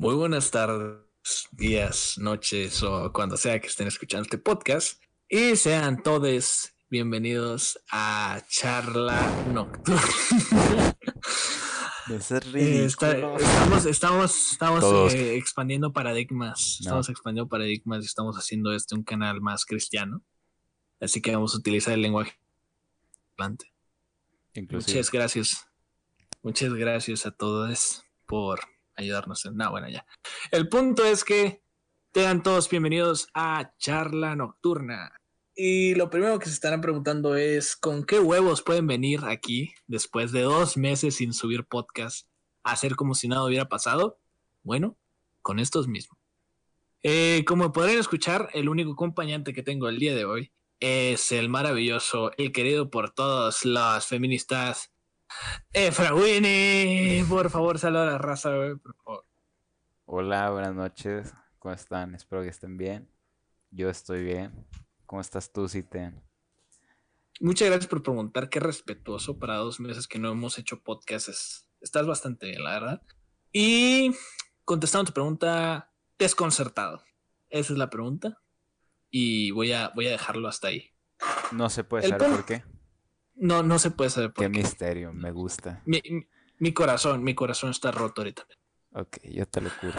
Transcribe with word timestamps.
Muy 0.00 0.14
buenas 0.14 0.50
tardes, 0.50 0.96
días, 1.52 2.16
noches 2.16 2.82
o 2.82 3.12
cuando 3.12 3.36
sea 3.36 3.60
que 3.60 3.66
estén 3.66 3.86
escuchando 3.86 4.22
este 4.22 4.38
podcast. 4.38 4.98
Y 5.28 5.56
sean 5.56 6.02
todos 6.02 6.72
bienvenidos 6.88 7.78
a 7.92 8.40
Charla 8.48 9.20
Nocturna. 9.52 10.00
Eh, 12.54 12.86
estamos 12.86 13.86
estamos, 13.86 14.52
estamos 14.52 15.14
eh, 15.14 15.36
expandiendo 15.36 15.92
paradigmas. 15.92 16.78
Estamos 16.80 17.08
expandiendo 17.10 17.48
paradigmas 17.48 18.02
y 18.02 18.06
estamos 18.06 18.36
haciendo 18.36 18.74
este 18.74 18.96
un 18.96 19.04
canal 19.04 19.40
más 19.42 19.64
cristiano. 19.64 20.24
Así 20.98 21.20
que 21.20 21.32
vamos 21.32 21.54
a 21.54 21.58
utilizar 21.58 21.92
el 21.92 22.02
lenguaje. 22.02 22.32
Muchas 24.70 25.10
gracias. 25.12 25.68
Muchas 26.42 26.72
gracias 26.72 27.26
a 27.26 27.30
todos 27.30 28.02
por 28.26 28.60
ayudarnos. 29.00 29.44
En... 29.46 29.56
No, 29.56 29.70
bueno, 29.70 29.88
ya. 29.88 30.06
El 30.50 30.68
punto 30.68 31.04
es 31.04 31.24
que 31.24 31.62
sean 32.14 32.42
todos 32.42 32.68
bienvenidos 32.68 33.28
a 33.34 33.72
Charla 33.78 34.36
Nocturna. 34.36 35.12
Y 35.54 35.94
lo 35.94 36.08
primero 36.10 36.38
que 36.38 36.46
se 36.46 36.52
estarán 36.52 36.80
preguntando 36.80 37.36
es, 37.36 37.76
¿con 37.76 38.04
qué 38.04 38.18
huevos 38.18 38.62
pueden 38.62 38.86
venir 38.86 39.20
aquí 39.24 39.74
después 39.86 40.32
de 40.32 40.42
dos 40.42 40.76
meses 40.76 41.16
sin 41.16 41.32
subir 41.32 41.64
podcast 41.64 42.26
a 42.62 42.72
hacer 42.72 42.96
como 42.96 43.14
si 43.14 43.28
nada 43.28 43.44
hubiera 43.44 43.68
pasado? 43.68 44.20
Bueno, 44.62 44.96
con 45.42 45.58
estos 45.58 45.88
mismos. 45.88 46.18
Eh, 47.02 47.44
como 47.46 47.72
podrán 47.72 47.98
escuchar, 47.98 48.50
el 48.52 48.68
único 48.68 48.92
acompañante 48.92 49.52
que 49.52 49.62
tengo 49.62 49.88
el 49.88 49.98
día 49.98 50.14
de 50.14 50.24
hoy 50.24 50.52
es 50.80 51.30
el 51.32 51.48
maravilloso, 51.48 52.32
el 52.38 52.52
querido 52.52 52.90
por 52.90 53.10
todos 53.10 53.64
los 53.64 54.06
feministas, 54.06 54.89
Efraín, 55.72 57.26
por 57.28 57.50
favor, 57.50 57.78
saluda 57.78 58.02
a 58.02 58.12
la 58.12 58.18
raza, 58.18 58.50
por 58.82 58.96
favor. 58.96 59.24
Hola, 60.06 60.50
buenas 60.50 60.74
noches. 60.74 61.34
¿Cómo 61.58 61.74
están? 61.74 62.14
Espero 62.14 62.42
que 62.42 62.48
estén 62.48 62.76
bien. 62.76 63.08
Yo 63.70 63.88
estoy 63.88 64.24
bien. 64.24 64.66
¿Cómo 65.06 65.20
estás 65.20 65.52
tú, 65.52 65.68
Citen? 65.68 66.20
Muchas 67.40 67.68
gracias 67.68 67.86
por 67.86 68.02
preguntar. 68.02 68.48
Qué 68.48 68.60
respetuoso 68.60 69.38
para 69.38 69.56
dos 69.56 69.80
meses 69.80 70.08
que 70.08 70.18
no 70.18 70.30
hemos 70.30 70.58
hecho 70.58 70.82
podcasts. 70.82 71.68
Estás 71.80 72.06
bastante 72.06 72.46
bien, 72.46 72.64
la 72.64 72.72
verdad. 72.72 73.02
Y 73.52 74.14
contestando 74.64 75.06
tu 75.06 75.14
pregunta, 75.14 75.92
desconcertado. 76.18 77.02
Esa 77.48 77.72
es 77.72 77.78
la 77.78 77.90
pregunta. 77.90 78.42
Y 79.10 79.50
voy 79.52 79.72
a, 79.72 79.90
voy 79.94 80.06
a 80.08 80.10
dejarlo 80.10 80.48
hasta 80.48 80.68
ahí. 80.68 80.90
No 81.52 81.70
se 81.70 81.84
puede 81.84 82.08
saber 82.08 82.30
por 82.30 82.44
qué. 82.44 82.64
No, 83.40 83.62
no 83.62 83.78
se 83.78 83.90
puede 83.90 84.10
saber 84.10 84.34
por 84.34 84.44
qué. 84.44 84.52
Qué 84.52 84.58
misterio, 84.58 85.14
me 85.14 85.30
gusta. 85.30 85.82
Mi, 85.86 86.02
mi, 86.58 86.74
corazón, 86.74 87.24
mi 87.24 87.34
corazón 87.34 87.70
está 87.70 87.90
roto 87.90 88.20
ahorita. 88.20 88.46
Ok, 88.92 89.16
yo 89.24 89.46
te 89.46 89.62
lo 89.62 89.70
curo. 89.80 89.94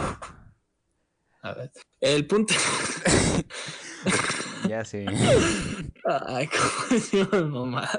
A 1.42 1.52
ver, 1.52 1.72
el 2.00 2.24
punto. 2.28 2.54
ya 4.68 4.84
sí. 4.84 5.04
Ay, 6.04 6.48
cómo 6.48 7.66
mamá. 7.66 7.90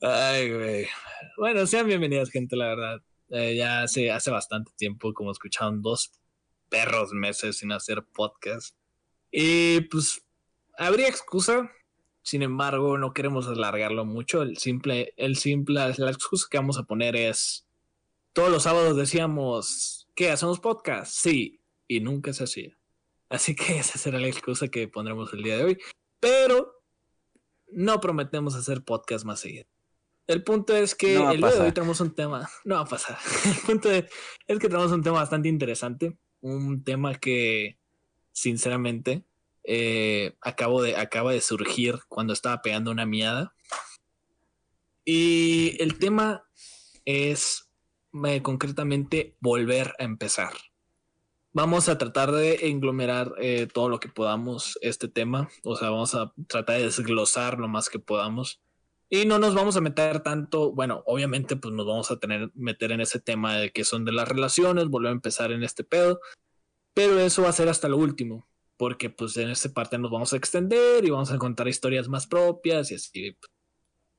Ay, 0.00 0.54
güey. 0.54 0.88
Bueno, 1.36 1.64
sean 1.68 1.86
bienvenidos, 1.86 2.30
gente, 2.30 2.56
la 2.56 2.66
verdad. 2.66 3.02
Eh, 3.28 3.54
ya 3.54 3.82
hace, 3.82 4.10
hace 4.10 4.32
bastante 4.32 4.72
tiempo, 4.76 5.14
como 5.14 5.30
escucharon, 5.30 5.82
dos 5.82 6.10
perros 6.68 7.12
meses 7.12 7.58
sin 7.58 7.70
hacer 7.70 8.04
podcast. 8.12 8.74
Y 9.30 9.82
pues, 9.82 10.20
habría 10.76 11.06
excusa 11.06 11.70
sin 12.22 12.42
embargo, 12.42 12.98
no 12.98 13.12
queremos 13.12 13.48
alargarlo 13.48 14.04
mucho. 14.04 14.42
El 14.42 14.58
simple, 14.58 15.14
el 15.16 15.36
simple, 15.36 15.80
la 15.96 16.10
excusa 16.10 16.46
que 16.50 16.58
vamos 16.58 16.78
a 16.78 16.84
poner 16.84 17.16
es 17.16 17.66
todos 18.32 18.50
los 18.50 18.62
sábados 18.62 18.96
decíamos 18.96 20.08
que 20.14 20.30
hacemos 20.30 20.60
podcast, 20.60 21.12
sí, 21.12 21.60
y 21.88 22.00
nunca 22.00 22.32
se 22.32 22.44
hacía. 22.44 22.76
Así 23.28 23.54
que 23.54 23.78
esa 23.78 23.98
será 23.98 24.18
la 24.18 24.28
excusa 24.28 24.68
que 24.68 24.88
pondremos 24.88 25.32
el 25.32 25.42
día 25.42 25.56
de 25.56 25.64
hoy. 25.64 25.78
Pero 26.20 26.82
no 27.68 28.00
prometemos 28.00 28.54
hacer 28.54 28.84
podcast 28.84 29.24
más 29.24 29.40
seguido. 29.40 29.66
El 30.26 30.44
punto 30.44 30.76
es 30.76 30.94
que 30.94 31.16
el 31.16 31.38
día 31.38 31.50
de 31.50 31.60
hoy 31.60 31.72
tenemos 31.72 32.00
un 32.00 32.14
tema. 32.14 32.48
No 32.64 32.76
va 32.76 32.82
a 32.82 32.86
pasar. 32.86 33.18
El 33.44 33.56
punto 33.66 33.90
es 33.90 34.04
que 34.46 34.68
tenemos 34.68 34.92
un 34.92 35.02
tema 35.02 35.18
bastante 35.18 35.48
interesante. 35.48 36.16
Un 36.40 36.84
tema 36.84 37.16
que, 37.16 37.78
sinceramente, 38.30 39.24
eh, 39.64 40.36
acabo 40.40 40.82
de, 40.82 40.96
acaba 40.96 41.32
de 41.32 41.40
surgir 41.40 42.00
cuando 42.08 42.32
estaba 42.32 42.62
pegando 42.62 42.90
una 42.90 43.06
miada. 43.06 43.54
Y 45.04 45.76
el 45.82 45.98
tema 45.98 46.44
es 47.04 47.70
eh, 48.24 48.42
concretamente 48.42 49.36
volver 49.40 49.94
a 49.98 50.04
empezar. 50.04 50.52
Vamos 51.52 51.88
a 51.88 51.98
tratar 51.98 52.30
de 52.30 52.68
englomerar 52.68 53.34
eh, 53.38 53.66
todo 53.66 53.88
lo 53.88 53.98
que 53.98 54.08
podamos 54.08 54.78
este 54.82 55.08
tema. 55.08 55.48
O 55.64 55.76
sea, 55.76 55.90
vamos 55.90 56.14
a 56.14 56.32
tratar 56.46 56.78
de 56.78 56.84
desglosar 56.84 57.58
lo 57.58 57.66
más 57.66 57.88
que 57.88 57.98
podamos. 57.98 58.60
Y 59.08 59.26
no 59.26 59.40
nos 59.40 59.54
vamos 59.56 59.76
a 59.76 59.80
meter 59.80 60.20
tanto, 60.20 60.72
bueno, 60.72 61.02
obviamente 61.06 61.56
pues 61.56 61.74
nos 61.74 61.84
vamos 61.84 62.12
a 62.12 62.20
tener 62.20 62.52
meter 62.54 62.92
en 62.92 63.00
ese 63.00 63.18
tema 63.18 63.56
de 63.56 63.72
que 63.72 63.82
son 63.82 64.04
de 64.04 64.12
las 64.12 64.28
relaciones, 64.28 64.86
volver 64.88 65.08
a 65.08 65.14
empezar 65.14 65.50
en 65.50 65.64
este 65.64 65.82
pedo, 65.82 66.20
pero 66.94 67.18
eso 67.18 67.42
va 67.42 67.48
a 67.48 67.52
ser 67.52 67.68
hasta 67.68 67.88
lo 67.88 67.96
último 67.96 68.49
porque 68.80 69.10
pues 69.10 69.36
en 69.36 69.50
esta 69.50 69.68
parte 69.68 69.98
nos 69.98 70.10
vamos 70.10 70.32
a 70.32 70.38
extender 70.38 71.04
y 71.04 71.10
vamos 71.10 71.30
a 71.30 71.36
contar 71.36 71.68
historias 71.68 72.08
más 72.08 72.26
propias 72.26 72.90
y 72.90 72.94
así 72.94 73.36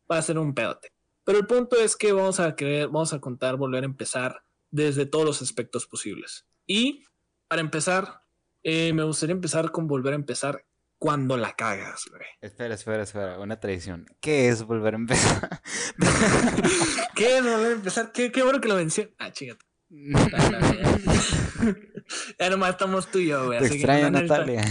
va 0.09 0.19
a 0.19 0.21
ser 0.21 0.37
un 0.37 0.53
pedote. 0.53 0.93
Pero 1.23 1.39
el 1.39 1.47
punto 1.47 1.77
es 1.77 1.95
que 1.95 2.11
vamos 2.11 2.39
a 2.39 2.55
querer, 2.55 2.85
vamos 2.85 3.11
a 3.11 3.19
contar, 3.19 3.57
volver 3.57 3.81
a 3.81 3.87
empezar 3.87 4.43
desde 4.69 5.07
todos 5.07 5.25
los 5.25 5.41
aspectos 5.41 5.87
posibles. 5.87 6.45
Y 6.67 7.03
para 7.47 7.59
empezar, 7.59 8.21
eh, 8.61 8.93
me 8.93 9.01
gustaría 9.01 9.33
empezar 9.33 9.71
con 9.71 9.87
volver 9.87 10.13
a 10.13 10.17
empezar 10.17 10.63
cuando 10.99 11.37
la 11.37 11.53
cagas, 11.53 12.03
güey. 12.11 12.21
Espera, 12.39 12.75
espera, 12.75 13.01
espera, 13.01 13.39
una 13.39 13.59
tradición. 13.59 14.05
¿Qué 14.19 14.47
es 14.47 14.61
volver 14.61 14.93
a 14.93 14.97
empezar? 14.97 15.59
¿Qué 17.15 17.39
es 17.39 17.43
volver 17.43 17.71
a 17.71 17.73
empezar? 17.73 18.11
Qué, 18.11 18.31
qué 18.31 18.43
bueno 18.43 18.61
que 18.61 18.67
lo 18.67 18.75
mencioné. 18.75 19.11
Ah, 19.17 19.31
chingate. 19.31 19.65
ya 22.39 22.49
nomás 22.49 22.71
estamos 22.71 23.07
tú 23.07 23.19
y 23.19 23.27
yo, 23.27 23.45
güey. 23.45 23.59
Te 23.59 23.67
extraño, 23.67 24.11
Natalia. 24.11 24.65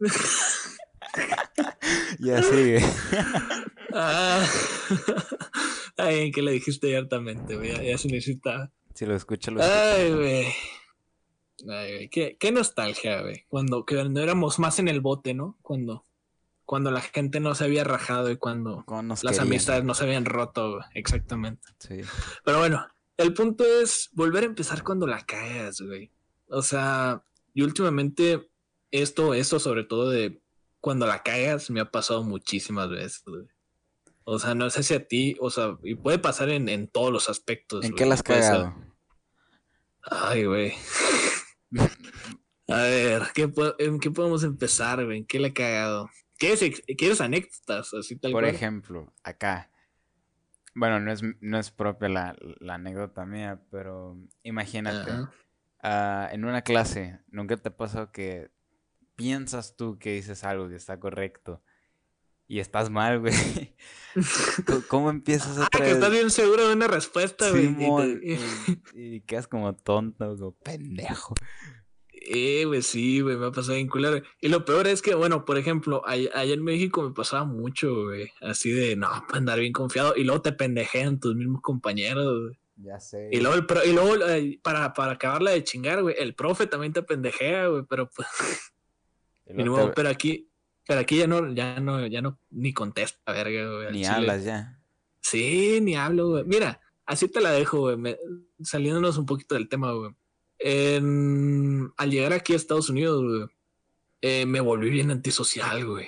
ya 2.18 2.42
sigue. 2.42 2.84
ah. 3.94 4.44
Ay, 5.96 6.32
que 6.32 6.42
le 6.42 6.52
dijiste 6.52 6.88
abiertamente, 6.88 7.56
güey. 7.56 7.86
Ya, 7.86 7.98
se 7.98 8.08
necesita. 8.08 8.72
Si 8.94 9.06
lo 9.06 9.14
escucha, 9.14 9.50
lo 9.50 9.60
escucha. 9.60 9.94
Ay, 9.94 10.12
güey. 10.12 10.46
Ay, 11.68 11.94
güey. 11.94 12.08
Qué, 12.08 12.36
qué 12.38 12.52
nostalgia, 12.52 13.22
güey. 13.22 13.44
Cuando, 13.48 13.84
cuando 13.86 14.20
éramos 14.20 14.58
más 14.58 14.78
en 14.78 14.88
el 14.88 15.00
bote, 15.00 15.34
¿no? 15.34 15.56
Cuando, 15.62 16.04
cuando 16.64 16.90
la 16.90 17.00
gente 17.00 17.40
no 17.40 17.54
se 17.54 17.64
había 17.64 17.84
rajado 17.84 18.30
y 18.30 18.36
cuando 18.36 18.84
las 19.22 19.38
amistades 19.38 19.84
no 19.84 19.94
se 19.94 20.04
habían 20.04 20.24
roto, 20.24 20.72
güey. 20.72 20.84
Exactamente. 20.94 21.62
Sí. 21.78 22.00
Pero 22.44 22.58
bueno, 22.58 22.86
el 23.16 23.32
punto 23.32 23.64
es 23.64 24.10
volver 24.12 24.42
a 24.42 24.46
empezar 24.46 24.82
cuando 24.82 25.06
la 25.06 25.24
caes, 25.24 25.80
güey. 25.80 26.10
O 26.54 26.62
sea, 26.62 27.24
y 27.52 27.62
últimamente 27.62 28.48
esto, 28.90 29.34
esto 29.34 29.58
sobre 29.58 29.84
todo 29.84 30.10
de 30.10 30.40
cuando 30.80 31.06
la 31.06 31.22
cagas 31.22 31.70
me 31.70 31.80
ha 31.80 31.90
pasado 31.90 32.22
muchísimas 32.22 32.88
veces, 32.90 33.22
güey. 33.26 33.46
O 34.24 34.38
sea, 34.38 34.54
no 34.54 34.70
sé 34.70 34.82
si 34.82 34.94
a 34.94 35.06
ti, 35.06 35.36
o 35.40 35.50
sea, 35.50 35.76
y 35.82 35.96
puede 35.96 36.18
pasar 36.18 36.48
en, 36.48 36.88
todos 36.88 37.12
los 37.12 37.28
aspectos. 37.28 37.84
¿En 37.84 37.94
qué 37.94 38.06
las 38.06 38.20
has 38.20 38.22
cagado? 38.22 38.74
Ay, 40.02 40.44
güey. 40.44 40.72
a 42.68 42.76
ver, 42.82 43.22
¿qué, 43.34 43.52
¿en 43.78 44.00
qué 44.00 44.10
podemos 44.10 44.44
empezar, 44.44 45.04
güey? 45.04 45.18
¿En 45.18 45.26
qué 45.26 45.38
le 45.40 45.48
he 45.48 45.52
cagado? 45.52 46.08
¿Quieres, 46.38 47.20
anécdotas? 47.20 47.92
Así 47.94 48.16
tal 48.16 48.32
Por 48.32 48.44
ejemplo, 48.44 49.12
acá. 49.22 49.70
Bueno, 50.74 51.00
no 51.00 51.12
es, 51.12 51.22
no 51.40 51.58
es 51.58 51.70
propia 51.70 52.08
la, 52.08 52.36
anécdota 52.74 53.24
mía, 53.24 53.60
pero 53.70 54.18
imagínate, 54.42 55.12
ah, 55.84 56.28
en 56.32 56.44
una 56.44 56.62
clase, 56.62 57.20
¿nunca 57.28 57.56
te 57.56 57.68
ha 57.68 57.76
pasado 57.76 58.10
que 58.10 58.50
piensas 59.14 59.76
tú 59.76 59.98
que 59.98 60.14
dices 60.14 60.42
algo 60.42 60.68
que 60.68 60.74
está 60.74 60.98
correcto 60.98 61.62
y 62.48 62.58
estás 62.58 62.90
mal, 62.90 63.20
güey? 63.20 63.32
¿Cómo 64.88 65.10
empiezas 65.10 65.58
a 65.58 65.66
ah, 65.66 65.68
que 65.70 65.90
estás 65.90 66.10
bien 66.10 66.30
seguro 66.30 66.66
de 66.68 66.74
una 66.74 66.88
respuesta, 66.88 67.50
güey. 67.50 67.66
y, 68.94 69.16
y, 69.16 69.20
quedas 69.20 69.46
como 69.46 69.74
tonto, 69.76 70.36
como 70.36 70.52
pendejo. 70.52 71.34
Eh, 72.26 72.64
güey, 72.64 72.80
sí, 72.82 73.20
güey, 73.20 73.36
me 73.36 73.46
ha 73.46 73.50
pasado 73.50 73.74
bien 73.74 73.88
culero. 73.88 74.24
Y 74.40 74.48
lo 74.48 74.64
peor 74.64 74.86
es 74.86 75.02
que, 75.02 75.14
bueno, 75.14 75.44
por 75.44 75.58
ejemplo, 75.58 76.02
allá, 76.06 76.30
en 76.42 76.62
México 76.62 77.02
me 77.02 77.14
pasaba 77.14 77.44
mucho, 77.44 78.04
güey. 78.04 78.30
Así 78.40 78.70
de, 78.70 78.96
no, 78.96 79.08
para 79.26 79.38
andar 79.38 79.60
bien 79.60 79.72
confiado. 79.72 80.14
Y 80.16 80.24
luego 80.24 80.40
te 80.40 80.52
pendejean 80.52 81.20
tus 81.20 81.34
mismos 81.34 81.60
compañeros, 81.60 82.42
güey. 82.42 82.58
Ya 82.76 82.98
sé. 82.98 83.28
Y 83.32 83.40
luego, 83.40 83.64
y 83.84 83.92
luego 83.92 84.16
para, 84.62 84.92
para 84.92 85.12
acabarla 85.12 85.52
de 85.52 85.64
chingar, 85.64 86.02
güey, 86.02 86.16
el 86.18 86.34
profe 86.34 86.66
también 86.66 86.92
te 86.92 87.02
pendejea, 87.02 87.68
güey, 87.68 87.84
pero 87.88 88.10
pues. 88.10 88.28
Pero 89.46 90.08
aquí, 90.08 90.50
pero 90.86 91.00
aquí 91.00 91.18
ya 91.18 91.26
no, 91.26 91.52
ya 91.52 91.78
no, 91.78 92.06
ya 92.06 92.22
no, 92.22 92.40
ni 92.48 92.72
contesta, 92.72 93.30
verga, 93.30 93.70
güey. 93.70 93.92
Ni 93.92 94.06
hablas 94.06 94.42
ya. 94.42 94.80
Sí, 95.20 95.80
ni 95.82 95.96
hablo, 95.96 96.30
güey. 96.30 96.44
Mira, 96.44 96.80
así 97.04 97.28
te 97.28 97.42
la 97.42 97.50
dejo, 97.50 97.94
güey. 97.94 98.16
saliéndonos 98.62 99.18
un 99.18 99.26
poquito 99.26 99.54
del 99.54 99.68
tema, 99.68 99.92
güey 99.92 100.14
al 100.64 102.10
llegar 102.10 102.32
aquí 102.32 102.52
a 102.52 102.56
Estados 102.56 102.88
Unidos, 102.88 103.50
eh, 104.20 104.46
me 104.46 104.60
volví 104.60 104.90
bien 104.90 105.10
antisocial, 105.10 105.84
güey. 105.84 106.06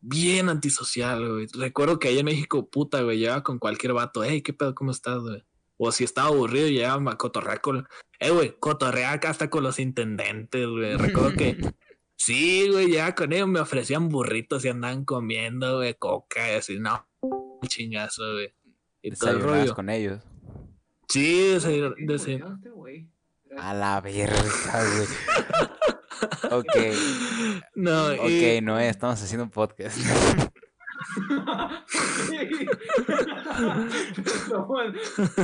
Bien 0.00 0.48
antisocial, 0.48 1.28
güey. 1.28 1.46
Recuerdo 1.52 1.98
que 1.98 2.08
allá 2.08 2.20
en 2.20 2.26
México, 2.26 2.68
puta, 2.70 3.02
güey, 3.02 3.18
llegaba 3.18 3.42
con 3.42 3.58
cualquier 3.58 3.92
vato. 3.92 4.22
Hey, 4.22 4.42
¿qué 4.42 4.52
pedo? 4.52 4.74
¿Cómo 4.74 4.92
estás, 4.92 5.20
güey? 5.20 5.42
O 5.78 5.92
si 5.92 6.04
estaba 6.04 6.28
aburrido, 6.28 6.68
llegaba 6.68 7.12
a 7.12 7.16
cotorrear 7.16 7.60
con... 7.60 7.88
Eh, 8.18 8.30
güey, 8.30 8.56
cotorrear 8.58 9.14
acá 9.14 9.30
hasta 9.30 9.48
con 9.48 9.62
los 9.62 9.78
intendentes, 9.78 10.66
güey. 10.66 10.96
Recuerdo 10.96 11.32
que... 11.36 11.56
Sí, 12.20 12.68
güey, 12.68 12.90
ya 12.90 13.14
con 13.14 13.32
ellos 13.32 13.46
me 13.46 13.60
ofrecían 13.60 14.08
burritos 14.08 14.64
y 14.64 14.68
andaban 14.68 15.04
comiendo, 15.04 15.76
güey, 15.76 15.94
coca 15.94 16.52
y 16.52 16.56
así, 16.56 16.80
no, 16.80 17.06
chingazo, 17.64 18.32
güey. 18.32 18.52
Y 19.02 19.12
todo 19.12 19.30
el 19.30 19.40
rollo. 19.40 19.72
con 19.72 19.88
ellos. 19.88 20.24
Sí, 21.08 21.52
ese... 21.52 21.80
A 23.56 23.72
la 23.72 24.00
verga, 24.00 24.34
güey. 24.96 25.06
ok. 26.50 26.76
No, 27.76 28.08
ok, 28.08 28.62
no, 28.62 28.78
estamos 28.80 29.22
haciendo 29.22 29.44
un 29.44 29.50
podcast. 29.50 29.96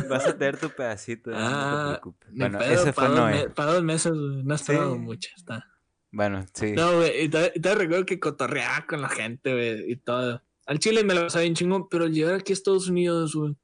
Vas 0.08 0.26
a 0.26 0.38
tener 0.38 0.58
tu 0.58 0.70
pedacito. 0.70 1.30
no 1.30 1.36
te 1.36 1.42
ah, 1.42 1.86
preocupes. 1.88 2.28
Bueno, 2.32 2.60
ese 2.60 2.92
fue 2.92 3.08
Noé. 3.08 3.48
para 3.50 3.74
dos 3.74 3.84
meses 3.84 4.12
no 4.12 4.52
ha 4.52 4.56
estado 4.56 4.96
mucho. 4.96 5.30
Está. 5.36 5.66
Bueno, 6.10 6.46
sí. 6.52 6.72
No, 6.72 6.96
güey, 6.96 7.24
y 7.24 7.28
te, 7.28 7.74
recuerdo 7.74 8.06
que 8.06 8.20
cotorreaba 8.20 8.86
con 8.86 9.02
la 9.02 9.08
gente, 9.08 9.52
güey, 9.52 9.90
y 9.90 9.96
todo. 9.96 10.42
Al 10.66 10.78
Chile 10.78 11.04
me 11.04 11.14
lo 11.14 11.22
pasaba 11.22 11.42
bien 11.42 11.54
chingón, 11.54 11.88
pero 11.88 12.04
al 12.04 12.12
llegar 12.12 12.34
aquí 12.34 12.52
a 12.52 12.54
Estados 12.54 12.88
Unidos, 12.88 13.34
güey, 13.34 13.56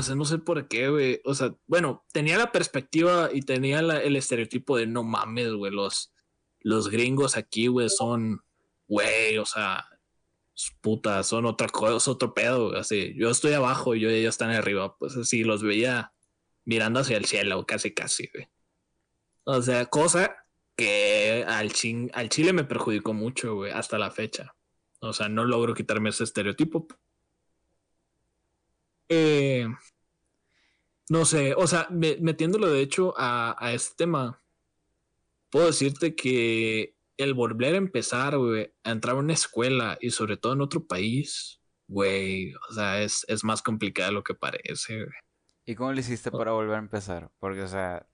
sea, 0.00 0.14
no 0.14 0.24
sé 0.24 0.38
por 0.38 0.68
qué, 0.68 0.88
güey. 0.88 1.20
O 1.24 1.34
sea, 1.34 1.54
bueno, 1.66 2.04
tenía 2.12 2.38
la 2.38 2.52
perspectiva 2.52 3.30
y 3.32 3.42
tenía 3.42 3.80
el 3.80 4.16
estereotipo 4.16 4.76
de 4.76 4.86
no 4.86 5.02
mames, 5.02 5.52
güey, 5.52 5.72
los, 5.72 6.12
los 6.60 6.88
gringos 6.88 7.36
aquí, 7.36 7.66
güey, 7.66 7.88
son, 7.90 8.42
güey, 8.86 9.36
o 9.38 9.44
sea, 9.44 9.84
puta, 10.80 11.22
son 11.22 11.46
otra 11.46 11.68
cosa, 11.68 12.10
otro 12.10 12.34
pedo, 12.34 12.76
así. 12.76 13.14
Yo 13.16 13.30
estoy 13.30 13.52
abajo 13.52 13.94
y 13.94 14.04
ellos 14.04 14.34
están 14.34 14.50
arriba, 14.50 14.96
pues 14.98 15.16
así 15.16 15.44
los 15.44 15.62
veía 15.62 16.12
mirando 16.64 17.00
hacia 17.00 17.16
el 17.16 17.24
cielo, 17.24 17.66
casi, 17.66 17.92
casi, 17.92 18.28
güey. 18.32 18.48
O 19.44 19.60
sea, 19.62 19.86
cosa 19.86 20.36
que 20.76 21.44
al, 21.46 21.72
al 22.12 22.28
Chile 22.28 22.52
me 22.52 22.64
perjudicó 22.64 23.12
mucho, 23.12 23.54
güey, 23.56 23.72
hasta 23.72 23.98
la 23.98 24.10
fecha. 24.10 24.54
O 25.00 25.12
sea, 25.12 25.28
no 25.28 25.44
logro 25.44 25.74
quitarme 25.74 26.10
ese 26.10 26.24
estereotipo. 26.24 26.86
Eh, 29.08 29.66
no 31.08 31.24
sé, 31.24 31.54
o 31.54 31.66
sea, 31.66 31.88
metiéndolo 31.90 32.70
de 32.70 32.80
hecho 32.80 33.14
a, 33.16 33.56
a 33.58 33.72
este 33.72 33.96
tema, 33.96 34.40
puedo 35.50 35.66
decirte 35.66 36.14
que 36.14 36.94
el 37.24 37.34
volver 37.34 37.74
a 37.74 37.78
empezar, 37.78 38.36
güey, 38.38 38.72
a 38.84 38.90
entrar 38.90 39.16
a 39.16 39.18
una 39.18 39.32
escuela 39.32 39.98
y 40.00 40.10
sobre 40.10 40.36
todo 40.36 40.52
en 40.52 40.60
otro 40.60 40.86
país, 40.86 41.60
güey, 41.88 42.54
o 42.54 42.74
sea, 42.74 43.02
es, 43.02 43.24
es 43.28 43.44
más 43.44 43.62
complicado 43.62 44.08
de 44.10 44.14
lo 44.14 44.24
que 44.24 44.34
parece, 44.34 44.96
güey. 44.96 45.16
¿Y 45.64 45.74
cómo 45.74 45.92
le 45.92 46.00
hiciste 46.00 46.30
para 46.30 46.52
volver 46.52 46.76
a 46.76 46.80
empezar? 46.80 47.30
Porque, 47.38 47.62
o 47.62 47.68
sea, 47.68 48.06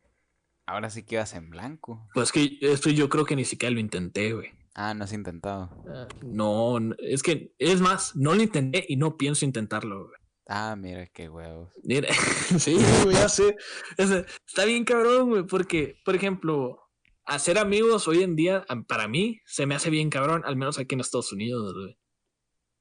ahora 0.67 0.91
sí 0.91 1.05
que 1.05 1.15
ibas 1.15 1.35
en 1.35 1.49
blanco. 1.49 2.07
Pues 2.13 2.31
que 2.31 2.59
esto 2.61 2.91
yo 2.91 3.09
creo 3.09 3.25
que 3.25 3.37
ni 3.37 3.45
siquiera 3.45 3.73
lo 3.73 3.81
intenté, 3.81 4.33
güey. 4.33 4.51
Ah, 4.75 4.95
no 4.95 5.05
has 5.05 5.13
intentado. 5.13 5.71
Ah, 5.89 6.07
no, 6.23 6.79
es 6.99 7.23
que, 7.23 7.55
es 7.59 7.81
más, 7.81 8.15
no 8.15 8.35
lo 8.35 8.43
intenté 8.43 8.85
y 8.87 8.97
no 8.97 9.17
pienso 9.17 9.45
intentarlo, 9.45 10.07
güey. 10.07 10.19
Ah, 10.47 10.77
mira 10.79 11.07
qué 11.09 11.29
huevos. 11.29 11.73
Mira, 11.85 12.09
sí, 12.59 12.79
güey, 13.05 13.17
ya 13.17 13.29
sé. 13.29 13.57
está 13.97 14.65
bien 14.65 14.85
cabrón, 14.85 15.31
güey, 15.31 15.43
porque, 15.45 16.01
por 16.05 16.15
ejemplo, 16.15 16.88
hacer 17.29 17.59
amigos 17.59 18.09
hoy 18.09 18.23
en 18.23 18.35
día, 18.35 18.65
para 18.89 19.07
mí, 19.07 19.41
se 19.45 19.67
me 19.67 19.75
hace 19.75 19.91
bien 19.91 20.11
cabrón, 20.11 20.43
al 20.45 20.57
menos 20.57 20.79
aquí 20.79 20.95
en 20.95 21.01
Estados 21.01 21.33
Unidos, 21.33 21.75
güey. 21.75 21.97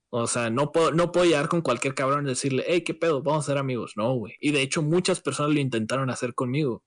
O 0.09 0.25
sea, 0.25 0.49
no 0.49 0.71
puedo, 0.71 0.91
no 0.91 1.11
puedo 1.11 1.25
llegar 1.25 1.49
con 1.49 1.61
cualquier 1.61 1.93
cabrón 1.93 2.25
y 2.25 2.29
decirle, 2.29 2.63
hey, 2.65 2.81
¿qué 2.81 2.93
pedo? 2.93 3.21
Vamos 3.21 3.43
a 3.43 3.51
ser 3.51 3.57
amigos. 3.57 3.93
No, 3.97 4.13
güey. 4.13 4.35
Y 4.39 4.51
de 4.51 4.61
hecho, 4.61 4.81
muchas 4.81 5.19
personas 5.19 5.53
lo 5.53 5.59
intentaron 5.59 6.09
hacer 6.09 6.33
conmigo. 6.33 6.83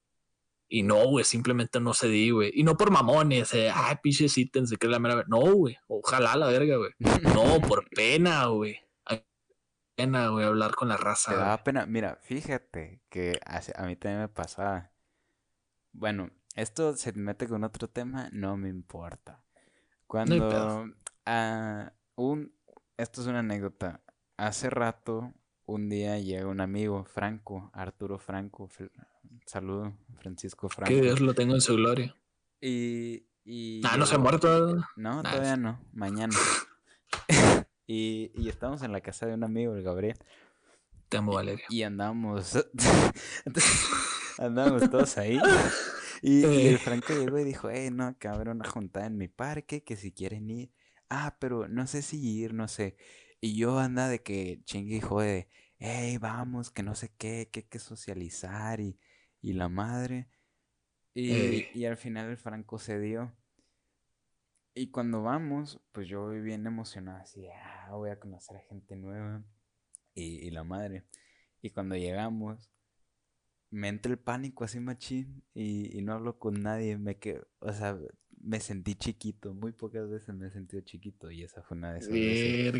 Y 0.68 0.84
no, 0.84 1.04
güey, 1.06 1.24
simplemente 1.24 1.80
no 1.80 1.92
se 1.92 2.08
di, 2.08 2.30
güey. 2.30 2.50
Y 2.54 2.62
no 2.62 2.76
por 2.76 2.90
mamones, 2.90 3.52
eh, 3.52 3.70
ay, 3.74 3.96
pinches 4.02 4.38
ítems, 4.38 4.70
se 4.70 4.78
cree 4.78 4.90
la 4.90 4.98
mera. 4.98 5.24
No, 5.28 5.40
güey. 5.40 5.76
Ojalá 5.86 6.36
la 6.36 6.46
verga, 6.46 6.76
güey. 6.76 6.92
No, 7.34 7.60
por 7.60 7.88
pena, 7.90 8.46
güey. 8.46 8.78
Pena, 9.96 10.28
güey, 10.28 10.46
hablar 10.46 10.74
con 10.74 10.88
la 10.88 10.96
raza. 10.96 11.32
Te 11.32 11.36
da 11.36 11.62
pena. 11.62 11.84
Mira, 11.84 12.18
fíjate 12.22 13.02
que 13.10 13.38
a 13.44 13.86
mí 13.86 13.96
también 13.96 14.22
me 14.22 14.28
pasaba. 14.28 14.90
Bueno, 15.92 16.30
esto 16.54 16.96
se 16.96 17.12
mete 17.12 17.46
con 17.46 17.64
otro 17.64 17.88
tema, 17.88 18.28
no 18.32 18.56
me 18.56 18.68
importa. 18.68 19.42
Cuando 20.06 20.86
ah, 21.26 21.92
un 22.16 22.52
esto 23.00 23.22
es 23.22 23.26
una 23.28 23.38
anécdota. 23.38 24.02
Hace 24.36 24.68
rato, 24.68 25.32
un 25.64 25.88
día 25.88 26.18
llega 26.18 26.46
un 26.46 26.60
amigo, 26.60 27.04
Franco, 27.04 27.70
Arturo 27.72 28.18
Franco, 28.18 28.68
saludo, 29.46 29.94
Francisco 30.18 30.68
Franco. 30.68 30.92
Que 30.92 31.00
Dios 31.00 31.20
lo 31.20 31.32
tengo 31.32 31.54
en 31.54 31.60
su 31.62 31.76
gloria. 31.76 32.14
Y, 32.60 33.24
y 33.44 33.80
ah, 33.86 33.96
no 33.96 34.04
se 34.04 34.16
ha 34.16 34.18
muerto. 34.18 34.76
No, 34.96 35.22
todavía 35.22 35.56
no, 35.56 35.80
mañana. 35.92 36.36
y, 37.86 38.32
y 38.34 38.48
estamos 38.48 38.82
en 38.82 38.92
la 38.92 39.00
casa 39.00 39.26
de 39.26 39.34
un 39.34 39.44
amigo, 39.44 39.74
el 39.74 39.82
Gabriel. 39.82 40.18
Te 41.08 41.16
amo, 41.16 41.32
Valeria. 41.32 41.64
Y 41.70 41.82
andamos, 41.82 42.52
andamos 44.38 44.90
todos 44.90 45.16
ahí. 45.18 45.40
Y, 46.22 46.44
el 46.44 46.78
Franco 46.78 47.14
llegó 47.14 47.38
y 47.38 47.44
dijo, 47.44 47.70
eh, 47.70 47.90
no, 47.90 48.16
cabrón, 48.18 48.58
una 48.58 48.68
juntada 48.68 49.06
en 49.06 49.16
mi 49.16 49.28
parque, 49.28 49.82
que 49.82 49.96
si 49.96 50.12
quieren 50.12 50.50
ir. 50.50 50.72
Ah, 51.08 51.36
pero 51.40 51.68
no 51.68 51.86
sé 51.86 52.02
si 52.02 52.20
ir, 52.20 52.54
no 52.54 52.68
sé. 52.68 52.96
Y 53.40 53.56
yo 53.56 53.78
anda 53.78 54.08
de 54.08 54.22
que 54.22 54.60
chingue 54.64 54.96
y 54.96 55.00
jode, 55.00 55.48
hey, 55.78 56.18
vamos, 56.18 56.70
que 56.70 56.82
no 56.82 56.94
sé 56.94 57.12
qué, 57.16 57.48
que 57.50 57.60
hay 57.60 57.66
que 57.66 57.78
socializar 57.78 58.80
y, 58.80 58.98
y 59.40 59.54
la 59.54 59.68
madre. 59.68 60.28
Y, 61.14 61.66
y, 61.74 61.84
al 61.86 61.96
final 61.96 62.30
el 62.30 62.36
Franco 62.36 62.78
cedió. 62.78 63.34
Y 64.74 64.90
cuando 64.90 65.22
vamos, 65.22 65.80
pues 65.90 66.06
yo 66.06 66.22
voy 66.22 66.40
bien 66.40 66.66
emocionado, 66.66 67.18
así, 67.18 67.46
ah, 67.48 67.88
voy 67.90 68.10
a 68.10 68.20
conocer 68.20 68.56
a 68.56 68.60
gente 68.60 68.94
nueva 68.94 69.42
y, 70.14 70.46
y 70.46 70.50
la 70.50 70.62
madre. 70.62 71.04
Y 71.60 71.70
cuando 71.70 71.96
llegamos, 71.96 72.70
me 73.70 73.88
entra 73.88 74.12
el 74.12 74.18
pánico 74.18 74.64
así 74.64 74.80
machín 74.80 75.44
y, 75.54 75.96
y 75.96 76.02
no 76.02 76.12
hablo 76.12 76.38
con 76.38 76.62
nadie, 76.62 76.98
me 76.98 77.18
que, 77.18 77.42
o 77.60 77.72
sea, 77.72 77.98
me 78.42 78.58
sentí 78.60 78.94
chiquito, 78.94 79.54
muy 79.54 79.72
pocas 79.72 80.08
veces 80.08 80.34
me 80.34 80.48
he 80.48 80.50
sentido 80.50 80.82
chiquito 80.82 81.30
y 81.30 81.44
esa 81.44 81.62
fue 81.62 81.76
una 81.76 81.92
de 81.92 82.00
esas 82.00 82.24
veces. 82.24 82.72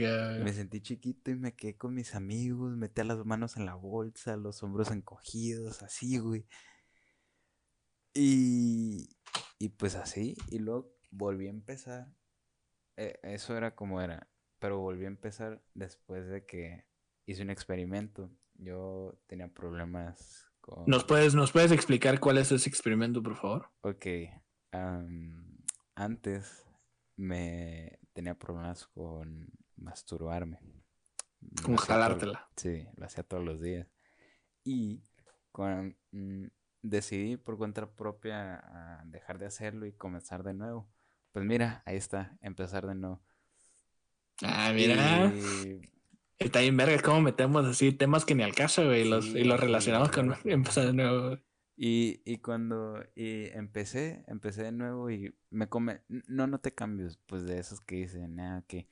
Me 0.43 0.53
sentí 0.53 0.81
chiquito 0.81 1.31
y 1.31 1.37
me 1.37 1.55
quedé 1.55 1.76
con 1.76 1.95
mis 1.95 2.14
amigos, 2.14 2.76
metí 2.76 3.03
las 3.05 3.25
manos 3.25 3.57
en 3.57 3.67
la 3.67 3.75
bolsa, 3.75 4.37
los 4.37 4.62
hombros 4.62 4.91
encogidos, 4.91 5.83
así, 5.83 6.19
güey. 6.19 6.47
Y, 8.14 9.17
y 9.59 9.69
pues 9.71 9.95
así, 9.97 10.37
y 10.49 10.59
luego 10.59 10.93
volví 11.11 11.47
a 11.47 11.50
empezar. 11.50 12.12
E, 12.97 13.19
eso 13.23 13.57
era 13.57 13.75
como 13.75 14.00
era, 14.00 14.29
pero 14.59 14.81
volví 14.81 15.05
a 15.05 15.09
empezar 15.09 15.62
después 15.75 16.26
de 16.29 16.47
que 16.47 16.87
hice 17.26 17.43
un 17.43 17.50
experimento. 17.50 18.31
Yo 18.55 19.19
tenía 19.26 19.49
problemas 19.49 20.50
¿Nos, 20.87 21.05
puedes, 21.05 21.35
¿Nos 21.35 21.53
puedes 21.53 21.73
explicar 21.73 22.21
cuál 22.21 22.39
es 22.39 22.53
ese 22.53 22.69
experimento, 22.69 23.23
por 23.23 23.37
favor? 23.37 23.71
Ok. 23.83 24.07
antes 25.95 26.67
me 27.17 27.99
tenía 28.12 28.35
problemas 28.35 28.87
con 28.89 29.49
masturbarme. 29.77 30.61
Con 31.62 31.77
jalártela. 31.77 32.49
sí, 32.57 32.87
lo 32.97 33.07
hacía 33.07 33.25
todos 33.25 33.45
los 33.45 33.61
días. 33.61 33.89
Y 34.65 35.03
con, 35.53 35.97
mm, 36.12 36.47
decidí 36.83 37.37
por 37.37 37.57
cuenta 37.57 37.91
propia 37.91 38.61
ah, 38.62 39.03
dejar 39.07 39.39
de 39.39 39.47
hacerlo 39.47 39.87
y 39.87 39.93
comenzar 39.93 40.43
de 40.43 40.55
nuevo. 40.55 40.89
Pues 41.33 41.45
mira, 41.45 41.83
ahí 41.87 41.97
está, 41.97 42.37
empezar 42.41 42.87
de 42.87 42.95
nuevo. 42.95 43.23
Ah, 44.43 44.73
mira. 44.75 45.33
Está 46.40 46.61
bien 46.61 46.75
verga 46.75 47.02
cómo 47.02 47.20
metemos 47.20 47.66
así 47.66 47.92
temas 47.92 48.25
que 48.25 48.35
ni 48.35 48.42
al 48.42 48.54
caso, 48.54 48.87
güey, 48.87 49.02
y 49.02 49.09
los, 49.11 49.26
y 49.26 49.44
los 49.44 49.61
relacionamos 49.61 50.11
con 50.11 50.35
empezar 50.44 50.87
de 50.87 50.94
nuevo. 50.94 51.38
Y, 51.76 52.23
y 52.25 52.38
cuando 52.38 53.04
y 53.14 53.49
empecé, 53.52 54.25
empecé 54.26 54.62
de 54.62 54.73
nuevo 54.73 55.11
y 55.11 55.35
me 55.50 55.68
come, 55.68 56.00
no 56.09 56.47
noté 56.47 56.75
cambios, 56.75 57.18
pues 57.26 57.44
de 57.44 57.59
esos 57.59 57.82
que 57.82 57.97
dicen, 57.97 58.37
nada, 58.37 58.64
que... 58.66 58.88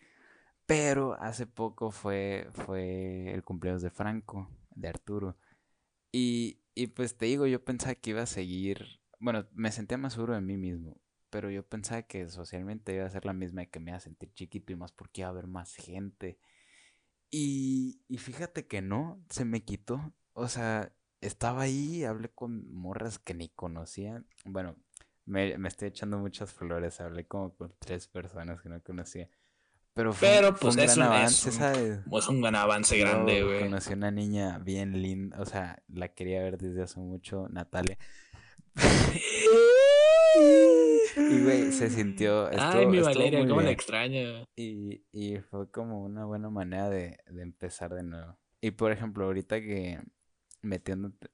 Pero 0.66 1.14
hace 1.14 1.46
poco 1.46 1.90
fue, 1.90 2.48
fue 2.52 3.32
el 3.32 3.42
cumpleaños 3.42 3.80
de 3.80 3.90
Franco, 3.90 4.50
de 4.74 4.88
Arturo. 4.88 5.38
Y, 6.12 6.60
y 6.74 6.88
pues 6.88 7.16
te 7.16 7.24
digo, 7.24 7.46
yo 7.46 7.64
pensaba 7.64 7.94
que 7.94 8.10
iba 8.10 8.20
a 8.22 8.26
seguir, 8.26 9.00
bueno, 9.20 9.46
me 9.54 9.72
sentía 9.72 9.96
más 9.96 10.12
seguro 10.12 10.34
de 10.34 10.42
mí 10.42 10.58
mismo, 10.58 11.00
pero 11.30 11.50
yo 11.50 11.66
pensaba 11.66 12.02
que 12.02 12.28
socialmente 12.28 12.94
iba 12.94 13.06
a 13.06 13.10
ser 13.10 13.24
la 13.24 13.32
misma 13.32 13.62
y 13.62 13.68
que 13.68 13.80
me 13.80 13.92
iba 13.92 13.96
a 13.96 14.00
sentir 14.00 14.34
chiquito 14.34 14.74
y 14.74 14.76
más 14.76 14.92
porque 14.92 15.22
iba 15.22 15.28
a 15.28 15.32
haber 15.32 15.46
más 15.46 15.74
gente 15.74 16.38
y, 17.30 18.00
y 18.08 18.18
fíjate 18.18 18.66
que 18.66 18.82
no, 18.82 19.20
se 19.28 19.44
me 19.44 19.62
quitó. 19.62 20.12
O 20.32 20.48
sea, 20.48 20.92
estaba 21.20 21.62
ahí, 21.62 22.04
hablé 22.04 22.30
con 22.30 22.72
morras 22.72 23.18
que 23.18 23.34
ni 23.34 23.48
conocía. 23.48 24.22
Bueno, 24.44 24.76
me, 25.26 25.54
estoy 25.68 25.88
echando 25.88 26.18
muchas 26.18 26.52
flores, 26.52 27.00
hablé 27.00 27.26
como 27.26 27.54
con 27.54 27.74
tres 27.78 28.08
personas 28.08 28.60
que 28.62 28.68
no 28.68 28.82
conocía. 28.82 29.28
Pero, 29.94 30.12
fue, 30.12 30.40
pues 30.60 30.76
un 30.76 30.82
gran 30.82 31.02
avance, 31.02 31.50
¿sabes? 31.50 32.00
Es 32.12 32.28
un 32.28 32.40
gran 32.40 32.54
avance 32.54 32.96
grande, 32.96 33.42
güey. 33.42 33.60
Conocí 33.64 33.92
una 33.92 34.12
niña 34.12 34.58
bien 34.58 35.02
linda, 35.02 35.40
o 35.40 35.44
sea, 35.44 35.82
la 35.88 36.08
quería 36.08 36.40
ver 36.40 36.56
desde 36.56 36.82
hace 36.82 37.00
mucho, 37.00 37.48
Natalia. 37.48 37.98
y, 41.30 41.42
güey, 41.42 41.72
se 41.72 41.90
sintió... 41.90 42.48
Ay, 42.58 42.86
mi 42.86 43.00
Valeria, 43.00 43.46
cómo 43.46 43.60
la 43.60 43.70
extraña. 43.70 44.44
Y, 44.56 45.04
y 45.12 45.38
fue 45.38 45.70
como 45.70 46.02
una 46.02 46.24
buena 46.24 46.50
manera 46.50 46.88
de, 46.88 47.18
de 47.26 47.42
empezar 47.42 47.94
de 47.94 48.02
nuevo. 48.02 48.38
Y, 48.60 48.72
por 48.72 48.92
ejemplo, 48.92 49.24
ahorita 49.24 49.60
que 49.60 50.00
metiéndote, 50.62 51.28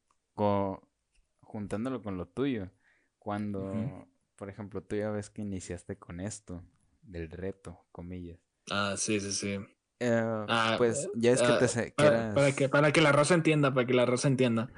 juntándolo 1.40 2.02
con 2.02 2.16
lo 2.16 2.26
tuyo, 2.26 2.70
cuando, 3.18 4.06
por 4.36 4.50
ejemplo, 4.50 4.82
tú 4.82 4.96
ya 4.96 5.10
ves 5.10 5.30
que 5.30 5.42
iniciaste 5.42 5.96
con 5.96 6.20
esto, 6.20 6.62
del 7.02 7.30
reto, 7.30 7.86
comillas. 7.92 8.38
Ah, 8.70 8.94
sí, 8.96 9.20
sí, 9.20 9.32
sí. 9.32 9.58
Eh, 10.00 10.22
ah, 10.48 10.74
pues 10.76 11.08
ya 11.14 11.32
es 11.32 11.40
que 11.40 11.46
ah, 11.46 11.58
te 11.58 11.92
para, 12.34 12.52
que, 12.52 12.68
para 12.68 12.92
que 12.92 13.00
la 13.00 13.12
raza 13.12 13.34
entienda, 13.34 13.72
para 13.72 13.86
que 13.86 13.94
la 13.94 14.04
raza 14.04 14.28
entienda. 14.28 14.70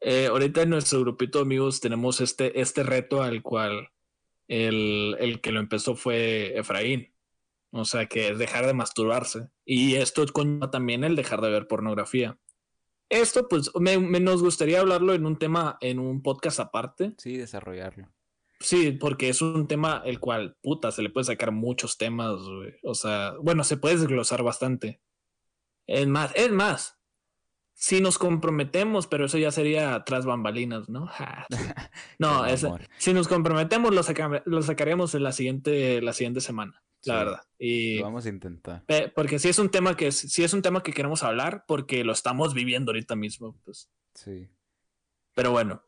Eh, 0.00 0.26
ahorita 0.26 0.62
en 0.62 0.70
nuestro 0.70 1.00
grupito 1.00 1.38
de 1.38 1.42
amigos 1.42 1.80
tenemos 1.80 2.20
este, 2.20 2.60
este 2.60 2.82
reto 2.82 3.22
al 3.22 3.42
cual 3.42 3.88
el, 4.48 5.16
el 5.18 5.40
que 5.40 5.52
lo 5.52 5.60
empezó 5.60 5.96
fue 5.96 6.58
Efraín. 6.58 7.12
O 7.70 7.84
sea, 7.84 8.06
que 8.06 8.28
es 8.28 8.38
dejar 8.38 8.66
de 8.66 8.74
masturbarse. 8.74 9.48
Y 9.64 9.96
esto 9.96 10.24
conlleva 10.32 10.70
también 10.70 11.04
el 11.04 11.16
dejar 11.16 11.40
de 11.40 11.50
ver 11.50 11.66
pornografía. 11.66 12.38
Esto, 13.08 13.46
pues, 13.48 13.70
me, 13.78 13.98
nos 13.98 14.42
gustaría 14.42 14.80
hablarlo 14.80 15.14
en 15.14 15.26
un 15.26 15.38
tema, 15.38 15.78
en 15.80 15.98
un 15.98 16.22
podcast 16.22 16.58
aparte. 16.58 17.14
Sí, 17.18 17.36
desarrollarlo. 17.36 18.08
Sí, 18.58 18.92
porque 18.92 19.28
es 19.28 19.42
un 19.42 19.68
tema 19.68 20.02
el 20.06 20.18
cual, 20.18 20.56
puta, 20.62 20.90
se 20.90 21.02
le 21.02 21.10
puede 21.10 21.24
sacar 21.24 21.52
muchos 21.52 21.98
temas, 21.98 22.40
güey. 22.40 22.74
O 22.82 22.94
sea, 22.94 23.34
bueno, 23.42 23.62
se 23.62 23.76
puede 23.76 23.98
desglosar 23.98 24.42
bastante. 24.42 25.00
Es 25.86 26.06
más, 26.06 26.32
es 26.34 26.50
más, 26.50 26.95
si 27.78 28.00
nos 28.00 28.18
comprometemos, 28.18 29.06
pero 29.06 29.26
eso 29.26 29.38
ya 29.38 29.52
sería 29.52 30.02
tras 30.04 30.26
bambalinas, 30.26 30.88
¿no? 30.88 31.08
no, 32.18 32.44
si 32.98 33.12
nos 33.12 33.28
comprometemos, 33.28 33.94
lo, 33.94 34.02
lo 34.44 34.62
sacaremos 34.62 35.14
en 35.14 35.22
la 35.22 35.32
siguiente, 35.32 36.02
la 36.02 36.12
siguiente 36.12 36.40
semana 36.40 36.82
la 37.06 37.18
verdad. 37.18 37.40
Y, 37.58 37.98
lo 37.98 38.04
vamos 38.04 38.26
a 38.26 38.28
intentar. 38.28 38.84
porque 39.14 39.38
si 39.38 39.48
es 39.48 39.58
un 39.58 39.70
tema 39.70 39.96
que 39.96 40.12
si 40.12 40.44
es 40.44 40.52
un 40.52 40.62
tema 40.62 40.82
que 40.82 40.92
queremos 40.92 41.22
hablar, 41.22 41.64
porque 41.66 42.04
lo 42.04 42.12
estamos 42.12 42.54
viviendo 42.54 42.90
ahorita 42.90 43.16
mismo, 43.16 43.58
pues. 43.64 43.90
Sí. 44.14 44.48
Pero 45.34 45.52
bueno, 45.52 45.82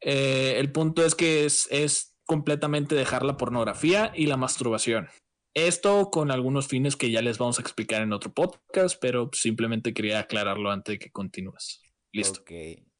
eh, 0.00 0.54
el 0.58 0.72
punto 0.72 1.04
es 1.04 1.14
que 1.14 1.44
es, 1.44 1.68
es 1.70 2.16
completamente 2.24 2.94
dejar 2.94 3.24
la 3.24 3.36
pornografía 3.36 4.12
y 4.14 4.26
la 4.26 4.36
masturbación. 4.36 5.08
Esto 5.56 6.10
con 6.10 6.30
algunos 6.30 6.68
fines 6.68 6.96
que 6.96 7.10
ya 7.10 7.22
les 7.22 7.38
vamos 7.38 7.58
a 7.58 7.62
explicar 7.62 8.02
en 8.02 8.12
otro 8.12 8.30
podcast, 8.30 8.98
pero 9.00 9.30
simplemente 9.32 9.94
quería 9.94 10.20
aclararlo 10.20 10.70
antes 10.70 10.92
de 10.92 10.98
que 10.98 11.10
continúes. 11.10 11.80
Listo. 12.12 12.42
Ok. 12.42 12.50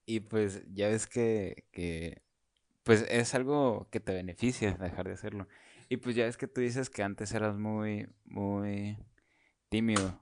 Y 0.07 0.21
pues 0.21 0.63
ya 0.73 0.89
ves 0.89 1.07
que, 1.07 1.67
que 1.71 2.23
pues 2.83 3.05
es 3.11 3.35
algo 3.35 3.89
que 3.91 4.01
te 4.01 4.15
beneficia 4.15 4.73
dejar 4.73 5.07
de 5.07 5.13
hacerlo. 5.13 5.47
Y 5.91 5.99
pues 5.99 6.17
ya 6.17 6.27
es 6.27 6.39
que 6.39 6.49
tú 6.49 6.63
dices 6.63 6.89
que 6.89 7.03
antes 7.03 7.35
eras 7.35 7.59
muy, 7.59 8.09
muy 8.25 8.97
tímido. 9.69 10.19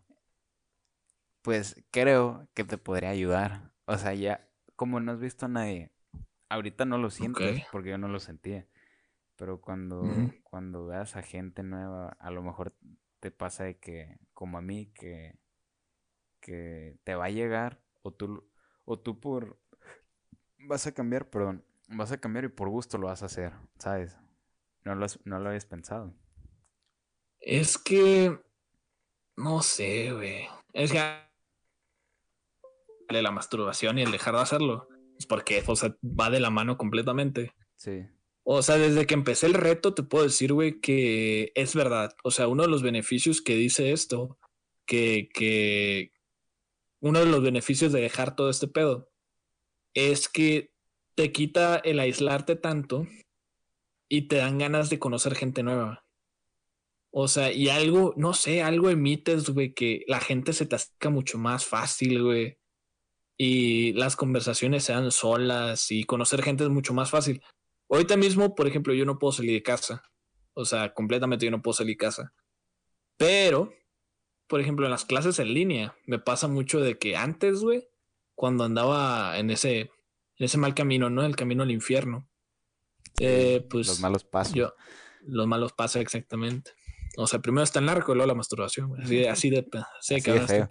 Pues 1.40 1.84
creo 1.92 2.48
que 2.52 2.64
te 2.64 2.78
podría 2.78 3.10
ayudar. 3.10 3.70
O 3.84 3.96
sea, 3.96 4.12
ya, 4.12 4.44
como 4.74 4.98
no 4.98 5.12
has 5.12 5.20
visto 5.20 5.46
a 5.46 5.50
nadie, 5.50 5.92
ahorita 6.48 6.84
no 6.84 6.98
lo 6.98 7.10
sientes 7.10 7.62
porque 7.70 7.90
yo 7.90 7.98
no 7.98 8.08
lo 8.08 8.18
sentía. 8.18 8.66
Pero 9.36 9.60
cuando, 9.60 10.02
cuando 10.42 10.86
veas 10.86 11.16
a 11.16 11.22
gente 11.22 11.62
nueva, 11.62 12.16
a 12.20 12.30
lo 12.30 12.42
mejor 12.42 12.74
te 13.20 13.30
pasa 13.30 13.64
de 13.64 13.78
que, 13.78 14.18
como 14.32 14.58
a 14.58 14.62
mí, 14.62 14.92
que, 14.94 15.38
que 16.40 16.98
te 17.04 17.14
va 17.14 17.26
a 17.26 17.30
llegar, 17.30 17.82
o 18.02 18.12
tú, 18.12 18.48
o 18.84 18.98
tú 18.98 19.18
por 19.18 19.58
vas 20.58 20.86
a 20.86 20.92
cambiar, 20.92 21.30
perdón, 21.30 21.64
vas 21.88 22.12
a 22.12 22.18
cambiar 22.18 22.44
y 22.44 22.48
por 22.48 22.68
gusto 22.68 22.98
lo 22.98 23.08
vas 23.08 23.22
a 23.22 23.26
hacer, 23.26 23.52
¿sabes? 23.78 24.16
No 24.84 24.94
lo, 24.94 25.06
no 25.24 25.38
lo 25.38 25.48
habías 25.48 25.66
pensado. 25.66 26.14
Es 27.40 27.78
que. 27.78 28.38
No 29.36 29.62
sé, 29.62 30.12
güey. 30.12 30.46
Es 30.72 30.92
que. 30.92 31.00
La 33.08 33.30
masturbación 33.30 33.98
y 33.98 34.02
el 34.02 34.12
dejar 34.12 34.34
de 34.34 34.40
hacerlo. 34.40 34.88
Es 35.18 35.26
porque, 35.26 35.62
o 35.66 35.76
sea, 35.76 35.94
va 36.02 36.30
de 36.30 36.40
la 36.40 36.50
mano 36.50 36.76
completamente. 36.76 37.54
Sí. 37.76 38.06
O 38.44 38.62
sea, 38.62 38.76
desde 38.76 39.06
que 39.06 39.14
empecé 39.14 39.46
el 39.46 39.54
reto, 39.54 39.94
te 39.94 40.02
puedo 40.02 40.24
decir, 40.24 40.52
güey, 40.52 40.80
que 40.80 41.50
es 41.54 41.74
verdad. 41.74 42.14
O 42.22 42.30
sea, 42.30 42.46
uno 42.46 42.62
de 42.62 42.68
los 42.68 42.82
beneficios 42.82 43.40
que 43.40 43.56
dice 43.56 43.92
esto, 43.92 44.38
que, 44.86 45.30
que 45.32 46.12
uno 47.00 47.20
de 47.20 47.26
los 47.26 47.42
beneficios 47.42 47.90
de 47.92 48.02
dejar 48.02 48.36
todo 48.36 48.50
este 48.50 48.68
pedo, 48.68 49.10
es 49.94 50.28
que 50.28 50.72
te 51.14 51.32
quita 51.32 51.76
el 51.76 52.00
aislarte 52.00 52.56
tanto 52.56 53.06
y 54.08 54.28
te 54.28 54.36
dan 54.36 54.58
ganas 54.58 54.90
de 54.90 54.98
conocer 54.98 55.34
gente 55.34 55.62
nueva. 55.62 56.04
O 57.10 57.28
sea, 57.28 57.52
y 57.52 57.68
algo, 57.68 58.12
no 58.16 58.34
sé, 58.34 58.62
algo 58.62 58.90
emites, 58.90 59.50
güey, 59.50 59.72
que 59.72 60.04
la 60.08 60.20
gente 60.20 60.52
se 60.52 60.66
te 60.66 60.76
acerca 60.76 61.10
mucho 61.10 61.38
más 61.38 61.64
fácil, 61.64 62.22
güey. 62.22 62.58
Y 63.38 63.92
las 63.94 64.16
conversaciones 64.16 64.84
sean 64.84 65.10
solas 65.12 65.90
y 65.90 66.04
conocer 66.04 66.42
gente 66.42 66.64
es 66.64 66.70
mucho 66.70 66.92
más 66.92 67.10
fácil. 67.10 67.42
Ahorita 67.94 68.16
mismo, 68.16 68.54
por 68.54 68.66
ejemplo, 68.66 68.92
yo 68.94 69.04
no 69.04 69.18
puedo 69.18 69.32
salir 69.32 69.52
de 69.52 69.62
casa. 69.62 70.02
O 70.52 70.64
sea, 70.64 70.92
completamente 70.92 71.44
yo 71.44 71.50
no 71.50 71.62
puedo 71.62 71.74
salir 71.74 71.94
de 71.94 71.98
casa. 71.98 72.34
Pero, 73.16 73.72
por 74.48 74.60
ejemplo, 74.60 74.84
en 74.84 74.90
las 74.90 75.04
clases 75.04 75.38
en 75.38 75.54
línea, 75.54 75.96
me 76.06 76.18
pasa 76.18 76.48
mucho 76.48 76.80
de 76.80 76.98
que 76.98 77.16
antes, 77.16 77.60
güey, 77.60 77.88
cuando 78.34 78.64
andaba 78.64 79.38
en 79.38 79.50
ese, 79.50 79.80
en 79.80 79.90
ese 80.38 80.58
mal 80.58 80.74
camino, 80.74 81.08
¿no? 81.08 81.24
El 81.24 81.36
camino 81.36 81.62
al 81.62 81.70
infierno 81.70 82.28
eh, 83.20 83.64
pues, 83.70 83.86
los 83.86 84.00
malos 84.00 84.24
pasos. 84.24 84.54
Yo, 84.54 84.74
los 85.22 85.46
malos 85.46 85.72
pasos, 85.72 86.02
exactamente. 86.02 86.72
O 87.16 87.26
sea, 87.26 87.38
primero 87.38 87.62
está 87.62 87.78
el 87.78 87.86
narco 87.86 88.12
y 88.12 88.16
luego 88.16 88.26
la 88.26 88.34
masturbación. 88.34 89.00
Así, 89.00 89.24
así 89.24 89.50
de, 89.50 89.66
así 90.00 90.14
de, 90.16 90.40
feo. 90.40 90.68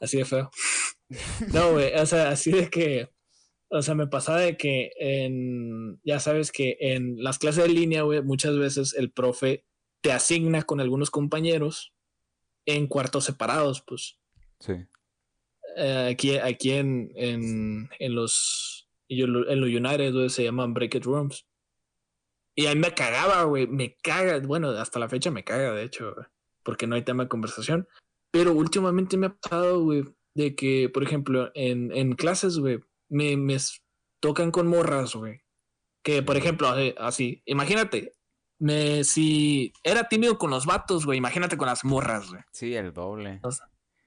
así 0.00 0.18
de 0.18 0.24
feo. 0.24 0.50
no, 1.54 1.72
güey, 1.72 1.94
o 1.94 2.04
sea, 2.04 2.30
así 2.30 2.52
de 2.52 2.68
que, 2.68 3.08
o 3.76 3.82
sea, 3.82 3.94
me 3.94 4.06
pasa 4.06 4.36
de 4.36 4.56
que 4.56 4.92
en, 4.98 6.00
ya 6.04 6.20
sabes 6.20 6.52
que 6.52 6.76
en 6.80 7.22
las 7.22 7.38
clases 7.38 7.64
de 7.64 7.70
línea, 7.70 8.02
güey, 8.02 8.22
muchas 8.22 8.58
veces 8.58 8.94
el 8.94 9.10
profe 9.10 9.64
te 10.00 10.12
asigna 10.12 10.62
con 10.62 10.80
algunos 10.80 11.10
compañeros 11.10 11.92
en 12.66 12.86
cuartos 12.86 13.24
separados, 13.24 13.82
pues. 13.86 14.18
Sí. 14.60 14.72
Eh, 15.76 16.08
aquí 16.12 16.36
aquí 16.38 16.72
en, 16.72 17.12
en, 17.14 17.90
en 17.98 18.14
los 18.14 18.88
en 19.08 19.60
los 19.60 19.68
United, 19.68 20.28
se 20.28 20.44
llaman 20.44 20.74
Break 20.74 20.96
It 20.96 21.04
Rooms. 21.04 21.46
Y 22.56 22.66
ahí 22.66 22.76
me 22.76 22.94
cagaba, 22.94 23.42
güey. 23.44 23.66
Me 23.66 23.96
caga. 24.02 24.40
Bueno, 24.40 24.70
hasta 24.70 24.98
la 24.98 25.08
fecha 25.08 25.30
me 25.30 25.44
caga, 25.44 25.72
de 25.74 25.84
hecho, 25.84 26.14
porque 26.62 26.86
no 26.86 26.94
hay 26.94 27.02
tema 27.02 27.24
de 27.24 27.28
conversación. 27.28 27.86
Pero 28.30 28.52
últimamente 28.52 29.16
me 29.16 29.26
ha 29.26 29.36
pasado, 29.36 29.82
güey, 29.82 30.04
de 30.34 30.56
que, 30.56 30.88
por 30.88 31.02
ejemplo, 31.02 31.50
en, 31.54 31.92
en 31.92 32.14
clases, 32.14 32.58
güey, 32.58 32.80
me, 33.08 33.36
me 33.36 33.56
tocan 34.20 34.50
con 34.50 34.66
morras, 34.66 35.14
güey. 35.14 35.42
Que, 36.02 36.22
por 36.22 36.36
ejemplo, 36.36 36.68
así, 36.98 37.42
imagínate, 37.46 38.12
me, 38.58 39.04
si 39.04 39.72
era 39.82 40.08
tímido 40.08 40.38
con 40.38 40.50
los 40.50 40.66
vatos, 40.66 41.04
güey, 41.04 41.18
imagínate 41.18 41.56
con 41.56 41.66
las 41.66 41.84
morras, 41.84 42.28
güey. 42.28 42.42
Sí, 42.52 42.74
el 42.74 42.92
doble. 42.92 43.40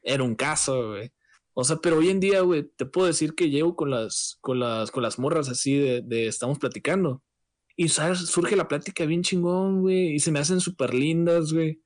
era 0.01 0.23
un 0.23 0.35
caso, 0.35 0.89
güey. 0.89 1.11
O 1.53 1.63
sea, 1.63 1.77
pero 1.77 1.97
hoy 1.97 2.09
en 2.09 2.19
día, 2.19 2.41
güey, 2.41 2.63
te 2.63 2.85
puedo 2.85 3.07
decir 3.07 3.35
que 3.35 3.49
llego 3.49 3.75
con 3.75 3.89
las, 3.89 4.37
con 4.41 4.59
las, 4.59 4.91
con 4.91 5.03
las 5.03 5.19
morras 5.19 5.49
así 5.49 5.77
de, 5.77 6.01
de 6.01 6.27
estamos 6.27 6.57
platicando. 6.57 7.21
Y 7.75 7.89
¿sabes? 7.89 8.19
surge 8.19 8.55
la 8.55 8.67
plática 8.67 9.05
bien 9.05 9.23
chingón, 9.23 9.81
güey. 9.81 10.13
Y 10.13 10.19
se 10.19 10.31
me 10.31 10.39
hacen 10.39 10.59
súper 10.59 10.93
lindas, 10.93 11.53
güey. 11.53 11.81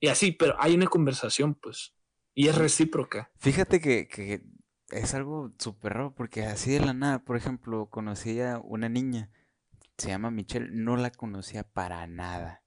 Y 0.00 0.08
así, 0.08 0.32
pero 0.32 0.54
hay 0.58 0.74
una 0.74 0.86
conversación, 0.86 1.54
pues. 1.54 1.92
Y 2.34 2.48
es 2.48 2.56
recíproca. 2.56 3.30
Fíjate 3.38 3.80
que, 3.80 4.08
que 4.08 4.42
es 4.90 5.14
algo 5.14 5.52
súper 5.58 5.94
raro, 5.94 6.14
porque 6.14 6.44
así 6.44 6.72
de 6.72 6.80
la 6.80 6.94
nada, 6.94 7.24
por 7.24 7.36
ejemplo, 7.36 7.90
conocí 7.90 8.40
a 8.40 8.58
una 8.58 8.88
niña, 8.88 9.30
se 9.98 10.08
llama 10.08 10.30
Michelle, 10.30 10.68
no 10.70 10.96
la 10.96 11.10
conocía 11.10 11.64
para 11.64 12.06
nada. 12.06 12.62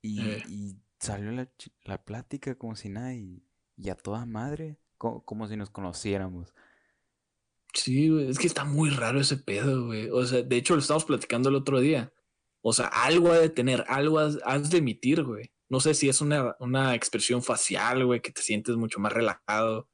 Y, 0.00 0.28
eh. 0.28 0.42
y 0.48 0.76
salió 0.98 1.30
la, 1.32 1.48
la, 1.84 2.04
plática 2.04 2.56
como 2.56 2.74
si 2.74 2.88
nada 2.88 3.14
y, 3.14 3.44
y 3.76 3.90
a 3.90 3.94
toda 3.94 4.26
madre 4.26 4.78
como, 5.24 5.48
si 5.48 5.56
nos 5.56 5.70
conociéramos. 5.70 6.54
Sí, 7.74 8.08
güey, 8.08 8.28
es 8.28 8.38
que 8.38 8.46
está 8.46 8.64
muy 8.64 8.90
raro 8.90 9.20
ese 9.20 9.36
pedo, 9.36 9.86
güey. 9.86 10.08
O 10.10 10.24
sea, 10.24 10.42
de 10.42 10.56
hecho 10.56 10.74
lo 10.74 10.80
estamos 10.80 11.04
platicando 11.04 11.48
el 11.48 11.56
otro 11.56 11.80
día. 11.80 12.12
O 12.60 12.72
sea, 12.72 12.86
algo 12.86 13.32
ha 13.32 13.38
de 13.38 13.48
tener, 13.48 13.84
algo 13.88 14.18
has, 14.20 14.70
de 14.70 14.78
emitir, 14.78 15.24
güey. 15.24 15.52
No 15.68 15.80
sé 15.80 15.94
si 15.94 16.08
es 16.08 16.20
una, 16.20 16.54
una 16.60 16.94
expresión 16.94 17.42
facial, 17.42 18.04
güey, 18.04 18.20
que 18.20 18.30
te 18.30 18.42
sientes 18.42 18.76
mucho 18.76 19.00
más 19.00 19.12
relajado. 19.12 19.88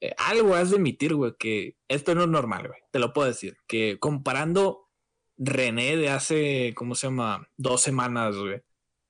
Eh, 0.00 0.14
algo 0.18 0.54
has 0.54 0.70
de 0.70 0.76
emitir, 0.76 1.14
güey, 1.14 1.32
que 1.38 1.76
esto 1.88 2.14
no 2.14 2.22
es 2.22 2.28
normal, 2.28 2.68
güey. 2.68 2.80
Te 2.90 2.98
lo 2.98 3.12
puedo 3.12 3.28
decir. 3.28 3.56
Que 3.66 3.98
comparando 3.98 4.88
René 5.36 5.96
de 5.96 6.10
hace, 6.10 6.74
¿cómo 6.74 6.94
se 6.94 7.06
llama? 7.06 7.48
Dos 7.56 7.82
semanas, 7.82 8.36
güey. 8.36 8.60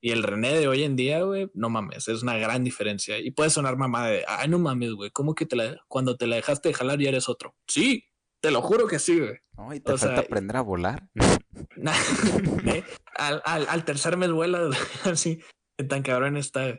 Y 0.02 0.12
el 0.12 0.22
René 0.22 0.58
de 0.58 0.66
hoy 0.66 0.82
en 0.84 0.96
día, 0.96 1.22
güey, 1.22 1.50
no 1.52 1.68
mames, 1.68 2.08
es 2.08 2.22
una 2.22 2.38
gran 2.38 2.64
diferencia. 2.64 3.18
Y 3.18 3.32
puede 3.32 3.50
sonar 3.50 3.76
mamá 3.76 4.08
de, 4.08 4.24
ay, 4.26 4.48
no 4.48 4.58
mames, 4.58 4.92
güey, 4.92 5.10
¿cómo 5.10 5.34
que 5.34 5.44
te 5.44 5.56
la, 5.56 5.76
cuando 5.88 6.16
te 6.16 6.26
la 6.26 6.36
dejaste 6.36 6.70
de 6.70 6.74
jalar 6.74 6.98
ya 6.98 7.10
eres 7.10 7.28
otro? 7.28 7.54
Sí, 7.66 8.04
te 8.40 8.50
lo 8.50 8.62
juro 8.62 8.86
que 8.86 8.98
sí, 8.98 9.20
güey. 9.20 9.34
No, 9.58 9.74
y 9.74 9.80
te 9.80 9.96
falta 9.98 10.20
aprender 10.20 10.56
a 10.56 10.62
volar. 10.62 11.08
Eh, 12.66 12.84
al, 13.16 13.42
al, 13.44 13.66
al, 13.68 13.84
tercer 13.84 14.16
mes 14.16 14.30
vuela, 14.30 14.70
así, 15.04 15.40
tan 15.88 16.02
cabrón 16.02 16.36
está. 16.36 16.78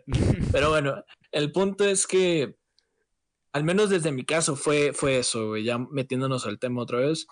Pero 0.51 0.69
bueno, 0.69 1.03
el 1.31 1.51
punto 1.51 1.83
es 1.83 2.07
que, 2.07 2.55
al 3.53 3.63
menos 3.63 3.89
desde 3.89 4.11
mi 4.11 4.25
caso, 4.25 4.55
fue, 4.55 4.93
fue 4.93 5.19
eso, 5.19 5.49
güey, 5.49 5.63
ya 5.63 5.77
metiéndonos 5.77 6.45
al 6.45 6.59
tema 6.59 6.81
otra 6.81 6.99
vez. 6.99 7.27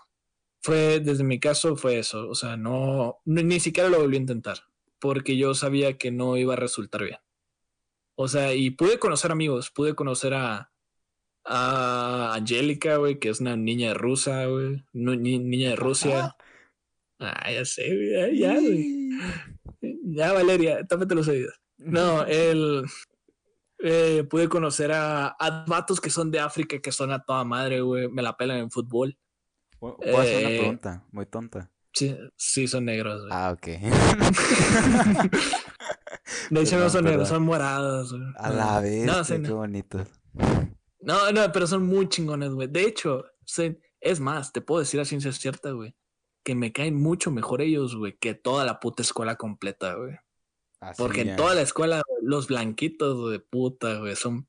Fue, 0.61 0.99
desde 0.99 1.23
mi 1.23 1.39
caso, 1.39 1.75
fue 1.75 1.99
eso. 1.99 2.27
O 2.29 2.35
sea, 2.35 2.57
no, 2.57 3.19
ni 3.25 3.59
siquiera 3.59 3.89
lo 3.89 3.99
volví 3.99 4.17
a 4.17 4.19
intentar, 4.19 4.59
porque 4.99 5.37
yo 5.37 5.53
sabía 5.53 5.97
que 5.97 6.11
no 6.11 6.37
iba 6.37 6.53
a 6.53 6.57
resultar 6.57 7.03
bien. 7.03 7.19
O 8.15 8.27
sea, 8.27 8.53
y 8.53 8.71
pude 8.71 8.99
conocer 8.99 9.31
amigos, 9.31 9.71
pude 9.71 9.95
conocer 9.95 10.33
a, 10.33 10.71
a 11.45 12.33
Angélica, 12.35 12.97
güey, 12.97 13.19
que 13.19 13.29
es 13.29 13.39
una 13.39 13.55
niña 13.55 13.93
rusa, 13.93 14.45
güey, 14.45 14.83
niña 14.93 15.69
de 15.69 15.75
Rusia. 15.77 16.35
Ah, 17.19 17.51
ya 17.51 17.63
sé, 17.65 17.87
güey, 17.95 18.37
ya, 18.37 18.55
güey. 18.55 19.09
Ya, 20.03 20.33
Valeria, 20.33 20.85
tápate 20.85 21.15
los 21.15 21.27
oídos. 21.27 21.59
No, 21.77 22.25
él. 22.27 22.85
Eh, 23.81 24.25
pude 24.29 24.49
conocer 24.49 24.91
a, 24.91 25.27
a 25.27 25.63
vatos 25.65 26.01
que 26.01 26.09
son 26.09 26.31
de 26.31 26.39
África, 26.39 26.79
que 26.79 26.91
son 26.91 27.11
a 27.11 27.23
toda 27.23 27.45
madre, 27.45 27.81
güey. 27.81 28.09
Me 28.09 28.21
la 28.21 28.35
pelan 28.35 28.57
en 28.57 28.71
fútbol. 28.71 29.17
Voy 29.79 29.95
a 30.15 30.21
hacer 30.21 30.45
una 30.45 30.49
eh, 30.49 30.59
pregunta, 30.59 31.05
muy 31.11 31.25
tonta. 31.25 31.71
Sí, 31.93 32.17
sí 32.35 32.67
son 32.67 32.85
negros, 32.85 33.21
güey. 33.21 33.31
Ah, 33.33 33.51
ok. 33.51 33.65
de 36.49 36.61
hecho, 36.61 36.77
no 36.77 36.89
son 36.89 37.05
negros, 37.05 37.29
son 37.29 37.43
morados, 37.43 38.11
güey. 38.11 38.23
A 38.37 38.49
la 38.49 38.81
vez, 38.81 39.05
no, 39.05 39.23
qué 39.23 39.51
bonito. 39.51 40.05
No, 40.99 41.31
no, 41.31 41.51
pero 41.51 41.65
son 41.65 41.85
muy 41.85 42.09
chingones, 42.09 42.51
güey. 42.51 42.67
De 42.67 42.83
hecho, 42.83 43.25
es 44.01 44.19
más, 44.19 44.51
te 44.51 44.61
puedo 44.61 44.81
decir 44.81 44.99
a 44.99 45.05
ciencia 45.05 45.31
cierta, 45.31 45.71
güey, 45.71 45.95
que 46.43 46.55
me 46.55 46.73
caen 46.73 46.95
mucho 46.95 47.31
mejor 47.31 47.61
ellos, 47.61 47.95
güey, 47.95 48.17
que 48.17 48.33
toda 48.33 48.65
la 48.65 48.79
puta 48.79 49.01
escuela 49.01 49.37
completa, 49.37 49.95
güey. 49.95 50.17
Porque 50.97 51.21
en 51.21 51.35
toda 51.35 51.55
la 51.55 51.61
escuela, 51.61 52.01
los 52.21 52.47
blanquitos 52.47 53.31
de 53.31 53.39
puta, 53.39 53.99
güey, 53.99 54.15
son. 54.15 54.47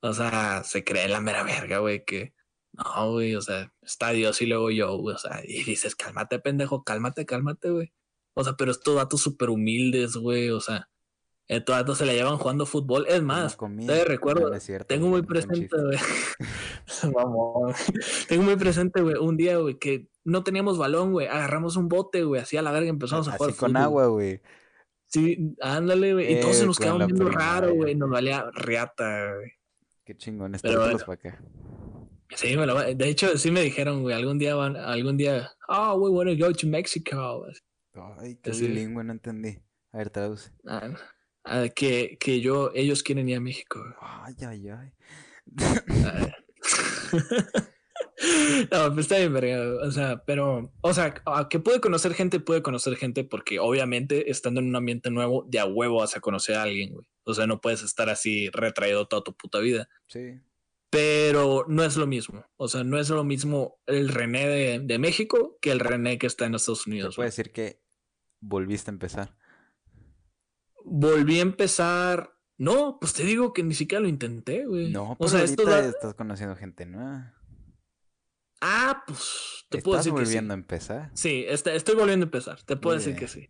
O 0.00 0.12
sea, 0.12 0.62
se 0.64 0.84
creen 0.84 1.10
la 1.10 1.20
mera 1.20 1.42
verga, 1.42 1.78
güey, 1.78 2.04
que. 2.04 2.34
No, 2.72 3.12
güey, 3.12 3.34
o 3.34 3.42
sea, 3.42 3.72
está 3.82 4.10
Dios 4.10 4.40
y 4.40 4.46
luego 4.46 4.70
yo, 4.70 4.96
güey, 4.98 5.16
o 5.16 5.18
sea, 5.18 5.42
y 5.44 5.64
dices, 5.64 5.96
cálmate, 5.96 6.38
pendejo, 6.38 6.84
cálmate, 6.84 7.26
cálmate, 7.26 7.70
güey. 7.70 7.92
O 8.34 8.44
sea, 8.44 8.54
pero 8.56 8.70
estos 8.70 8.94
datos 8.94 9.20
súper 9.20 9.50
humildes, 9.50 10.14
güey, 10.14 10.50
o 10.50 10.60
sea, 10.60 10.88
eh, 11.48 11.60
todos 11.60 11.98
se 11.98 12.06
la 12.06 12.12
llevan 12.12 12.36
jugando 12.36 12.66
fútbol. 12.66 13.06
Es 13.08 13.22
más, 13.22 13.56
te 13.86 14.04
recuerdo, 14.04 14.52
tengo 14.86 15.08
muy 15.08 15.22
presente, 15.22 15.76
güey. 15.76 15.98
tengo 18.28 18.42
muy 18.44 18.56
presente, 18.56 19.00
güey, 19.00 19.16
un 19.16 19.36
día, 19.36 19.56
güey, 19.56 19.78
que 19.78 20.08
no 20.24 20.44
teníamos 20.44 20.78
balón, 20.78 21.10
güey. 21.10 21.26
Agarramos 21.26 21.76
un 21.76 21.88
bote, 21.88 22.22
güey, 22.22 22.42
así 22.42 22.56
a 22.56 22.62
la 22.62 22.70
verga 22.70 22.90
empezamos 22.90 23.26
a 23.26 23.32
jugar. 23.32 23.50
Así 23.50 23.58
con 23.58 23.76
agua, 23.76 24.06
güey. 24.06 24.40
Sí, 25.08 25.56
ándale, 25.60 26.12
güey. 26.12 26.32
y 26.32 26.40
todos 26.40 26.56
se 26.56 26.66
nos 26.66 26.78
quedaban 26.78 27.06
viendo 27.06 27.28
raro, 27.30 27.74
güey. 27.74 27.94
Nos 27.94 28.10
valía 28.10 28.50
riata, 28.54 29.34
güey. 29.34 29.52
Qué 30.04 30.16
chingón, 30.16 30.52
Pero 30.62 30.80
bueno, 30.80 30.98
para 30.98 31.12
acá. 31.14 31.44
Sí, 32.34 32.56
me 32.56 32.66
lo, 32.66 32.78
de 32.78 33.08
hecho, 33.08 33.38
sí 33.38 33.50
me 33.50 33.62
dijeron, 33.62 34.02
güey, 34.02 34.14
algún 34.14 34.38
día 34.38 34.54
van, 34.54 34.76
algún 34.76 35.16
día, 35.16 35.50
oh, 35.68 35.94
we 35.94 36.10
want 36.10 36.28
to 36.30 36.46
go 36.46 36.52
to 36.52 36.66
Mexico. 36.66 37.46
Ay, 38.18 38.36
qué 38.42 38.50
bilingüe, 38.50 39.02
no 39.02 39.12
entendí. 39.12 39.62
A 39.92 39.98
ver, 39.98 40.10
traduce. 40.10 40.50
Ah, 40.66 41.68
que, 41.74 42.18
que 42.20 42.40
yo, 42.40 42.70
ellos 42.74 43.02
quieren 43.02 43.28
ir 43.28 43.38
a 43.38 43.40
México. 43.40 43.82
Ay, 44.00 44.34
ay, 44.46 44.68
ay. 44.68 44.92
no, 48.72 48.94
pues 48.94 49.06
está 49.06 49.18
bien, 49.18 49.32
verga. 49.32 49.86
O 49.86 49.90
sea, 49.90 50.22
pero, 50.24 50.72
o 50.80 50.94
sea, 50.94 51.14
que 51.50 51.58
puede 51.58 51.80
conocer 51.80 52.14
gente, 52.14 52.40
puede 52.40 52.62
conocer 52.62 52.96
gente 52.96 53.24
porque 53.24 53.58
obviamente 53.58 54.30
estando 54.30 54.60
en 54.60 54.68
un 54.68 54.76
ambiente 54.76 55.10
nuevo, 55.10 55.44
de 55.48 55.58
a 55.58 55.66
huevo 55.66 56.00
vas 56.00 56.16
a 56.16 56.20
conocer 56.20 56.56
a 56.56 56.62
alguien, 56.62 56.94
güey. 56.94 57.06
O 57.24 57.34
sea, 57.34 57.46
no 57.46 57.60
puedes 57.60 57.82
estar 57.82 58.08
así 58.08 58.48
retraído 58.50 59.06
toda 59.06 59.22
tu 59.22 59.36
puta 59.36 59.58
vida. 59.58 59.88
Sí. 60.06 60.40
Pero 60.90 61.66
no 61.68 61.84
es 61.84 61.96
lo 61.96 62.06
mismo. 62.06 62.46
O 62.56 62.68
sea, 62.68 62.84
no 62.84 62.98
es 62.98 63.10
lo 63.10 63.22
mismo 63.22 63.78
el 63.86 64.08
René 64.08 64.48
de, 64.48 64.78
de 64.78 64.98
México 64.98 65.58
que 65.60 65.70
el 65.70 65.80
René 65.80 66.18
que 66.18 66.26
está 66.26 66.46
en 66.46 66.54
Estados 66.54 66.86
Unidos. 66.86 67.16
puede 67.16 67.28
decir 67.28 67.52
que 67.52 67.82
volviste 68.40 68.90
a 68.90 68.94
empezar 68.94 69.36
volví 70.90 71.38
a 71.38 71.42
empezar. 71.42 72.34
No, 72.56 72.98
pues 73.00 73.12
te 73.12 73.22
digo 73.22 73.52
que 73.52 73.62
ni 73.62 73.74
siquiera 73.74 74.02
lo 74.02 74.08
intenté, 74.08 74.66
güey. 74.66 74.90
No, 74.90 75.16
pues 75.16 75.32
o 75.32 75.36
sea, 75.36 75.44
esto 75.44 75.78
estás 75.78 76.14
conociendo 76.14 76.56
gente 76.56 76.86
nueva. 76.86 77.34
Ah, 78.60 79.04
pues 79.06 79.66
te 79.68 79.80
puedo 79.82 79.98
decir 79.98 80.12
que 80.12 80.20
volviendo 80.20 80.52
a 80.54 80.56
empezar? 80.56 81.10
Sí, 81.14 81.44
estoy 81.48 81.94
volviendo 81.94 82.24
a 82.24 82.28
empezar. 82.28 82.62
Te 82.62 82.76
puedo 82.76 82.96
decir 82.96 83.16
que 83.16 83.28
sí. 83.28 83.48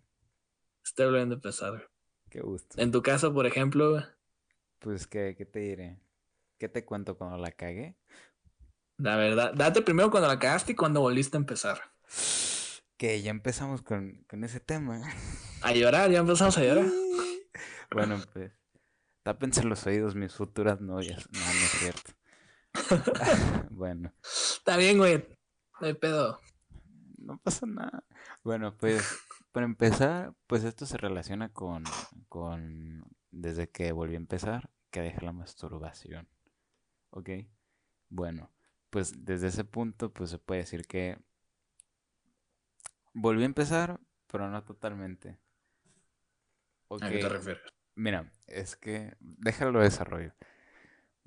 Estoy 0.85 1.07
volviendo 1.07 1.35
a 1.35 1.37
empezar. 1.37 1.91
Qué 2.31 2.41
gusto. 2.41 2.81
En 2.81 2.93
tu 2.93 3.03
caso, 3.03 3.33
por 3.33 3.47
ejemplo, 3.47 4.03
Pues, 4.81 5.07
¿qué, 5.07 5.35
¿qué 5.37 5.45
te 5.47 5.61
diré? 5.61 5.99
¿Qué 6.59 6.69
te 6.69 6.85
cuento 6.85 7.17
cuando 7.17 7.39
la 7.39 7.53
cagué? 7.53 7.97
La 8.99 9.17
verdad, 9.17 9.55
date 9.55 9.81
primero 9.83 10.11
cuando 10.11 10.29
la 10.29 10.39
cagaste 10.39 10.73
y 10.73 10.75
cuando 10.75 11.01
volviste 11.01 11.37
a 11.37 11.41
empezar. 11.41 11.81
Que 12.97 13.23
ya 13.23 13.31
empezamos 13.31 13.83
con, 13.83 14.25
con 14.29 14.43
ese 14.43 14.59
tema. 14.59 15.03
A 15.63 15.73
llorar, 15.73 16.11
ya 16.11 16.19
empezamos 16.19 16.59
a 16.59 16.63
llorar. 16.63 16.87
Bueno, 17.91 18.21
pues, 18.35 18.53
tápense 19.23 19.65
los 19.65 19.87
oídos 19.87 20.15
mis 20.15 20.35
futuras 20.35 20.79
novias. 20.83 21.27
No, 21.33 21.41
no 21.41 21.47
es 21.47 21.71
cierto. 21.71 22.13
bueno. 23.71 24.13
Está 24.23 24.77
bien, 24.77 24.99
güey. 24.99 25.27
No 25.81 25.87
hay 25.87 25.95
pedo. 25.95 26.41
No 27.19 27.39
pasa 27.39 27.67
nada. 27.67 28.05
Bueno, 28.43 28.77
pues, 28.77 29.19
para 29.53 29.67
empezar, 29.67 30.35
pues 30.47 30.65
esto 30.65 30.87
se 30.87 30.97
relaciona 30.97 31.53
con, 31.53 31.85
con 32.29 33.05
desde 33.31 33.69
que 33.71 33.93
volví 33.93 34.15
a 34.15 34.19
empezar, 34.19 34.71
que 34.91 35.01
dejé 35.01 35.25
la 35.25 35.33
masturbación. 35.33 36.29
¿Ok? 37.11 37.31
Bueno, 38.09 38.51
pues 38.91 39.25
desde 39.25 39.49
ese 39.49 39.65
punto, 39.65 40.13
pues 40.13 40.31
se 40.31 40.39
puede 40.39 40.61
decir 40.61 40.87
que 40.87 41.19
volví 43.13 43.43
a 43.43 43.47
empezar, 43.47 44.01
pero 44.27 44.49
no 44.49 44.63
totalmente. 44.65 45.39
¿A 46.91 47.09
qué 47.11 47.19
te 47.19 47.29
refieres? 47.29 47.63
Mira, 47.95 48.33
es 48.47 48.77
que 48.77 49.17
déjalo 49.21 49.81
desarrollo. 49.81 50.33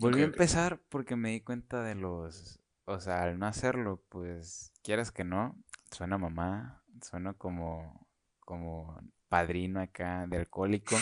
Volví 0.02 0.22
a 0.22 0.26
empezar 0.26 0.82
porque 0.90 1.16
me 1.16 1.30
di 1.30 1.42
cuenta 1.42 1.84
de 1.84 1.96
los, 1.96 2.60
o 2.86 3.00
sea, 3.00 3.24
al 3.24 3.38
no 3.38 3.46
hacerlo, 3.46 4.04
pues 4.10 4.74
quieras 4.82 5.12
que 5.12 5.24
no, 5.24 5.56
suena 5.92 6.18
mamá, 6.18 6.84
suena 7.02 7.34
como, 7.34 8.08
como 8.40 9.00
padrino 9.30 9.80
acá 9.80 10.26
de 10.28 10.38
alcohólico, 10.38 10.96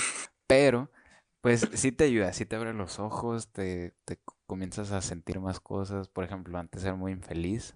pero 0.48 0.92
pues 1.42 1.68
sí 1.74 1.92
te 1.92 2.04
ayuda, 2.04 2.34
sí 2.34 2.46
te 2.46 2.58
abre 2.58 2.74
los 2.74 3.00
ojos, 3.00 3.52
te, 3.52 3.96
te 4.06 4.20
comienzas 4.46 4.92
a 4.92 5.02
sentir 5.02 5.40
más 5.40 5.60
cosas. 5.60 6.10
Por 6.10 6.26
ejemplo, 6.26 6.58
antes 6.58 6.84
era 6.84 6.96
muy 6.96 7.14
infeliz 7.14 7.76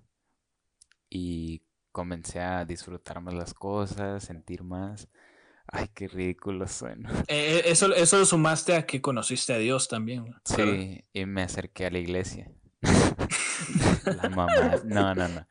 y 1.09 1.63
comencé 1.91 2.41
a 2.41 2.65
disfrutar 2.65 3.21
más 3.21 3.33
las 3.33 3.53
cosas, 3.53 4.23
sentir 4.23 4.63
más. 4.63 5.07
Ay, 5.75 5.89
qué 5.93 6.07
ridículo 6.07 6.67
suena. 6.67 7.09
Eh, 7.27 7.57
eh, 7.57 7.62
eso, 7.65 7.93
eso 7.95 8.19
lo 8.19 8.25
sumaste 8.25 8.75
a 8.75 8.86
que 8.86 9.01
conociste 9.01 9.53
a 9.53 9.57
Dios 9.57 9.88
también. 9.88 10.36
Sí, 10.45 11.03
y 11.12 11.25
me 11.25 11.41
acerqué 11.41 11.88
a 11.88 11.89
la 11.89 11.97
iglesia. 11.97 12.51
la 14.05 14.29
mamá. 14.29 14.53
No, 14.86 15.15
no, 15.15 15.27
no. 15.27 15.47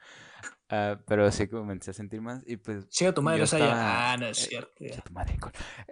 Uh, 0.70 0.96
pero 1.06 1.30
sí 1.30 1.48
comencé 1.48 1.90
a 1.90 1.94
sentir 1.94 2.22
más 2.22 2.42
y 2.46 2.56
pues... 2.56 2.87
Sí, 2.88 3.04
a 3.04 3.12
tu 3.12 3.20
madre, 3.20 3.42
o 3.42 3.46
sea, 3.46 4.12
ah, 4.12 4.16
no 4.16 4.26
es 4.26 4.44
eh, 4.44 4.48
cierto. 4.48 5.02
tu 5.04 5.12
madre, 5.12 5.37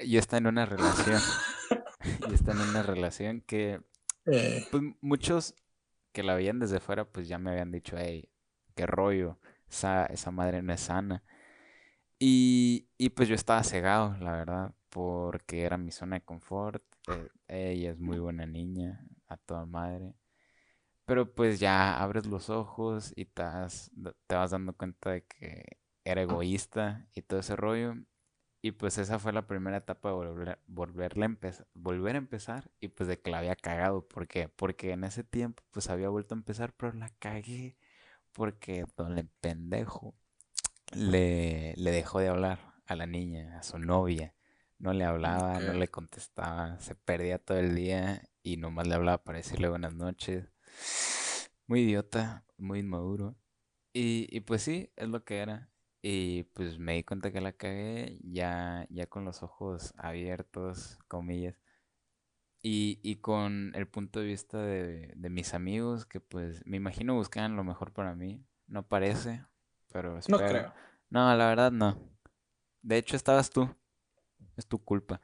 yo 0.06 0.18
estaba 0.18 0.38
en 0.38 0.46
una 0.46 0.64
relación. 0.64 1.20
yo 2.28 2.34
estaba 2.34 2.62
en 2.62 2.68
una 2.68 2.82
relación 2.82 3.42
que... 3.42 3.80
Pues 4.24 4.82
muchos 5.00 5.54
que 6.12 6.22
la 6.22 6.34
veían 6.34 6.60
desde 6.60 6.80
fuera 6.80 7.04
pues 7.04 7.28
ya 7.28 7.38
me 7.38 7.50
habían 7.50 7.72
dicho, 7.72 7.96
hey, 7.98 8.30
qué 8.74 8.86
rollo, 8.86 9.38
esa, 9.68 10.06
esa 10.06 10.30
madre 10.30 10.62
no 10.62 10.72
es 10.72 10.80
sana. 10.80 11.24
Y, 12.22 12.86
pues 13.16 13.28
yo 13.30 13.34
estaba 13.34 13.64
cegado, 13.64 14.14
la 14.20 14.32
verdad, 14.32 14.74
porque 14.90 15.62
era 15.62 15.78
mi 15.78 15.90
zona 15.90 16.16
de 16.16 16.24
confort. 16.24 16.84
Eh, 17.48 17.72
ella 17.72 17.92
es 17.92 17.98
muy 17.98 18.18
buena 18.18 18.46
niña, 18.46 19.06
a 19.26 19.38
toda 19.38 19.64
madre. 19.64 20.14
Pero 21.06 21.34
pues 21.34 21.58
ya 21.60 22.00
abres 22.00 22.26
los 22.26 22.50
ojos 22.50 23.12
y 23.16 23.24
te, 23.24 23.42
te 24.26 24.34
vas 24.34 24.50
dando 24.50 24.74
cuenta 24.74 25.10
de 25.12 25.24
que 25.24 25.78
era 26.04 26.22
egoísta 26.22 27.08
y 27.14 27.22
todo 27.22 27.40
ese 27.40 27.56
rollo. 27.56 27.94
Y 28.62 28.72
pues 28.72 28.98
esa 28.98 29.18
fue 29.18 29.32
la 29.32 29.46
primera 29.46 29.78
etapa 29.78 30.10
de 30.10 30.14
volver, 30.14 30.58
volverle 30.66 31.24
a 31.24 31.38
volver 31.72 32.14
a 32.16 32.18
empezar 32.18 32.70
y 32.80 32.88
pues 32.88 33.08
de 33.08 33.18
que 33.18 33.30
la 33.30 33.38
había 33.38 33.56
cagado. 33.56 34.06
¿Por 34.06 34.28
qué? 34.28 34.48
Porque 34.50 34.92
en 34.92 35.04
ese 35.04 35.24
tiempo 35.24 35.62
pues 35.70 35.88
había 35.88 36.10
vuelto 36.10 36.34
a 36.34 36.38
empezar, 36.38 36.74
pero 36.76 36.92
la 36.92 37.08
cagué 37.18 37.78
porque 38.32 38.84
el 38.98 39.28
pendejo 39.40 40.14
le, 40.92 41.74
le 41.76 41.90
dejó 41.90 42.20
de 42.20 42.28
hablar 42.28 42.74
a 42.86 42.96
la 42.96 43.06
niña, 43.06 43.58
a 43.58 43.62
su 43.62 43.78
novia. 43.78 44.34
No 44.78 44.94
le 44.94 45.04
hablaba, 45.04 45.60
no 45.60 45.74
le 45.74 45.88
contestaba, 45.88 46.80
se 46.80 46.94
perdía 46.94 47.38
todo 47.38 47.58
el 47.58 47.74
día 47.74 48.28
y 48.42 48.56
nomás 48.56 48.88
le 48.88 48.94
hablaba 48.94 49.22
para 49.22 49.38
decirle 49.38 49.68
buenas 49.68 49.94
noches. 49.94 50.48
Muy 51.66 51.80
idiota, 51.82 52.44
muy 52.56 52.80
inmaduro. 52.80 53.36
Y, 53.92 54.26
y 54.30 54.40
pues 54.40 54.62
sí, 54.62 54.90
es 54.96 55.08
lo 55.08 55.24
que 55.24 55.38
era. 55.38 55.70
Y 56.02 56.44
pues 56.54 56.78
me 56.78 56.94
di 56.94 57.04
cuenta 57.04 57.30
que 57.30 57.42
la 57.42 57.52
cagué 57.52 58.18
ya, 58.22 58.86
ya 58.88 59.06
con 59.06 59.24
los 59.26 59.42
ojos 59.42 59.92
abiertos, 59.98 60.98
comillas. 61.08 61.56
Y, 62.62 63.00
y 63.02 63.16
con 63.16 63.72
el 63.74 63.86
punto 63.86 64.20
de 64.20 64.26
vista 64.26 64.62
de, 64.62 65.12
de 65.14 65.30
mis 65.30 65.52
amigos, 65.54 66.06
que 66.06 66.20
pues 66.20 66.64
me 66.66 66.78
imagino 66.78 67.14
buscaban 67.14 67.56
lo 67.56 67.64
mejor 67.64 67.92
para 67.92 68.14
mí. 68.14 68.46
No 68.66 68.86
parece, 68.86 69.44
pero 69.92 70.18
espero. 70.18 70.38
No 70.38 70.46
creo. 70.48 70.74
No, 71.10 71.34
la 71.34 71.48
verdad 71.48 71.72
no. 71.72 71.98
De 72.82 72.96
hecho, 72.96 73.16
estabas 73.16 73.50
tú. 73.50 73.68
Es 74.56 74.66
tu 74.66 74.82
culpa. 74.82 75.20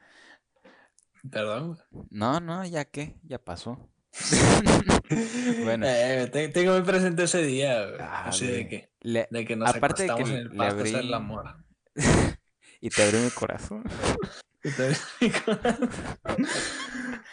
Perdón. 1.29 1.77
No, 2.09 2.39
no, 2.39 2.65
ya 2.65 2.85
que, 2.85 3.19
ya 3.23 3.39
pasó. 3.39 3.89
bueno. 5.63 5.85
Eh, 5.87 6.49
tengo 6.53 6.73
muy 6.73 6.81
presente 6.81 7.23
ese 7.23 7.43
día, 7.43 7.83
ah, 7.99 8.25
así 8.27 8.47
de 8.47 8.67
que, 8.67 8.89
de 9.03 9.45
que 9.45 9.55
nos 9.55 9.69
aparte 9.69 10.03
de 10.03 10.15
que 10.15 10.21
en 10.23 10.29
el 10.29 10.49
pasto 10.51 10.79
abrí... 10.79 10.93
el 10.93 11.13
amor. 11.13 11.63
y 12.81 12.89
te 12.89 13.03
abrí 13.03 13.19
mi 13.19 13.29
corazón. 13.29 13.83
y 14.63 14.71
te 14.71 14.83
abrí 14.85 14.97
mi 15.21 15.29
corazón. 15.31 15.89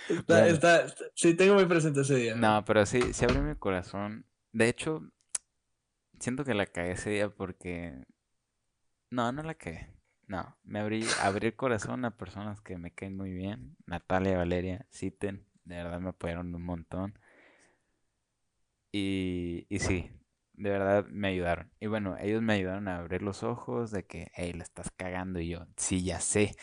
está, 0.09 0.49
está, 0.49 0.87
sí, 1.15 1.35
tengo 1.35 1.55
muy 1.55 1.67
presente 1.67 2.03
ese 2.03 2.17
día. 2.17 2.35
No, 2.35 2.65
pero 2.65 2.85
sí, 2.85 3.13
sí 3.13 3.25
abrió 3.25 3.43
mi 3.43 3.55
corazón. 3.55 4.27
De 4.53 4.69
hecho, 4.69 5.03
siento 6.19 6.45
que 6.45 6.55
la 6.55 6.67
cagué 6.67 6.93
ese 6.93 7.11
día 7.11 7.31
porque... 7.31 8.05
No, 9.11 9.33
no 9.33 9.43
la 9.43 9.55
cagué. 9.55 9.95
No, 10.27 10.57
me 10.65 10.81
abrí, 10.81 11.05
abrí 11.23 11.49
el 11.49 11.57
corazón 11.57 12.05
a 12.05 12.17
personas 12.17 12.61
que 12.61 12.79
me 12.79 12.93
caen 12.93 13.17
muy 13.17 13.33
bien. 13.33 13.77
Natalia, 13.87 14.39
Valeria, 14.39 14.87
Citen, 14.91 15.47
de 15.65 15.77
verdad 15.77 16.01
me 16.01 16.11
apoyaron 16.11 16.55
un 16.55 16.63
montón. 16.63 17.19
Y, 18.93 19.67
y 19.69 19.81
sí, 19.81 20.11
de 20.55 20.71
verdad 20.71 21.07
me 21.09 21.29
ayudaron. 21.29 21.71
Y 21.81 21.89
bueno, 21.89 22.17
ellos 22.19 22.43
me 22.43 22.55
ayudaron 22.55 22.89
a 22.89 22.99
abrir 22.99 23.23
los 23.23 23.43
ojos 23.43 23.91
de 23.91 24.07
que, 24.07 24.31
hey, 24.35 24.53
le 24.55 24.63
estás 24.63 24.91
cagando. 24.91 25.41
Y 25.41 25.49
yo, 25.51 25.67
sí, 25.77 26.03
ya 26.05 26.21
sé. 26.21 26.57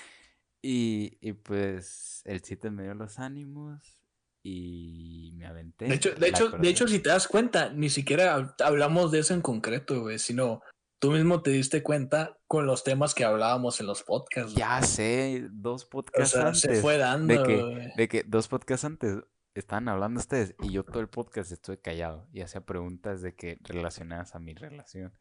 Y, 0.61 1.17
y 1.21 1.33
pues 1.33 2.21
el 2.25 2.41
Citen 2.41 2.75
me 2.75 2.83
dio 2.83 2.93
los 2.95 3.19
ánimos 3.19 4.00
y 4.43 5.31
me 5.35 5.45
aventé. 5.45 5.85
De 5.85 5.95
hecho, 5.95 6.13
de 6.15 6.27
hecho, 6.27 6.49
de 6.49 6.69
hecho, 6.69 6.87
si 6.87 6.99
te 6.99 7.09
das 7.09 7.27
cuenta, 7.27 7.69
ni 7.69 7.89
siquiera 7.89 8.55
hablamos 8.63 9.11
de 9.11 9.19
eso 9.19 9.33
en 9.33 9.41
concreto, 9.41 10.01
güey, 10.01 10.19
sino 10.19 10.61
tú 10.99 11.11
mismo 11.11 11.41
te 11.41 11.51
diste 11.51 11.83
cuenta 11.83 12.37
con 12.47 12.65
los 12.65 12.83
temas 12.83 13.13
que 13.13 13.25
hablábamos 13.25 13.79
en 13.79 13.87
los 13.87 14.03
podcasts. 14.03 14.53
Ya 14.53 14.81
sé, 14.81 15.47
dos 15.51 15.85
podcasts 15.85 16.35
antes. 16.35 16.61
Se 16.61 16.75
fue 16.75 16.97
dando. 16.97 17.33
De 17.33 17.43
que, 17.43 17.91
de 17.95 18.07
que 18.07 18.23
dos 18.23 18.47
podcasts 18.47 18.85
antes 18.85 19.17
estaban 19.53 19.89
hablando 19.89 20.19
ustedes 20.19 20.55
y 20.61 20.71
yo 20.71 20.83
todo 20.83 21.01
el 21.01 21.09
podcast 21.09 21.51
estuve 21.51 21.79
callado 21.79 22.27
y 22.31 22.41
hacía 22.41 22.61
preguntas 22.61 23.21
de 23.21 23.35
que 23.35 23.59
relacionadas 23.63 24.35
a 24.35 24.39
mi 24.39 24.53
relación. 24.53 25.13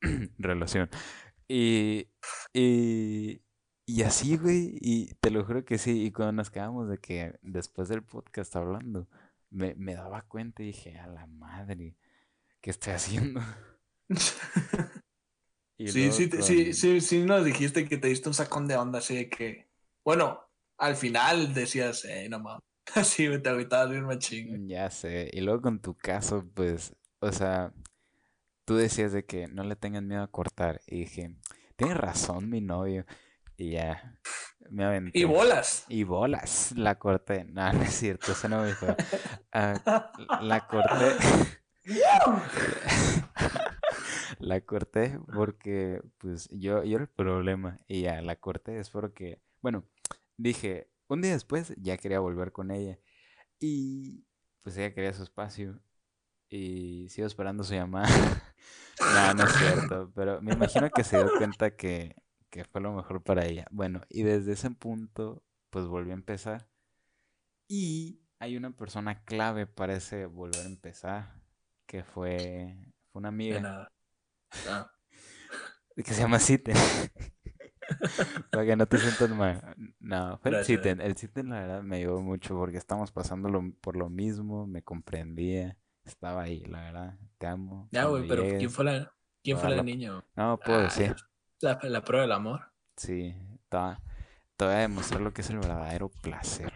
relación. 0.38 0.90
Y, 1.48 2.08
y, 2.52 3.42
y 3.86 4.02
así, 4.02 4.36
güey, 4.36 4.76
y 4.80 5.14
te 5.20 5.30
lo 5.30 5.44
juro 5.44 5.64
que 5.64 5.78
sí. 5.78 6.04
Y 6.04 6.10
cuando 6.10 6.32
nos 6.32 6.50
quedamos 6.50 6.88
de 6.88 6.98
que 6.98 7.38
después 7.42 7.88
del 7.88 8.02
podcast 8.02 8.56
hablando, 8.56 9.06
me, 9.50 9.74
me 9.76 9.94
daba 9.94 10.22
cuenta 10.22 10.64
y 10.64 10.66
dije, 10.66 10.98
a 10.98 11.06
la 11.06 11.26
madre, 11.26 11.96
¿qué 12.60 12.70
estoy 12.70 12.94
haciendo? 12.94 13.40
sí, 15.78 16.10
sí, 16.10 16.30
sí, 16.42 16.72
sí, 16.72 17.00
sí, 17.00 17.24
nos 17.24 17.44
dijiste 17.44 17.88
que 17.88 17.96
te 17.96 18.08
diste 18.08 18.28
un 18.28 18.34
sacón 18.34 18.66
de 18.66 18.76
onda, 18.76 18.98
así 18.98 19.14
de 19.14 19.30
que, 19.30 19.68
bueno, 20.04 20.40
al 20.78 20.96
final 20.96 21.54
decías, 21.54 22.04
eh, 22.06 22.28
no 22.28 22.40
mames, 22.40 22.62
así 22.96 23.28
te 23.38 23.48
agüitabas 23.48 23.90
bien 23.90 24.04
machín. 24.04 24.68
Ya 24.68 24.90
sé, 24.90 25.30
y 25.32 25.40
luego 25.42 25.62
con 25.62 25.80
tu 25.80 25.94
caso, 25.94 26.44
pues, 26.54 26.92
o 27.20 27.30
sea, 27.30 27.72
tú 28.64 28.74
decías 28.74 29.12
de 29.12 29.24
que 29.24 29.46
no 29.46 29.62
le 29.62 29.76
tengan 29.76 30.08
miedo 30.08 30.22
a 30.22 30.30
cortar, 30.30 30.80
y 30.88 31.00
dije, 31.00 31.36
tienes 31.76 31.96
razón 31.96 32.50
mi 32.50 32.60
novio, 32.60 33.06
y 33.56 33.72
ya, 33.72 34.18
me 34.70 34.84
aventé. 34.84 35.18
Y 35.18 35.24
bolas. 35.24 35.84
Y 35.88 36.04
bolas, 36.04 36.72
la 36.76 36.98
corté, 36.98 37.44
no, 37.44 37.72
no 37.72 37.82
es 37.82 37.94
cierto, 37.94 38.32
eso 38.32 38.48
no 38.48 38.62
me 38.62 38.74
fue. 38.74 38.96
Ah, 39.52 40.10
la 40.42 40.66
corté. 40.66 41.16
la 44.38 44.60
corté 44.60 45.18
porque, 45.32 46.02
pues, 46.18 46.48
yo, 46.50 46.82
yo 46.84 46.96
era 46.96 47.04
el 47.04 47.08
problema. 47.08 47.78
Y 47.86 48.02
ya 48.02 48.20
la 48.22 48.36
corté 48.36 48.78
es 48.78 48.90
porque, 48.90 49.40
bueno, 49.62 49.84
dije, 50.36 50.90
un 51.08 51.22
día 51.22 51.32
después 51.32 51.74
ya 51.76 51.96
quería 51.96 52.20
volver 52.20 52.52
con 52.52 52.70
ella. 52.70 52.98
Y 53.60 54.26
pues 54.62 54.76
ella 54.76 54.92
quería 54.92 55.12
su 55.12 55.22
espacio. 55.22 55.80
Y 56.48 57.08
sigo 57.08 57.26
esperando 57.26 57.64
su 57.64 57.74
llamada. 57.74 58.08
no, 59.00 59.34
no 59.34 59.44
es 59.44 59.52
cierto. 59.54 60.12
Pero 60.14 60.42
me 60.42 60.52
imagino 60.52 60.90
que 60.90 61.04
se 61.04 61.16
dio 61.16 61.30
cuenta 61.38 61.76
que, 61.76 62.16
que 62.50 62.64
fue 62.64 62.80
lo 62.80 62.92
mejor 62.92 63.22
para 63.22 63.44
ella. 63.44 63.66
Bueno, 63.70 64.02
y 64.08 64.22
desde 64.22 64.52
ese 64.52 64.70
punto, 64.70 65.42
pues 65.70 65.86
volví 65.86 66.10
a 66.10 66.14
empezar. 66.14 66.68
Y 67.68 68.20
hay 68.38 68.56
una 68.56 68.70
persona 68.70 69.24
clave 69.24 69.66
para 69.66 69.94
ese 69.94 70.26
volver 70.26 70.62
a 70.62 70.68
empezar. 70.68 71.42
Que 71.86 72.02
fue, 72.02 72.76
fue 73.12 73.20
una 73.20 73.28
amiga. 73.28 73.90
Ah. 74.68 74.90
Que 75.96 76.12
se 76.12 76.20
llama 76.20 76.38
Citen. 76.38 76.76
Para 78.50 78.66
que 78.66 78.76
no 78.76 78.86
te 78.86 78.98
sientas 78.98 79.30
mal. 79.30 79.74
No, 79.98 80.38
fue 80.42 80.50
el 80.50 80.64
Citen. 80.64 81.00
El 81.00 81.16
Citen, 81.16 81.48
la 81.48 81.60
verdad, 81.60 81.82
me 81.82 81.96
ayudó 81.96 82.20
mucho 82.20 82.54
porque 82.54 82.76
estamos 82.76 83.12
pasando 83.12 83.48
por 83.80 83.96
lo 83.96 84.10
mismo. 84.10 84.66
Me 84.66 84.82
comprendía. 84.82 85.78
Estaba 86.04 86.42
ahí, 86.42 86.60
la 86.66 86.80
verdad. 86.82 87.18
Te 87.38 87.46
amo. 87.46 87.88
Ya, 87.92 88.04
güey, 88.04 88.28
pero 88.28 88.42
¿quién 88.42 88.70
fue 88.70 88.84
la, 88.84 89.12
quién 89.42 89.58
fue 89.58 89.74
la, 89.74 89.82
niña? 89.82 90.22
No, 90.36 90.58
puedo 90.58 90.80
ah, 90.80 90.82
decir. 90.82 91.16
La, 91.60 91.78
la, 91.82 92.02
prueba 92.02 92.22
del 92.22 92.32
amor. 92.32 92.72
Sí, 92.96 93.34
te 93.68 94.64
voy 94.64 94.74
a 94.74 94.78
demostrar 94.78 95.20
lo 95.20 95.32
que 95.32 95.40
es 95.40 95.50
el 95.50 95.58
verdadero 95.58 96.08
placer. 96.08 96.72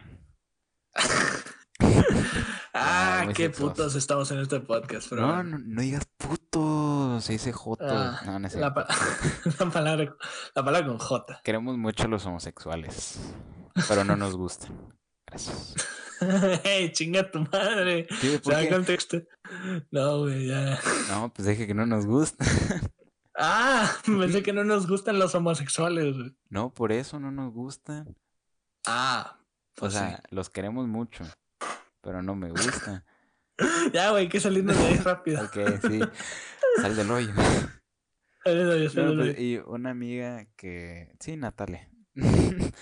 ah, 2.74 3.26
qué 3.34 3.50
putos 3.50 3.94
estamos 3.94 4.30
en 4.30 4.40
este 4.40 4.60
podcast, 4.60 5.10
bro. 5.10 5.20
No, 5.20 5.42
no, 5.42 5.58
no 5.58 5.82
digas 5.82 6.06
putos, 6.16 7.24
se 7.24 7.34
dice 7.34 7.52
Joto. 7.52 7.84
Ah, 7.86 8.20
no, 8.24 8.38
no 8.38 8.48
la, 8.48 8.58
la, 9.58 9.70
palabra, 9.70 10.16
la 10.54 10.64
palabra 10.64 10.86
con 10.86 10.98
J. 10.98 11.40
Queremos 11.44 11.76
mucho 11.76 12.04
a 12.04 12.08
los 12.08 12.24
homosexuales, 12.26 13.20
pero 13.88 14.04
no 14.04 14.16
nos 14.16 14.36
gustan. 14.36 14.94
Gracias. 15.26 15.74
hey, 16.64 16.90
chinga 16.92 17.30
tu 17.30 17.40
madre. 17.40 18.06
¿Qué, 18.20 18.38
¿por 18.38 18.56
qué? 18.56 18.68
contexto. 18.68 19.22
No, 19.90 20.20
güey, 20.20 20.48
ya. 20.48 20.78
No, 21.08 21.32
pues 21.32 21.48
dije 21.48 21.66
que 21.66 21.74
no 21.74 21.86
nos 21.86 22.06
gusta. 22.06 22.44
Ah, 23.40 23.92
pensé 24.06 24.42
que 24.42 24.52
no 24.52 24.64
nos 24.64 24.86
gustan 24.86 25.18
los 25.18 25.34
homosexuales, 25.34 26.16
güey. 26.16 26.36
No, 26.48 26.72
por 26.72 26.92
eso 26.92 27.18
no 27.18 27.30
nos 27.30 27.52
gustan. 27.52 28.16
Ah. 28.86 29.36
Pues 29.74 29.94
o 29.94 29.98
sea, 29.98 30.22
los 30.30 30.50
queremos 30.50 30.86
mucho 30.86 31.24
pero 32.00 32.22
no 32.22 32.34
me 32.34 32.50
gusta. 32.50 33.04
ya, 33.92 34.10
güey, 34.10 34.28
que 34.28 34.40
salirnos 34.40 34.76
de 34.76 34.86
ahí 34.86 34.96
rápido. 34.96 35.44
ok, 35.44 35.56
sí. 35.88 36.00
Sal 36.80 36.96
del 36.96 37.10
hoyo. 37.10 37.32
Pues, 38.42 39.38
y 39.38 39.58
una 39.66 39.90
amiga 39.90 40.46
que. 40.56 41.12
Sí, 41.20 41.36
Natalia. 41.36 41.90
me, 42.14 42.72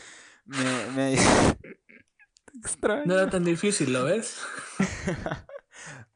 me... 0.94 1.14
Extraño. 2.55 3.07
No 3.07 3.14
era 3.14 3.29
tan 3.29 3.42
difícil, 3.42 3.92
¿lo 3.92 4.05
ves? 4.05 4.40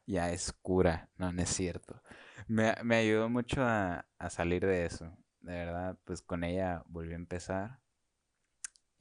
ya 0.05 0.31
es 0.31 0.53
cura, 0.61 1.09
no, 1.17 1.33
no 1.33 1.41
es 1.41 1.49
cierto. 1.49 2.01
Me, 2.47 2.75
me 2.83 2.97
ayudó 2.97 3.29
mucho 3.29 3.63
a, 3.63 4.05
a, 4.17 4.29
salir 4.29 4.65
de 4.65 4.85
eso. 4.85 5.05
De 5.41 5.53
verdad, 5.53 5.97
pues 6.05 6.21
con 6.21 6.43
ella 6.43 6.83
volví 6.87 7.13
a 7.13 7.15
empezar. 7.15 7.83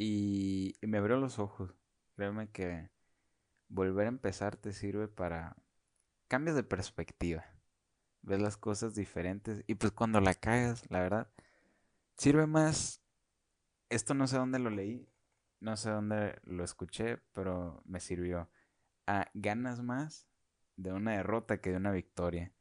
Y, 0.05 0.77
me 0.83 0.99
abrió 0.99 1.17
los 1.17 1.39
ojos. 1.39 1.77
Créeme 2.17 2.51
que 2.51 2.91
volver 3.69 4.07
a 4.07 4.09
empezar 4.09 4.57
te 4.57 4.73
sirve 4.73 5.09
para 5.09 5.57
cambios 6.29 6.57
de 6.57 6.65
perspectiva. 6.65 7.45
Ves 8.23 8.41
las 8.41 8.57
cosas 8.57 8.95
diferentes 8.95 9.65
y 9.67 9.77
pues 9.77 9.93
cuando 9.93 10.21
la 10.21 10.35
cagas, 10.35 10.91
la 10.91 11.01
verdad, 11.01 11.33
sirve 12.17 12.47
más. 12.47 13.01
Esto 13.91 14.15
no 14.15 14.27
sé 14.27 14.39
dónde 14.39 14.59
lo 14.59 14.71
leí, 14.71 15.09
no 15.61 15.77
sé 15.77 15.91
dónde 15.91 16.41
lo 16.45 16.65
escuché, 16.65 17.19
pero 17.33 17.83
me 17.85 18.01
sirvió. 18.01 18.51
A 19.07 19.31
ganas 19.35 19.83
más 19.83 20.27
de 20.77 20.93
una 20.93 21.13
derrota 21.13 21.61
que 21.61 21.71
de 21.71 21.77
una 21.77 21.93
victoria. 21.93 22.53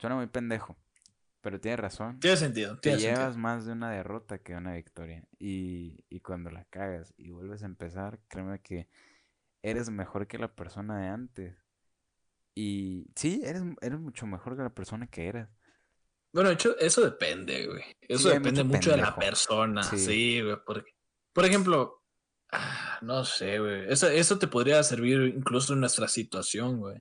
Suena 0.00 0.16
muy 0.16 0.26
pendejo, 0.28 0.76
pero 1.42 1.60
tiene 1.60 1.76
razón. 1.76 2.18
Tiene 2.20 2.36
sentido. 2.36 2.74
Te 2.76 2.80
Tiene 2.90 2.98
llevas 2.98 3.18
sentido. 3.18 3.38
más 3.38 3.66
de 3.66 3.72
una 3.72 3.90
derrota 3.90 4.38
que 4.38 4.54
una 4.54 4.74
victoria. 4.74 5.22
Y, 5.38 6.04
y 6.08 6.20
cuando 6.20 6.50
la 6.50 6.64
cagas 6.64 7.12
y 7.16 7.30
vuelves 7.30 7.62
a 7.62 7.66
empezar, 7.66 8.18
créeme 8.28 8.60
que 8.60 8.88
eres 9.62 9.90
mejor 9.90 10.26
que 10.26 10.38
la 10.38 10.54
persona 10.54 10.98
de 11.00 11.08
antes. 11.08 11.56
Y 12.54 13.06
sí, 13.14 13.42
eres, 13.44 13.62
eres 13.80 14.00
mucho 14.00 14.26
mejor 14.26 14.56
que 14.56 14.62
la 14.62 14.74
persona 14.74 15.06
que 15.06 15.28
eras. 15.28 15.50
Bueno, 16.32 16.50
hecho, 16.50 16.78
eso 16.78 17.02
depende, 17.02 17.66
güey. 17.66 17.82
Eso 18.00 18.28
Sí, 18.28 18.34
depende 18.34 18.64
mucho 18.64 18.76
mucho 18.76 18.90
de 18.92 18.96
la 18.98 19.14
persona. 19.16 19.82
Sí. 19.82 19.98
Sí, 19.98 20.40
güey. 20.42 20.56
Porque, 20.64 20.92
por 21.32 21.44
ejemplo, 21.44 22.02
ah, 22.52 22.98
no 23.02 23.24
sé, 23.24 23.58
güey. 23.58 23.90
Eso, 23.92 24.08
eso 24.08 24.38
te 24.38 24.46
podría 24.46 24.82
servir 24.82 25.20
incluso 25.36 25.74
en 25.74 25.80
nuestra 25.80 26.08
situación, 26.08 26.78
güey. 26.78 26.98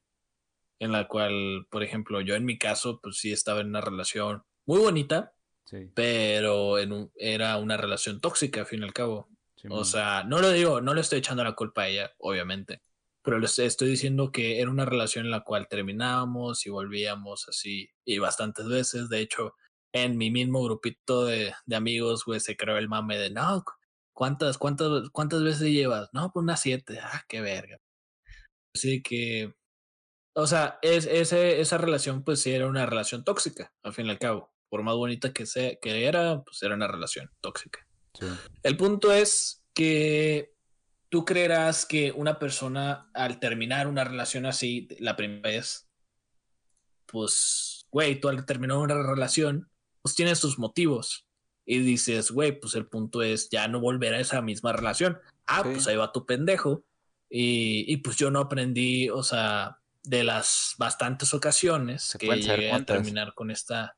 En 0.80 0.92
la 0.92 1.08
cual, 1.08 1.68
por 1.70 1.84
ejemplo, 1.84 2.22
yo 2.22 2.36
en 2.36 2.46
mi 2.46 2.58
caso, 2.58 3.00
pues 3.02 3.18
sí 3.18 3.32
estaba 3.32 3.60
en 3.62 3.68
una 3.68 3.82
relación 3.82 4.44
muy 4.66 4.80
bonita, 4.80 5.34
Sí, 5.66 5.88
pero 5.94 6.80
en 6.80 6.92
un- 6.92 7.12
era 7.16 7.58
una 7.58 7.78
relación 7.78 8.20
tóxica, 8.22 8.62
al 8.62 8.66
fin 8.66 8.82
y 8.82 8.86
al 8.86 8.94
cabo. 8.94 9.30
O 9.70 9.84
sea, 9.84 10.24
no 10.24 10.40
lo 10.40 10.52
digo, 10.52 10.82
no 10.82 10.94
le 10.96 11.02
estoy 11.02 11.20
echando 11.20 11.44
la 11.44 11.54
culpa 11.54 11.84
a 11.84 11.88
ella, 11.90 12.12
obviamente. 12.18 12.82
Pero 13.22 13.38
le 13.38 13.46
estoy- 13.46 13.90
diciendo 13.90 14.32
que 14.32 14.62
era 14.62 14.72
una 14.72 14.86
relación 14.86 15.26
en 15.26 15.32
la 15.32 15.42
cual 15.44 15.68
terminábamos 15.68 16.66
y 16.66 16.70
volvíamos 16.70 17.48
así, 17.50 17.90
y 18.06 18.18
bastantes 18.18 18.68
veces. 18.68 19.10
De 19.10 19.20
hecho, 19.20 19.54
en 19.94 20.18
mi 20.18 20.32
mismo 20.32 20.64
grupito 20.64 21.26
de, 21.26 21.54
de 21.66 21.76
amigos, 21.76 22.24
güey, 22.26 22.40
se 22.40 22.56
creó 22.56 22.78
el 22.78 22.88
mame 22.88 23.18
de, 23.18 23.30
no, 23.30 23.64
cu- 23.64 23.74
¿cuántas, 24.14 24.58
cuántas, 24.58 25.10
cuántas 25.12 25.44
veces 25.44 25.70
llevas? 25.70 26.10
No, 26.14 26.32
pues 26.32 26.42
unas 26.44 26.62
siete. 26.62 27.00
Ah, 27.04 27.24
qué 27.28 27.42
verga. 27.42 27.78
Así 28.74 29.02
que, 29.04 29.54
o 30.34 30.48
sea, 30.48 30.80
es, 30.82 31.06
ese, 31.06 31.60
esa 31.62 31.78
relación, 31.78 32.24
pues 32.24 32.42
sí 32.42 32.52
era 32.52 32.68
una 32.68 32.86
relación 32.86 33.24
tóxica, 33.24 33.74
al 33.84 33.94
fin 33.94 34.06
y 34.08 34.10
al 34.12 34.20
cabo. 34.20 34.52
Por 34.70 34.84
más 34.84 34.96
bonita 34.96 35.34
que, 35.34 35.46
sea, 35.46 35.76
que 35.82 36.06
era, 36.06 36.42
pues 36.44 36.62
era 36.62 36.76
una 36.76 36.88
relación 36.88 37.32
tóxica. 37.42 37.86
Sí. 38.14 38.28
El 38.64 38.78
punto 38.78 39.12
es 39.12 39.64
que 39.74 40.54
tú 41.10 41.26
creerás 41.26 41.86
que 41.86 42.12
una 42.12 42.38
persona 42.38 43.10
al 43.14 43.40
terminar 43.40 43.88
una 43.88 44.04
relación 44.04 44.46
así 44.46 44.88
la 45.00 45.16
primera 45.16 45.50
vez, 45.50 45.90
pues, 47.06 47.88
güey, 47.92 48.20
tú 48.20 48.30
al 48.30 48.46
terminar 48.46 48.78
una 48.78 49.02
relación, 49.02 49.70
pues 50.02 50.16
tienes 50.16 50.40
tus 50.40 50.60
motivos 50.60 51.26
y 51.66 51.80
dices, 51.80 52.32
güey, 52.32 52.60
pues 52.60 52.76
el 52.76 52.88
punto 52.88 53.22
es 53.22 53.50
ya 53.50 53.68
no 53.68 53.80
volver 53.80 54.14
a 54.14 54.20
esa 54.20 54.42
misma 54.42 54.74
relación. 54.74 55.20
Ah, 55.48 55.62
Sí. 55.64 55.70
pues 55.74 55.88
ahí 55.88 55.96
va 55.96 56.12
tu 56.12 56.26
pendejo. 56.26 56.84
Y, 57.32 57.92
y 57.92 57.98
pues 57.98 58.18
yo 58.18 58.32
no 58.32 58.40
aprendí, 58.40 59.10
o 59.10 59.22
sea, 59.24 59.79
de 60.04 60.24
las 60.24 60.76
bastantes 60.78 61.34
ocasiones 61.34 62.04
¿Se 62.04 62.18
que 62.18 62.28
llegué 62.28 62.72
a 62.72 62.84
terminar 62.86 63.34
con 63.34 63.52
esta. 63.52 63.96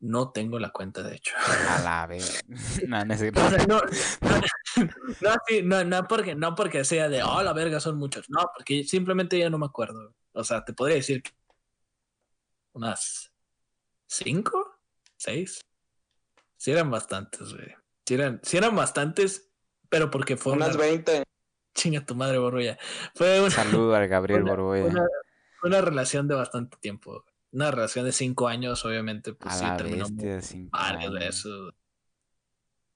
No 0.00 0.32
tengo 0.32 0.58
la 0.58 0.70
cuenta, 0.70 1.02
de 1.02 1.16
hecho. 1.16 1.34
A 1.68 1.78
la 1.80 2.06
vez. 2.06 2.42
no, 2.88 3.04
no 3.04 3.14
no, 3.14 3.66
no, 3.66 3.80
no, 5.20 5.34
sí, 5.46 5.62
no, 5.62 5.84
no 5.84 6.06
porque, 6.08 6.34
no 6.34 6.54
porque 6.54 6.84
sea 6.84 7.08
de, 7.08 7.22
oh, 7.22 7.42
la 7.42 7.52
verga, 7.54 7.80
son 7.80 7.96
muchos. 7.96 8.28
No, 8.28 8.50
porque 8.54 8.84
simplemente 8.84 9.38
ya 9.38 9.48
no 9.48 9.56
me 9.58 9.66
acuerdo. 9.66 10.14
O 10.32 10.44
sea, 10.44 10.64
te 10.64 10.74
podría 10.74 10.96
decir 10.96 11.22
que 11.22 11.30
unas 12.72 13.32
cinco, 14.06 14.78
seis. 15.16 15.60
Sí 16.56 16.70
eran 16.72 16.90
bastantes, 16.90 17.54
güey. 17.54 17.74
Sí 18.06 18.14
eran, 18.14 18.40
sí 18.42 18.56
eran 18.56 18.74
bastantes, 18.76 19.50
pero 19.88 20.10
porque 20.10 20.36
fue 20.36 20.52
Unas 20.52 20.74
una... 20.74 20.84
20. 20.84 21.22
Chinga 21.74 22.04
tu 22.04 22.14
madre, 22.14 22.38
Borrulla. 22.38 22.78
Fue 23.14 23.40
una, 23.40 23.50
Saludo 23.50 23.94
al 23.94 24.06
Gabriel 24.08 24.42
una- 24.42 24.52
Borboya. 24.52 24.84
una- 24.84 25.06
una 25.64 25.80
relación 25.80 26.28
de 26.28 26.34
bastante 26.34 26.76
tiempo. 26.78 27.24
Una 27.52 27.70
relación 27.70 28.04
de 28.04 28.12
cinco 28.12 28.48
años, 28.48 28.84
obviamente, 28.84 29.32
pues 29.32 29.54
A 29.54 29.58
sí 29.58 29.66
terminó 29.76 30.06
varias 30.70 31.12
veces. 31.12 31.52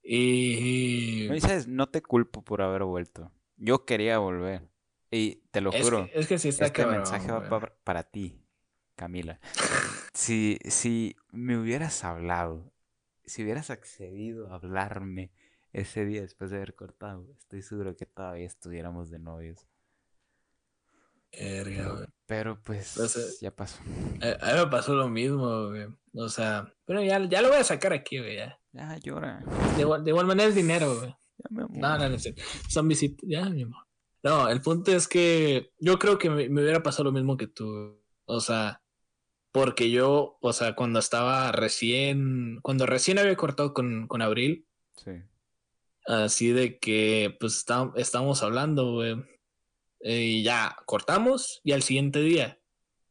Y... 0.03 1.27
No, 1.29 1.35
y 1.35 1.41
sabes, 1.41 1.69
no 1.69 1.89
te 1.89 2.03
culpo 2.03 2.43
por 2.43 2.63
haber 2.63 2.85
vuelto. 2.85 3.31
Yo 3.57 3.85
quería 3.85 4.19
volver. 4.19 4.63
Y 5.11 5.37
te 5.51 5.61
lo 5.61 5.73
Es 5.73 5.85
juro, 5.85 6.07
que, 6.07 6.19
es 6.21 6.27
que 6.29 6.39
sí 6.39 6.49
está 6.49 6.67
este 6.67 6.83
cabrón, 6.83 6.99
mensaje 7.01 7.31
va 7.31 7.39
güey. 7.39 7.51
pa- 7.51 7.73
para 7.85 8.03
ti, 8.05 8.41
Camila. 8.97 9.41
Si, 10.15 10.59
si 10.65 11.17
me 11.33 11.57
hubieras 11.59 12.05
hablado, 12.05 12.73
si 13.25 13.43
hubieras 13.43 13.71
accedido 13.71 14.51
a 14.51 14.57
hablarme 14.57 15.31
ese 15.73 16.05
día 16.05 16.23
después 16.23 16.51
de 16.51 16.57
haber 16.57 16.75
cortado, 16.75 17.27
estoy 17.39 17.63
seguro 17.63 17.97
que 17.97 18.07
todavía 18.07 18.47
estuviéramos 18.47 19.11
de 19.11 19.19
novios. 19.19 19.67
Güey. 21.33 22.07
Pero 22.27 22.61
pues 22.63 23.39
ya 23.41 23.55
pasó. 23.55 23.79
A, 24.21 24.53
mí 24.53 24.59
me 24.61 24.67
pasó 24.67 24.95
lo 24.95 25.09
mismo, 25.09 25.69
güey. 25.69 25.87
O 26.15 26.29
sea, 26.29 26.73
pero 26.85 27.03
ya, 27.03 27.23
ya 27.29 27.43
lo 27.43 27.49
voy 27.49 27.59
a 27.59 27.65
sacar 27.65 27.93
aquí, 27.93 28.19
güey. 28.19 28.37
ya. 28.37 28.59
Ya 28.73 28.97
llora. 28.99 29.43
De, 29.77 29.83
igual, 29.83 30.05
de 30.05 30.11
igual 30.11 30.27
manera 30.27 30.49
es 30.49 30.55
dinero, 30.55 30.97
güey. 30.99 31.11
Ya 31.11 31.47
me 31.51 31.63
amor. 31.63 31.77
No, 31.79 31.99
no, 31.99 32.09
no. 32.11 32.17
Son 32.69 32.89
visitas. 32.89 33.25
Ya, 33.29 33.49
mi 33.49 33.63
amor. 33.63 33.85
No, 34.23 34.49
el 34.49 34.61
punto 34.61 34.91
es 34.93 35.07
que 35.09 35.71
yo 35.79 35.99
creo 35.99 36.19
que 36.19 36.29
me, 36.29 36.49
me 36.49 36.63
hubiera 36.63 36.83
pasado 36.83 37.05
lo 37.05 37.13
mismo 37.13 37.37
que 37.37 37.47
tú. 37.47 37.99
O 38.27 38.41
sea, 38.41 38.83
porque 39.53 39.91
yo, 39.91 40.37
o 40.41 40.53
sea, 40.53 40.75
cuando 40.75 40.99
estaba 40.99 41.51
recién, 41.53 42.59
cuando 42.63 42.85
recién 42.85 43.19
había 43.19 43.37
cortado 43.37 43.73
con, 43.73 44.07
con 44.07 44.21
Abril, 44.23 44.67
Sí. 44.97 45.13
así 46.07 46.51
de 46.51 46.79
que, 46.79 47.37
pues, 47.41 47.57
está- 47.59 47.93
estábamos 47.97 48.43
hablando, 48.43 48.93
güey. 48.95 49.17
Y 50.01 50.43
ya 50.43 50.77
cortamos 50.87 51.61
y 51.65 51.73
al 51.73 51.83
siguiente 51.83 52.21
día, 52.21 52.59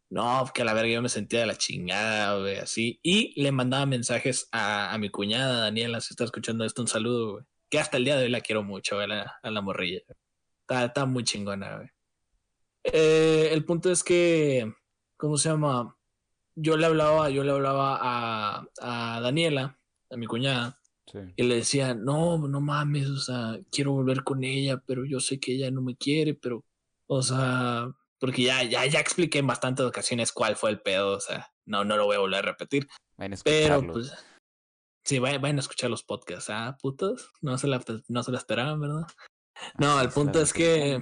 no, 0.09 0.49
que 0.53 0.61
a 0.61 0.65
la 0.65 0.73
verga 0.73 0.93
yo 0.93 1.01
me 1.01 1.09
sentía 1.09 1.41
de 1.41 1.45
la 1.47 1.57
chingada, 1.57 2.39
güey, 2.39 2.57
así. 2.57 2.99
Y 3.03 3.39
le 3.41 3.51
mandaba 3.51 3.85
mensajes 3.85 4.47
a, 4.51 4.93
a 4.93 4.97
mi 4.97 5.09
cuñada, 5.09 5.61
Daniela, 5.61 5.99
si 5.99 6.13
está 6.13 6.23
escuchando 6.23 6.63
esto, 6.63 6.81
un 6.81 6.87
saludo, 6.87 7.31
güey. 7.33 7.45
Que 7.69 7.79
hasta 7.79 7.97
el 7.97 8.05
día 8.05 8.15
de 8.15 8.23
hoy 8.23 8.29
la 8.29 8.39
quiero 8.41 8.63
mucho, 8.63 8.95
güey, 8.95 9.05
a 9.05 9.07
la, 9.07 9.35
a 9.43 9.51
la 9.51 9.61
morrilla. 9.61 9.99
Está, 10.61 10.85
está 10.85 11.05
muy 11.05 11.23
chingona, 11.25 11.75
güey. 11.77 11.89
Eh, 12.83 13.49
el 13.51 13.65
punto 13.65 13.91
es 13.91 14.03
que, 14.03 14.71
¿cómo 15.17 15.37
se 15.37 15.49
llama? 15.49 15.93
Yo 16.55 16.77
le 16.77 16.85
hablaba, 16.85 17.29
yo 17.29 17.43
le 17.43 17.51
hablaba 17.51 17.99
a, 18.01 18.65
a 18.79 19.19
Daniela, 19.21 19.77
a 20.09 20.17
mi 20.17 20.25
cuñada, 20.25 20.79
Sí. 21.09 21.19
y 21.37 21.43
le 21.43 21.55
decía, 21.55 21.95
no, 21.95 22.37
no 22.49 22.59
mames, 22.59 23.07
o 23.09 23.17
sea, 23.17 23.57
quiero 23.71 23.93
volver 23.93 24.25
con 24.25 24.43
ella, 24.43 24.83
pero 24.85 25.05
yo 25.05 25.21
sé 25.21 25.39
que 25.39 25.53
ella 25.53 25.71
no 25.71 25.81
me 25.81 25.95
quiere, 25.95 26.33
pero, 26.33 26.65
o 27.07 27.21
sea, 27.21 27.89
porque 28.19 28.43
ya, 28.43 28.63
ya, 28.63 28.85
ya 28.85 28.99
expliqué 28.99 29.39
en 29.39 29.47
bastantes 29.47 29.85
ocasiones 29.85 30.31
cuál 30.31 30.55
fue 30.55 30.69
el 30.69 30.81
pedo, 30.81 31.17
o 31.17 31.19
sea, 31.19 31.51
no, 31.65 31.83
no 31.83 31.97
lo 31.97 32.05
voy 32.05 32.15
a 32.15 32.19
volver 32.19 32.39
a 32.39 32.47
repetir, 32.51 32.87
Vayan 33.17 33.33
a 33.33 33.37
pero 33.43 33.85
pues, 33.85 34.13
sí, 35.03 35.19
vayan, 35.19 35.41
vayan 35.41 35.57
a 35.57 35.61
escuchar 35.61 35.89
los 35.89 36.03
podcasts, 36.03 36.49
ah, 36.49 36.77
putos, 36.81 37.31
no 37.41 37.57
se 37.57 37.67
la, 37.67 37.83
no 38.07 38.23
se 38.23 38.31
la 38.31 38.37
esperaban, 38.37 38.79
¿verdad? 38.79 39.07
No, 39.79 39.99
el 39.99 40.09
punto 40.09 40.39
es 40.39 40.53
que, 40.53 41.01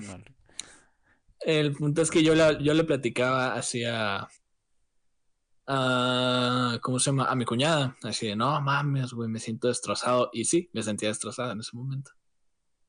el 1.42 1.74
punto 1.74 2.02
es 2.02 2.10
que 2.10 2.24
yo, 2.24 2.36
la, 2.36 2.58
yo 2.58 2.74
le 2.74 2.84
platicaba 2.86 3.56
hacia, 3.56 4.30
a, 5.68 6.80
¿cómo 6.82 7.00
se 7.00 7.08
llama? 7.08 7.26
A 7.26 7.36
mi 7.36 7.46
cuñada, 7.46 7.98
así 8.04 8.28
de, 8.28 8.36
no 8.36 8.60
mames, 8.62 9.14
güey, 9.14 9.30
me 9.30 9.40
siento 9.40 9.68
destrozado. 9.68 10.30
Y 10.34 10.46
sí, 10.46 10.70
me 10.74 10.84
sentía 10.84 11.10
destrozada 11.10 11.54
en 11.54 11.60
ese 11.60 11.76
momento. 11.76 12.12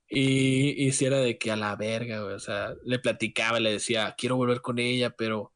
Y, 0.08 0.86
y 0.86 0.92
si 0.92 1.04
era 1.04 1.18
de 1.18 1.36
que 1.36 1.50
a 1.50 1.56
la 1.56 1.74
verga, 1.76 2.22
güey, 2.22 2.34
o 2.34 2.38
sea, 2.38 2.74
le 2.84 2.98
platicaba, 2.98 3.58
le 3.60 3.72
decía, 3.72 4.14
quiero 4.16 4.36
volver 4.36 4.60
con 4.60 4.78
ella, 4.78 5.10
pero, 5.10 5.52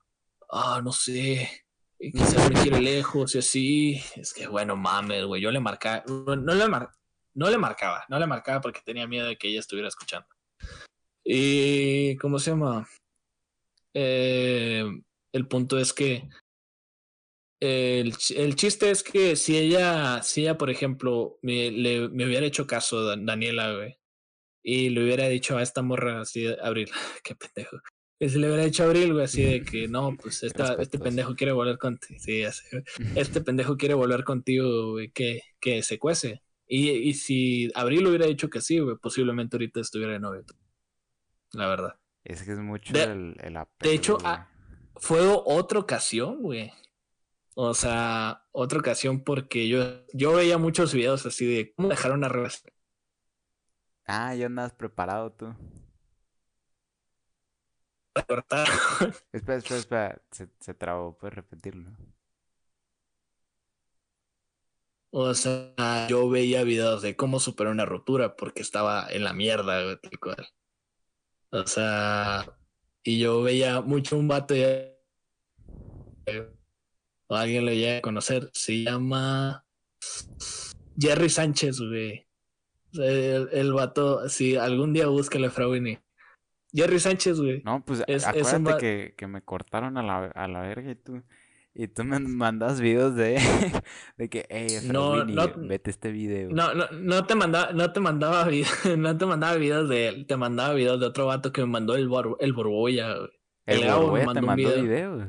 ah, 0.50 0.80
no 0.82 0.92
sé, 0.92 1.48
y 1.98 2.10
quizás 2.12 2.48
me 2.50 2.60
quiere 2.60 2.80
lejos 2.80 3.34
y 3.34 3.38
así. 3.38 4.02
Es 4.16 4.32
que, 4.34 4.48
bueno, 4.48 4.76
mames, 4.76 5.24
güey, 5.24 5.40
yo 5.40 5.50
le 5.52 5.60
marcaba, 5.60 6.02
no, 6.08 6.34
le 6.54 6.68
mar- 6.68 6.90
no 7.34 7.48
le 7.48 7.58
marcaba, 7.58 8.04
no 8.08 8.18
le 8.18 8.26
marcaba 8.26 8.60
porque 8.60 8.80
tenía 8.84 9.06
miedo 9.06 9.26
de 9.28 9.36
que 9.38 9.48
ella 9.48 9.60
estuviera 9.60 9.88
escuchando. 9.88 10.26
Y, 11.24 12.16
¿cómo 12.16 12.38
se 12.40 12.50
llama? 12.50 12.88
Eh, 13.94 14.84
el 15.32 15.46
punto 15.46 15.78
es 15.78 15.92
que 15.92 16.28
el, 17.60 18.14
el 18.36 18.56
chiste 18.56 18.90
es 18.90 19.02
que 19.02 19.36
si 19.36 19.56
ella, 19.56 20.22
si 20.22 20.42
ella, 20.42 20.56
por 20.58 20.70
ejemplo, 20.70 21.38
me, 21.42 21.70
le, 21.70 22.08
me 22.08 22.24
hubiera 22.26 22.46
hecho 22.46 22.66
caso, 22.66 23.04
Dan- 23.04 23.26
Daniela, 23.26 23.74
güey, 23.74 23.99
y 24.62 24.90
le 24.90 25.03
hubiera 25.05 25.29
dicho 25.29 25.57
a 25.57 25.62
esta 25.62 25.83
morra 25.83 26.20
así, 26.20 26.42
de- 26.42 26.59
Abril, 26.62 26.88
qué 27.25 27.35
pendejo. 27.35 27.79
Y 28.23 28.29
si 28.29 28.38
le 28.38 28.49
hubiera 28.49 28.64
dicho 28.64 28.83
a 28.83 28.87
Abril, 28.87 29.12
güey, 29.14 29.25
así 29.25 29.42
de 29.42 29.62
que 29.62 29.88
no, 29.88 30.14
pues 30.20 30.42
esta, 30.42 30.75
este 30.81 30.99
pendejo 30.99 31.35
quiere 31.35 31.53
volver 31.53 31.79
contigo. 31.79 32.18
Sí. 32.20 32.42
Este 33.16 33.40
pendejo 33.40 33.77
quiere 33.77 33.94
volver 33.94 34.25
contigo, 34.25 34.92
güey, 34.92 35.11
que, 35.11 35.40
que 35.61 35.83
se 35.83 35.99
cuece. 35.99 36.42
Y, 36.66 36.90
y 36.90 37.14
si 37.14 37.70
Abril 37.75 38.07
hubiera 38.07 38.27
dicho 38.27 38.49
que 38.51 38.61
sí, 38.61 38.79
güey, 38.79 38.96
posiblemente 38.96 39.57
ahorita 39.57 39.81
estuviera 39.81 40.12
de 40.12 40.20
novio. 40.20 40.44
La 41.53 41.66
verdad. 41.66 41.96
Es 42.23 42.42
que 42.42 42.53
es 42.53 42.59
mucho 42.59 42.92
De- 42.92 43.03
el, 43.05 43.37
el 43.42 43.57
apego. 43.57 43.92
hecho, 43.92 44.14
güey. 44.18 44.27
ah, 44.27 44.49
Fue 44.96 45.20
otra 45.23 45.79
ocasión, 45.81 46.42
güey. 46.42 46.70
O 47.55 47.75
sea, 47.75 48.44
otra 48.53 48.79
ocasión 48.79 49.25
porque 49.25 49.66
yo, 49.66 50.05
yo 50.14 50.35
veía 50.35 50.59
muchos 50.59 50.94
videos 50.94 51.27
así 51.27 51.44
de 51.46 51.73
cómo 51.75 51.88
dejar 51.88 52.12
una 52.12 52.29
relación. 52.29 52.73
Ah, 54.12 54.35
ya 54.35 54.46
andas 54.46 54.73
preparado 54.73 55.33
tú. 55.33 55.55
cortar. 58.27 58.66
Espera, 59.33 59.59
espera, 59.59 59.79
espera. 59.81 60.23
Se, 60.31 60.49
se 60.59 60.75
trabó, 60.75 61.16
puedes 61.16 61.35
repetirlo. 61.35 61.90
O 65.12 65.35
sea, 65.35 66.07
yo 66.09 66.29
veía 66.29 66.62
videos 66.62 67.03
de 67.03 67.16
cómo 67.16 67.40
superar 67.40 67.73
una 67.73 67.85
ruptura 67.85 68.37
porque 68.37 68.62
estaba 68.62 69.09
en 69.11 69.25
la 69.25 69.33
mierda, 69.33 69.99
tal 70.01 70.18
cual. 70.20 70.49
O 71.51 71.66
sea, 71.66 72.46
y 73.03 73.18
yo 73.18 73.42
veía 73.42 73.81
mucho 73.81 74.16
un 74.16 74.29
vato 74.29 74.55
o 77.29 77.35
alguien 77.35 77.64
lo 77.64 77.73
llega 77.73 77.99
a 77.99 78.03
conocer, 78.03 78.51
se 78.53 78.83
llama 78.85 79.64
Jerry 80.99 81.29
Sánchez, 81.29 81.81
güey. 81.81 82.29
El, 82.94 83.48
el 83.53 83.72
vato, 83.72 84.29
si 84.29 84.57
algún 84.57 84.92
día 84.92 85.07
búscale, 85.07 85.48
Winnie. 85.48 86.00
Jerry 86.72 87.00
Sánchez, 87.00 87.40
güey. 87.40 87.62
No, 87.64 87.85
pues 87.85 88.03
es, 88.07 88.26
acuérdate 88.26 88.79
que, 88.79 89.14
que, 89.16 89.26
me 89.26 89.42
cortaron 89.42 89.96
a 89.96 90.03
la, 90.03 90.26
a 90.26 90.48
la 90.48 90.61
verga 90.62 90.92
y 90.92 90.94
tú. 90.94 91.22
Y 91.72 91.87
tú 91.87 92.03
me 92.03 92.18
mandas 92.18 92.81
videos 92.81 93.14
de, 93.14 93.38
de 94.16 94.29
que, 94.29 94.46
hey, 94.50 94.66
no, 94.85 95.24
no, 95.24 95.53
vete 95.57 95.90
este 95.90 96.11
video. 96.11 96.50
No, 96.50 96.74
no, 96.74 96.87
no 96.90 97.24
te 97.26 97.37
mandaba, 97.37 97.72
no 97.72 97.92
te 97.92 98.00
mandaba 98.00 98.48
no 98.96 99.16
te 99.16 99.26
mandaba 99.26 99.55
videos 99.55 99.88
de 99.88 100.09
él, 100.09 100.26
te 100.26 100.37
mandaba 100.37 100.74
videos 100.74 100.98
de 100.98 101.07
otro 101.07 101.26
vato 101.26 101.53
que 101.53 101.61
me 101.61 101.68
mandó 101.68 101.94
el, 101.94 102.11
el 102.40 102.53
Borboya. 102.53 103.14
El, 103.66 103.83
el 103.83 103.92
Borboya 103.92 104.33
te 104.33 104.42
mandó 104.42 104.83
videos. 104.83 105.29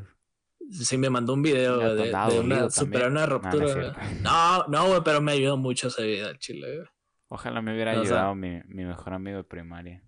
Sí, 0.71 0.97
me 0.97 1.10
mandó 1.10 1.34
un 1.34 1.43
video 1.43 1.95
de, 1.95 2.39
una, 2.39 2.69
superar 2.69 3.12
una 3.12 3.26
ruptura. 3.26 3.93
No, 4.21 4.65
no, 4.67 4.88
güey, 4.88 5.02
pero 5.04 5.21
me 5.21 5.34
ayudó 5.34 5.58
mucho 5.58 5.89
ese 5.89 6.04
video 6.04 6.34
chile, 6.36 6.78
güey. 6.78 6.88
Ojalá 7.34 7.62
me 7.62 7.74
hubiera 7.74 7.91
ayudado 7.91 8.36
mi, 8.36 8.62
mi 8.67 8.84
mejor 8.84 9.13
amigo 9.13 9.38
de 9.38 9.46
primaria. 9.46 10.04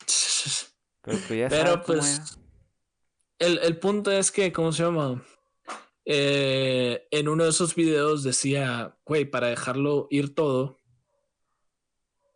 Pero 1.00 1.18
pues, 1.28 1.38
ya 1.38 1.48
pero, 1.48 1.82
pues 1.82 2.38
el, 3.38 3.58
el 3.58 3.78
punto 3.78 4.10
es 4.10 4.32
que, 4.32 4.52
¿cómo 4.52 4.72
se 4.72 4.82
llama? 4.82 5.22
Eh, 6.04 7.06
en 7.10 7.28
uno 7.28 7.44
de 7.44 7.50
esos 7.50 7.74
videos 7.74 8.24
decía, 8.24 8.96
güey, 9.04 9.26
para 9.26 9.48
dejarlo 9.48 10.08
ir 10.10 10.34
todo, 10.34 10.78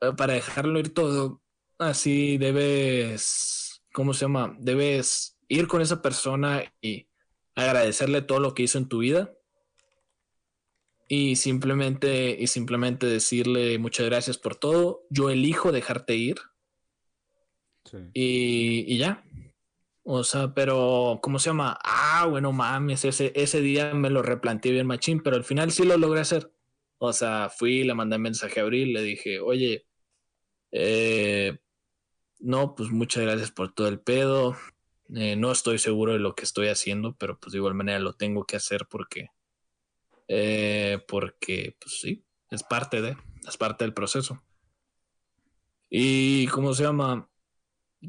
eh, 0.03 0.13
para 0.17 0.35
dejarlo 0.35 0.79
ir 0.79 0.93
todo, 0.93 1.43
así 1.79 2.37
debes, 2.37 3.83
¿cómo 3.93 4.13
se 4.13 4.27
llama? 4.27 4.55
Debes 4.61 5.39
ir 5.49 5.67
con 5.67 5.81
esa 5.81 6.03
persona 6.03 6.63
y 6.83 7.09
agradecerle 7.55 8.23
todo 8.23 8.39
lo 8.39 8.55
que 8.55 8.65
hizo 8.65 8.79
en 8.79 8.89
tu 8.89 8.99
vida 8.99 9.38
y 11.09 11.37
simplemente 11.37 12.37
y 12.38 12.47
simplemente 12.47 13.07
decirle 13.07 13.79
muchas 13.79 14.07
gracias 14.07 14.38
por 14.38 14.57
todo. 14.57 15.07
Yo 15.11 15.31
elijo 15.31 15.73
dejarte 15.73 16.14
ir. 16.16 16.37
Y, 18.12 18.85
y, 18.87 18.99
ya. 18.99 19.25
O 20.03 20.23
sea, 20.23 20.53
pero, 20.55 21.21
¿cómo 21.23 21.38
se 21.38 21.51
llama? 21.51 21.79
Ah, 21.83 22.27
bueno, 22.29 22.53
mames, 22.53 23.05
ese, 23.07 23.33
ese 23.35 23.62
día 23.62 23.94
me 23.94 24.11
lo 24.11 24.23
replanteé 24.23 24.73
bien 24.73 24.87
machín, 24.87 25.23
pero 25.23 25.37
al 25.37 25.44
final 25.44 25.71
sí 25.71 25.85
lo 25.85 25.97
logré 25.97 26.21
hacer. 26.21 26.53
O 26.99 27.12
sea, 27.12 27.49
fui, 27.49 27.85
le 27.85 27.94
mandé 27.94 28.18
mensaje 28.18 28.61
a 28.61 28.64
Abril, 28.64 28.92
le 28.92 29.03
dije, 29.03 29.40
oye, 29.40 29.87
eh, 30.73 31.59
no, 32.40 32.75
pues 32.75 32.90
muchas 32.90 33.23
gracias 33.23 33.51
por 33.51 33.73
todo 33.73 33.88
el 33.88 34.01
pedo. 34.01 34.57
Eh, 35.14 35.37
no 35.37 35.53
estoy 35.53 35.79
seguro 35.79 36.12
de 36.12 36.18
lo 36.18 36.35
que 36.35 36.44
estoy 36.44 36.68
haciendo, 36.68 37.16
pero 37.16 37.38
pues 37.38 37.53
de 37.53 37.59
igual 37.59 37.75
manera 37.75 37.99
lo 37.99 38.14
tengo 38.14 38.44
que 38.44 38.57
hacer 38.57 38.87
porque, 38.88 39.29
eh, 40.29 40.99
porque, 41.09 41.77
pues 41.81 42.01
sí, 42.01 42.25
es 42.51 42.62
parte 42.62 43.01
de, 43.01 43.17
es 43.47 43.57
parte 43.57 43.85
del 43.85 43.95
proceso. 43.95 44.43
Y, 45.91 46.47
¿cómo 46.49 46.75
se 46.75 46.85
llama? 46.85 47.29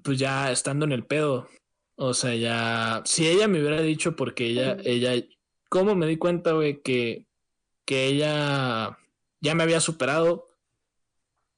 Pues 0.03 0.19
ya 0.19 0.51
estando 0.51 0.86
en 0.86 0.91
el 0.91 1.05
pedo, 1.05 1.49
o 1.95 2.13
sea, 2.13 2.36
ya, 2.36 3.01
si 3.05 3.27
ella 3.27 3.47
me 3.47 3.60
hubiera 3.60 3.82
dicho, 3.82 4.15
porque 4.15 4.47
ella, 4.47 4.77
ella, 4.84 5.21
¿cómo 5.69 5.95
me 5.95 6.08
di 6.08 6.17
cuenta, 6.17 6.53
güey, 6.53 6.82
que, 6.82 7.25
que 7.86 8.08
ella 8.08 8.97
ya 9.41 9.55
me 9.55 9.63
había 9.63 9.79
superado? 9.79 10.47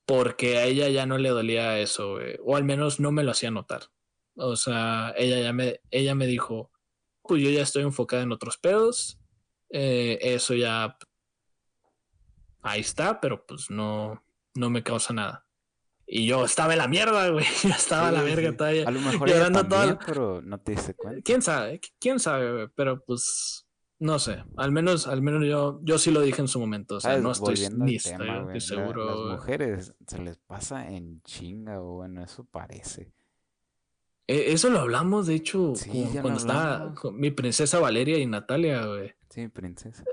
Porque 0.06 0.58
a 0.58 0.66
ella 0.66 0.90
ya 0.90 1.06
no 1.06 1.18
le 1.18 1.30
dolía 1.30 1.80
eso, 1.80 2.14
güey, 2.14 2.38
o 2.44 2.56
al 2.56 2.64
menos 2.64 3.00
no 3.00 3.12
me 3.12 3.24
lo 3.24 3.32
hacía 3.32 3.52
notar. 3.52 3.84
O 4.36 4.56
sea, 4.56 5.14
ella 5.18 5.40
ya 5.40 5.54
me, 5.54 5.82
ella 5.92 6.16
me 6.16 6.28
dijo, 6.28 6.72
pues 7.24 7.44
yo 7.44 7.50
ya 7.50 7.62
estoy 7.62 7.84
enfocada 7.84 8.24
en 8.24 8.32
otros 8.32 8.58
pedos, 8.58 9.21
eh, 9.72 10.20
eso 10.22 10.54
ya, 10.54 10.98
ahí 12.62 12.82
está, 12.82 13.20
pero 13.20 13.46
pues 13.46 13.70
no, 13.70 14.24
no 14.56 14.70
me 14.70 14.84
causa 14.84 15.14
nada. 15.14 15.46
Y 16.14 16.26
yo 16.26 16.44
estaba 16.44 16.74
en 16.74 16.80
la 16.80 16.90
mierda, 16.90 17.30
güey. 17.30 17.46
Yo 17.64 17.70
estaba 17.70 18.10
en 18.10 18.16
la 18.16 18.22
verga 18.22 18.58
todavía. 18.58 18.86
A 18.86 18.92
lo 18.92 19.00
mejor 19.00 19.30
llorando 19.30 19.66
todo. 19.66 19.98
pero 20.06 20.42
no 20.42 20.60
te 20.60 20.76
cuenta. 20.94 21.22
¿Quién 21.24 21.42
sabe? 21.42 21.80
¿Quién 22.02 22.20
sabe, 22.20 22.52
güey? 22.52 22.68
Pero 22.76 23.02
pues 23.06 23.66
no 24.02 24.18
sé, 24.18 24.44
al 24.58 24.72
menos, 24.72 25.06
al 25.06 25.22
menos 25.22 25.46
yo, 25.46 25.80
yo 25.84 26.00
sí 26.00 26.10
lo 26.10 26.22
dije 26.22 26.42
en 26.42 26.48
su 26.48 26.60
momento. 26.60 26.96
O 26.96 27.00
sea, 27.00 27.20
no 27.20 27.32
estoy 27.32 27.56
ni 27.78 27.98
estoy, 27.98 28.60
seguro. 28.60 29.06
las 29.06 29.40
mujeres 29.40 29.94
se 30.08 30.18
les 30.18 30.40
pasa 30.40 30.90
en 30.90 31.22
chinga, 31.22 31.80
o 31.80 31.98
bueno, 31.98 32.24
eso 32.24 32.44
parece. 32.44 33.14
E, 34.26 34.54
eso 34.54 34.72
lo 34.72 34.80
hablamos, 34.80 35.28
de 35.28 35.36
hecho, 35.36 35.74
cuando 36.20 36.40
estaba 36.40 36.96
mi 37.14 37.30
princesa 37.30 37.80
Valeria 37.80 38.18
y 38.18 38.26
Natalia, 38.26 38.88
güey. 38.88 39.14
Sí, 39.32 39.48
princesa. 39.48 40.04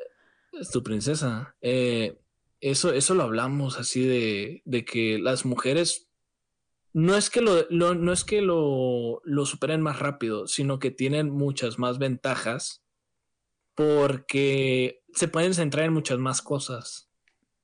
Es 0.53 0.71
tu 0.71 0.83
princesa. 0.83 1.57
Eh, 1.61 2.19
eso, 2.61 2.93
eso 2.93 3.15
lo 3.15 3.25
hablamos 3.25 3.79
así 3.79 4.07
de, 4.07 4.63
de 4.65 4.85
que 4.85 5.19
las 5.19 5.45
mujeres 5.45 6.09
no 6.93 7.17
es 7.17 7.31
que 7.31 7.41
lo, 7.41 7.69
no 7.71 8.13
es 8.13 8.25
que 8.25 8.41
lo, 8.41 9.21
lo, 9.25 9.47
superen 9.47 9.83
más 9.83 9.99
rápido, 9.99 10.47
sino 10.47 10.79
que 10.79 10.91
tienen 10.91 11.31
muchas 11.31 11.79
más 11.79 11.99
ventajas 11.99 12.83
porque 13.75 15.03
se 15.13 15.29
pueden 15.29 15.55
centrar 15.55 15.85
en 15.87 15.93
muchas 15.93 16.19
más 16.19 16.43
cosas. 16.43 17.11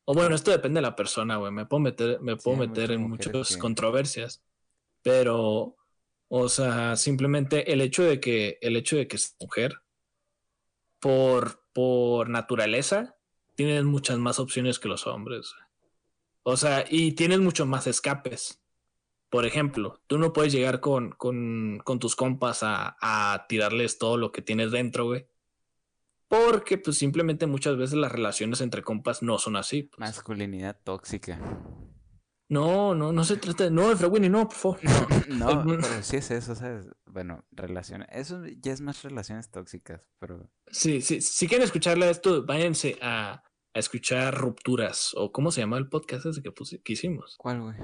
O 0.05 0.14
bueno, 0.14 0.35
esto 0.35 0.51
depende 0.51 0.79
de 0.79 0.83
la 0.83 0.97
persona, 0.97 1.37
güey. 1.37 1.51
Me 1.51 1.67
puedo 1.67 1.81
meter, 1.81 2.21
me 2.21 2.37
puedo 2.37 2.59
meter 2.59 2.90
en 2.90 3.09
muchas 3.09 3.57
controversias. 3.57 4.43
Pero, 5.03 5.77
o 6.29 6.49
sea, 6.49 6.97
simplemente 6.97 7.73
el 7.73 7.81
hecho 7.81 8.03
de 8.05 8.21
que, 8.21 8.59
el 8.61 8.77
hecho 8.77 8.97
de 8.97 9.09
que 9.09 9.17
es 9.17 9.35
mujer, 9.40 9.75
por, 11.05 11.61
por 11.75 12.31
naturaleza, 12.31 13.19
tienes 13.57 13.85
muchas 13.85 14.17
más 14.17 14.38
opciones 14.38 14.79
que 14.79 14.88
los 14.88 15.07
hombres. 15.07 15.55
O 16.45 16.57
sea, 16.57 16.87
y 16.88 17.12
tienes 17.12 17.40
muchos 17.40 17.67
más 17.67 17.87
escapes. 17.87 18.62
Por 19.29 19.45
ejemplo, 19.45 20.01
tú 20.07 20.17
no 20.17 20.33
puedes 20.33 20.55
llegar 20.55 20.81
con, 20.81 21.11
con, 21.11 21.83
tus 22.01 22.17
compas 22.17 22.62
a, 22.62 22.97
a, 23.03 23.45
tirarles 23.51 23.99
todo 23.99 24.17
lo 24.17 24.33
que 24.33 24.40
tienes 24.40 24.71
dentro, 24.71 25.05
güey. 25.05 25.27
Porque, 26.27 26.79
pues, 26.79 26.97
simplemente 26.97 27.47
muchas 27.47 27.77
veces 27.77 27.99
las 27.99 28.11
relaciones 28.11 28.62
entre 28.62 28.83
compas 28.83 29.23
no 29.23 29.38
son 29.38 29.57
así. 29.57 29.83
Pues. 29.83 29.99
Masculinidad 29.99 30.81
tóxica. 30.85 31.38
No, 32.48 32.94
no, 32.94 33.12
no 33.12 33.24
se 33.24 33.37
trata 33.37 33.64
de. 33.64 33.70
No, 33.70 33.88
Winnie, 33.88 34.28
no, 34.28 34.48
por 34.48 34.57
favor. 34.57 34.80
No, 35.28 35.64
no 35.64 35.80
pero 35.80 36.02
sí 36.02 36.16
es 36.16 36.30
eso, 36.30 36.54
¿sabes? 36.54 36.87
Bueno, 37.07 37.44
relaciones. 37.52 38.09
Eso 38.12 38.42
ya 38.61 38.72
es 38.72 38.80
más 38.80 39.02
relaciones 39.02 39.50
tóxicas, 39.50 40.09
pero. 40.18 40.50
Sí, 40.70 41.00
sí. 41.00 41.20
Si 41.20 41.48
quieren 41.48 41.64
escucharle 41.64 42.11
esto, 42.11 42.44
váyanse 42.44 42.98
a, 43.00 43.42
a 43.74 43.78
escuchar 43.78 44.37
Rupturas. 44.37 45.12
O 45.16 45.33
cómo 45.33 45.50
se 45.50 45.62
llama 45.62 45.78
el 45.78 45.88
podcast 45.88 46.26
ese 46.26 46.42
que, 46.42 46.52
que 46.52 46.92
hicimos. 46.92 47.37
¿Cuál, 47.38 47.62
güey? 47.62 47.76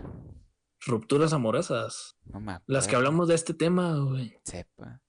Rupturas 0.86 1.32
amorosas. 1.32 2.16
No 2.24 2.40
me 2.40 2.58
Las 2.66 2.88
que 2.88 2.96
hablamos 2.96 3.28
de 3.28 3.34
este 3.34 3.54
tema, 3.54 3.98
güey. 3.98 4.38
Sepa. 4.44 5.02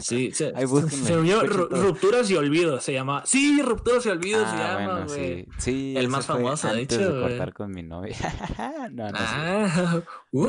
Sí, 0.00 0.32
se, 0.32 0.52
se, 0.88 1.16
unió 1.16 1.42
Rupturas 1.42 2.30
y 2.30 2.36
Olvidos, 2.36 2.82
se 2.82 2.92
llama. 2.92 3.22
Sí, 3.26 3.60
Rupturas 3.62 4.04
y 4.06 4.08
Olvidos 4.08 4.48
se 4.48 4.56
ah, 4.56 4.78
llama, 4.78 5.04
güey. 5.04 5.46
sí. 5.58 5.94
el 5.96 6.08
más 6.08 6.26
famoso, 6.26 6.72
de 6.72 6.82
hecho. 6.82 6.98
de 6.98 7.20
cortar 7.20 7.52
con 7.52 7.70
mi 7.70 7.82
novia. 7.82 8.16
no, 8.92 9.10
no 9.10 9.18
ah, 9.18 10.02
uh. 10.32 10.48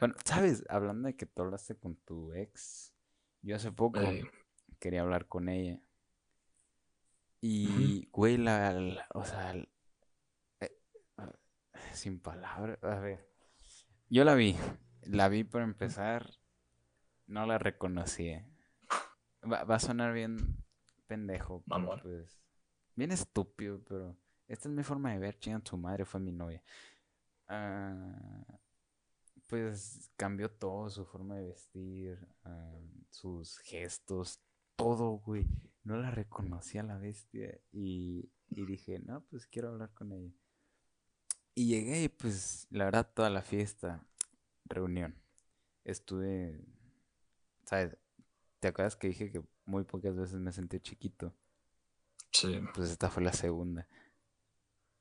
Bueno, 0.00 0.14
¿sabes? 0.24 0.64
Hablando 0.68 1.08
de 1.08 1.16
que 1.16 1.26
tú 1.26 1.42
hablaste 1.42 1.76
con 1.76 1.96
tu 1.96 2.32
ex, 2.32 2.94
yo 3.42 3.56
hace 3.56 3.70
poco 3.72 4.00
quería 4.78 5.02
hablar 5.02 5.26
con 5.26 5.48
ella. 5.48 5.80
Y, 7.40 8.08
güey, 8.10 8.36
la, 8.36 9.06
O 9.14 9.24
sea. 9.24 9.54
Eh, 10.60 10.78
sin 11.92 12.20
palabras. 12.20 12.82
A 12.82 12.98
ver. 12.98 13.28
Yo 14.08 14.24
la 14.24 14.34
vi. 14.34 14.56
La 15.02 15.28
vi 15.28 15.44
por 15.44 15.62
empezar 15.62 16.38
no 17.28 17.46
la 17.46 17.58
reconocí. 17.58 18.32
Va, 19.44 19.62
a 19.62 19.78
sonar 19.78 20.12
bien 20.12 20.64
pendejo. 21.06 21.62
Pues, 22.02 22.40
bien 22.96 23.12
estúpido, 23.12 23.80
pero 23.84 24.16
esta 24.48 24.68
es 24.68 24.74
mi 24.74 24.82
forma 24.82 25.12
de 25.12 25.18
ver. 25.18 25.38
Chinga, 25.38 25.60
tu 25.60 25.76
madre 25.76 26.04
fue 26.04 26.20
mi 26.20 26.32
novia. 26.32 26.62
Ah, 27.46 28.58
pues 29.46 30.10
cambió 30.16 30.50
todo, 30.50 30.90
su 30.90 31.04
forma 31.06 31.36
de 31.36 31.48
vestir, 31.48 32.18
ah, 32.44 32.78
sus 33.10 33.58
gestos, 33.58 34.40
todo, 34.76 35.18
güey. 35.18 35.46
No 35.84 35.96
la 35.96 36.10
reconocí 36.10 36.76
a 36.78 36.82
la 36.82 36.98
bestia 36.98 37.58
y, 37.72 38.30
y 38.50 38.66
dije, 38.66 38.98
no, 38.98 39.22
pues 39.30 39.46
quiero 39.46 39.68
hablar 39.68 39.92
con 39.94 40.12
ella. 40.12 40.34
Y 41.54 41.66
llegué 41.66 42.02
y 42.04 42.08
pues 42.08 42.66
la 42.70 42.84
verdad 42.84 43.10
toda 43.14 43.30
la 43.30 43.42
fiesta, 43.42 44.06
reunión. 44.66 45.14
Estuve 45.84 46.62
¿Sabes? 47.68 47.98
¿Te 48.60 48.68
acuerdas 48.68 48.96
que 48.96 49.08
dije 49.08 49.30
que 49.30 49.42
muy 49.66 49.84
pocas 49.84 50.16
veces 50.16 50.40
me 50.40 50.52
sentí 50.52 50.80
chiquito? 50.80 51.34
Sí. 52.32 52.58
Pues 52.74 52.90
esta 52.90 53.10
fue 53.10 53.22
la 53.22 53.34
segunda. 53.34 53.86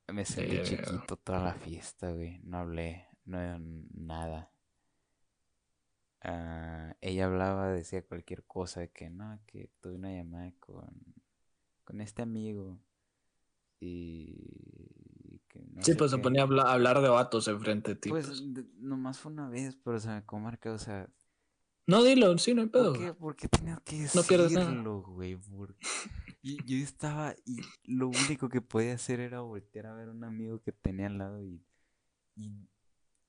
Me 0.08 0.26
sentí 0.26 0.62
chiquito 0.64 1.16
toda 1.16 1.40
la 1.40 1.54
fiesta, 1.54 2.12
güey. 2.12 2.40
No 2.44 2.58
hablé, 2.58 3.08
no 3.24 3.40
nada. 3.94 4.52
Ah, 6.22 6.94
ella 7.00 7.28
hablaba, 7.28 7.72
decía 7.72 8.06
cualquier 8.06 8.44
cosa, 8.44 8.88
que 8.88 9.10
no, 9.10 9.40
que 9.46 9.70
tuve 9.80 9.96
una 9.96 10.12
llamada 10.12 10.52
con, 10.60 10.92
con 11.86 12.02
este 12.02 12.22
amigo. 12.22 12.78
Y 13.80 15.40
que 15.48 15.64
sí, 15.80 15.94
pues 15.94 16.12
se 16.12 16.18
ponía 16.18 16.42
a 16.42 16.74
hablar, 16.74 17.00
de 17.00 17.08
vatos 17.08 17.48
enfrente 17.48 17.92
de 17.92 17.96
ti. 17.96 18.10
Pues, 18.10 18.28
pues. 18.28 18.44
nomás 18.76 19.20
fue 19.20 19.32
una 19.32 19.48
vez, 19.48 19.78
pero 19.86 20.02
se 20.02 20.10
me 20.10 20.26
comarca, 20.26 20.74
o 20.74 20.78
sea, 20.78 21.08
no, 21.88 22.04
dilo, 22.04 22.38
sí, 22.38 22.54
no 22.54 22.62
hay 22.62 22.68
pedo. 22.68 22.94
¿Por 22.94 23.02
qué, 23.02 23.14
¿Por 23.14 23.36
qué 23.36 23.48
tenía 23.48 23.82
que 23.84 23.98
decirlo, 24.02 24.22
no 24.22 24.28
pierdes 24.28 24.52
nada. 24.52 24.72
güey? 25.02 25.38
Y 26.44 26.64
yo 26.66 26.78
estaba, 26.82 27.36
y 27.46 27.58
lo 27.84 28.08
único 28.08 28.48
que 28.48 28.62
podía 28.62 28.94
hacer 28.94 29.20
era 29.20 29.42
voltear 29.42 29.88
a 29.88 29.96
ver 29.96 30.08
a 30.08 30.12
un 30.12 30.24
amigo 30.24 30.62
que 30.62 30.72
tenía 30.72 31.08
al 31.08 31.18
lado 31.18 31.44
y, 31.44 31.62
y, 32.36 32.54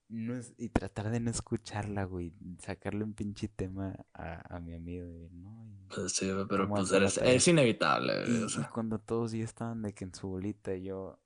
no 0.09 0.39
y 0.57 0.69
tratar 0.69 1.09
de 1.09 1.19
no 1.19 1.29
escucharla, 1.29 2.05
güey. 2.05 2.33
Sacarle 2.59 3.03
un 3.03 3.13
pinche 3.13 3.47
tema 3.47 3.95
a, 4.13 4.55
a 4.55 4.59
mi 4.59 4.73
amigo, 4.73 5.11
güey. 5.11 5.29
No, 5.31 5.69
pues 5.93 6.13
sí, 6.13 6.31
pero 6.47 6.69
pues 6.69 6.91
es 7.17 7.47
inevitable. 7.47 8.23
Y, 8.27 8.43
o 8.43 8.49
sea. 8.49 8.69
cuando 8.69 8.99
todos 8.99 9.31
ya 9.31 9.43
estaban 9.43 9.81
de 9.81 9.93
que 9.93 10.05
en 10.05 10.13
su 10.13 10.27
bolita, 10.27 10.75
yo, 10.75 11.19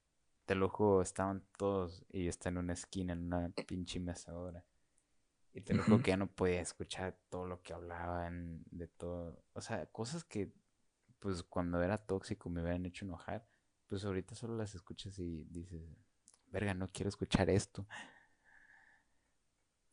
te 0.46 0.56
lo 0.56 0.70
juro, 0.70 1.02
estaban 1.02 1.44
todos 1.58 2.06
y 2.12 2.24
yo 2.24 2.30
estaba 2.30 2.52
en 2.52 2.58
una 2.58 2.74
esquina, 2.74 3.14
en 3.14 3.26
una 3.26 3.50
pinche 3.68 4.00
mesa 4.00 4.32
ahora. 4.32 4.64
Y 5.54 5.62
te 5.62 5.76
lo 5.76 5.84
juro 5.84 6.02
que 6.02 6.12
ya 6.12 6.18
no 6.18 6.28
podía 6.28 6.62
escuchar 6.62 7.16
todo 7.30 7.46
lo 7.46 7.62
que 7.62 7.74
hablaban, 7.74 8.64
de 8.72 8.88
todo. 8.88 9.44
O 9.54 9.62
sea, 9.62 9.86
cosas 9.88 10.24
que, 10.24 10.52
pues 11.20 11.44
cuando 11.44 11.82
era 11.84 12.00
tóxico 12.00 12.50
me 12.50 12.62
habían 12.62 12.86
hecho 12.86 13.06
enojar. 13.06 13.48
Pues 13.88 14.04
ahorita 14.04 14.34
solo 14.34 14.58
las 14.58 14.74
escuchas 14.74 15.20
y 15.20 15.44
dices, 15.52 15.84
verga, 16.48 16.74
no 16.74 16.88
quiero 16.88 17.10
escuchar 17.10 17.52
esto. 17.52 17.86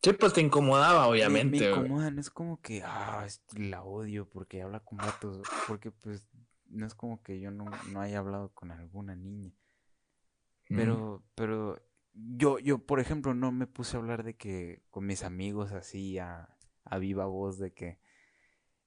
Sí, 0.03 0.15
pues 0.15 0.33
te 0.33 0.41
incomodaba, 0.41 1.07
obviamente. 1.07 1.61
Me, 1.61 1.71
incomodan, 1.71 2.19
es 2.19 2.31
como 2.31 2.59
que, 2.63 2.83
ah, 2.83 3.27
la 3.55 3.83
odio 3.83 4.27
porque 4.31 4.63
habla 4.63 4.81
con 4.81 4.97
gatos. 4.97 5.47
Porque, 5.69 5.91
pues, 5.91 6.25
no 6.71 6.87
es 6.87 6.95
como 6.95 7.23
que 7.23 7.39
yo 7.39 7.51
no, 7.51 7.67
no 7.93 8.01
haya 8.01 8.21
hablado 8.21 8.49
con 8.55 8.71
alguna 8.71 9.15
niña. 9.15 9.53
Pero, 10.69 11.23
pero 11.35 11.83
yo, 12.37 12.59
yo, 12.59 12.79
por 12.79 13.01
ejemplo, 13.01 13.35
no 13.35 13.53
me 13.53 13.67
puse 13.67 13.97
a 13.97 14.01
hablar 14.01 14.25
de 14.25 14.37
que 14.37 14.83
con 14.91 15.07
mis 15.07 15.23
amigos 15.23 15.73
así 15.73 16.19
a, 16.19 16.57
a 16.85 16.99
viva 16.99 17.27
voz 17.27 17.59
de 17.59 17.73
que, 17.73 18.01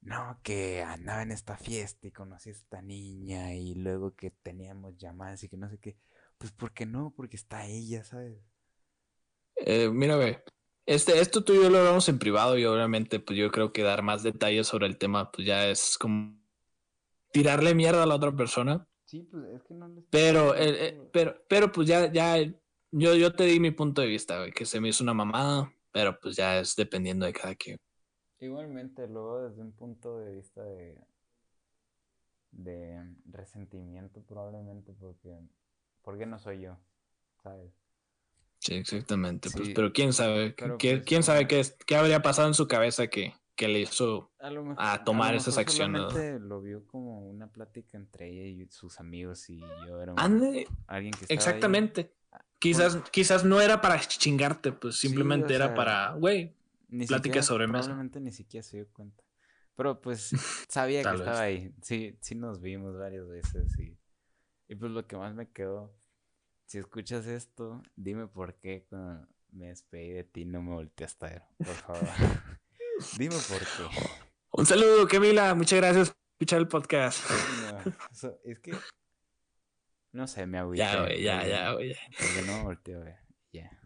no, 0.02 0.40
que 0.44 0.82
andaba 0.84 1.22
en 1.22 1.32
esta 1.32 1.58
fiesta 1.58 2.08
y 2.08 2.12
conocí 2.12 2.50
a 2.50 2.54
esta 2.54 2.82
niña 2.82 3.54
y 3.54 3.76
luego 3.76 4.16
que 4.16 4.32
teníamos 4.32 4.98
llamadas 4.98 5.44
y 5.44 5.50
que 5.50 5.58
no 5.58 5.70
sé 5.70 5.78
qué. 5.80 5.98
Pues, 6.38 6.52
¿por 6.52 6.74
qué 6.74 6.86
no? 6.86 7.14
Porque 7.16 7.38
está 7.38 7.66
ella, 7.66 8.04
¿sabes? 8.04 8.38
Eh, 9.56 9.90
mira, 9.90 10.18
ve, 10.18 10.44
este, 10.86 11.20
esto 11.22 11.44
tú 11.44 11.54
y 11.54 11.58
yo 11.58 11.70
lo 11.70 11.78
hablamos 11.78 12.10
en 12.10 12.20
privado 12.20 12.58
y 12.58 12.66
obviamente, 12.66 13.20
pues 13.20 13.40
yo 13.40 13.50
creo 13.52 13.72
que 13.72 13.84
dar 13.84 14.02
más 14.02 14.24
detalles 14.24 14.68
sobre 14.68 14.88
el 14.88 14.98
tema, 14.98 15.32
pues 15.32 15.48
ya 15.48 15.68
es 15.68 15.98
como 15.98 16.38
tirarle 17.32 17.74
mierda 17.74 18.04
a 18.04 18.06
la 18.06 18.16
otra 18.16 18.36
persona. 18.36 18.88
Sí, 19.06 19.24
pues 19.24 19.46
es 19.46 19.64
que 19.64 19.74
no 19.74 19.94
Pero, 20.10 20.56
eh, 20.56 20.88
eh, 20.88 21.10
pero, 21.14 21.36
pero, 21.48 21.72
pues 21.72 21.88
ya, 21.88 22.12
ya 22.12 22.36
yo, 22.94 23.16
yo 23.16 23.34
te 23.34 23.46
di 23.46 23.60
mi 23.60 23.72
punto 23.72 24.02
de 24.02 24.08
vista, 24.08 24.38
güey, 24.38 24.52
que 24.52 24.66
se 24.66 24.80
me 24.80 24.90
hizo 24.90 25.04
una 25.04 25.14
mamada, 25.14 25.74
pero 25.92 26.20
pues 26.20 26.36
ya 26.36 26.60
es 26.60 26.76
dependiendo 26.76 27.26
de 27.26 27.34
cada 27.34 27.56
quien. 27.56 27.78
Igualmente, 28.40 29.08
luego 29.08 29.50
desde 29.50 29.62
un 29.62 29.72
punto 29.72 30.20
de 30.20 30.36
vista 30.36 30.64
de, 30.64 30.98
de 32.52 33.04
resentimiento 33.26 34.22
probablemente 34.22 34.94
porque, 34.94 35.36
porque 36.04 36.26
no 36.26 36.38
soy 36.38 36.62
yo, 36.62 36.78
¿sabes? 37.42 37.72
Sí, 38.60 38.76
exactamente. 38.76 39.50
Pues, 39.50 39.70
pero 39.74 39.92
quién 39.92 40.14
sabe, 40.14 40.56
¿Qué, 40.56 40.68
pues, 40.68 41.04
quién 41.04 41.24
sabe 41.24 41.48
qué, 41.48 41.64
qué 41.86 41.96
habría 41.96 42.22
pasado 42.22 42.48
en 42.48 42.54
su 42.54 42.68
cabeza 42.68 43.08
que, 43.08 43.34
que 43.56 43.68
le 43.68 43.82
hizo 43.82 44.32
a, 44.78 45.04
tomar 45.04 45.36
esas 45.36 45.58
acciones. 45.58 46.14
Lo 46.42 46.62
vio 46.62 46.86
como 46.88 47.28
una 47.28 47.48
plática 47.48 47.98
entre 47.98 48.30
ella 48.30 48.64
y 48.64 48.68
sus 48.70 49.00
amigos 49.00 49.50
y 49.50 49.60
yo 49.60 50.02
era 50.02 50.14
alguien 50.16 51.12
que 51.12 51.26
estaba 51.26 51.34
Exactamente. 51.34 52.14
Quizás, 52.64 52.98
quizás 53.12 53.44
no 53.44 53.60
era 53.60 53.82
para 53.82 54.00
chingarte, 54.00 54.72
pues 54.72 54.96
simplemente 54.96 55.54
era 55.54 55.76
para, 55.76 56.14
güey, 56.14 56.54
plática 57.08 57.44
sobre 57.44 57.68
mesa. 57.68 57.88
Probablemente 57.88 58.22
ni 58.22 58.32
siquiera 58.32 58.64
se 58.64 58.78
dio 58.78 58.88
cuenta. 58.94 59.22
Pero 59.76 60.00
pues 60.00 60.30
sabía 60.70 61.04
que 61.04 61.14
estaba 61.14 61.42
ahí. 61.42 61.74
Sí, 61.82 62.18
sí 62.22 62.36
nos 62.36 62.62
vimos 62.62 62.98
varias 62.98 63.28
veces 63.28 63.78
y, 63.78 63.98
y 64.70 64.76
pues 64.76 64.94
lo 64.94 65.06
que 65.06 65.18
más 65.18 65.36
me 65.36 65.52
quedó, 65.52 65.94
si 66.66 66.78
escuchas 66.78 67.28
esto, 67.28 67.84
dime 67.98 68.28
por 68.28 68.54
qué 68.56 68.86
cuando 68.88 69.28
me 69.52 69.68
despedí 69.68 70.12
de 70.12 70.24
ti 70.24 70.46
no 70.46 70.62
me 70.62 70.72
volteaste 70.72 71.26
a 71.26 71.30
ver, 71.32 71.44
por 71.58 71.76
favor. 71.76 72.08
dime 73.18 73.36
por 73.50 73.60
qué. 73.60 74.08
Un 74.54 74.66
saludo, 74.66 75.06
Camila, 75.10 75.54
muchas 75.54 75.80
gracias 75.80 76.12
por 76.12 76.18
escuchar 76.36 76.60
el 76.60 76.70
podcast. 76.70 77.30
es 78.46 78.60
que 78.60 78.72
no 80.14 80.28
sé, 80.28 80.46
me 80.46 80.60
agüité. 80.60 80.84
Ya, 80.84 81.02
güey, 81.02 81.24
ya, 81.24 81.46
ya, 81.46 81.74
güey. 81.74 81.96
Porque 82.18 82.48
no 82.48 82.58
me 82.58 82.64
volteó 82.64 83.02
a 83.02 83.04
ver. 83.04 83.18
Ya. 83.52 83.80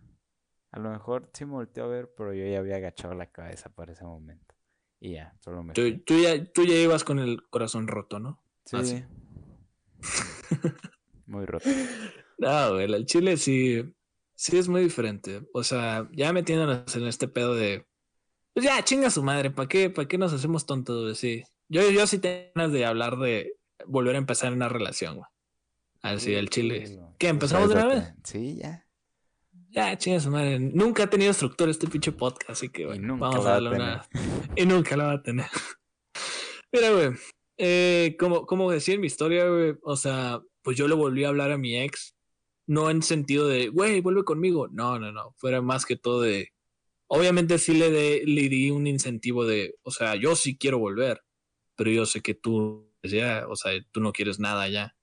A 0.71 0.80
lo 0.80 0.91
mejor 0.91 1.30
sí 1.34 1.45
me 1.45 1.53
volteó 1.53 1.86
a 1.86 1.88
ver, 1.88 2.13
pero 2.15 2.34
yo 2.34 2.45
ya 2.45 2.59
había 2.59 2.75
agachado 2.75 3.13
la 3.15 3.32
cabeza 3.32 3.73
para 3.73 3.93
ese 3.93 4.03
momento. 4.03 4.53
Y 4.99 5.13
ya, 5.13 5.34
solo 5.39 5.63
me. 5.63 5.73
Tú, 5.73 5.99
tú, 5.99 6.19
ya, 6.19 6.43
tú 6.51 6.65
ya 6.65 6.75
ibas 6.75 7.05
con 7.05 7.19
el 7.19 7.47
corazón 7.49 7.88
roto, 7.88 8.19
¿no? 8.19 8.43
Sí. 8.65 9.03
muy 11.25 11.45
roto. 11.45 11.67
No, 12.39 12.73
güey, 12.73 12.84
el 12.93 13.07
chile 13.07 13.36
sí. 13.36 13.84
Sí 14.36 14.59
es 14.59 14.67
muy 14.67 14.84
diferente. 14.84 15.41
O 15.53 15.63
sea, 15.63 16.07
ya 16.11 16.32
metiéndonos 16.34 16.95
en 16.95 17.07
este 17.07 17.28
pedo 17.28 17.55
de. 17.55 17.88
Pues 18.53 18.63
ya, 18.63 18.84
chinga 18.84 19.09
su 19.09 19.23
madre, 19.23 19.49
¿para 19.49 19.67
qué, 19.67 19.89
¿para 19.89 20.07
qué 20.07 20.19
nos 20.19 20.34
hacemos 20.34 20.67
tontos, 20.67 21.01
güey? 21.01 21.15
Sí. 21.15 21.43
Yo, 21.67 21.89
yo 21.89 22.05
sí 22.05 22.19
tengo 22.19 22.51
ganas 22.53 22.71
de 22.71 22.86
hablar 22.86 23.17
de 23.17 23.55
volver 23.88 24.13
a 24.13 24.19
empezar 24.19 24.53
una 24.53 24.69
relación, 24.69 25.15
güey. 25.15 25.28
Así, 26.16 26.34
el 26.34 26.49
chile. 26.49 26.99
¿Qué? 27.18 27.28
¿Empezamos 27.28 27.70
de 27.70 27.76
una 27.76 27.86
vez? 27.88 28.14
Sí, 28.24 28.58
ya. 28.58 28.86
Ya, 29.70 29.97
chingas 29.97 30.28
madre. 30.28 30.60
Nunca 30.60 31.03
ha 31.03 31.10
tenido 31.10 31.32
estructura 31.32 31.70
este 31.70 31.88
pinche 31.88 32.12
podcast, 32.12 32.51
así 32.51 32.70
que 32.70 32.86
bueno, 32.86 33.18
vamos 33.18 33.45
a 33.45 33.51
darle 33.51 33.70
una. 33.72 34.08
y 34.55 34.66
nunca 34.66 34.95
la 34.95 35.05
va 35.05 35.12
a 35.14 35.22
tener. 35.22 35.45
Mira, 36.72 36.91
güey. 36.91 37.10
Eh, 37.58 38.16
como, 38.20 38.45
como 38.45 38.72
decía 38.72 38.95
en 38.95 39.01
mi 39.01 39.08
historia, 39.08 39.47
güey, 39.49 39.76
o 39.84 39.95
sea, 39.97 40.41
pues 40.62 40.78
yo 40.78 40.88
le 40.88 40.95
volví 40.95 41.24
a 41.26 41.30
hablar 41.30 41.51
a 41.51 41.58
mi 41.58 41.78
ex, 41.78 42.16
no 42.66 42.89
en 42.89 43.01
sentido 43.01 43.47
de, 43.47 43.70
güey, 43.70 44.01
vuelve 44.01 44.24
conmigo. 44.24 44.68
No, 44.70 44.97
no, 44.99 45.12
no. 45.12 45.34
Fuera 45.38 45.62
más 45.62 45.86
que 45.86 45.97
todo 45.97 46.22
de. 46.22 46.53
Obviamente 47.08 47.58
sí 47.58 47.74
le, 47.74 47.91
de, 47.91 48.24
le 48.26 48.49
di 48.49 48.72
un 48.72 48.88
incentivo 48.88 49.45
de, 49.45 49.76
o 49.84 49.91
sea, 49.91 50.16
yo 50.16 50.36
sí 50.36 50.58
quiero 50.58 50.78
volver, 50.78 51.22
pero 51.76 51.89
yo 51.89 52.05
sé 52.05 52.22
que 52.22 52.34
tú, 52.34 52.91
ya, 53.03 53.45
o 53.47 53.55
sea, 53.55 53.72
tú 53.91 54.01
no 54.01 54.12
quieres 54.12 54.39
nada 54.39 54.68
ya. 54.68 54.96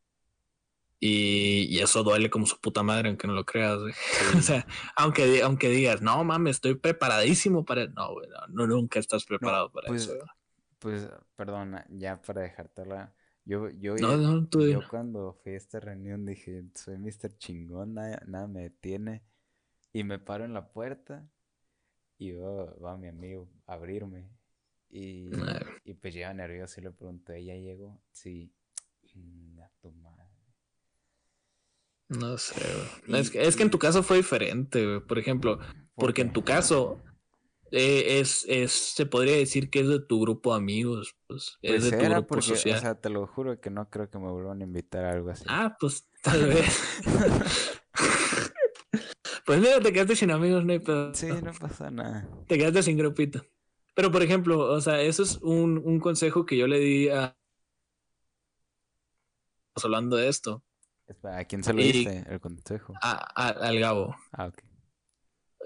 Y, 1.00 1.78
eso 1.80 2.02
duele 2.02 2.30
como 2.30 2.46
su 2.46 2.58
puta 2.60 2.82
madre, 2.82 3.08
aunque 3.08 3.26
no 3.26 3.34
lo 3.34 3.44
creas, 3.44 3.78
o 4.38 4.40
sea, 4.40 4.66
aunque, 4.96 5.42
aunque 5.42 5.68
digas, 5.68 6.00
no 6.00 6.24
mames, 6.24 6.56
estoy 6.56 6.76
preparadísimo 6.76 7.64
para. 7.64 7.86
No, 7.88 8.12
güey, 8.12 8.28
no, 8.48 8.66
nunca 8.66 8.98
estás 8.98 9.24
preparado 9.24 9.70
para 9.70 9.88
pues, 9.88 10.04
eso. 10.04 10.14
Pues, 10.78 11.08
perdona, 11.36 11.86
ya 11.90 12.20
para 12.22 12.42
dejártela. 12.42 13.14
Yo, 13.46 13.68
yo, 13.68 13.96
yo 13.96 14.80
cuando 14.88 15.34
fui 15.34 15.52
a 15.52 15.56
esta 15.56 15.78
reunión 15.78 16.24
dije, 16.24 16.64
soy 16.74 16.96
Mr. 16.96 17.36
Chingón, 17.36 17.92
nada, 17.92 18.46
me 18.46 18.62
detiene. 18.62 19.22
Y 19.92 20.02
me 20.02 20.18
paro 20.18 20.44
en 20.44 20.54
la 20.54 20.72
puerta 20.72 21.28
y 22.16 22.32
va, 22.32 22.96
mi 22.96 23.08
amigo 23.08 23.50
a 23.66 23.74
abrirme. 23.74 24.30
Y, 24.88 25.30
y 25.84 25.94
pues 25.94 26.14
lleva 26.14 26.32
nervioso 26.32 26.80
y 26.80 26.84
le 26.84 26.90
pregunté, 26.92 27.36
¿ella 27.38 27.54
llegó? 27.54 28.00
Sí. 28.12 28.52
A 29.62 29.68
tu 29.80 29.92
madre. 29.92 30.23
No 32.08 32.36
sé, 32.38 32.54
Es, 33.08 33.30
que, 33.30 33.42
es 33.42 33.56
que 33.56 33.62
en 33.62 33.70
tu 33.70 33.78
caso 33.78 34.02
fue 34.02 34.18
diferente, 34.18 35.00
Por 35.00 35.18
ejemplo, 35.18 35.58
porque 35.94 36.22
en 36.22 36.32
tu 36.32 36.44
caso 36.44 37.02
eh, 37.70 38.20
es, 38.20 38.44
es, 38.48 38.72
se 38.72 39.06
podría 39.06 39.36
decir 39.36 39.70
que 39.70 39.80
es 39.80 39.88
de 39.88 40.00
tu 40.00 40.20
grupo 40.20 40.52
de 40.52 40.58
amigos, 40.58 41.16
pues, 41.26 41.58
es 41.62 41.70
pues 41.72 41.90
de 41.90 41.98
tu 41.98 42.04
grupo 42.04 42.40
social. 42.40 42.78
O 42.78 42.80
sea, 42.80 42.94
te 42.94 43.08
lo 43.08 43.26
juro 43.26 43.60
que 43.60 43.70
no 43.70 43.88
creo 43.90 44.08
que 44.08 44.18
me 44.18 44.30
vuelvan 44.30 44.60
a 44.60 44.64
invitar 44.64 45.04
a 45.04 45.12
algo 45.12 45.30
así. 45.30 45.44
Ah, 45.48 45.76
pues 45.80 46.06
tal 46.22 46.46
vez. 46.46 46.82
pues 49.46 49.60
mira, 49.60 49.80
te 49.80 49.92
quedaste 49.92 50.14
sin 50.14 50.30
amigos, 50.30 50.64
no 50.64 50.72
hay 50.72 50.78
pedo. 50.78 51.14
Sí, 51.14 51.26
no 51.26 51.52
pasa 51.52 51.90
nada. 51.90 52.28
Te 52.46 52.58
quedaste 52.58 52.82
sin 52.82 52.98
grupito. 52.98 53.44
Pero 53.94 54.12
por 54.12 54.22
ejemplo, 54.22 54.60
o 54.60 54.80
sea, 54.80 55.00
eso 55.00 55.22
es 55.22 55.38
un, 55.38 55.80
un 55.84 55.98
consejo 56.00 56.46
que 56.46 56.56
yo 56.56 56.66
le 56.66 56.78
di 56.78 57.08
a 57.08 57.36
hablando 59.82 60.16
de 60.16 60.28
esto. 60.28 60.62
¿A 61.24 61.44
quién 61.44 61.62
se 61.62 61.72
lo 61.72 61.82
diste 61.82 62.24
el 62.28 62.40
consejo? 62.40 62.94
al 63.00 63.78
Gabo. 63.78 64.16
Ah, 64.32 64.46
ok. 64.46 64.58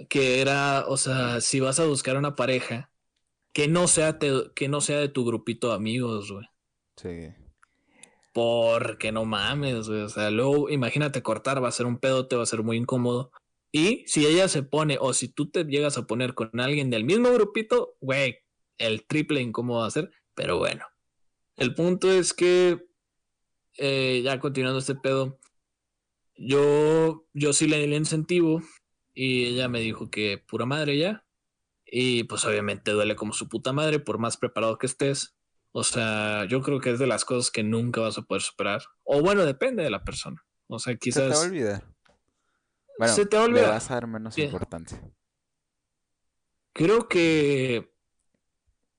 Que 0.08 0.40
era, 0.40 0.84
o 0.86 0.96
sea, 0.96 1.40
si 1.40 1.60
vas 1.60 1.80
a 1.80 1.86
buscar 1.86 2.16
una 2.16 2.36
pareja, 2.36 2.90
que 3.52 3.66
no 3.68 3.88
sea, 3.88 4.18
que 4.18 4.68
no 4.68 4.80
sea 4.80 5.00
de 5.00 5.08
tu 5.08 5.24
grupito 5.24 5.68
de 5.68 5.74
amigos, 5.74 6.30
güey. 6.30 6.46
Sí. 6.96 7.34
Porque 8.32 9.10
no 9.10 9.24
mames, 9.24 9.88
güey. 9.88 10.02
O 10.02 10.08
sea, 10.08 10.30
luego 10.30 10.70
imagínate 10.70 11.22
cortar, 11.22 11.62
va 11.62 11.68
a 11.68 11.72
ser 11.72 11.86
un 11.86 11.98
pedo, 11.98 12.28
te 12.28 12.36
va 12.36 12.44
a 12.44 12.46
ser 12.46 12.62
muy 12.62 12.76
incómodo. 12.76 13.32
Y 13.72 14.04
si 14.06 14.26
ella 14.26 14.48
se 14.48 14.62
pone, 14.62 14.96
o 15.00 15.12
si 15.12 15.28
tú 15.28 15.50
te 15.50 15.64
llegas 15.64 15.98
a 15.98 16.06
poner 16.06 16.34
con 16.34 16.58
alguien 16.60 16.90
del 16.90 17.04
mismo 17.04 17.32
grupito, 17.32 17.96
güey, 18.00 18.38
el 18.78 19.06
triple 19.06 19.40
incómodo 19.40 19.80
va 19.80 19.86
a 19.86 19.90
ser. 19.90 20.10
Pero 20.34 20.58
bueno, 20.58 20.86
el 21.56 21.74
punto 21.74 22.10
es 22.10 22.32
que, 22.32 22.87
eh, 23.78 24.20
ya 24.22 24.38
continuando 24.40 24.80
este 24.80 24.94
pedo, 24.94 25.38
yo, 26.34 27.26
yo 27.32 27.52
sí 27.52 27.66
le 27.66 27.78
di 27.78 27.84
el 27.84 27.94
incentivo 27.94 28.62
y 29.14 29.46
ella 29.46 29.68
me 29.68 29.80
dijo 29.80 30.10
que 30.10 30.38
pura 30.38 30.66
madre 30.66 30.98
ya. 30.98 31.24
Y 31.84 32.24
pues 32.24 32.44
obviamente 32.44 32.90
duele 32.90 33.16
como 33.16 33.32
su 33.32 33.48
puta 33.48 33.72
madre, 33.72 33.98
por 33.98 34.18
más 34.18 34.36
preparado 34.36 34.76
que 34.76 34.86
estés. 34.86 35.34
O 35.72 35.84
sea, 35.84 36.44
yo 36.44 36.60
creo 36.60 36.80
que 36.80 36.90
es 36.90 36.98
de 36.98 37.06
las 37.06 37.24
cosas 37.24 37.50
que 37.50 37.62
nunca 37.62 38.00
vas 38.00 38.18
a 38.18 38.22
poder 38.22 38.42
superar. 38.42 38.82
O 39.04 39.22
bueno, 39.22 39.44
depende 39.44 39.82
de 39.82 39.90
la 39.90 40.04
persona. 40.04 40.44
O 40.66 40.78
sea, 40.78 40.96
quizás. 40.96 41.24
Se 41.24 41.28
te 41.28 41.34
va 41.34 41.42
a 41.42 41.46
olvidar. 41.46 41.94
Bueno, 42.98 43.14
se 43.14 43.26
te 43.26 43.36
va 43.36 43.42
a 43.42 43.46
olvidar. 43.46 43.66
Le 43.66 43.72
vas 43.72 43.90
a 43.90 43.94
dar 43.94 44.06
menos 44.06 44.38
importancia. 44.38 45.00
Creo 46.74 47.08
que. 47.08 47.90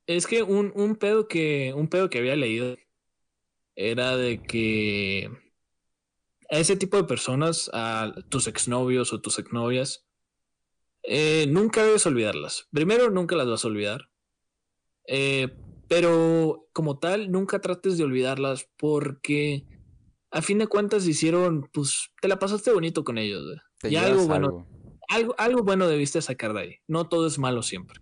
Es 0.07 0.25
que 0.25 0.41
un, 0.41 0.71
un 0.75 0.95
pedo 0.95 1.27
que. 1.27 1.73
Un 1.75 1.89
pedo 1.89 2.09
que 2.09 2.17
había 2.17 2.35
leído 2.35 2.75
era 3.81 4.17
de 4.17 4.43
que 4.43 5.31
a 6.51 6.57
ese 6.57 6.75
tipo 6.75 6.97
de 6.97 7.05
personas, 7.05 7.71
a 7.73 8.13
tus 8.27 8.47
exnovios 8.47 9.13
o 9.13 9.21
tus 9.21 9.39
exnovias, 9.39 10.05
eh, 11.03 11.45
nunca 11.47 11.85
debes 11.85 12.05
olvidarlas. 12.05 12.67
Primero, 12.71 13.09
nunca 13.09 13.37
las 13.37 13.47
vas 13.47 13.63
a 13.63 13.69
olvidar. 13.69 14.09
Eh, 15.07 15.55
pero 15.87 16.67
como 16.73 16.99
tal, 16.99 17.31
nunca 17.31 17.61
trates 17.61 17.97
de 17.97 18.03
olvidarlas 18.03 18.69
porque 18.75 19.65
a 20.29 20.41
fin 20.41 20.57
de 20.57 20.67
cuentas 20.67 21.07
hicieron, 21.07 21.69
pues 21.71 22.11
te 22.21 22.27
la 22.27 22.37
pasaste 22.37 22.73
bonito 22.73 23.05
con 23.05 23.17
ellos. 23.17 23.45
y 23.83 23.95
algo 23.95 24.27
bueno, 24.27 24.67
algo. 25.07 25.35
algo, 25.37 25.63
bueno 25.63 25.87
debiste 25.87 26.21
sacar 26.21 26.53
de 26.53 26.59
ahí. 26.59 26.75
No 26.85 27.07
todo 27.07 27.27
es 27.27 27.39
malo 27.39 27.63
siempre. 27.63 28.01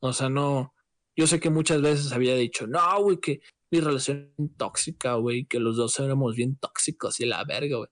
O 0.00 0.14
sea, 0.14 0.30
no. 0.30 0.72
Yo 1.14 1.26
sé 1.26 1.38
que 1.38 1.50
muchas 1.50 1.82
veces 1.82 2.12
había 2.12 2.34
dicho, 2.34 2.66
no, 2.66 3.02
güey, 3.02 3.18
que 3.18 3.42
mi 3.70 3.80
relación 3.80 4.32
tóxica, 4.56 5.14
güey, 5.14 5.46
que 5.46 5.60
los 5.60 5.76
dos 5.76 5.98
éramos 6.00 6.34
bien 6.34 6.56
tóxicos 6.56 7.20
y 7.20 7.26
la 7.26 7.44
verga, 7.44 7.78
güey. 7.78 7.90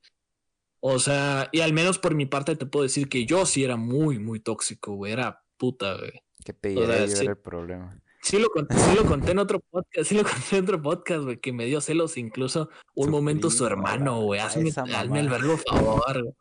O 0.81 0.99
sea, 0.99 1.49
y 1.53 1.61
al 1.61 1.73
menos 1.73 1.99
por 1.99 2.15
mi 2.15 2.27
parte 2.27 2.57
te 2.57 2.67
puedo 2.67 2.85
decir 2.85 3.09
que 3.09 3.27
yo 3.27 3.47
sí 3.47 3.65
era 3.65 3.77
muy, 3.77 4.19
muy 4.19 4.41
tóxico, 4.41 4.95
güey. 4.95 5.13
Era 5.13 5.43
puta, 5.57 5.97
güey. 5.97 6.23
Que 6.45 6.53
te 6.53 6.73
iba 6.73 6.95
el 6.95 7.37
problema. 7.39 8.01
Sí 8.23 8.39
lo, 8.39 8.49
conté, 8.49 8.77
sí 8.77 8.97
lo 8.97 9.05
conté 9.05 9.31
en 9.31 9.39
otro 9.39 9.61
podcast, 9.61 10.09
sí 10.09 10.17
lo 10.17 10.25
conté 10.25 10.57
en 10.57 10.65
otro 10.65 10.83
podcast, 10.83 11.23
güey, 11.23 11.39
que 11.39 11.53
me 11.53 11.65
dio 11.67 11.81
celos 11.81 12.17
incluso 12.17 12.71
un 12.97 13.11
momento 13.11 13.51
su 13.51 13.65
hermano, 13.65 14.21
güey. 14.21 14.41
Hazme, 14.41 14.71
hazme, 14.71 15.21
el 15.21 15.29
verbo 15.29 15.57
favor, 15.59 16.23
güey. 16.23 16.35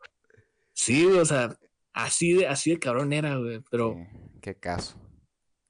Sí, 0.72 1.04
güey, 1.04 1.18
o 1.18 1.24
sea, 1.24 1.56
así 1.92 2.32
de, 2.32 2.48
así 2.48 2.70
de 2.70 2.80
cabrón 2.80 3.12
era, 3.12 3.36
güey, 3.36 3.62
pero... 3.70 3.96
qué 4.40 4.56
caso. 4.56 5.00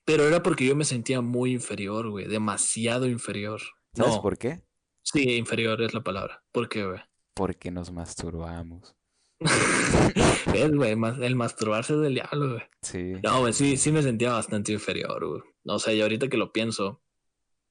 Pero 0.06 0.26
era 0.26 0.42
porque 0.42 0.64
yo 0.64 0.76
me 0.76 0.84
sentía 0.84 1.20
muy 1.20 1.52
inferior, 1.52 2.08
güey. 2.08 2.26
Demasiado 2.26 3.06
inferior. 3.06 3.60
¿Sabes 3.92 4.18
por 4.18 4.38
qué? 4.38 4.62
Sí, 5.02 5.36
inferior 5.36 5.82
es 5.82 5.94
la 5.94 6.02
palabra. 6.02 6.44
¿Por 6.52 6.68
qué, 6.68 6.86
güey? 6.86 7.00
Porque 7.34 7.70
nos 7.70 7.90
masturbamos. 7.90 8.96
es, 10.54 10.72
güey, 10.72 10.92
el 10.92 11.36
masturbarse 11.36 11.94
es 11.94 12.00
del 12.00 12.14
diablo, 12.14 12.52
güey. 12.52 12.62
Sí. 12.82 13.14
No, 13.22 13.40
güey, 13.40 13.52
sí, 13.52 13.76
sí 13.76 13.90
me 13.90 14.02
sentía 14.02 14.32
bastante 14.32 14.72
inferior, 14.72 15.26
güey. 15.26 15.42
O 15.66 15.78
sea, 15.80 15.92
y 15.92 16.00
ahorita 16.00 16.28
que 16.28 16.36
lo 16.36 16.52
pienso, 16.52 17.02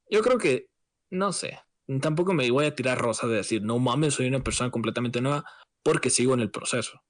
yo 0.09 0.21
creo 0.21 0.37
que, 0.37 0.67
no 1.09 1.31
sé, 1.31 1.59
tampoco 2.01 2.33
me 2.33 2.51
voy 2.51 2.65
a 2.65 2.75
tirar 2.75 2.97
rosa 2.99 3.27
de 3.27 3.37
decir, 3.37 3.63
no 3.63 3.79
mames, 3.79 4.15
soy 4.15 4.27
una 4.27 4.43
persona 4.43 4.71
completamente 4.71 5.21
nueva, 5.21 5.45
porque 5.83 6.09
sigo 6.09 6.33
en 6.33 6.41
el 6.41 6.51
proceso. 6.51 7.01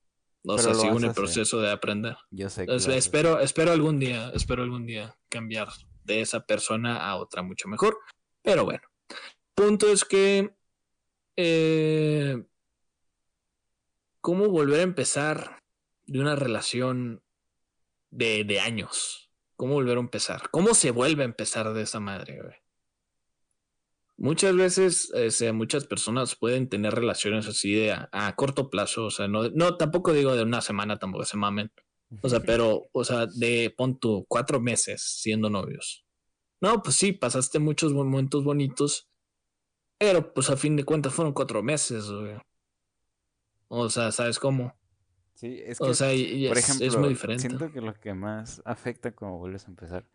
O 0.47 0.57
sea, 0.57 0.73
sigo 0.73 0.97
en 0.97 1.05
el 1.05 1.13
proceso 1.13 1.59
de 1.59 1.71
aprender. 1.71 2.17
Yo 2.31 2.49
sé 2.49 2.65
que. 2.65 2.75
espero, 2.75 3.39
espero 3.39 3.71
algún 3.71 3.99
día, 3.99 4.31
espero 4.33 4.63
algún 4.63 4.85
día 4.85 5.15
cambiar 5.29 5.69
de 6.03 6.21
esa 6.21 6.45
persona 6.45 7.07
a 7.07 7.15
otra 7.15 7.41
mucho 7.41 7.67
mejor. 7.67 7.97
Pero 8.41 8.65
bueno. 8.65 8.83
Punto 9.55 9.87
es 9.91 10.05
que. 10.05 10.55
Eh, 11.35 12.43
¿Cómo 14.21 14.49
volver 14.49 14.79
a 14.79 14.83
empezar 14.83 15.59
de 16.05 16.19
una 16.19 16.35
relación 16.35 17.21
de, 18.09 18.43
de 18.43 18.59
años? 18.59 19.31
¿Cómo 19.55 19.73
volver 19.73 19.97
a 19.97 20.01
empezar? 20.01 20.49
¿Cómo 20.49 20.73
se 20.73 20.91
vuelve 20.91 21.23
a 21.23 21.25
empezar 21.25 21.73
de 21.73 21.83
esa 21.83 21.99
madre, 21.99 22.41
güey? 22.41 22.64
Muchas 24.17 24.55
veces, 24.55 25.11
eh, 25.13 25.51
muchas 25.51 25.85
personas 25.85 26.35
pueden 26.35 26.69
tener 26.69 26.93
relaciones 26.93 27.47
así 27.47 27.73
de 27.73 27.91
a, 27.91 28.35
corto 28.35 28.69
plazo, 28.69 29.05
o 29.05 29.11
sea, 29.11 29.27
no, 29.27 29.49
no, 29.49 29.75
tampoco 29.75 30.13
digo 30.13 30.35
de 30.35 30.43
una 30.43 30.61
semana, 30.61 30.97
tampoco 30.97 31.25
se 31.25 31.35
mamen, 31.35 31.69
o 32.21 32.29
sea, 32.29 32.39
pero, 32.39 32.87
o 32.93 33.03
sea, 33.03 33.25
de 33.25 33.73
pon 33.75 33.99
cuatro 34.27 34.61
meses 34.61 35.01
siendo 35.01 35.49
novios. 35.49 36.05
No, 36.61 36.81
pues 36.81 36.95
sí, 36.95 37.11
pasaste 37.11 37.59
muchos 37.59 37.93
momentos 37.93 38.45
bonitos, 38.45 39.09
pero 39.97 40.33
pues 40.33 40.49
a 40.49 40.55
fin 40.55 40.77
de 40.77 40.85
cuentas 40.85 41.13
fueron 41.13 41.33
cuatro 41.33 41.61
meses, 41.61 42.09
güey. 42.09 42.37
O 43.67 43.89
sea, 43.89 44.11
¿sabes 44.13 44.39
cómo? 44.39 44.73
Sí, 45.33 45.61
es 45.65 45.79
que, 45.79 45.85
o 45.85 45.93
sea, 45.93 46.07
por 46.07 46.57
ejemplo, 46.57 46.87
es 46.87 46.97
muy 46.97 47.09
diferente. 47.09 47.41
Siento 47.41 47.69
que 47.71 47.81
lo 47.81 47.93
que 47.93 48.13
más 48.13 48.61
afecta 48.63 49.13
cuando 49.13 49.37
vuelves 49.37 49.65
a 49.65 49.71
empezar 49.71 50.05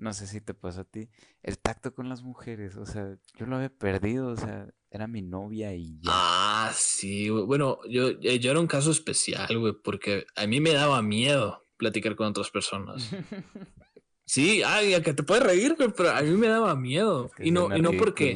no 0.00 0.14
sé 0.14 0.26
si 0.26 0.40
te 0.40 0.54
pasó 0.54 0.80
a 0.80 0.84
ti, 0.84 1.08
el 1.42 1.58
tacto 1.58 1.94
con 1.94 2.08
las 2.08 2.22
mujeres, 2.22 2.76
o 2.76 2.86
sea, 2.86 3.16
yo 3.36 3.46
lo 3.46 3.56
había 3.56 3.68
perdido, 3.68 4.28
o 4.28 4.36
sea, 4.36 4.66
era 4.90 5.06
mi 5.06 5.20
novia 5.20 5.74
y 5.74 6.00
ya. 6.00 6.10
Ah, 6.10 6.72
sí, 6.74 7.28
güey. 7.28 7.44
Bueno, 7.44 7.78
yo, 7.88 8.08
eh, 8.08 8.38
yo 8.38 8.50
era 8.50 8.60
un 8.60 8.66
caso 8.66 8.90
especial, 8.90 9.58
güey, 9.58 9.74
porque 9.74 10.26
a 10.36 10.46
mí 10.46 10.58
me 10.60 10.72
daba 10.72 11.02
miedo 11.02 11.66
platicar 11.76 12.16
con 12.16 12.28
otras 12.28 12.50
personas. 12.50 13.10
sí, 14.24 14.62
ay, 14.64 14.94
a 14.94 15.02
que 15.02 15.12
te 15.12 15.22
puedes 15.22 15.44
reír, 15.44 15.74
güey, 15.76 15.90
pero 15.94 16.10
a 16.10 16.22
mí 16.22 16.30
me 16.30 16.48
daba 16.48 16.74
miedo. 16.74 17.30
y 17.38 17.50
no, 17.50 17.76
y 17.76 17.82
no 17.82 17.92
porque... 17.92 18.34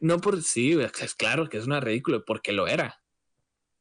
No 0.00 0.20
por 0.20 0.42
sí, 0.42 0.76
es 1.00 1.14
claro 1.14 1.48
que 1.48 1.56
es 1.56 1.66
una 1.66 1.80
ridícula, 1.80 2.22
porque 2.26 2.52
lo 2.52 2.66
era. 2.66 3.02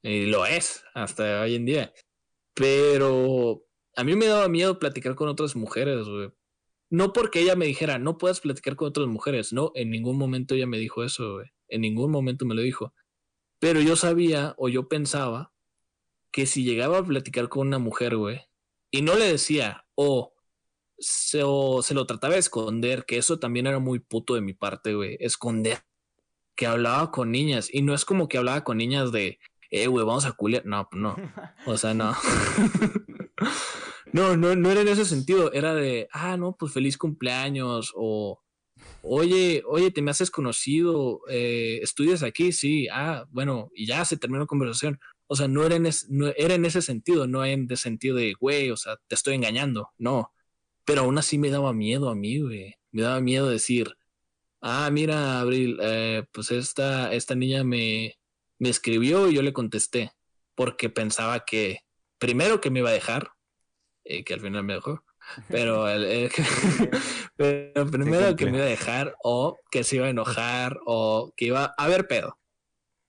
Y 0.02 0.28
lo 0.28 0.46
es 0.46 0.86
hasta 0.94 1.42
hoy 1.42 1.56
en 1.56 1.66
día. 1.66 1.94
Pero 2.54 3.66
a 3.98 4.06
mí 4.06 4.16
me 4.16 4.28
daba 4.28 4.48
miedo 4.48 4.80
platicar 4.80 5.16
con 5.16 5.28
otras 5.28 5.54
mujeres, 5.58 6.08
güey 6.08 6.32
no 6.94 7.12
porque 7.12 7.40
ella 7.40 7.56
me 7.56 7.66
dijera, 7.66 7.98
no 7.98 8.20
puedes 8.20 8.40
platicar 8.40 8.76
con 8.76 8.90
otras 8.90 9.08
mujeres. 9.08 9.52
No, 9.52 9.72
en 9.74 9.90
ningún 9.90 10.16
momento 10.16 10.54
ella 10.54 10.68
me 10.68 10.78
dijo 10.78 11.04
eso, 11.04 11.34
güey. 11.34 11.48
En 11.68 11.82
ningún 11.82 12.12
momento 12.12 12.46
me 12.46 12.54
lo 12.54 12.62
dijo. 12.62 12.94
Pero 13.58 13.82
yo 13.82 13.96
sabía 13.96 14.54
o 14.60 14.70
yo 14.70 14.88
pensaba 14.88 15.52
que 16.30 16.46
si 16.46 16.64
llegaba 16.64 17.00
a 17.00 17.04
platicar 17.04 17.50
con 17.50 17.66
una 17.68 17.80
mujer, 17.80 18.16
güey, 18.16 18.42
y 18.92 19.02
no 19.02 19.16
le 19.16 19.26
decía, 19.26 19.88
o 19.96 20.36
se, 21.00 21.42
o 21.44 21.82
se 21.82 21.96
lo 21.96 22.06
trataba 22.06 22.36
de 22.36 22.42
esconder, 22.42 23.06
que 23.06 23.18
eso 23.18 23.40
también 23.40 23.66
era 23.66 23.80
muy 23.80 23.98
puto 23.98 24.36
de 24.36 24.42
mi 24.42 24.54
parte, 24.54 24.94
güey, 24.94 25.18
esconder 25.20 25.80
que 26.56 26.68
hablaba 26.68 27.10
con 27.10 27.32
niñas. 27.32 27.74
Y 27.74 27.82
no 27.82 27.96
es 27.96 28.06
como 28.06 28.28
que 28.28 28.38
hablaba 28.38 28.64
con 28.64 28.78
niñas 28.78 29.12
de, 29.12 29.40
eh, 29.72 29.88
güey, 29.88 30.06
vamos 30.06 30.28
a 30.28 30.34
culiar. 30.34 30.64
No, 30.68 30.88
no. 30.92 31.16
O 31.66 31.76
sea, 31.76 31.96
no. 31.96 32.16
No, 34.14 34.38
no, 34.38 34.56
no 34.56 34.72
era 34.72 34.82
en 34.82 34.88
ese 34.88 35.06
sentido, 35.06 35.52
era 35.54 35.74
de, 35.74 36.08
ah, 36.12 36.38
no, 36.38 36.56
pues 36.56 36.72
feliz 36.72 36.98
cumpleaños, 36.98 37.92
o, 37.96 38.40
oye, 39.02 39.64
oye, 39.66 39.92
te 39.92 40.02
me 40.02 40.12
haces 40.12 40.32
conocido, 40.32 41.22
eh, 41.30 41.80
estudias 41.82 42.24
aquí, 42.24 42.52
sí, 42.52 42.88
ah, 42.92 43.26
bueno, 43.32 43.72
y 43.76 43.88
ya 43.88 44.06
se 44.06 44.18
terminó 44.18 44.42
la 44.42 44.48
conversación. 44.48 45.00
O 45.28 45.36
sea, 45.36 45.48
no 45.48 45.66
era 45.66 45.76
en, 45.76 45.90
no 46.10 46.28
era 46.38 46.54
en 46.56 46.66
ese 46.66 46.82
sentido, 46.82 47.28
no 47.28 47.44
en 47.46 47.68
el 47.70 47.78
sentido 47.78 48.18
de, 48.18 48.34
güey, 48.40 48.70
o 48.72 48.78
sea, 48.78 48.98
te 49.08 49.16
estoy 49.16 49.36
engañando, 49.36 49.90
no. 49.98 50.32
Pero 50.86 51.02
aún 51.02 51.18
así 51.18 51.38
me 51.38 51.50
daba 51.50 51.74
miedo 51.74 52.10
a 52.10 52.16
mí, 52.16 52.40
güey. 52.40 52.76
Me 52.92 53.02
daba 53.04 53.20
miedo 53.22 53.50
decir, 53.50 53.96
ah, 54.62 54.90
mira, 54.92 55.40
Abril, 55.40 55.80
eh, 55.82 56.26
pues 56.32 56.52
esta, 56.52 57.14
esta 57.14 57.36
niña 57.36 57.64
me, 57.64 58.18
me 58.60 58.70
escribió 58.70 59.28
y 59.30 59.36
yo 59.36 59.42
le 59.42 59.54
contesté, 59.54 60.12
porque 60.56 60.90
pensaba 60.90 61.46
que, 61.46 61.80
primero 62.20 62.62
que 62.62 62.70
me 62.70 62.80
iba 62.80 62.90
a 62.90 62.94
dejar, 62.94 63.32
y 64.06 64.24
que 64.24 64.34
al 64.34 64.42
final 64.42 64.64
me 64.64 64.74
dejó. 64.76 65.04
Pero, 65.50 65.88
el, 65.88 66.30
pero 67.38 67.88
primero 67.90 68.36
que 68.36 68.46
me 68.46 68.58
iba 68.58 68.66
a 68.66 68.70
dejar 68.70 69.16
o 69.24 69.58
que 69.72 69.86
se 69.86 69.96
iba 69.96 70.08
a 70.08 70.10
enojar 70.10 70.80
o 70.86 71.34
que 71.38 71.46
iba 71.46 71.74
a 71.78 71.84
haber 71.84 72.08
pedo. 72.08 72.38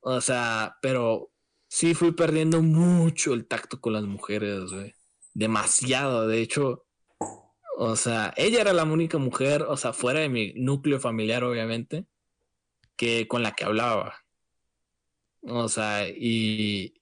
O 0.00 0.20
sea, 0.20 0.76
pero 0.80 1.32
sí 1.66 1.94
fui 1.94 2.12
perdiendo 2.12 2.62
mucho 2.62 3.34
el 3.34 3.48
tacto 3.48 3.80
con 3.80 3.94
las 3.94 4.04
mujeres, 4.04 4.70
güey. 4.70 4.94
Demasiado. 5.32 6.28
De 6.28 6.40
hecho, 6.40 6.86
o 7.76 7.96
sea, 7.96 8.32
ella 8.36 8.60
era 8.60 8.72
la 8.72 8.84
única 8.84 9.18
mujer, 9.18 9.62
o 9.62 9.76
sea, 9.76 9.92
fuera 9.92 10.20
de 10.20 10.28
mi 10.28 10.52
núcleo 10.54 11.00
familiar, 11.00 11.42
obviamente, 11.42 12.06
que 12.96 13.26
con 13.26 13.42
la 13.42 13.52
que 13.52 13.64
hablaba. 13.64 14.14
O 15.42 15.68
sea, 15.68 16.08
y, 16.08 16.94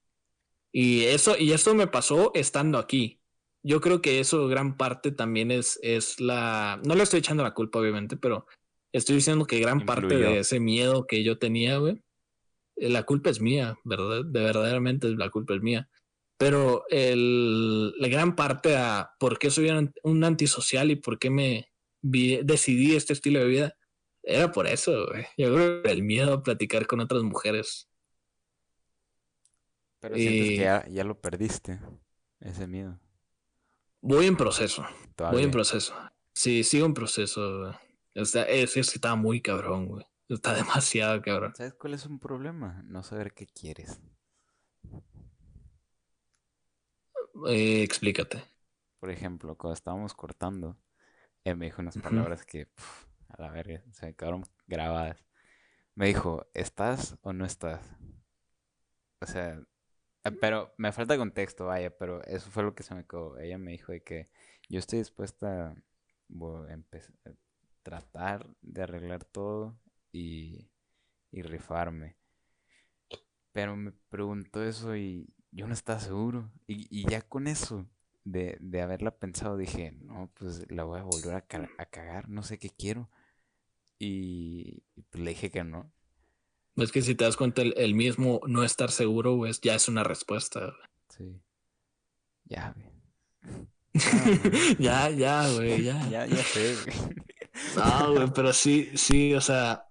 y 0.73 1.05
eso, 1.05 1.37
y 1.37 1.53
eso 1.53 1.75
me 1.75 1.87
pasó 1.87 2.33
estando 2.35 2.79
aquí 2.79 3.22
yo 3.63 3.81
creo 3.81 4.03
que 4.03 4.21
eso 4.21 4.49
gran 4.49 4.77
parte 4.77 5.13
también 5.13 5.51
es, 5.51 5.79
es 5.83 6.21
la... 6.21 6.81
No 6.85 6.95
le 6.95 7.03
estoy 7.03 7.21
echando 7.21 7.43
la 7.43 7.55
culpa, 7.55 7.79
obviamente, 7.79 8.17
pero 8.17 8.47
estoy 8.93 9.17
diciendo 9.17 9.47
que 9.47 9.61
gran 9.61 9.87
parte 9.87 10.17
de 10.17 10.39
ese 10.41 10.61
miedo 10.61 11.07
que 11.07 11.23
yo 11.23 11.39
tenía, 11.39 11.79
güey, 11.79 12.03
la 12.77 13.05
culpa 13.05 13.31
es 13.31 13.41
mía, 13.41 13.79
¿verdad? 13.85 14.25
De 14.25 14.43
verdaderamente 14.43 15.09
la 15.11 15.31
culpa 15.31 15.55
es 15.55 15.63
mía. 15.63 15.89
Pero 16.37 16.85
el, 16.89 17.93
la 18.01 18.09
gran 18.09 18.35
parte 18.35 18.77
a 18.77 19.13
por 19.21 19.39
qué 19.39 19.51
soy 19.51 19.71
un, 20.03 20.25
antisocial 20.25 20.91
y 20.91 20.97
por 20.97 21.19
qué 21.19 21.31
me 21.31 21.71
decidí 22.01 22.97
este 22.97 23.13
estilo 23.13 23.39
de 23.39 23.47
vida 23.47 23.77
era 24.25 24.51
por 24.51 24.67
eso, 24.67 25.07
güey. 25.07 25.25
Yo 25.37 25.55
creo 25.55 25.83
que 25.83 25.91
el 25.91 26.03
miedo 26.03 26.35
a 26.35 26.43
platicar 26.43 26.87
con 26.87 27.01
otras 27.01 27.23
mujeres. 27.23 27.89
Pero 30.01 30.17
sientes 30.17 30.49
que 30.49 30.57
ya, 30.57 30.87
ya, 30.89 31.05
lo 31.05 31.21
perdiste, 31.21 31.79
ese 32.41 32.67
miedo. 32.67 32.99
Voy 34.03 34.27
en 34.27 34.37
proceso. 34.37 34.85
Voy 35.17 35.45
en 35.45 35.53
proceso. 35.53 35.95
Sí, 36.35 36.65
sigo 36.65 36.87
en 36.87 36.95
proceso. 36.95 37.71
es, 38.15 38.35
es 38.35 38.73
que 38.75 38.81
estaba 38.81 39.15
muy 39.15 39.41
cabrón, 39.41 39.87
güey. 39.87 40.05
Está 40.29 40.55
demasiado 40.55 41.23
cabrón. 41.23 41.55
¿Sabes 41.55 41.75
cuál 41.75 41.95
es 41.95 42.05
un 42.05 42.19
problema? 42.19 42.83
No 42.85 43.05
saber 43.05 43.33
qué 43.33 43.47
quieres. 43.47 44.01
Eh, 47.47 47.83
explícate. 47.83 48.45
Por 48.99 49.11
ejemplo, 49.11 49.57
cuando 49.57 49.75
estábamos 49.75 50.15
cortando, 50.15 50.77
él 51.45 51.57
me 51.57 51.67
dijo 51.67 51.81
unas 51.81 51.97
palabras 51.97 52.45
que 52.45 52.69
a 53.29 53.41
la 53.41 53.51
verga 53.51 53.85
se 53.93 54.07
me 54.07 54.15
quedaron 54.15 54.45
grabadas. 54.67 55.25
Me 55.95 56.07
dijo, 56.07 56.51
¿estás 56.55 57.17
o 57.23 57.33
no 57.33 57.45
estás? 57.45 57.81
O 59.21 59.27
sea, 59.27 59.61
pero 60.41 60.73
me 60.77 60.93
falta 60.93 61.17
contexto, 61.17 61.67
vaya, 61.67 61.97
pero 61.97 62.23
eso 62.25 62.51
fue 62.51 62.63
lo 62.63 62.75
que 62.75 62.83
se 62.83 62.95
me 62.95 63.07
quedó. 63.07 63.39
Ella 63.39 63.59
me 63.59 63.73
dijo 63.73 63.93
de 63.93 64.03
que 64.03 64.31
yo 64.69 64.79
estoy 64.79 65.01
dispuesta 65.01 65.71
a 65.71 65.75
tratar 67.83 68.49
de 68.63 68.83
arreglar 68.83 69.25
todo 69.25 69.79
y, 70.13 70.71
y 71.31 71.43
rifarme. 71.43 72.17
Pero 73.53 73.77
me 73.77 73.93
preguntó 74.09 74.63
eso 74.63 74.97
y 74.97 75.29
yo 75.51 75.67
no 75.67 75.75
estaba 75.75 76.01
seguro. 76.01 76.51
Y, 76.67 76.87
y 76.91 77.09
ya 77.09 77.23
con 77.23 77.47
eso, 77.47 77.87
de, 78.25 78.57
de, 78.61 78.81
haberla 78.81 79.11
pensado, 79.19 79.57
dije, 79.57 79.93
no, 79.93 80.31
pues 80.35 80.71
la 80.71 80.85
voy 80.85 81.01
a 81.01 81.05
volver 81.05 81.35
a, 81.35 81.45
a 81.79 81.87
cagar, 81.87 82.29
no 82.29 82.43
sé 82.43 82.59
qué 82.59 82.71
quiero. 82.71 83.11
Y, 83.99 84.83
pues 85.11 85.23
le 85.23 85.31
dije 85.31 85.51
que 85.51 85.65
no. 85.65 85.93
Es 86.77 86.91
que 86.91 87.03
si 87.03 87.15
te 87.15 87.25
das 87.25 87.37
cuenta, 87.37 87.63
el, 87.63 87.95
mismo 87.95 88.41
no 88.47 88.65
estar 88.65 88.91
seguro, 88.91 89.37
pues 89.37 89.61
ya 89.61 89.75
es 89.75 89.89
una 89.89 90.05
respuesta. 90.05 90.75
Sí. 91.09 91.41
Ya, 92.45 92.75
güey. 92.75 93.67
ya, 94.79 95.11
ya, 95.11 95.53
güey, 95.53 95.83
ya. 95.83 96.07
Ya, 96.11 96.27
ya 96.27 96.43
sé, 96.43 96.77
güey. 96.85 96.97
No, 97.77 98.15
güey, 98.15 98.33
pero 98.35 98.53
sí, 98.55 98.91
sí, 98.97 99.35
o 99.35 99.41
sea, 99.41 99.85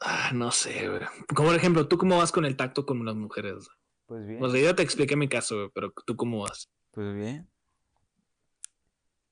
ah, 0.00 0.30
no 0.32 0.52
sé, 0.52 0.88
güey. 0.88 1.00
Como 1.34 1.48
por 1.48 1.56
ejemplo, 1.56 1.88
¿tú 1.88 1.98
cómo 1.98 2.18
vas 2.18 2.30
con 2.30 2.44
el 2.44 2.56
tacto 2.56 2.86
con 2.86 3.04
las 3.04 3.16
mujeres? 3.16 3.68
Pues 4.06 4.24
bien. 4.26 4.42
O 4.42 4.48
sea, 4.48 4.60
ya 4.60 4.76
te 4.76 4.84
expliqué 4.84 5.16
mi 5.16 5.28
caso, 5.28 5.56
güey, 5.56 5.70
pero 5.74 5.92
¿tú 6.06 6.14
cómo 6.14 6.42
vas? 6.42 6.70
Pues 6.92 7.14
bien. 7.16 7.50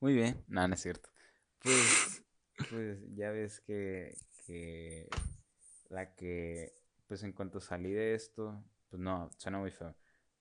Muy 0.00 0.14
bien. 0.14 0.44
No, 0.48 0.66
no 0.66 0.74
es 0.74 0.82
cierto. 0.82 1.08
Pues, 1.60 2.24
pues 2.70 2.98
ya 3.14 3.30
ves 3.30 3.62
que, 3.64 4.16
que 4.44 5.08
la 5.94 6.14
que, 6.14 6.74
pues 7.06 7.22
en 7.22 7.32
cuanto 7.32 7.60
salí 7.60 7.92
de 7.92 8.14
esto, 8.14 8.62
pues 8.90 9.00
no, 9.00 9.30
suena 9.38 9.58
muy 9.58 9.70
feo, 9.70 9.94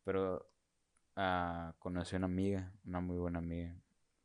pero 0.04 0.50
uh, 1.18 1.74
conocí 1.80 2.16
a 2.16 2.18
una 2.18 2.26
amiga, 2.26 2.74
una 2.86 3.00
muy 3.00 3.18
buena 3.18 3.40
amiga. 3.40 3.76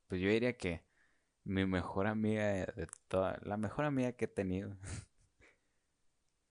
Pues 0.09 0.21
yo 0.21 0.29
diría 0.29 0.57
que 0.57 0.85
mi 1.45 1.67
mejor 1.67 2.07
amiga 2.07 2.45
de 2.67 2.89
toda, 3.09 3.39
la 3.43 3.57
mejor 3.57 3.85
amiga 3.85 4.13
que 4.13 4.25
he 4.27 4.29
tenido. 4.29 4.77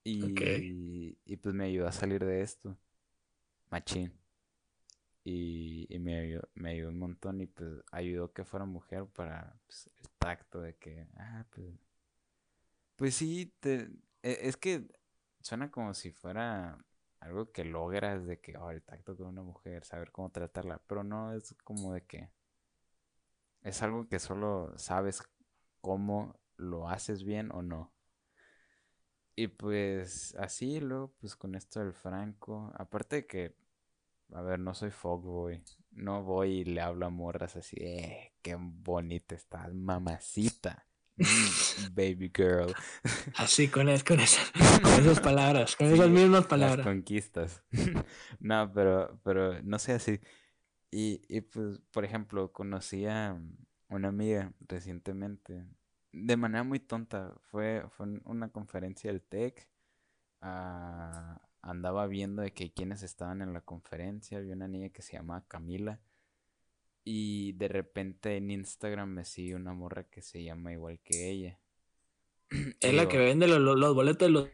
y, 0.04 1.18
y 1.26 1.38
pues 1.38 1.56
me 1.56 1.66
ayudó 1.66 1.88
a 1.88 1.92
salir 1.92 2.24
de 2.24 2.42
esto. 2.42 2.78
Machín. 3.70 4.14
Y, 5.24 5.88
y 5.90 6.00
me, 6.00 6.20
ayudó, 6.20 6.50
me 6.56 6.70
ayudó 6.72 6.90
un 6.90 7.00
montón 7.00 7.42
y 7.42 7.48
pues 7.48 7.84
ayudó 7.92 8.32
que 8.32 8.46
fuera 8.46 8.66
mujer 8.66 9.08
para 9.08 9.60
pues, 9.68 9.90
el 9.98 10.10
tacto 10.18 10.62
de 10.62 10.76
que, 10.78 11.08
ah, 11.18 11.46
pues, 11.50 11.68
pues 12.96 13.16
sí, 13.16 13.54
te, 13.60 13.90
es 14.32 14.58
que 14.58 14.88
suena 15.42 15.72
como 15.72 15.94
si 15.94 16.12
fuera 16.12 16.78
algo 17.20 17.52
que 17.52 17.66
logras 17.66 18.26
de 18.26 18.40
que, 18.40 18.58
oh, 18.58 18.72
el 18.72 18.84
tacto 18.84 19.16
con 19.18 19.28
una 19.28 19.44
mujer, 19.44 19.86
saber 19.86 20.12
cómo 20.12 20.32
tratarla, 20.32 20.82
pero 20.88 21.04
no 21.04 21.34
es 21.34 21.56
como 21.64 21.94
de 21.94 22.06
que 22.06 22.32
es 23.62 23.82
algo 23.84 24.08
que 24.08 24.20
solo 24.20 24.74
sabes 24.78 25.24
cómo 25.82 26.40
lo 26.58 26.90
haces 26.90 27.24
bien 27.24 27.52
o 27.52 27.62
no. 27.62 27.94
Y 29.36 29.48
pues 29.50 30.36
así, 30.36 30.80
luego, 30.80 31.14
pues 31.20 31.36
con 31.36 31.56
esto 31.56 31.80
del 31.80 31.94
Franco, 31.94 32.72
aparte 32.76 33.18
de 33.18 33.28
que, 33.28 33.56
a 34.34 34.42
ver, 34.42 34.60
no 34.60 34.74
soy 34.74 34.90
fuckboy, 34.92 35.64
no 35.92 36.24
voy 36.24 36.62
y 36.62 36.66
le 36.66 36.82
hablo 36.82 37.06
a 37.06 37.10
morras 37.10 37.56
así, 37.56 37.78
eh, 37.80 38.34
qué 38.42 38.56
bonita 38.60 39.36
estás, 39.36 39.74
mamacita. 39.74 40.87
Mm, 41.18 41.96
baby 41.96 42.32
girl. 42.36 42.74
Así, 43.36 43.68
con, 43.68 43.88
con, 44.08 44.20
esas 44.20 45.20
palabras, 45.20 45.76
con 45.76 45.88
esas 45.88 46.10
mismas 46.10 46.46
palabras. 46.46 46.86
conquistas. 46.86 47.64
no, 48.40 48.72
pero, 48.74 49.20
pero 49.24 49.62
no 49.64 49.80
sé 49.80 49.94
así. 49.94 50.20
Y, 50.92 51.22
y 51.28 51.42
pues, 51.42 51.80
por 51.92 52.06
ejemplo, 52.06 52.52
conocí 52.54 53.06
a 53.08 53.40
una 53.90 54.10
amiga 54.10 54.54
recientemente, 54.68 55.66
de 56.12 56.38
manera 56.38 56.64
muy 56.64 56.80
tonta. 56.80 57.34
Fue, 57.50 57.84
fue 57.90 58.08
una 58.26 58.50
conferencia 58.50 59.12
del 59.12 59.22
TEC. 59.22 59.68
Ah, 60.42 61.42
andaba 61.62 62.06
viendo 62.08 62.44
de 62.44 62.54
que 62.54 62.72
quienes 62.72 63.04
estaban 63.04 63.42
en 63.42 63.54
la 63.54 63.62
conferencia. 63.62 64.38
Había 64.38 64.54
una 64.54 64.68
niña 64.68 64.90
que 64.90 65.02
se 65.02 65.14
llamaba 65.14 65.46
Camila. 65.48 66.00
Y 67.10 67.54
de 67.54 67.70
repente 67.70 68.36
en 68.36 68.52
Instagram 68.52 69.08
me 69.08 69.24
sigue 69.24 69.56
una 69.56 69.72
morra 69.72 70.04
que 70.04 70.22
se 70.22 70.44
llama 70.44 70.74
igual 70.74 71.00
que 71.06 71.30
ella. 71.30 71.58
Es 72.82 72.94
la 72.94 73.08
que 73.08 73.18
vende 73.18 73.48
los, 73.48 73.62
los 73.62 73.96
boletos. 73.96 74.30
Los... 74.30 74.50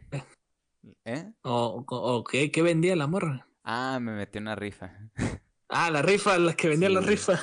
¿Eh? 1.04 1.32
¿O, 1.42 1.84
o 1.88 2.22
qué, 2.22 2.52
qué, 2.52 2.62
vendía 2.62 2.94
la 2.94 3.08
morra? 3.08 3.48
Ah, 3.64 3.98
me 4.00 4.12
metió 4.12 4.40
una 4.40 4.54
rifa. 4.54 5.10
Ah, 5.68 5.90
la 5.90 6.02
rifa, 6.02 6.38
la 6.38 6.54
que 6.54 6.68
vendía 6.68 6.88
la 6.88 7.00
rifa. 7.00 7.40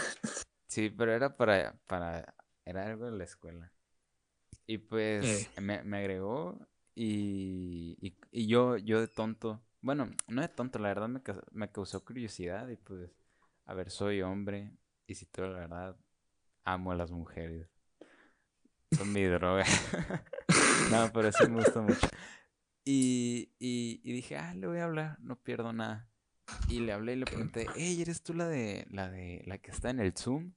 Sí, 0.68 0.89
pero 0.89 1.12
era 1.12 1.36
para, 1.36 1.76
para, 1.88 2.34
era 2.64 2.86
algo 2.86 3.12
de 3.12 3.18
la 3.18 3.26
escuela. 3.26 3.74
Y 4.66 4.78
pues 4.78 5.49
me, 5.59 5.84
me, 5.84 5.97
agregó 5.97 6.57
y, 6.95 7.97
y, 7.99 8.16
y, 8.32 8.47
yo, 8.47 8.78
yo 8.78 9.01
de 9.01 9.09
tonto, 9.09 9.62
bueno, 9.82 10.09
no 10.28 10.41
de 10.41 10.47
tonto, 10.47 10.80
la 10.80 10.89
verdad 10.89 11.09
me, 11.09 11.22
me 11.51 11.72
causó 11.72 12.05
curiosidad 12.05 12.70
y 12.70 12.78
pues, 12.78 13.12
a 13.66 13.74
ver, 13.74 13.89
soy 13.89 14.22
hombre, 14.22 14.72
y 15.12 15.16
si 15.16 15.26
tú 15.26 15.41
la 15.41 15.59
verdad, 15.59 15.95
amo 16.64 16.91
a 16.91 16.95
las 16.95 17.12
mujeres. 17.12 17.68
Son 18.91 19.12
mi 19.12 19.24
droga. 19.24 19.66
no, 20.91 21.12
pero 21.14 21.32
sí 21.32 21.47
me 21.49 21.64
gusta 21.64 21.82
mucho. 21.82 22.07
Y, 22.84 23.51
y, 23.59 24.12
dije, 24.12 24.38
ah, 24.38 24.53
le 24.53 24.68
voy 24.68 24.80
a 24.80 24.86
hablar, 24.86 25.18
no 25.20 25.36
pierdo 25.36 25.72
nada. 25.74 26.09
Y 26.68 26.80
le 26.80 26.93
hablé 26.93 27.14
y 27.14 27.16
le 27.18 27.26
pregunté, 27.26 27.68
hey, 27.76 28.01
¿eres 28.01 28.24
tú 28.24 28.34
la 28.34 28.47
de 28.47 28.86
la 28.89 29.09
de 29.09 29.43
la 29.45 29.57
que 29.59 29.72
está 29.72 29.89
en 29.89 29.99
el 29.99 30.14
Zoom? 30.18 30.53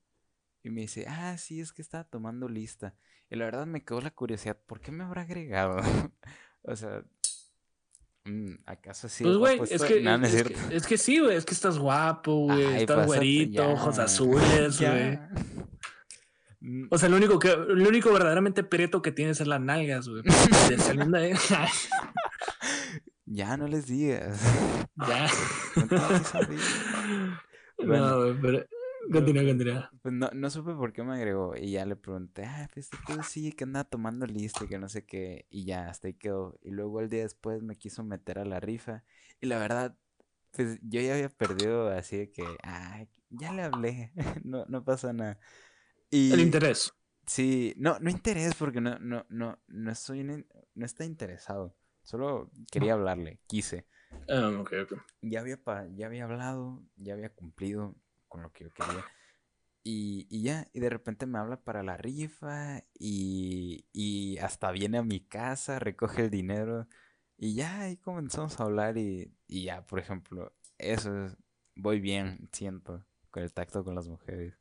Y 0.63 0.71
me 0.71 0.83
dice, 0.83 1.07
ah, 1.09 1.37
sí, 1.37 1.61
es 1.61 1.73
que 1.73 1.83
estaba 1.83 2.05
tomando 2.05 2.49
lista. 2.49 2.97
Y 3.31 3.37
la 3.37 3.45
verdad 3.45 3.67
me 3.67 3.85
quedó 3.85 4.01
la 4.01 4.11
curiosidad, 4.11 4.59
¿por 4.67 4.81
qué 4.81 4.91
me 4.91 5.05
habrá 5.05 5.23
agregado? 5.23 5.77
o 6.63 6.77
sea, 6.77 7.05
Mm, 8.25 8.55
¿Acaso 8.65 9.09
sí? 9.09 9.23
Pues, 9.23 9.37
güey, 9.37 9.61
es, 9.71 9.83
que, 9.85 10.03
es, 10.71 10.87
que, 10.87 10.97
sí, 10.97 11.19
güey. 11.19 11.37
Es 11.37 11.45
que 11.45 11.53
estás 11.53 11.79
guapo, 11.79 12.47
güey. 12.47 12.83
Estás 12.83 13.07
güerito, 13.07 13.71
ojos 13.71 13.99
azules, 13.99 14.81
güey. 14.81 15.19
Mm. 16.61 16.87
O 16.91 16.97
sea, 16.97 17.11
lo 17.11 17.17
único 17.17 17.39
que, 17.39 17.55
lo 17.55 17.89
único 17.89 18.11
verdaderamente 18.13 18.65
preto 18.65 19.03
que 19.03 19.13
tienes 19.13 19.41
es 19.41 19.47
las 19.47 19.61
nalgas, 19.61 20.09
güey. 20.09 20.23
ya 23.27 23.57
no 23.59 23.69
les 23.69 23.87
digas. 23.87 24.41
Ya. 25.07 25.29
no, 27.85 28.21
güey, 28.21 28.35
pero 28.41 28.67
Continúa, 29.13 29.45
continúa. 29.45 29.91
Pues 30.03 30.15
no, 30.15 30.31
no 30.33 30.51
supe 30.51 30.75
por 30.75 30.93
qué 30.93 31.03
me 31.03 31.15
agregó. 31.15 31.55
Y 31.57 31.73
ya 31.73 31.85
le 31.85 31.97
pregunté, 31.97 32.45
ah, 32.45 32.69
pues 32.73 32.91
tú 32.91 33.23
sí, 33.23 33.53
que 33.53 33.65
anda 33.65 33.85
tomando 33.85 34.27
listo 34.27 34.65
y 34.65 34.69
que 34.69 34.79
no 34.79 34.89
sé 34.89 35.05
qué. 35.05 35.47
Y 35.51 35.65
ya, 35.65 35.89
hasta 35.89 36.09
ahí 36.09 36.15
quedó. 36.15 36.59
Y 36.63 36.71
luego 36.71 37.01
el 37.01 37.09
día 37.09 37.23
después 37.23 37.63
me 37.63 37.77
quiso 37.77 38.03
meter 38.03 38.39
a 38.39 38.45
la 38.45 38.61
rifa. 38.61 39.05
Y 39.41 39.47
la 39.47 39.59
verdad, 39.59 39.97
pues 40.53 40.79
yo 40.83 41.01
ya 41.01 41.15
había 41.15 41.29
perdido 41.29 41.89
así 41.89 42.17
de 42.17 42.31
que, 42.31 42.45
ah, 42.63 43.05
ya 43.31 43.53
le 43.53 43.63
hablé. 43.63 44.13
no, 44.45 44.65
no 44.67 44.85
pasa 44.85 45.13
nada. 45.13 45.39
Y, 46.11 46.33
el 46.33 46.41
interés. 46.41 46.93
Sí, 47.27 47.75
no, 47.77 47.99
no 48.01 48.11
interés 48.11 48.55
porque 48.55 48.81
no, 48.81 48.99
no, 48.99 49.25
no, 49.29 49.59
no 49.67 49.95
soy, 49.95 50.23
no 50.23 50.87
está 50.87 51.05
interesado. 51.05 51.77
Solo 52.03 52.51
quería 52.71 52.93
hablarle, 52.93 53.41
quise. 53.47 53.87
Ah, 54.29 54.51
okay, 54.61 54.81
okay. 54.81 54.99
Ya 55.23 55.41
había, 55.41 55.59
ya 55.95 56.07
había 56.07 56.25
hablado, 56.25 56.83
ya 56.97 57.15
había 57.15 57.31
cumplido 57.31 57.97
con 58.35 58.43
lo 58.43 58.51
que 58.51 58.65
yo 58.65 58.71
quería. 58.73 59.05
Y, 59.85 60.27
y, 60.29 60.43
ya, 60.43 60.67
y 60.73 60.81
de 60.81 60.91
repente 60.91 61.25
me 61.25 61.39
habla 61.39 61.63
para 61.63 61.85
la 61.85 61.97
rifa 61.97 62.83
y, 62.99 63.87
y 63.93 64.39
hasta 64.39 64.73
viene 64.73 64.99
a 64.99 65.05
mi 65.05 65.21
casa, 65.21 65.79
recoge 65.79 66.23
el 66.23 66.31
dinero 66.31 66.89
Y 67.37 67.55
ya 67.55 67.83
ahí 67.83 67.97
comenzamos 67.99 68.59
a 68.59 68.65
hablar 68.65 68.99
y, 68.99 69.33
y 69.47 69.63
ya, 69.63 69.87
por 69.87 70.01
ejemplo, 70.01 70.53
eso 70.79 71.25
es, 71.25 71.37
voy 71.77 72.01
bien, 72.01 72.49
siento, 72.51 73.07
con 73.31 73.45
el 73.45 73.53
tacto 73.53 73.85
con 73.85 73.95
las 73.95 74.09
mujeres. 74.09 74.59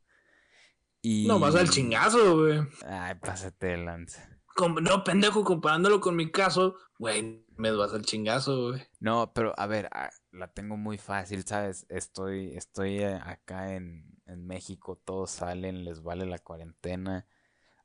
Y... 1.01 1.25
No, 1.25 1.39
vas 1.39 1.55
al 1.55 1.69
chingazo, 1.69 2.37
güey. 2.37 2.61
Ay, 2.85 3.15
pásate 3.15 3.67
de 3.67 3.77
lanza. 3.77 4.39
no, 4.83 5.03
pendejo, 5.03 5.43
comparándolo 5.43 5.99
con 5.99 6.15
mi 6.15 6.29
caso, 6.31 6.75
güey, 6.99 7.43
me 7.57 7.71
vas 7.71 7.91
al 7.91 8.05
chingazo, 8.05 8.69
güey. 8.69 8.83
No, 8.99 9.33
pero 9.33 9.51
a 9.57 9.65
ver, 9.65 9.89
la 10.33 10.47
tengo 10.47 10.77
muy 10.77 10.97
fácil, 10.97 11.43
¿sabes? 11.45 11.85
Estoy, 11.89 12.55
estoy 12.57 12.99
eh, 12.99 13.19
acá 13.23 13.75
en, 13.75 14.13
en 14.25 14.45
México, 14.45 14.99
todos 15.05 15.31
salen, 15.31 15.85
les 15.85 16.01
vale 16.01 16.25
la 16.25 16.39
cuarentena. 16.39 17.27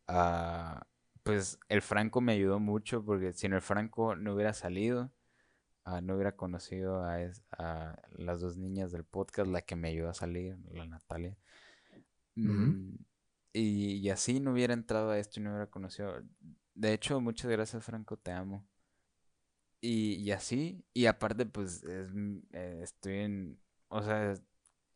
Ah, 0.07 0.87
pues 1.23 1.59
el 1.69 1.83
Franco 1.83 2.21
me 2.21 2.33
ayudó 2.33 2.59
mucho 2.59 3.05
porque 3.05 3.33
sin 3.33 3.53
el 3.53 3.61
Franco 3.61 4.17
no 4.17 4.35
hubiera 4.35 4.55
salido, 4.55 5.13
ah, 5.85 6.01
no 6.01 6.15
hubiera 6.15 6.37
conocido 6.37 7.05
a, 7.05 7.19
las 8.13 8.41
dos 8.41 8.57
niñas 8.57 8.93
del 8.93 9.05
podcast, 9.05 9.51
la 9.51 9.63
que 9.63 9.77
me 9.77 9.89
ayudó 9.89 10.11
a 10.11 10.15
salir, 10.15 10.57
la 10.71 10.87
Natalia. 10.87 11.37
Mm, 12.35 12.95
y, 13.53 14.09
así 14.11 14.41
no 14.41 14.53
hubiera 14.53 14.75
entrado 14.75 15.11
a 15.11 15.19
esto 15.19 15.41
y 15.41 15.43
no 15.43 15.51
hubiera 15.51 15.67
conocido. 15.67 16.23
De 16.75 16.93
hecho, 16.93 17.21
muchas 17.21 17.51
gracias 17.51 17.85
Franco, 17.85 18.17
te 18.17 18.31
amo. 18.33 18.67
Y, 19.81 20.33
así, 20.33 20.85
y 20.93 21.07
aparte 21.07 21.47
pues 21.47 21.85
eh, 21.89 22.81
estoy 22.83 23.19
en, 23.19 23.61
o 23.89 24.03
sea, 24.03 24.35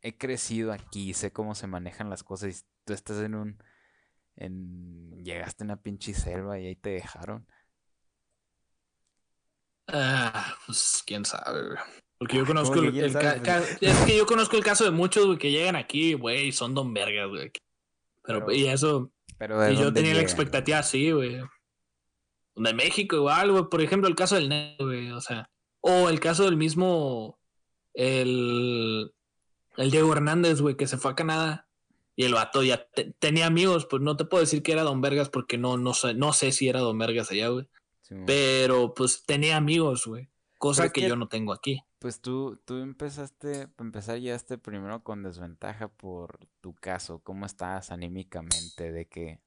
he 0.01 0.17
crecido 0.17 0.73
aquí, 0.73 1.13
sé 1.13 1.31
cómo 1.31 1.55
se 1.55 1.67
manejan 1.67 2.09
las 2.09 2.23
cosas 2.23 2.59
y 2.59 2.65
tú 2.83 2.91
estás 2.93 3.19
en 3.19 3.35
un 3.35 3.63
en, 4.35 5.23
llegaste 5.23 5.63
a 5.63 5.65
una 5.65 5.81
pinche 5.81 6.13
selva 6.13 6.59
y 6.59 6.67
ahí 6.67 6.75
te 6.75 6.89
dejaron. 6.89 7.47
Ah, 9.87 10.53
pues 10.65 11.03
quién 11.05 11.23
sabe, 11.23 11.77
Porque 12.17 12.37
yo 12.37 12.45
conozco 12.45 12.79
el, 12.79 12.97
es 12.97 13.97
que 14.05 14.17
yo 14.17 14.25
conozco 14.25 14.57
el 14.57 14.63
caso 14.63 14.83
de 14.83 14.91
muchos 14.91 15.37
que 15.37 15.51
llegan 15.51 15.75
aquí, 15.75 16.13
güey, 16.13 16.51
son 16.51 16.73
don 16.73 16.93
vergas, 16.93 17.29
güey. 17.29 17.51
Pero, 18.23 18.51
y 18.51 18.67
eso 18.67 19.11
pero 19.37 19.69
y 19.69 19.77
yo 19.77 19.93
tenía 19.93 20.13
la 20.13 20.21
expectativa 20.21 20.79
así, 20.79 21.11
güey. 21.11 21.41
De 22.55 22.73
México 22.73 23.15
igual, 23.15 23.51
güey, 23.51 23.63
por 23.69 23.81
ejemplo, 23.81 24.07
el 24.07 24.15
caso 24.15 24.35
del 24.35 24.49
negro, 24.49 24.85
güey, 24.85 25.11
o 25.11 25.21
sea, 25.21 25.49
o 25.81 26.09
el 26.09 26.19
caso 26.19 26.45
del 26.45 26.57
mismo 26.57 27.39
el 27.93 29.11
el 29.77 29.91
Diego 29.91 30.13
Hernández, 30.13 30.61
güey, 30.61 30.75
que 30.75 30.87
se 30.87 30.97
fue 30.97 31.11
a 31.11 31.15
Canadá 31.15 31.67
y 32.15 32.25
el 32.25 32.33
vato 32.33 32.63
ya 32.63 32.87
tenía 33.19 33.47
amigos, 33.47 33.87
pues 33.89 34.01
no 34.01 34.15
te 34.15 34.25
puedo 34.25 34.41
decir 34.41 34.61
que 34.61 34.71
era 34.71 34.83
Don 34.83 35.01
Vergas 35.01 35.29
porque 35.29 35.57
no, 35.57 35.77
no, 35.77 35.93
sé, 35.93 36.13
no 36.13 36.33
sé 36.33 36.51
si 36.51 36.69
era 36.69 36.79
Don 36.79 36.97
Vergas 36.97 37.31
allá, 37.31 37.47
güey. 37.47 37.67
pero 38.25 38.93
pues 38.93 39.23
tenía 39.25 39.57
amigos, 39.57 40.05
güey. 40.05 40.29
Cosa 40.59 40.89
que, 40.89 41.01
yo 41.01 41.15
no 41.15 41.27
tengo 41.27 41.51
aquí. 41.51 41.81
Pues 41.99 42.21
tú, 42.21 42.61
tú 42.63 42.77
empezaste, 42.77 43.67
empezar 43.79 44.19
ya 44.19 44.35
este 44.35 44.57
primero 44.57 45.03
con 45.03 45.23
desventaja 45.23 45.89
por 45.89 46.39
tu 46.61 46.73
caso. 46.73 47.19
¿Cómo 47.19 47.45
estás 47.45 47.91
anímicamente 47.91 48.91
de 48.91 49.07
que, 49.07 49.41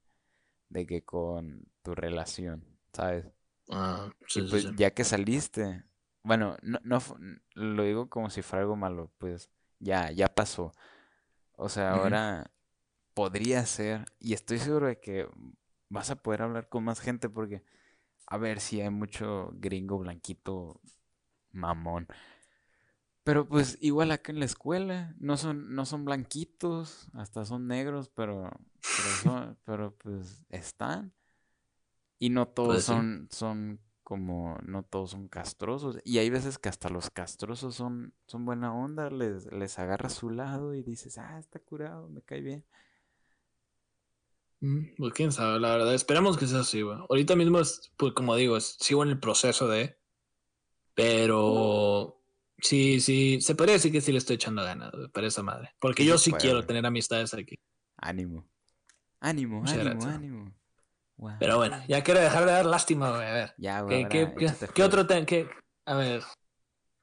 de 0.68 0.86
que 0.86 1.02
con 1.02 1.70
tu 1.82 1.94
relación, 1.94 2.66
sabes? 2.96 3.26
Ah, 3.70 4.10
sí, 4.26 4.42
pues 4.42 4.74
ya 4.76 4.92
que 4.92 5.04
saliste, 5.04 5.84
bueno, 6.22 6.56
no, 6.62 6.80
no, 6.82 6.98
lo 7.54 7.84
digo 7.84 8.10
como 8.10 8.30
si 8.30 8.42
fuera 8.42 8.62
algo 8.62 8.76
malo, 8.76 9.12
pues 9.18 9.48
ya, 9.78 10.10
ya 10.10 10.34
pasó. 10.34 10.72
O 11.52 11.68
sea, 11.68 11.92
ahora 11.92 12.50
podría 13.14 13.64
ser, 13.66 14.06
y 14.18 14.34
estoy 14.34 14.58
seguro 14.58 14.88
de 14.88 15.00
que 15.00 15.28
vas 15.88 16.10
a 16.10 16.16
poder 16.16 16.42
hablar 16.42 16.68
con 16.68 16.84
más 16.84 17.00
gente 17.00 17.28
porque, 17.28 17.62
a 18.26 18.38
ver 18.38 18.60
si 18.60 18.80
hay 18.80 18.90
mucho 18.90 19.50
gringo 19.54 19.98
blanquito 19.98 20.80
mamón. 21.52 22.08
Pero 23.22 23.48
pues 23.48 23.78
igual 23.80 24.10
acá 24.10 24.32
en 24.32 24.40
la 24.40 24.44
escuela, 24.46 25.14
no 25.18 25.36
son, 25.36 25.74
no 25.74 25.86
son 25.86 26.04
blanquitos, 26.04 27.08
hasta 27.12 27.44
son 27.44 27.66
negros, 27.66 28.08
pero, 28.08 28.50
pero, 28.82 29.56
pero 29.64 29.96
pues 29.96 30.44
están. 30.48 31.12
Y 32.18 32.30
no 32.30 32.48
todos 32.48 32.74
pues 32.74 32.84
son, 32.84 33.28
son 33.30 33.80
como 34.02 34.56
no 34.62 34.84
todos 34.84 35.10
son 35.10 35.28
castrosos. 35.28 35.98
Y 36.04 36.18
hay 36.18 36.30
veces 36.30 36.58
que 36.58 36.68
hasta 36.68 36.88
los 36.88 37.10
castrosos 37.10 37.74
son, 37.74 38.14
son 38.26 38.44
buena 38.44 38.72
onda, 38.72 39.10
les, 39.10 39.50
les 39.52 39.78
agarra 39.78 40.06
a 40.06 40.10
su 40.10 40.30
lado 40.30 40.74
y 40.74 40.82
dices, 40.82 41.18
ah, 41.18 41.38
está 41.38 41.58
curado, 41.58 42.08
me 42.08 42.22
cae 42.22 42.40
bien. 42.40 42.64
Mm, 44.60 44.94
pues 44.96 45.12
quién 45.12 45.32
sabe, 45.32 45.60
la 45.60 45.70
verdad. 45.70 45.94
Esperamos 45.94 46.36
que 46.38 46.46
sea 46.46 46.60
así, 46.60 46.82
güey. 46.82 46.98
Ahorita 47.10 47.36
mismo, 47.36 47.60
es, 47.60 47.92
pues 47.96 48.12
como 48.12 48.36
digo, 48.36 48.58
sigo 48.60 49.02
en 49.02 49.10
el 49.10 49.20
proceso 49.20 49.68
de. 49.68 49.98
Pero 50.94 52.22
sí, 52.58 53.00
sí, 53.00 53.40
se 53.40 53.54
podría 53.54 53.74
decir 53.74 53.92
que 53.92 54.00
sí 54.00 54.12
le 54.12 54.18
estoy 54.18 54.36
echando 54.36 54.62
ganas 54.62 54.92
para 55.12 55.26
esa 55.26 55.42
madre. 55.42 55.74
Porque 55.78 56.04
yo 56.06 56.16
sí 56.16 56.32
quiero 56.32 56.64
tener 56.64 56.86
amistades 56.86 57.34
aquí. 57.34 57.58
Ánimo. 57.96 58.48
Ánimo, 59.20 59.62
ánimo, 59.66 60.04
ánimo. 60.04 60.54
Pero 61.38 61.56
bueno, 61.56 61.82
ya 61.88 62.02
quiero 62.02 62.20
dejar 62.20 62.44
de 62.44 62.52
dar 62.52 62.66
lástima, 62.66 63.10
güey. 63.10 63.26
A 63.26 63.32
ver. 63.32 63.54
Ya, 63.56 63.80
güey. 63.80 64.08
¿Qué, 64.08 64.32
qué, 64.74 64.82
otro 64.82 65.06
tema? 65.06 65.26
A 65.86 65.94
ver. 65.94 66.22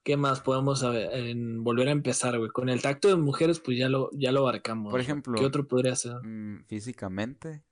¿Qué 0.03 0.17
más 0.17 0.41
podemos 0.41 0.83
volver 0.83 1.87
a 1.87 1.91
empezar, 1.91 2.37
güey? 2.37 2.51
Con 2.51 2.69
el 2.69 2.81
tacto 2.81 3.07
de 3.07 3.15
mujeres, 3.15 3.59
pues 3.59 3.77
ya 3.77 3.89
lo, 3.89 4.09
ya 4.13 4.31
lo 4.31 4.41
abarcamos. 4.41 4.91
Por 4.91 4.99
ejemplo. 4.99 5.39
¿Qué 5.39 5.45
otro 5.45 5.67
podría 5.67 5.95
ser? 5.95 6.15
Mm, 6.23 6.65
físicamente. 6.67 7.63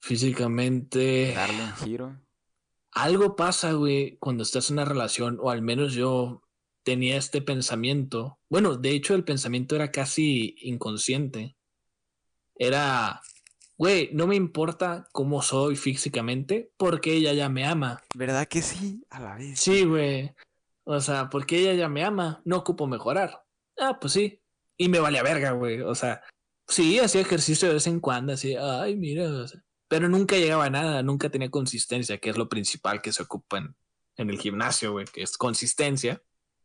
Físicamente. 0.00 1.32
Darle 1.34 1.64
un 1.64 1.72
giro. 1.74 2.20
Algo 2.92 3.34
pasa, 3.34 3.72
güey, 3.72 4.16
cuando 4.18 4.44
estás 4.44 4.70
en 4.70 4.74
una 4.74 4.84
relación, 4.84 5.38
o 5.40 5.50
al 5.50 5.62
menos 5.62 5.94
yo 5.94 6.42
tenía 6.84 7.16
este 7.16 7.42
pensamiento. 7.42 8.38
Bueno, 8.48 8.76
de 8.76 8.90
hecho, 8.90 9.14
el 9.14 9.24
pensamiento 9.24 9.74
era 9.74 9.90
casi 9.90 10.54
inconsciente. 10.60 11.56
Era 12.54 13.20
güey, 13.76 14.10
no 14.12 14.26
me 14.26 14.36
importa 14.36 15.08
cómo 15.12 15.42
soy 15.42 15.76
físicamente 15.76 16.72
porque 16.76 17.14
ella 17.14 17.32
ya 17.32 17.48
me 17.48 17.64
ama. 17.64 18.02
¿Verdad 18.14 18.46
que 18.48 18.62
sí? 18.62 19.04
A 19.10 19.20
la 19.20 19.36
vez. 19.36 19.60
Sí, 19.60 19.84
güey. 19.84 20.32
O 20.84 21.00
sea, 21.00 21.30
porque 21.30 21.58
ella 21.58 21.74
ya 21.74 21.88
me 21.88 22.04
ama, 22.04 22.42
no 22.44 22.58
ocupo 22.58 22.86
mejorar. 22.86 23.42
Ah, 23.78 23.98
pues 24.00 24.12
sí. 24.12 24.40
Y 24.76 24.88
me 24.88 25.00
vale 25.00 25.18
a 25.18 25.22
verga, 25.22 25.52
güey. 25.52 25.80
O 25.80 25.94
sea, 25.94 26.22
sí, 26.68 26.98
hacía 26.98 27.22
ejercicio 27.22 27.68
de 27.68 27.74
vez 27.74 27.86
en 27.86 28.00
cuando, 28.00 28.32
así, 28.32 28.54
ay, 28.56 28.96
mira. 28.96 29.28
pero 29.88 30.08
nunca 30.08 30.36
llegaba 30.36 30.66
a 30.66 30.70
nada, 30.70 31.02
nunca 31.02 31.30
tenía 31.30 31.50
consistencia, 31.50 32.18
que 32.18 32.30
es 32.30 32.36
lo 32.36 32.48
principal 32.48 33.00
que 33.00 33.12
se 33.12 33.22
ocupa 33.22 33.58
en, 33.58 33.74
en 34.16 34.30
el 34.30 34.38
gimnasio, 34.38 34.92
güey, 34.92 35.06
que 35.06 35.22
es 35.22 35.38
consistencia. 35.38 36.22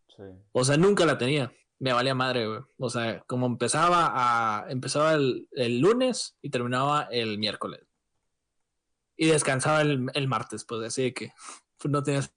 Sí. 0.07 0.23
O 0.51 0.63
sea, 0.65 0.75
nunca 0.77 1.05
la 1.05 1.17
tenía 1.17 1.53
me 1.79 1.93
valía 1.93 2.13
madre, 2.13 2.47
güey. 2.47 2.61
O 2.77 2.89
sea, 2.89 3.21
como 3.25 3.47
empezaba 3.47 4.11
a. 4.13 4.69
Empezaba 4.69 5.13
el, 5.13 5.47
lunes 5.79 6.37
y 6.41 6.49
terminaba 6.49 7.07
el 7.11 7.37
miércoles. 7.37 7.81
Y 9.17 9.27
descansaba 9.27 9.81
el, 9.81 10.27
martes, 10.27 10.65
pues 10.65 10.85
así 10.85 11.13
que 11.13 11.33
pues, 11.77 11.91
no 11.91 12.03
tenías. 12.03 12.33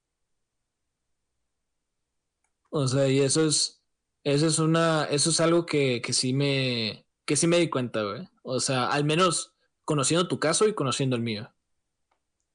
O 2.70 2.86
sea, 2.88 3.08
y 3.08 3.20
eso 3.20 3.44
es. 3.44 3.82
Eso 4.24 4.46
es 4.46 4.58
una. 4.58 5.04
Eso 5.04 5.30
es 5.30 5.40
algo 5.40 5.66
que, 5.66 6.00
que 6.00 6.12
sí 6.12 6.32
me. 6.32 7.06
Que 7.24 7.36
sí 7.36 7.46
me 7.46 7.58
di 7.58 7.68
cuenta, 7.68 8.02
güey. 8.02 8.28
O 8.42 8.60
sea, 8.60 8.86
al 8.86 9.04
menos 9.04 9.54
conociendo 9.84 10.28
tu 10.28 10.38
caso 10.38 10.68
y 10.68 10.74
conociendo 10.74 11.16
el 11.16 11.22
mío. 11.22 11.52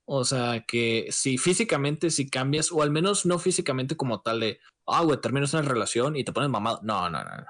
O 0.09 0.23
sea, 0.23 0.63
que 0.65 1.07
si 1.11 1.37
físicamente, 1.37 2.11
si 2.11 2.29
cambias, 2.29 2.71
o 2.71 2.81
al 2.81 2.91
menos 2.91 3.25
no 3.25 3.39
físicamente 3.39 3.97
como 3.97 4.21
tal 4.21 4.39
de, 4.39 4.61
ah, 4.85 5.03
güey, 5.03 5.19
terminas 5.19 5.53
una 5.53 5.63
relación 5.63 6.15
y 6.15 6.23
te 6.23 6.31
pones 6.31 6.49
mamado. 6.49 6.79
No, 6.81 7.09
no, 7.09 7.25
no, 7.25 7.29
no. 7.29 7.45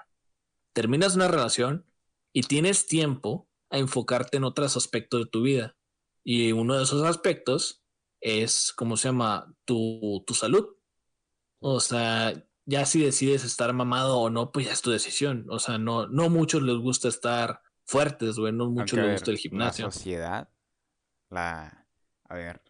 Terminas 0.74 1.16
una 1.16 1.28
relación 1.28 1.86
y 2.34 2.42
tienes 2.42 2.88
tiempo 2.88 3.48
a 3.70 3.78
enfocarte 3.78 4.38
en 4.38 4.44
otros 4.44 4.76
aspectos 4.76 5.26
de 5.26 5.30
tu 5.30 5.44
vida. 5.44 5.78
Y 6.24 6.52
uno 6.52 6.76
de 6.76 6.84
esos 6.84 7.04
aspectos 7.04 7.84
es, 8.22 8.74
¿cómo 8.76 8.98
se 8.98 9.10
llama? 9.10 9.54
Tu, 9.64 10.24
tu 10.26 10.34
salud. 10.34 10.68
O 11.60 11.80
sea, 11.80 12.44
ya 12.66 12.88
si 12.88 13.04
decides 13.04 13.46
estar 13.46 13.72
mamado 13.72 14.18
o 14.18 14.32
no, 14.32 14.52
pues 14.52 14.66
ya 14.66 14.74
es 14.74 14.82
tu 14.82 14.90
decisión. 14.90 15.46
O 15.52 15.60
sea, 15.60 15.78
no, 15.78 16.08
no 16.08 16.32
muchos 16.32 16.64
les 16.64 16.78
gusta 16.78 17.08
estar 17.08 17.62
fuertes, 17.86 18.40
güey, 18.40 18.52
no 18.52 18.72
muchos 18.72 18.98
les 18.98 19.12
gusta 19.12 19.30
el 19.30 19.38
gimnasio. 19.38 19.86
La 19.86 19.92
sociedad, 19.92 20.50
la 21.30 21.77
a 22.28 22.36
ver, 22.36 22.62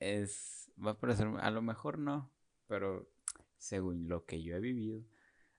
es, 0.00 0.70
va 0.84 0.92
a 0.92 0.98
parecer, 0.98 1.28
a 1.40 1.50
lo 1.50 1.62
mejor 1.62 1.98
no, 1.98 2.30
pero 2.66 3.08
según 3.56 4.08
lo 4.08 4.24
que 4.24 4.42
yo 4.42 4.56
he 4.56 4.60
vivido, 4.60 5.02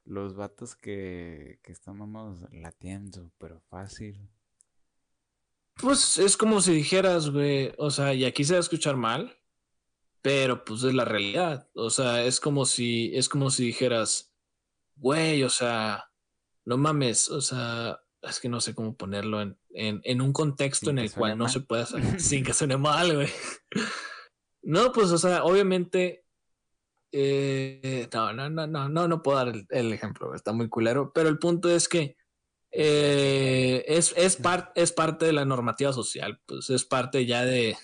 los 0.06 0.36
vatos 0.36 0.76
que, 0.76 1.60
que 1.64 1.72
están 1.72 1.98
mamados 1.98 2.42
la 2.52 2.72
tienen 2.72 3.14
súper 3.14 3.60
fácil. 3.70 4.30
Pues 5.76 6.18
es 6.18 6.36
como 6.36 6.62
si 6.62 6.74
dijeras, 6.74 7.30
güey, 7.30 7.74
o 7.78 7.90
sea, 7.90 8.14
y 8.14 8.26
aquí 8.26 8.44
se 8.44 8.54
va 8.54 8.58
a 8.58 8.62
escuchar 8.62 8.98
mal, 8.98 9.38
pero 10.22 10.66
pues 10.66 10.84
es 10.84 10.94
la 10.94 11.06
realidad. 11.06 11.70
O 11.74 11.90
sea, 11.90 12.24
es 12.24 12.40
como 12.40 12.66
si, 12.66 13.16
es 13.16 13.30
como 13.30 13.50
si 13.50 13.68
dijeras, 13.68 14.34
güey, 14.96 15.44
o 15.44 15.50
sea, 15.50 16.12
no 16.66 16.78
mames, 16.78 17.30
o 17.30 17.42
sea, 17.42 18.02
es 18.22 18.40
que 18.40 18.50
no 18.50 18.60
sé 18.62 18.76
cómo 18.76 18.96
ponerlo 18.96 19.42
en, 19.42 19.58
en, 19.72 20.22
un 20.22 20.34
contexto 20.34 20.90
en 20.90 21.00
el 21.00 21.12
cual 21.12 21.38
no 21.38 21.48
se 21.48 21.62
puede 21.62 21.84
hacer 21.84 22.02
sin 22.20 22.44
que 22.44 22.54
suene 22.54 22.78
mal, 22.78 23.16
güey. 23.16 23.30
No, 24.62 24.92
pues, 24.92 25.12
o 25.12 25.18
sea, 25.18 25.44
obviamente 25.44 26.26
eh, 27.12 28.08
no, 28.14 28.34
no, 28.34 28.50
no, 28.50 28.68
no, 28.68 28.90
no, 28.90 29.08
no 29.08 29.24
puedo 29.24 29.38
dar 29.38 29.54
el, 29.70 29.94
ejemplo, 29.94 30.36
está 30.36 30.52
muy 30.52 30.70
culero, 30.70 31.12
pero 31.14 31.30
el 31.30 31.40
punto 31.40 31.70
es 31.70 31.88
que 31.88 32.18
eh, 32.72 33.84
es, 33.88 34.14
es, 34.16 34.40
es 34.76 34.92
parte 34.92 35.26
de 35.26 35.34
la 35.34 35.46
normativa 35.46 35.94
social, 35.94 36.42
pues 36.46 36.70
es 36.70 36.86
parte 36.86 37.26
ya 37.26 37.46
de, 37.46 37.78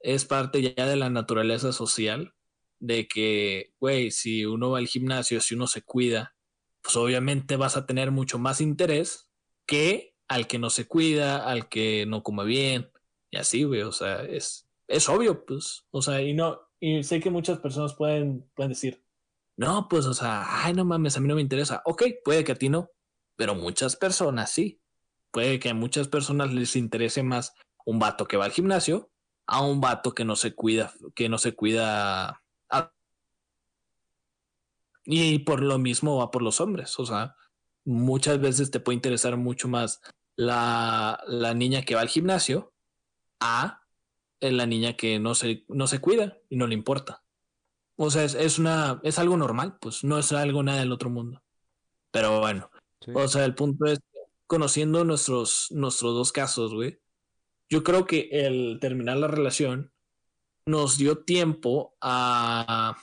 es 0.00 0.24
parte 0.24 0.74
ya 0.74 0.86
de 0.86 0.96
la 0.96 1.10
naturaleza 1.10 1.72
social 1.72 2.34
de 2.78 3.08
que, 3.08 3.72
güey, 3.80 4.10
si 4.10 4.44
uno 4.44 4.70
va 4.70 4.78
al 4.78 4.88
gimnasio, 4.88 5.40
si 5.40 5.54
uno 5.54 5.66
se 5.66 5.82
cuida, 5.82 6.36
pues 6.82 6.96
obviamente 6.96 7.56
vas 7.56 7.76
a 7.76 7.86
tener 7.86 8.10
mucho 8.10 8.38
más 8.38 8.60
interés 8.60 9.25
que 9.66 10.14
al 10.28 10.46
que 10.46 10.58
no 10.58 10.70
se 10.70 10.86
cuida, 10.86 11.46
al 11.48 11.68
que 11.68 12.06
no 12.06 12.22
come 12.22 12.44
bien, 12.44 12.90
y 13.30 13.36
así, 13.36 13.64
güey, 13.64 13.82
o 13.82 13.92
sea, 13.92 14.22
es, 14.22 14.68
es 14.88 15.08
obvio, 15.08 15.44
pues, 15.44 15.84
o 15.90 16.02
sea, 16.02 16.22
y 16.22 16.34
no, 16.34 16.60
y 16.80 17.02
sé 17.02 17.20
que 17.20 17.30
muchas 17.30 17.58
personas 17.58 17.94
pueden, 17.94 18.48
pueden 18.54 18.70
decir, 18.70 19.04
no, 19.56 19.88
pues, 19.88 20.04
o 20.04 20.12
sea, 20.12 20.64
ay, 20.64 20.74
no 20.74 20.84
mames, 20.84 21.16
a 21.16 21.20
mí 21.20 21.28
no 21.28 21.34
me 21.34 21.40
interesa. 21.40 21.80
Ok, 21.86 22.02
puede 22.22 22.44
que 22.44 22.52
a 22.52 22.56
ti 22.56 22.68
no, 22.68 22.90
pero 23.36 23.54
muchas 23.54 23.96
personas 23.96 24.50
sí. 24.50 24.80
Puede 25.30 25.58
que 25.58 25.70
a 25.70 25.74
muchas 25.74 26.08
personas 26.08 26.52
les 26.52 26.76
interese 26.76 27.22
más 27.22 27.54
un 27.86 27.98
vato 27.98 28.26
que 28.26 28.36
va 28.36 28.44
al 28.44 28.52
gimnasio 28.52 29.10
a 29.46 29.62
un 29.62 29.80
vato 29.80 30.12
que 30.12 30.24
no 30.24 30.36
se 30.36 30.54
cuida, 30.54 30.92
que 31.14 31.28
no 31.28 31.38
se 31.38 31.54
cuida. 31.54 32.42
Y 35.04 35.38
por 35.40 35.62
lo 35.62 35.78
mismo 35.78 36.18
va 36.18 36.30
por 36.30 36.42
los 36.42 36.60
hombres. 36.60 36.98
O 36.98 37.06
sea, 37.06 37.36
muchas 37.86 38.40
veces 38.40 38.70
te 38.70 38.80
puede 38.80 38.96
interesar 38.96 39.38
mucho 39.38 39.68
más 39.68 40.02
la, 40.36 41.18
la 41.26 41.54
niña 41.54 41.82
que 41.82 41.94
va 41.94 42.02
al 42.02 42.08
gimnasio 42.08 42.74
a 43.40 43.82
la 44.40 44.66
niña 44.66 44.96
que 44.96 45.18
no 45.18 45.34
se, 45.34 45.64
no 45.68 45.86
se 45.86 46.00
cuida 46.00 46.38
y 46.48 46.56
no 46.56 46.66
le 46.66 46.74
importa. 46.74 47.22
O 47.96 48.10
sea, 48.10 48.24
es, 48.24 48.58
una, 48.58 49.00
es 49.02 49.18
algo 49.18 49.36
normal, 49.36 49.78
pues 49.80 50.04
no 50.04 50.18
es 50.18 50.30
algo 50.32 50.62
nada 50.62 50.80
del 50.80 50.92
otro 50.92 51.08
mundo. 51.08 51.42
Pero 52.10 52.40
bueno, 52.40 52.70
o 53.14 53.28
sea, 53.28 53.44
el 53.44 53.54
punto 53.54 53.86
es, 53.86 54.00
conociendo 54.46 55.04
nuestros, 55.04 55.68
nuestros 55.70 56.14
dos 56.14 56.32
casos, 56.32 56.74
güey, 56.74 57.00
yo 57.68 57.82
creo 57.82 58.06
que 58.06 58.28
el 58.30 58.78
terminar 58.80 59.16
la 59.16 59.28
relación 59.28 59.92
nos 60.66 60.98
dio 60.98 61.24
tiempo 61.24 61.96
a... 62.00 62.96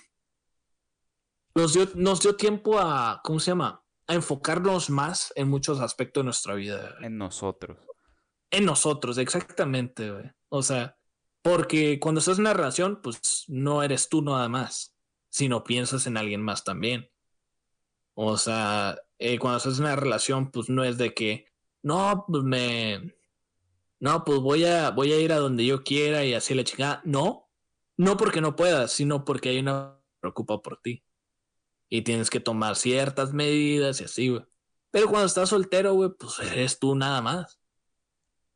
Nos 1.56 1.74
dio, 1.74 1.88
nos 1.96 2.22
dio 2.22 2.36
tiempo 2.36 2.80
a, 2.80 3.22
¿cómo 3.24 3.40
se 3.40 3.52
llama? 3.52 3.83
A 4.08 4.16
enfocarnos 4.16 4.90
más 4.90 5.32
en 5.36 5.50
muchos 5.50 5.80
aspectos 5.80 6.22
de 6.22 6.26
nuestra 6.26 6.56
vida. 6.56 6.96
En 7.02 7.18
nosotros. 7.18 7.78
En 8.52 8.66
nosotros, 8.66 9.18
exactamente, 9.18 10.12
güey. 10.12 10.32
O 10.50 10.62
sea, 10.62 10.98
porque 11.42 12.00
cuando 12.00 12.20
estás 12.20 12.38
en 12.38 12.44
una 12.44 12.54
relación, 12.54 13.02
pues 13.02 13.46
no 13.48 13.84
eres 13.84 14.10
tú 14.10 14.22
nada 14.22 14.48
más, 14.50 14.96
sino 15.30 15.64
piensas 15.64 16.06
en 16.08 16.18
alguien 16.18 16.42
más 16.42 16.64
también. 16.64 17.10
O 18.14 18.38
sea, 18.38 18.98
eh, 19.18 19.40
cuando 19.40 19.58
estás 19.58 19.78
en 19.78 19.86
una 19.86 19.96
relación, 19.96 20.52
pues 20.52 20.70
no 20.70 20.84
es 20.84 20.98
de 20.98 21.14
que, 21.14 21.48
no, 21.82 22.26
pues 22.28 22.44
me, 22.44 23.16
no, 24.04 24.24
pues 24.26 24.40
voy 24.40 24.66
a, 24.66 24.92
voy 24.92 25.14
a 25.14 25.20
ir 25.20 25.32
a 25.32 25.38
donde 25.38 25.66
yo 25.66 25.84
quiera 25.84 26.26
y 26.26 26.34
así 26.34 26.54
la 26.54 26.66
chingada. 26.66 27.02
No, 27.06 27.50
no 27.98 28.18
porque 28.18 28.42
no 28.42 28.56
puedas, 28.56 28.92
sino 28.92 29.24
porque 29.24 29.50
hay 29.50 29.60
una 29.60 29.98
que 30.02 30.20
preocupa 30.20 30.62
por 30.62 30.82
ti. 30.82 31.04
Y 31.94 32.02
tienes 32.02 32.32
que 32.32 32.40
tomar 32.40 32.76
ciertas 32.76 33.34
medidas 33.34 34.02
y 34.02 34.06
así, 34.06 34.30
güey. 34.30 34.44
Pero 34.90 35.10
cuando 35.10 35.28
estás 35.28 35.50
soltero, 35.50 35.94
güey, 35.94 36.10
pues 36.10 36.40
eres 36.40 36.80
tú 36.80 36.96
nada 36.96 37.22
más. 37.22 37.60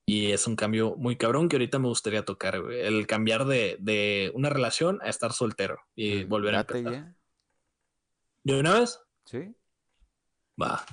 Y 0.07 0.31
es 0.31 0.47
un 0.47 0.55
cambio 0.55 0.95
muy 0.95 1.17
cabrón 1.17 1.47
que 1.47 1.57
ahorita 1.57 1.77
me 1.77 1.87
gustaría 1.87 2.25
tocar, 2.25 2.55
El 2.55 3.05
cambiar 3.05 3.45
de, 3.45 4.31
una 4.33 4.49
relación 4.49 4.99
a 5.03 5.09
estar 5.09 5.33
soltero 5.33 5.77
y 5.93 6.23
volver 6.23 6.55
a 6.55 6.61
empezar. 6.61 7.13
¿De 8.43 8.59
una 8.59 8.79
vez? 8.79 8.99
Sí. 9.25 9.55
Va. 10.59 10.83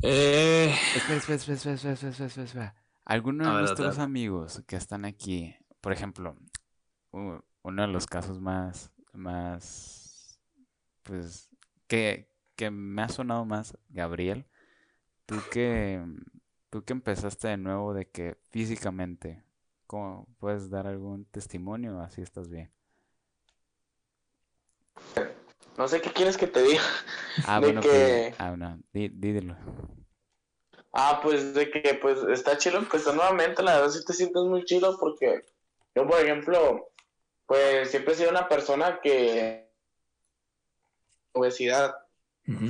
Eh... 0.00 0.74
Espera, 0.94 1.18
espera, 1.18 1.36
espera, 1.36 1.74
espera, 1.74 1.92
espera, 1.92 2.24
espera, 2.24 2.44
espera. 2.44 2.74
Algunos 3.04 3.48
de 3.48 3.52
nuestros 3.52 3.98
amigos 3.98 4.62
que 4.66 4.76
están 4.76 5.04
aquí, 5.04 5.54
por 5.82 5.92
ejemplo, 5.92 6.38
uno 7.10 7.42
de 7.62 7.88
los 7.88 8.06
casos 8.06 8.40
más, 8.40 8.94
más, 9.12 10.40
pues, 11.02 11.50
que, 11.86 12.28
que 12.56 12.70
me 12.70 13.02
ha 13.02 13.08
sonado 13.08 13.44
más, 13.44 13.76
Gabriel, 13.90 14.46
tú 15.26 15.36
que 15.50 16.02
Tú 16.70 16.84
que 16.84 16.92
empezaste 16.92 17.48
de 17.48 17.56
nuevo 17.56 17.94
de 17.94 18.08
que 18.08 18.36
físicamente, 18.50 19.42
¿cómo 19.86 20.26
puedes 20.38 20.68
dar 20.68 20.86
algún 20.86 21.24
testimonio? 21.26 22.00
Así 22.00 22.22
estás 22.22 22.50
bien. 22.50 22.72
No 25.78 25.86
sé 25.86 26.00
qué 26.00 26.10
quieres 26.10 26.36
que 26.36 26.46
te 26.46 26.62
diga. 26.62 26.82
Ah, 27.46 27.60
bueno, 27.60 27.80
que... 27.80 27.88
Pues, 27.88 28.34
ah, 28.38 28.56
no, 28.56 28.78
dídelo. 28.92 29.56
Ah, 30.92 31.20
pues 31.22 31.54
de 31.54 31.70
que 31.70 31.94
pues 31.94 32.18
está 32.32 32.56
chido 32.56 32.80
pues 32.90 33.06
nuevamente, 33.06 33.62
la 33.62 33.74
verdad 33.74 33.90
sí 33.90 34.04
te 34.04 34.14
sientes 34.14 34.42
muy 34.44 34.64
chido 34.64 34.98
porque 34.98 35.44
yo, 35.94 36.06
por 36.06 36.18
ejemplo, 36.20 36.90
pues 37.46 37.90
siempre 37.90 38.14
he 38.14 38.16
sido 38.16 38.30
una 38.30 38.48
persona 38.48 39.00
que 39.02 39.65
obesidad 41.38 41.94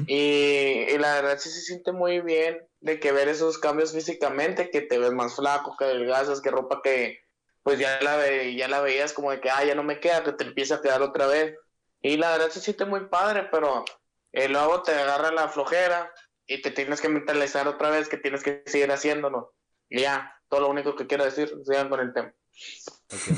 y, 0.07 0.97
la 0.99 1.14
verdad 1.21 1.39
sí 1.39 1.51
se 1.51 1.61
siente 1.61 1.93
muy 1.93 2.21
bien 2.21 2.67
de 2.81 2.99
que 2.99 3.12
ver 3.12 3.29
esos 3.29 3.59
cambios 3.59 3.93
físicamente, 3.93 4.71
que 4.71 4.81
te 4.81 4.99
ves 4.99 5.12
más 5.12 5.37
flaco, 5.37 5.77
que 5.77 5.85
adelgazas, 5.85 6.41
que 6.41 6.51
ropa 6.51 6.81
que 6.83 7.21
pues 7.62 7.79
ya 7.79 8.01
la, 8.01 8.17
ve, 8.17 8.55
ya 8.55 8.69
la 8.69 8.81
veías 8.81 9.12
como 9.12 9.33
de 9.33 9.41
que, 9.41 9.51
ah, 9.51 9.64
ya 9.64 9.75
no 9.75 9.83
me 9.83 9.99
queda, 9.99 10.23
que 10.23 10.33
te 10.33 10.45
empieza 10.45 10.77
a 10.77 10.83
quedar 10.83 11.03
otra 11.03 11.27
vez. 11.27 11.57
Y 12.01 12.17
la 12.17 12.31
verdad 12.31 12.51
se 12.51 12.61
siente 12.61 12.85
muy 12.85 13.07
padre, 13.07 13.49
pero 13.51 13.85
eh, 14.33 14.49
luego 14.49 14.83
te 14.83 14.93
agarra 14.93 15.33
la 15.33 15.49
flojera 15.49 16.12
y 16.47 16.62
te 16.62 16.71
tienes 16.71 17.01
que 17.01 17.09
mentalizar 17.09 17.67
otra 17.67 17.91
vez 17.91 18.09
que 18.09 18.19
tienes 18.19 18.45
que 18.45 18.62
seguir 18.67 18.91
haciéndolo. 18.93 19.53
Y 19.89 20.03
ya, 20.03 20.33
todo 20.49 20.61
lo 20.61 20.69
único 20.69 20.95
que 20.95 21.09
quiero 21.09 21.25
decir, 21.25 21.53
sigan 21.64 21.89
con 21.89 22.01
el 22.01 22.14
tema. 22.14 22.33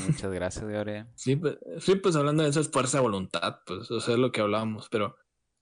Muchas 0.07 0.31
gracias, 0.31 0.65
Gabriel. 0.65 1.07
Sí, 1.15 1.35
pues, 1.35 1.57
sí, 1.79 1.95
pues 1.95 2.15
hablando 2.15 2.43
de 2.43 2.49
eso 2.49 2.59
es 2.59 2.69
fuerza 2.69 2.97
de 2.97 3.03
voluntad, 3.03 3.59
pues, 3.65 3.83
eso 3.91 3.97
es 3.97 4.19
lo 4.19 4.31
que 4.31 4.41
hablábamos, 4.41 4.89
pero 4.89 5.15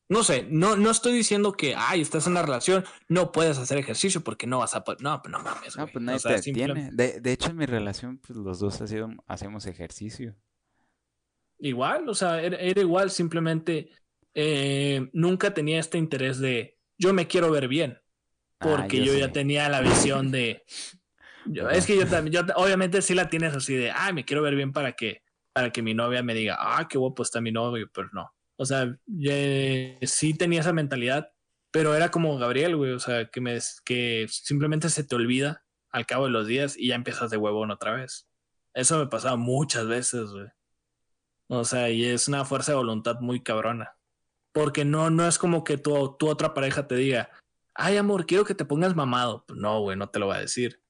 no 0.09 0.23
sé, 0.23 0.47
no, 0.49 0.77
no 0.77 0.89
estoy 0.89 1.13
diciendo 1.13 1.51
que, 1.51 1.75
ay, 1.75 2.01
estás 2.01 2.27
en 2.27 2.31
una 2.33 2.41
relación, 2.41 2.85
no 3.09 3.33
puedes 3.33 3.57
hacer 3.57 3.77
ejercicio 3.77 4.21
porque 4.21 4.47
no 4.47 4.59
vas 4.59 4.73
a 4.73 4.83
poder. 4.83 5.01
No, 5.01 5.21
pues 5.21 5.31
no 5.31 5.39
mames. 5.39 5.75
No, 5.75 5.87
pues 5.87 6.03
nadie 6.03 6.19
te 6.19 6.53
tiene. 6.53 6.89
De, 6.93 7.19
de, 7.19 7.31
hecho, 7.33 7.49
en 7.49 7.57
mi 7.57 7.65
relación, 7.65 8.17
pues 8.19 8.37
los 8.37 8.59
dos 8.59 8.81
hacemos 9.27 9.65
ejercicio. 9.65 10.35
Igual, 11.59 12.07
o 12.07 12.15
sea, 12.15 12.41
era, 12.41 12.79
igual, 12.79 13.11
simplemente 13.11 13.89
eh, 14.33 15.09
nunca 15.11 15.53
tenía 15.53 15.79
este 15.79 15.97
interés 15.97 16.39
de 16.39 16.77
yo 16.97 17.13
me 17.13 17.27
quiero 17.27 17.51
ver 17.51 17.67
bien. 17.67 17.99
Ah, 18.59 18.67
porque 18.69 19.03
yo, 19.03 19.13
ya 19.13 19.31
tenía 19.31 19.67
la 19.67 19.81
visión 19.81 20.31
de. 20.31 20.63
Es 21.71 21.85
que 21.85 21.97
yo 21.97 22.07
también, 22.07 22.33
yo, 22.45 22.53
obviamente 22.55 23.01
sí 23.01 23.13
la 23.13 23.29
tienes 23.29 23.55
así 23.55 23.75
de, 23.75 23.91
ay, 23.91 24.13
me 24.13 24.25
quiero 24.25 24.41
ver 24.41 24.55
bien 24.55 24.73
para 24.73 24.93
que, 24.93 25.21
para 25.53 25.71
que 25.71 25.81
mi 25.81 25.93
novia 25.93 26.23
me 26.23 26.33
diga, 26.33 26.57
ah, 26.59 26.87
qué 26.87 26.97
guapo 26.97 27.23
está 27.23 27.41
mi 27.41 27.51
novio, 27.51 27.89
pero 27.93 28.09
no. 28.13 28.31
O 28.57 28.65
sea, 28.65 28.97
sí 30.01 30.33
tenía 30.33 30.61
esa 30.61 30.73
mentalidad, 30.73 31.29
pero 31.71 31.95
era 31.95 32.09
como 32.09 32.37
Gabriel, 32.37 32.75
güey, 32.75 32.91
o 32.91 32.99
sea, 32.99 33.29
que, 33.29 33.41
me, 33.41 33.59
que 33.85 34.27
simplemente 34.29 34.89
se 34.89 35.03
te 35.03 35.15
olvida 35.15 35.63
al 35.91 36.05
cabo 36.05 36.25
de 36.25 36.31
los 36.31 36.47
días 36.47 36.75
y 36.77 36.87
ya 36.87 36.95
empiezas 36.95 37.29
de 37.29 37.37
huevón 37.37 37.71
otra 37.71 37.93
vez. 37.93 38.27
Eso 38.73 38.97
me 38.99 39.07
pasaba 39.07 39.35
muchas 39.35 39.87
veces, 39.87 40.31
güey. 40.31 40.47
O 41.49 41.63
sea, 41.63 41.89
y 41.89 42.05
es 42.05 42.27
una 42.27 42.45
fuerza 42.45 42.73
de 42.73 42.77
voluntad 42.77 43.19
muy 43.21 43.41
cabrona. 43.41 43.95
Porque 44.53 44.85
no, 44.85 45.09
no 45.09 45.27
es 45.27 45.37
como 45.37 45.63
que 45.63 45.77
tu, 45.77 46.15
tu 46.17 46.27
otra 46.27 46.53
pareja 46.53 46.87
te 46.87 46.95
diga, 46.95 47.29
ay 47.73 47.97
amor, 47.97 48.25
quiero 48.25 48.43
que 48.43 48.55
te 48.55 48.65
pongas 48.65 48.95
mamado. 48.95 49.45
Pues 49.47 49.59
no, 49.59 49.79
güey, 49.81 49.97
no 49.97 50.09
te 50.09 50.19
lo 50.19 50.27
va 50.27 50.35
a 50.35 50.41
decir. 50.41 50.81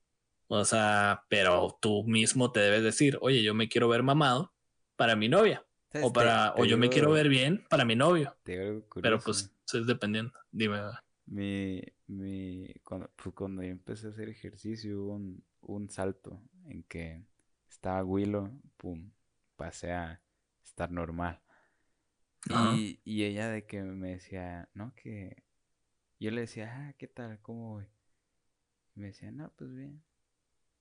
O 0.48 0.64
sea, 0.66 1.26
pero 1.30 1.78
tú 1.82 2.04
mismo 2.04 2.52
te 2.52 2.62
debes 2.62 2.84
decir, 2.84 3.18
oye, 3.22 3.44
yo 3.44 3.54
me 3.54 3.68
quiero 3.68 3.90
ver 3.90 4.04
mamado 4.04 4.54
para 4.96 5.16
mi 5.16 5.30
novia. 5.30 5.66
O 6.04 6.14
para, 6.14 6.54
o 6.58 6.66
yo 6.66 6.78
me 6.78 6.90
quiero 6.90 7.12
ver 7.12 7.30
bien 7.30 7.66
para 7.70 7.86
mi 7.86 7.96
novio. 7.96 8.36
Pero 8.44 9.20
pues 9.20 9.52
es 9.74 9.88
dependiendo. 9.88 10.34
Dime. 10.52 10.82
Mi, 11.26 11.82
mi, 12.08 12.74
cuando, 12.84 13.12
pues, 13.16 13.36
cuando 13.36 13.62
yo 13.62 13.70
empecé 13.70 14.08
a 14.08 14.10
hacer 14.12 14.30
ejercicio 14.30 15.04
hubo 15.04 15.16
un, 15.16 15.44
un 15.62 15.90
salto 15.90 16.42
en 16.66 16.84
que 16.84 17.26
estaba 17.70 18.04
Willow, 18.04 18.50
pum, 18.78 19.12
pasé 19.56 19.92
a 19.92 20.22
estar 20.64 20.90
normal. 20.92 21.42
Y, 22.76 23.02
y, 23.04 23.24
ella 23.26 23.50
de 23.50 23.66
que 23.66 23.82
me 23.82 24.12
decía, 24.12 24.70
no, 24.74 24.94
que 24.96 25.44
yo 26.20 26.32
le 26.32 26.42
decía, 26.42 26.74
ah, 26.74 26.94
¿qué 26.98 27.08
tal? 27.08 27.42
¿Cómo 27.42 27.74
voy? 27.74 27.88
Y 28.96 29.02
me 29.02 29.08
decía, 29.08 29.32
no, 29.32 29.52
pues 29.58 29.74
bien. 29.76 30.02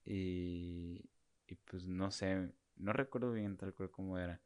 Y, 0.07 1.11
y 1.49 1.57
pues 1.67 1.87
no 1.89 2.11
sé, 2.13 2.51
no 2.77 2.93
recuerdo 2.95 3.33
bien 3.33 3.57
tal 3.59 3.75
cual 3.75 3.91
cómo 3.91 4.19
era. 4.19 4.41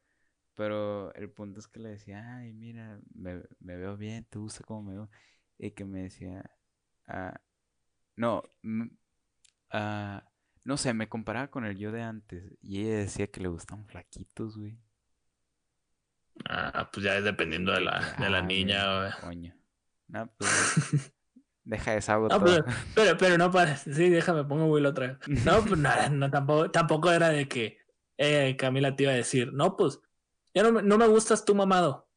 Pero 0.55 1.13
el 1.15 1.29
punto 1.31 1.59
es 1.59 1.67
que 1.67 1.79
le 1.79 1.89
decía, 1.91 2.37
ay, 2.37 2.53
mira, 2.53 2.99
me, 3.15 3.41
veo 3.61 3.97
bien, 3.97 4.25
te 4.25 4.39
gusta 4.39 4.63
cómo 4.65 4.83
me 4.83 4.93
veo. 4.95 5.11
Y 5.59 5.71
que 5.71 5.85
me 5.85 6.03
decía, 6.03 6.49
ah, 7.07 7.39
no, 8.17 8.43
ah, 9.71 10.23
no 10.63 10.77
sé, 10.77 10.93
me 10.93 11.09
comparaba 11.09 11.49
con 11.49 11.65
el 11.65 11.77
yo 11.77 11.91
de 11.91 12.01
antes. 12.03 12.43
Y 12.61 12.81
ella 12.83 12.97
decía 12.99 13.27
que 13.31 13.41
le 13.41 13.49
gustan 13.49 13.85
flaquitos, 13.87 14.57
güey. 14.57 14.77
Ah, 16.45 16.89
pues 16.91 17.03
ya 17.05 17.17
es 17.17 17.23
dependiendo 17.23 17.71
de 17.71 17.81
la, 17.81 18.15
de 18.19 18.29
la 18.29 18.39
Ah, 18.39 18.41
niña, 18.41 18.99
güey. 18.99 19.11
Coño. 19.19 19.53
No, 20.07 20.27
pues. 20.37 20.81
Deja 21.63 21.95
esa 21.95 22.13
agua 22.13 22.29
No, 22.29 22.43
pero, 22.43 22.65
pero, 22.95 23.17
pero 23.17 23.37
no 23.37 23.51
para. 23.51 23.77
Sí, 23.77 24.09
déjame, 24.09 24.43
pongo 24.45 24.65
Will 24.65 24.85
otra 24.85 25.07
vez. 25.07 25.17
No, 25.45 25.63
pues 25.63 25.79
nada, 25.79 26.09
no, 26.09 26.29
tampoco, 26.31 26.71
tampoco 26.71 27.11
era 27.11 27.29
de 27.29 27.47
que 27.47 27.77
eh, 28.17 28.55
Camila 28.57 28.95
te 28.95 29.03
iba 29.03 29.11
a 29.11 29.15
decir, 29.15 29.53
no, 29.53 29.77
pues, 29.77 29.99
ya 30.53 30.63
no 30.63 30.71
me, 30.71 30.81
no 30.81 30.97
me 30.97 31.07
gustas 31.07 31.45
tú, 31.45 31.53
mamado. 31.55 32.07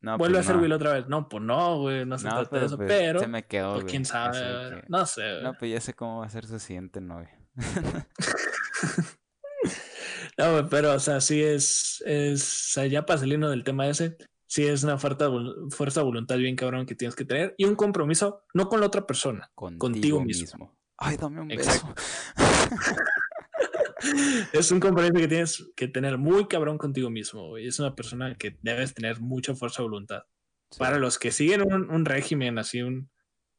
No, 0.00 0.18
Vuelve 0.18 0.36
pues 0.36 0.44
a 0.44 0.48
ser 0.48 0.56
no. 0.56 0.62
Will 0.62 0.72
otra 0.72 0.92
vez. 0.92 1.06
No, 1.08 1.28
pues 1.28 1.42
no, 1.42 1.78
güey, 1.78 2.04
no 2.04 2.18
se 2.18 2.28
trata 2.28 2.58
de 2.58 2.66
eso. 2.66 2.76
pues, 2.76 2.88
pero, 2.88 3.20
se 3.20 3.26
me 3.26 3.46
quedó, 3.46 3.74
pues 3.74 3.84
quién 3.86 4.04
sabe, 4.04 4.38
que- 4.38 4.84
no 4.88 5.06
sé. 5.06 5.22
güey. 5.22 5.42
No, 5.44 5.54
pues 5.58 5.72
ya 5.72 5.80
sé 5.80 5.94
cómo 5.94 6.20
va 6.20 6.26
a 6.26 6.30
ser 6.30 6.46
su 6.46 6.58
siguiente 6.58 7.00
novia. 7.00 7.38
No, 10.36 10.50
güey, 10.52 10.64
pero, 10.68 10.92
o 10.94 10.98
sea, 10.98 11.20
sí 11.20 11.42
es, 11.42 12.02
es, 12.06 12.42
o 12.42 12.72
sea, 12.72 12.86
ya 12.86 13.06
para 13.06 13.20
salirnos 13.20 13.50
del 13.50 13.62
tema 13.62 13.86
ese, 13.86 14.16
sí 14.54 14.64
es 14.66 14.84
una 14.84 14.98
fuerza, 14.98 15.28
fuerza 15.70 15.98
de 16.00 16.04
voluntad 16.04 16.36
bien 16.36 16.54
cabrón 16.54 16.86
que 16.86 16.94
tienes 16.94 17.16
que 17.16 17.24
tener 17.24 17.56
y 17.58 17.64
un 17.64 17.74
compromiso, 17.74 18.44
no 18.54 18.68
con 18.68 18.78
la 18.78 18.86
otra 18.86 19.04
persona, 19.04 19.50
Contigo, 19.56 20.22
mismo. 20.22 20.24
mismo. 20.24 20.76
Ay, 20.96 21.16
dame 21.16 21.40
un 21.40 21.50
Exacto. 21.50 21.92
beso. 21.92 22.36
es 24.52 24.70
un 24.70 24.78
compromiso 24.80 25.14
que 25.14 25.28
tienes 25.28 25.72
que 25.74 25.88
tener 25.88 26.18
muy 26.18 26.46
cabrón 26.46 26.78
contigo 26.78 27.10
mismo, 27.10 27.48
güey. 27.48 27.66
Es 27.66 27.80
una 27.80 27.96
persona 27.96 28.34
que 28.36 28.56
debes 28.62 28.94
tener 28.94 29.20
mucha 29.20 29.54
fuerza 29.56 29.82
de 29.82 29.88
voluntad. 29.88 30.22
Sí, 30.70 30.78
Para 30.78 30.98
los 30.98 31.18
que 31.18 31.32
siguen 31.32 31.62
un, 31.62 31.90
un 31.90 32.04
régimen, 32.04 32.58
así 32.58 32.82
un, 32.82 33.10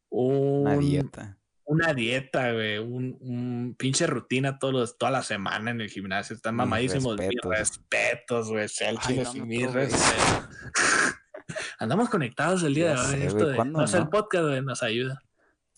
un- 0.10 0.62
Una 0.62 0.78
dieta. 0.78 1.38
Una 1.66 1.94
dieta, 1.94 2.52
güey, 2.54 2.78
un, 2.78 3.18
un 3.20 3.76
pinche 3.78 4.06
rutina 4.08 4.60
todos 4.60 4.74
los, 4.74 4.98
toda 4.98 5.12
la 5.12 5.24
semana 5.24 5.72
en 5.72 5.82
el 5.82 5.90
gimnasio, 5.90 6.36
están 6.36 6.56
mamadísimos. 6.56 7.18
Mis 7.18 7.28
respetos. 7.28 7.58
respetos, 7.60 8.50
güey, 8.50 8.68
sí, 8.70 8.86
otro 8.86 9.46
mis 9.46 9.72
respetos. 9.74 10.50
Andamos 11.80 12.10
conectados 12.10 12.64
el 12.64 12.74
día 12.74 12.94
Ya 12.96 13.02
de 13.02 13.08
hoy. 13.08 13.20
sé, 13.22 13.26
Esto 13.28 13.48
de 13.48 13.56
¿cuándo 13.56 13.80
no 13.80 13.86
hacer 13.86 14.02
no? 14.02 14.10
podcast, 14.10 14.46
güey, 14.46 14.62
nos 14.62 14.84
ayuda. 14.84 15.22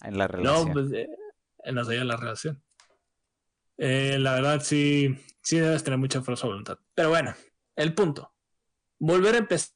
En 0.01 0.17
la 0.17 0.27
relación. 0.27 0.67
No, 0.67 0.73
pues 0.73 0.91
eh, 0.93 1.07
nos 1.73 1.89
ayuda 1.89 2.03
la 2.05 2.17
relación. 2.17 2.61
Eh, 3.77 4.17
la 4.19 4.33
verdad, 4.35 4.61
sí, 4.61 5.17
sí 5.41 5.57
debes 5.59 5.83
tener 5.83 5.99
mucha 5.99 6.21
fuerza 6.21 6.43
de 6.47 6.51
voluntad. 6.51 6.77
Pero 6.95 7.09
bueno, 7.09 7.33
el 7.75 7.93
punto. 7.93 8.33
Volver 8.99 9.35
a 9.35 9.39
empezar 9.39 9.75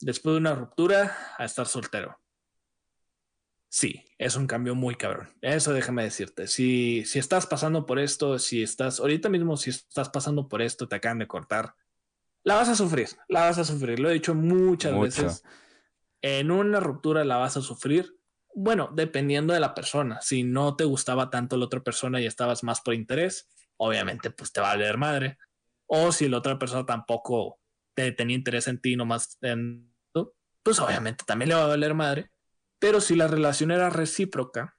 después 0.00 0.34
de 0.34 0.38
una 0.38 0.54
ruptura 0.54 1.16
a 1.38 1.44
estar 1.44 1.66
soltero. 1.66 2.18
Sí, 3.72 4.04
es 4.18 4.34
un 4.34 4.48
cambio 4.48 4.74
muy 4.74 4.96
cabrón. 4.96 5.28
Eso 5.40 5.72
déjame 5.72 6.02
decirte. 6.02 6.48
Si, 6.48 7.04
si 7.04 7.20
estás 7.20 7.46
pasando 7.46 7.86
por 7.86 8.00
esto, 8.00 8.36
si 8.40 8.64
estás, 8.64 8.98
ahorita 8.98 9.28
mismo, 9.28 9.56
si 9.56 9.70
estás 9.70 10.08
pasando 10.08 10.48
por 10.48 10.60
esto, 10.60 10.88
te 10.88 10.96
acaban 10.96 11.20
de 11.20 11.28
cortar, 11.28 11.76
la 12.42 12.56
vas 12.56 12.68
a 12.68 12.74
sufrir, 12.74 13.08
la 13.28 13.42
vas 13.42 13.58
a 13.58 13.64
sufrir. 13.64 14.00
Lo 14.00 14.10
he 14.10 14.14
dicho 14.14 14.34
muchas 14.34 14.92
Mucho. 14.92 15.04
veces. 15.04 15.44
En 16.20 16.50
una 16.50 16.80
ruptura 16.80 17.24
la 17.24 17.36
vas 17.36 17.56
a 17.56 17.62
sufrir. 17.62 18.18
Bueno, 18.54 18.90
dependiendo 18.92 19.54
de 19.54 19.60
la 19.60 19.72
persona. 19.72 20.20
Si 20.20 20.42
no 20.42 20.74
te 20.74 20.84
gustaba 20.84 21.30
tanto 21.30 21.56
la 21.56 21.66
otra 21.66 21.80
persona 21.80 22.20
y 22.20 22.26
estabas 22.26 22.64
más 22.64 22.80
por 22.80 22.94
interés, 22.94 23.48
obviamente 23.76 24.30
pues 24.30 24.52
te 24.52 24.60
va 24.60 24.72
a 24.72 24.76
valer 24.76 24.98
madre. 24.98 25.38
O 25.86 26.10
si 26.10 26.28
la 26.28 26.38
otra 26.38 26.58
persona 26.58 26.84
tampoco 26.84 27.60
te 27.94 28.10
tenía 28.10 28.36
interés 28.36 28.66
en 28.66 28.80
ti, 28.80 28.96
nomás 28.96 29.38
en 29.42 29.90
pues 30.62 30.78
obviamente 30.78 31.24
también 31.26 31.50
le 31.50 31.54
va 31.54 31.64
a 31.64 31.68
valer 31.68 31.94
madre. 31.94 32.30
Pero 32.80 33.00
si 33.00 33.14
la 33.14 33.28
relación 33.28 33.70
era 33.70 33.90
recíproca, 33.90 34.76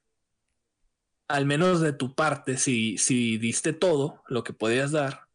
al 1.30 1.46
menos 1.46 1.80
de 1.80 1.94
tu 1.94 2.14
parte, 2.14 2.58
si, 2.58 2.98
si 2.98 3.38
diste 3.38 3.72
todo 3.72 4.22
lo 4.28 4.44
que 4.44 4.52
podías 4.52 4.92
dar, 4.92 5.28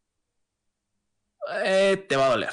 eh, 1.65 2.05
te 2.09 2.17
va 2.17 2.27
a 2.27 2.31
doler. 2.31 2.51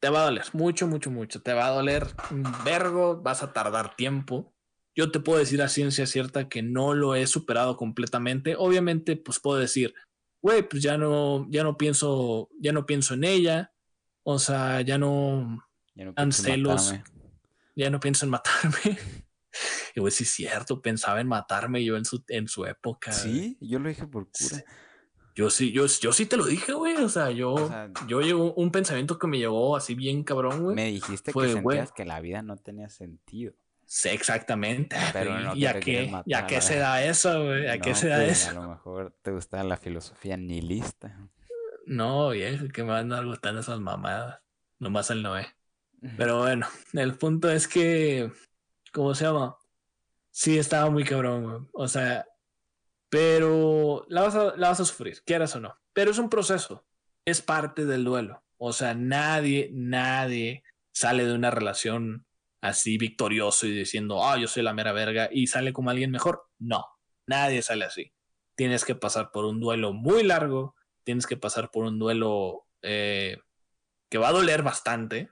Te 0.00 0.10
va 0.10 0.22
a 0.22 0.24
doler 0.26 0.44
mucho, 0.52 0.86
mucho, 0.86 1.10
mucho. 1.10 1.40
Te 1.40 1.54
va 1.54 1.68
a 1.68 1.70
doler 1.70 2.06
un 2.30 2.44
vergo, 2.64 3.20
vas 3.22 3.42
a 3.42 3.52
tardar 3.52 3.96
tiempo. 3.96 4.52
Yo 4.94 5.10
te 5.10 5.20
puedo 5.20 5.38
decir 5.38 5.62
a 5.62 5.68
ciencia 5.68 6.06
cierta 6.06 6.48
que 6.48 6.62
no 6.62 6.94
lo 6.94 7.14
he 7.14 7.26
superado 7.26 7.76
completamente. 7.76 8.54
Obviamente, 8.58 9.16
pues 9.16 9.38
puedo 9.40 9.58
decir, 9.58 9.94
güey, 10.42 10.68
pues 10.68 10.82
ya 10.82 10.98
no, 10.98 11.46
ya 11.50 11.62
no 11.62 11.76
pienso, 11.76 12.48
ya 12.60 12.72
no 12.72 12.86
pienso 12.86 13.14
en 13.14 13.24
ella. 13.24 13.72
O 14.24 14.38
sea, 14.38 14.80
ya 14.82 14.98
no, 14.98 15.64
Ya 15.94 16.04
no 16.06 16.12
dan 16.12 16.32
celos. 16.32 16.94
ya 17.76 17.90
no 17.90 18.00
pienso 18.00 18.26
en 18.26 18.30
matarme. 18.30 18.98
Y 19.94 20.00
güey, 20.00 20.12
sí 20.12 20.24
es 20.24 20.30
cierto, 20.30 20.80
pensaba 20.80 21.20
en 21.20 21.28
matarme 21.28 21.84
yo 21.84 21.96
en 21.96 22.04
su, 22.04 22.24
en 22.28 22.48
su 22.48 22.64
época. 22.66 23.10
güey. 23.10 23.22
Sí, 23.22 23.58
yo 23.60 23.78
lo 23.78 23.88
dije 23.88 24.06
por 24.06 24.28
cura. 24.30 24.64
Yo 25.34 25.50
sí, 25.50 25.70
yo, 25.70 25.86
yo 25.86 26.12
sí 26.12 26.26
te 26.26 26.36
lo 26.36 26.44
dije, 26.44 26.72
güey. 26.72 26.96
O 26.96 27.08
sea, 27.08 27.30
yo, 27.30 27.52
O 27.52 27.68
sea, 27.68 27.90
yo 28.08 28.20
llegó 28.20 28.54
un 28.54 28.72
pensamiento 28.72 29.18
que 29.18 29.28
me 29.28 29.38
llegó 29.38 29.76
así 29.76 29.94
bien 29.94 30.24
cabrón, 30.24 30.64
güey. 30.64 30.74
Me 30.74 30.86
dijiste 30.86 31.30
fue, 31.30 31.46
que 31.46 31.60
güey. 31.60 31.78
sentías 31.78 31.92
que 31.92 32.04
la 32.04 32.20
vida 32.20 32.42
no 32.42 32.56
tenía 32.56 32.88
sentido. 32.88 33.54
Sí, 33.86 34.08
exactamente. 34.10 34.96
Pero 35.12 35.38
no 35.38 35.54
¿Y 35.54 35.64
a 35.64 35.74
qué, 35.74 35.80
quieres 35.80 36.06
¿Y 36.26 36.34
a 36.34 36.40
matar, 36.40 36.46
qué 36.46 36.60
se 36.60 36.78
da 36.78 37.02
eso, 37.04 37.44
güey? 37.44 37.68
¿A 37.68 37.78
qué 37.78 37.94
se 37.94 38.08
da 38.08 38.16
pues, 38.16 38.48
eso? 38.48 38.50
A 38.50 38.62
lo 38.62 38.68
mejor 38.68 39.16
te 39.22 39.30
gusta 39.30 39.62
la 39.64 39.76
filosofía 39.76 40.36
nihilista. 40.36 41.16
No, 41.86 42.30
viejo, 42.30 42.66
que 42.68 42.82
me 42.82 42.90
van 42.90 43.12
a 43.12 43.22
gustando 43.22 43.60
esas 43.60 43.80
mamadas. 43.80 44.40
Nomás 44.78 45.10
el 45.10 45.22
Noé. 45.22 45.46
Pero 46.18 46.38
bueno, 46.38 46.66
el 46.92 47.16
punto 47.16 47.50
es 47.50 47.66
que, 47.66 48.30
¿cómo 48.92 49.14
se 49.14 49.24
llama? 49.24 49.56
Sí, 50.30 50.58
estaba 50.58 50.90
muy 50.90 51.04
cabrón, 51.04 51.42
güey. 51.44 51.70
O 51.72 51.88
sea, 51.88 52.26
pero 53.08 54.04
la 54.08 54.22
vas, 54.22 54.34
a, 54.34 54.56
la 54.56 54.68
vas 54.68 54.80
a 54.80 54.84
sufrir, 54.84 55.22
quieras 55.24 55.54
o 55.56 55.60
no. 55.60 55.74
Pero 55.92 56.10
es 56.10 56.18
un 56.18 56.28
proceso, 56.28 56.86
es 57.24 57.42
parte 57.42 57.86
del 57.86 58.04
duelo. 58.04 58.42
O 58.56 58.72
sea, 58.72 58.94
nadie, 58.94 59.70
nadie 59.72 60.62
sale 60.92 61.24
de 61.24 61.34
una 61.34 61.50
relación 61.50 62.26
así 62.60 62.98
victorioso 62.98 63.66
y 63.66 63.72
diciendo, 63.72 64.24
ah, 64.24 64.36
yo 64.36 64.48
soy 64.48 64.62
la 64.62 64.74
mera 64.74 64.92
verga 64.92 65.28
y 65.32 65.46
sale 65.46 65.72
como 65.72 65.90
alguien 65.90 66.10
mejor. 66.10 66.44
No, 66.58 66.84
nadie 67.26 67.62
sale 67.62 67.84
así. 67.84 68.12
Tienes 68.56 68.84
que 68.84 68.94
pasar 68.94 69.30
por 69.30 69.44
un 69.44 69.60
duelo 69.60 69.92
muy 69.92 70.24
largo, 70.24 70.74
tienes 71.04 71.26
que 71.26 71.36
pasar 71.36 71.70
por 71.70 71.84
un 71.84 71.98
duelo 71.98 72.66
eh, 72.82 73.38
que 74.10 74.18
va 74.18 74.28
a 74.28 74.32
doler 74.32 74.62
bastante. 74.62 75.30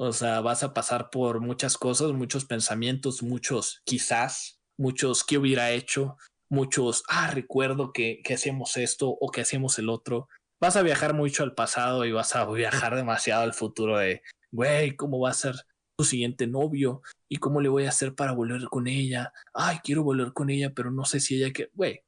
O 0.00 0.12
sea, 0.12 0.40
vas 0.40 0.62
a 0.62 0.72
pasar 0.72 1.10
por 1.10 1.40
muchas 1.40 1.76
cosas, 1.76 2.12
muchos 2.12 2.44
pensamientos, 2.44 3.22
muchos 3.24 3.82
quizás, 3.84 4.60
muchos 4.76 5.24
que 5.24 5.38
hubiera 5.38 5.72
hecho, 5.72 6.16
muchos, 6.48 7.02
ah, 7.08 7.32
recuerdo 7.32 7.92
que, 7.92 8.20
que 8.22 8.34
hacíamos 8.34 8.76
esto 8.76 9.08
o 9.08 9.30
que 9.32 9.40
hacíamos 9.40 9.76
el 9.80 9.88
otro. 9.88 10.28
Vas 10.60 10.76
a 10.76 10.82
viajar 10.82 11.14
mucho 11.14 11.42
al 11.42 11.54
pasado 11.54 12.04
y 12.04 12.12
vas 12.12 12.36
a 12.36 12.46
viajar 12.46 12.94
demasiado 12.94 13.42
al 13.42 13.54
futuro 13.54 13.98
de, 13.98 14.22
güey, 14.52 14.94
¿cómo 14.94 15.18
va 15.18 15.30
a 15.30 15.34
ser 15.34 15.56
tu 15.96 16.04
siguiente 16.04 16.46
novio? 16.46 17.02
¿Y 17.28 17.38
cómo 17.38 17.60
le 17.60 17.68
voy 17.68 17.86
a 17.86 17.88
hacer 17.88 18.14
para 18.14 18.30
volver 18.32 18.68
con 18.68 18.86
ella? 18.86 19.32
Ay, 19.52 19.78
quiero 19.82 20.04
volver 20.04 20.32
con 20.32 20.48
ella, 20.48 20.72
pero 20.74 20.92
no 20.92 21.04
sé 21.06 21.18
si 21.18 21.42
ella 21.42 21.52
que, 21.52 21.70
güey, 21.74 22.04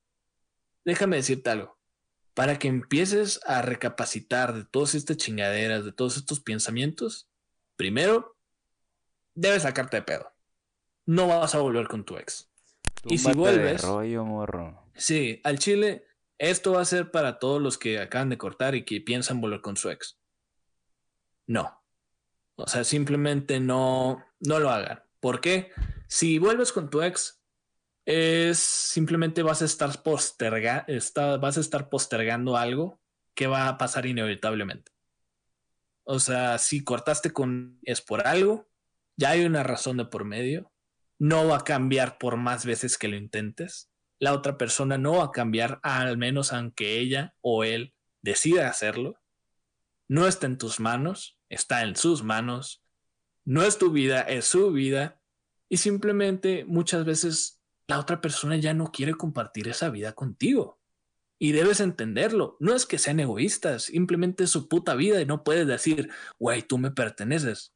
déjame 0.84 1.16
decirte 1.16 1.50
algo. 1.50 1.76
Para 2.34 2.56
que 2.56 2.68
empieces 2.68 3.40
a 3.46 3.62
recapacitar 3.62 4.54
de 4.54 4.64
todas 4.64 4.94
estas 4.94 5.16
chingaderas, 5.16 5.84
de 5.84 5.92
todos 5.92 6.16
estos 6.16 6.38
pensamientos, 6.38 7.26
primero, 7.80 8.36
debes 9.34 9.62
sacarte 9.62 9.96
de 9.96 10.02
pedo. 10.02 10.30
No 11.06 11.28
vas 11.28 11.54
a 11.54 11.60
volver 11.60 11.88
con 11.88 12.04
tu 12.04 12.18
ex. 12.18 12.50
Y 13.04 13.16
si 13.16 13.32
vuelves- 13.32 13.80
rollo, 13.82 14.22
morro. 14.26 14.84
Sí, 14.94 15.40
al 15.44 15.58
chile, 15.58 16.04
esto 16.36 16.72
va 16.72 16.82
a 16.82 16.84
ser 16.84 17.10
para 17.10 17.38
todos 17.38 17.58
los 17.62 17.78
que 17.78 17.98
acaban 17.98 18.28
de 18.28 18.36
cortar 18.36 18.74
y 18.74 18.84
que 18.84 19.00
piensan 19.00 19.40
volver 19.40 19.62
con 19.62 19.78
su 19.78 19.88
ex. 19.88 20.18
No. 21.46 21.82
O 22.56 22.66
sea, 22.66 22.84
simplemente 22.84 23.60
no, 23.60 24.22
no 24.40 24.58
lo 24.58 24.68
hagan. 24.68 25.02
¿Por 25.18 25.40
qué? 25.40 25.72
Si 26.06 26.38
vuelves 26.38 26.72
con 26.72 26.90
tu 26.90 27.00
ex, 27.00 27.42
es 28.04 28.58
simplemente 28.58 29.42
vas 29.42 29.62
a 29.62 29.64
estar 29.64 30.02
posterga, 30.02 30.84
está- 30.86 31.38
vas 31.38 31.56
a 31.56 31.60
estar 31.60 31.88
postergando 31.88 32.58
algo 32.58 33.00
que 33.34 33.46
va 33.46 33.68
a 33.68 33.78
pasar 33.78 34.04
inevitablemente. 34.04 34.92
O 36.04 36.18
sea, 36.18 36.58
si 36.58 36.82
cortaste 36.84 37.32
con 37.32 37.78
es 37.82 38.00
por 38.00 38.26
algo, 38.26 38.68
ya 39.16 39.30
hay 39.30 39.44
una 39.44 39.62
razón 39.62 39.96
de 39.96 40.06
por 40.06 40.24
medio. 40.24 40.72
No 41.18 41.46
va 41.48 41.58
a 41.58 41.64
cambiar 41.64 42.18
por 42.18 42.36
más 42.36 42.64
veces 42.64 42.98
que 42.98 43.08
lo 43.08 43.16
intentes 43.16 43.90
la 44.20 44.34
otra 44.34 44.58
persona 44.58 44.98
no 44.98 45.14
va 45.14 45.24
a 45.24 45.32
cambiar, 45.32 45.80
al 45.82 46.18
menos 46.18 46.52
aunque 46.52 46.98
ella 46.98 47.34
o 47.40 47.64
él 47.64 47.94
decida 48.22 48.68
hacerlo. 48.68 49.18
No 50.08 50.26
está 50.26 50.46
en 50.46 50.58
tus 50.58 50.78
manos, 50.78 51.38
está 51.48 51.82
en 51.82 51.96
sus 51.96 52.22
manos. 52.22 52.84
No 53.46 53.62
es 53.62 53.78
tu 53.78 53.90
vida, 53.90 54.20
es 54.20 54.44
su 54.44 54.70
vida. 54.72 55.20
Y 55.70 55.78
simplemente 55.78 56.66
muchas 56.66 57.04
veces 57.06 57.62
la 57.88 57.98
otra 57.98 58.20
persona 58.20 58.56
ya 58.56 58.74
no 58.74 58.92
quiere 58.92 59.14
compartir 59.14 59.68
esa 59.68 59.88
vida 59.88 60.12
contigo. 60.12 60.78
Y 61.42 61.52
debes 61.52 61.80
entenderlo. 61.80 62.58
No 62.60 62.74
es 62.74 62.84
que 62.84 62.98
sean 62.98 63.18
egoístas, 63.18 63.84
simplemente 63.84 64.44
es 64.44 64.50
su 64.50 64.68
puta 64.68 64.94
vida 64.94 65.22
y 65.22 65.26
no 65.26 65.42
puedes 65.42 65.66
decir, 65.66 66.10
güey, 66.38 66.62
tú 66.62 66.76
me 66.76 66.90
perteneces. 66.90 67.72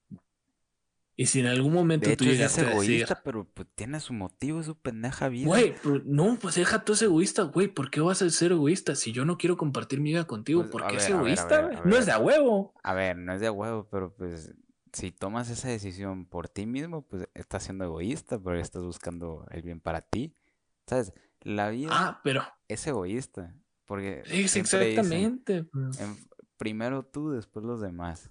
Y 1.17 1.27
si 1.27 1.41
en 1.41 1.47
algún 1.47 1.73
momento 1.73 2.11
de 2.11 2.17
tú 2.17 2.25
hecho, 2.25 2.33
es 2.35 2.41
a 2.41 2.43
decir, 2.43 2.65
egoísta, 2.69 3.23
pero 3.25 3.49
pues, 3.55 3.67
tiene 3.75 4.01
su 4.01 4.13
motivo, 4.13 4.63
su 4.63 4.77
pendeja 4.77 5.31
vida. 5.31 5.47
güey, 5.47 5.75
pero 5.83 6.03
no, 6.05 6.39
pues 6.39 6.57
deja 6.57 6.85
tú 6.85 6.93
ese 6.93 7.07
egoísta, 7.07 7.45
güey, 7.45 7.69
¿por 7.69 7.91
qué 7.91 8.01
vas 8.01 8.21
a 8.21 8.29
ser 8.29 8.53
egoísta 8.53 8.97
si 8.97 9.13
yo 9.13 9.25
no 9.25 9.39
quiero 9.39 9.57
compartir 9.57 9.99
mi 10.01 10.11
vida 10.11 10.27
contigo? 10.27 10.61
Pues, 10.63 10.73
¿Por 10.73 10.85
a 10.85 10.89
qué 10.89 10.97
es 10.97 11.05
ver, 11.05 11.13
a 11.13 11.17
a 11.17 11.21
egoísta, 11.21 11.61
ver, 11.63 11.79
a 11.79 11.85
No 11.85 11.97
es 11.97 12.05
de 12.05 12.13
a 12.13 12.19
huevo. 12.19 12.75
A 12.83 12.93
ver, 12.93 13.17
no 13.17 13.33
es 13.33 13.41
de 13.41 13.49
huevo, 13.49 13.89
pero 13.91 14.13
pues 14.13 14.53
si 14.93 15.11
tomas 15.11 15.49
esa 15.49 15.69
decisión 15.69 16.27
por 16.27 16.49
ti 16.49 16.67
mismo, 16.67 17.03
pues 17.03 17.29
estás 17.33 17.63
siendo 17.63 17.85
egoísta, 17.85 18.39
porque 18.39 18.61
estás 18.61 18.83
buscando 18.83 19.47
el 19.51 19.63
bien 19.63 19.81
para 19.81 20.03
ti. 20.03 20.35
¿Sabes? 20.87 21.15
La 21.45 21.69
vida 21.71 21.89
Ah, 21.93 22.21
pero 22.25 22.43
es 22.69 22.85
egoísta, 22.87 23.55
porque 23.87 24.23
es 24.25 24.31
dicen, 24.33 24.63
exactamente. 24.63 25.65
pues. 25.65 26.01
en- 26.01 26.17
primero 26.57 27.05
tú, 27.05 27.31
después 27.31 27.65
los 27.65 27.81
demás. 27.81 28.31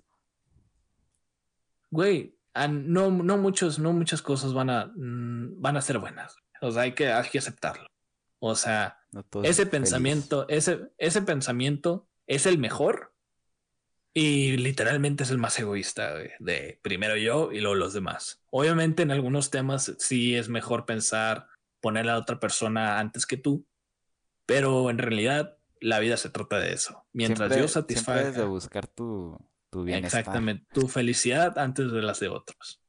Güey, 1.91 2.36
ah, 2.53 2.68
no, 2.68 3.11
no 3.11 3.38
muchos, 3.38 3.80
no 3.80 3.93
muchas 3.93 4.22
cosas 4.22 4.53
van 4.53 4.70
a, 4.70 4.91
mm, 4.95 5.61
van 5.61 5.78
a 5.78 5.82
ser 5.82 5.99
buenas. 5.99 6.36
O 6.61 6.72
sea, 6.72 6.84
hay 6.84 6.93
que, 6.93 7.11
hay 7.11 7.30
que 7.30 7.38
aceptarlo. 7.39 7.88
O 8.39 8.55
sea, 8.55 8.99
No 9.11 9.24
ese 9.43 9.53
feliz. 9.64 9.72
pensamiento, 9.72 10.45
ese, 10.49 10.91
ese 10.97 11.22
pensamiento 11.22 12.07
es 12.28 12.45
el 12.45 12.57
mejor 12.57 13.14
y 14.14 14.57
literalmente 14.57 15.24
es 15.24 15.32
el 15.32 15.38
más 15.38 15.57
egoísta 15.59 16.11
güey, 16.14 16.32
de 16.39 16.80
primero 16.82 17.16
yo 17.18 17.51
y 17.51 17.59
luego 17.59 17.76
los 17.76 17.93
demás. 17.93 18.41
Obviamente 18.49 19.03
en 19.03 19.11
algunos 19.11 19.49
temas 19.49 19.95
sí 19.99 20.36
es 20.36 20.49
mejor 20.49 20.86
pensar 20.86 21.47
poner 21.84 22.05
a 22.09 22.13
la 22.13 22.17
otra 22.17 22.39
persona 22.39 22.97
antes 22.99 23.25
que 23.27 23.38
tú, 23.38 23.67
pero 24.47 24.89
en 24.89 24.97
realidad 24.97 25.57
la 25.81 25.99
vida 25.99 26.15
se 26.17 26.29
trata 26.29 26.57
de 26.59 26.71
eso. 26.73 27.05
Mientras 27.13 27.49
Siempre- 27.49 27.61
yo 27.61 27.67
satisfaga 27.67 28.31
de 28.31 28.45
buscar 28.45 28.88
tu, 28.88 29.38
tu 29.69 29.84
bienestar. 29.84 30.21
exactamente 30.21 30.65
tu 30.73 30.88
felicidad 30.88 31.57
antes 31.59 31.91
de 31.91 32.01
las 32.01 32.19
de 32.21 32.29
otros. 32.29 32.79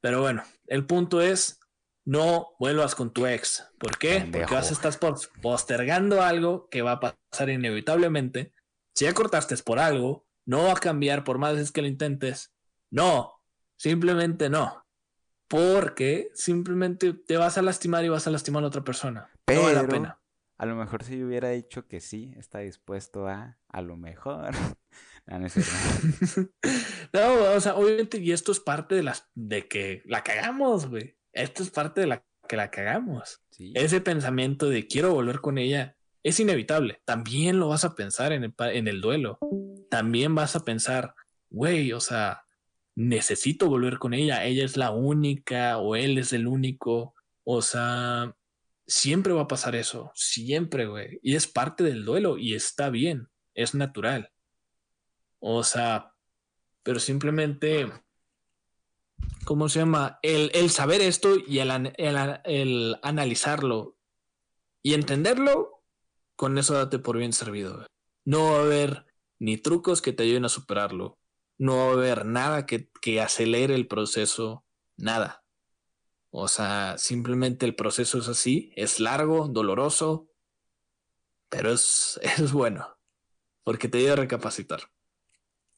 Pero 0.00 0.22
bueno, 0.22 0.42
el 0.66 0.86
punto 0.86 1.20
es 1.20 1.60
no 2.06 2.48
vuelvas 2.58 2.94
con 2.94 3.12
tu 3.12 3.26
ex. 3.26 3.68
¿Por 3.78 3.98
qué? 3.98 4.14
Porque 4.14 4.20
Pendejo. 4.32 4.54
vas 4.54 4.70
a 4.70 4.72
estar 4.72 4.98
pos- 4.98 5.30
postergando 5.42 6.22
algo 6.22 6.68
que 6.70 6.82
va 6.82 6.92
a 6.92 7.00
pasar 7.00 7.50
inevitablemente. 7.50 8.52
Si 8.94 9.04
ya 9.04 9.12
cortaste 9.14 9.56
por 9.58 9.78
algo, 9.78 10.26
no 10.46 10.64
va 10.64 10.72
a 10.72 10.76
cambiar 10.80 11.22
por 11.22 11.38
más 11.38 11.52
veces 11.54 11.70
que 11.70 11.82
lo 11.82 11.86
intentes. 11.88 12.52
No, 12.90 13.34
simplemente 13.76 14.48
no. 14.50 14.81
Porque 15.52 16.30
simplemente 16.34 17.12
te 17.12 17.36
vas 17.36 17.58
a 17.58 17.62
lastimar 17.62 18.02
y 18.04 18.08
vas 18.08 18.26
a 18.26 18.30
lastimar 18.30 18.64
a 18.64 18.68
otra 18.68 18.82
persona. 18.82 19.28
no 19.48 19.60
vale 19.62 19.74
la 19.74 19.80
Pero- 19.82 19.92
pena. 19.92 20.18
A 20.56 20.64
lo 20.66 20.76
mejor 20.76 21.02
si 21.04 21.18
yo 21.18 21.26
hubiera 21.26 21.48
dicho 21.50 21.86
que 21.88 22.00
sí, 22.00 22.32
está 22.38 22.60
dispuesto 22.60 23.26
a, 23.28 23.58
a 23.68 23.82
lo 23.82 23.96
mejor. 23.96 24.50
No 25.24 25.48
cierto. 25.48 26.50
no, 27.12 27.54
o 27.54 27.60
sea, 27.60 27.76
obviamente, 27.76 28.18
y 28.18 28.32
esto 28.32 28.50
es 28.50 28.58
parte 28.58 28.96
de 28.96 29.04
las 29.04 29.28
de 29.36 29.68
que 29.68 30.02
la 30.04 30.24
cagamos, 30.24 30.88
güey. 30.88 31.16
Esto 31.32 31.62
es 31.62 31.70
parte 31.70 32.00
de 32.00 32.06
la 32.08 32.24
que 32.48 32.56
la 32.56 32.72
cagamos. 32.72 33.40
Sí. 33.50 33.72
Ese 33.76 34.00
pensamiento 34.00 34.68
de 34.68 34.88
quiero 34.88 35.14
volver 35.14 35.40
con 35.40 35.58
ella 35.58 35.96
es 36.24 36.40
inevitable. 36.40 37.02
También 37.04 37.60
lo 37.60 37.68
vas 37.68 37.84
a 37.84 37.94
pensar 37.94 38.32
en 38.32 38.42
el, 38.42 38.52
pa- 38.52 38.72
en 38.72 38.88
el 38.88 39.00
duelo. 39.00 39.38
También 39.90 40.34
vas 40.34 40.56
a 40.56 40.64
pensar, 40.64 41.14
güey, 41.50 41.92
o 41.92 42.00
sea, 42.00 42.44
necesito 42.94 43.68
volver 43.68 43.98
con 43.98 44.14
ella. 44.14 44.44
Ella 44.44 44.64
es 44.64 44.76
la 44.76 44.90
única 44.90 45.78
o 45.78 45.96
él 45.96 46.18
es 46.18 46.32
el 46.32 46.46
único. 46.46 47.14
O 47.44 47.62
sea, 47.62 48.34
siempre 48.86 49.32
va 49.32 49.42
a 49.42 49.48
pasar 49.48 49.74
eso. 49.74 50.12
Siempre, 50.14 50.86
güey. 50.86 51.18
Y 51.22 51.34
es 51.36 51.46
parte 51.46 51.84
del 51.84 52.04
duelo 52.04 52.38
y 52.38 52.54
está 52.54 52.90
bien. 52.90 53.28
Es 53.54 53.74
natural. 53.74 54.30
O 55.40 55.64
sea, 55.64 56.12
pero 56.82 56.98
simplemente, 57.00 57.90
¿cómo 59.44 59.68
se 59.68 59.80
llama? 59.80 60.18
El, 60.22 60.50
el 60.54 60.70
saber 60.70 61.00
esto 61.00 61.36
y 61.46 61.58
el, 61.58 61.70
el 61.96 62.40
el 62.44 62.96
analizarlo 63.02 63.96
y 64.82 64.94
entenderlo, 64.94 65.82
con 66.36 66.58
eso 66.58 66.74
date 66.74 66.98
por 66.98 67.18
bien 67.18 67.32
servido. 67.32 67.86
No 68.24 68.52
va 68.52 68.58
a 68.58 68.62
haber 68.62 69.06
ni 69.38 69.56
trucos 69.58 70.02
que 70.02 70.12
te 70.12 70.24
ayuden 70.24 70.44
a 70.44 70.48
superarlo. 70.48 71.18
No 71.62 71.76
va 71.76 71.84
a 71.84 71.92
haber 71.92 72.26
nada 72.26 72.66
que, 72.66 72.90
que 73.00 73.20
acelere 73.20 73.76
el 73.76 73.86
proceso. 73.86 74.64
Nada. 74.96 75.44
O 76.30 76.48
sea, 76.48 76.98
simplemente 76.98 77.64
el 77.66 77.76
proceso 77.76 78.18
es 78.18 78.26
así. 78.26 78.72
Es 78.74 78.98
largo, 78.98 79.46
doloroso, 79.46 80.28
pero 81.48 81.70
es, 81.70 82.18
es 82.38 82.50
bueno. 82.50 82.98
Porque 83.62 83.86
te 83.86 83.98
ayuda 83.98 84.14
a 84.14 84.16
recapacitar. 84.16 84.90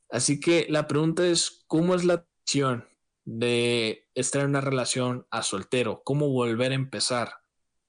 Así 0.08 0.40
que 0.40 0.64
la 0.70 0.88
pregunta 0.88 1.26
es, 1.26 1.64
¿cómo 1.66 1.94
es 1.94 2.04
la 2.04 2.26
acción 2.40 2.88
de 3.26 4.08
estar 4.14 4.40
en 4.40 4.48
una 4.48 4.62
relación 4.62 5.26
a 5.30 5.42
soltero? 5.42 6.02
¿Cómo 6.02 6.30
volver 6.30 6.72
a 6.72 6.76
empezar? 6.76 7.34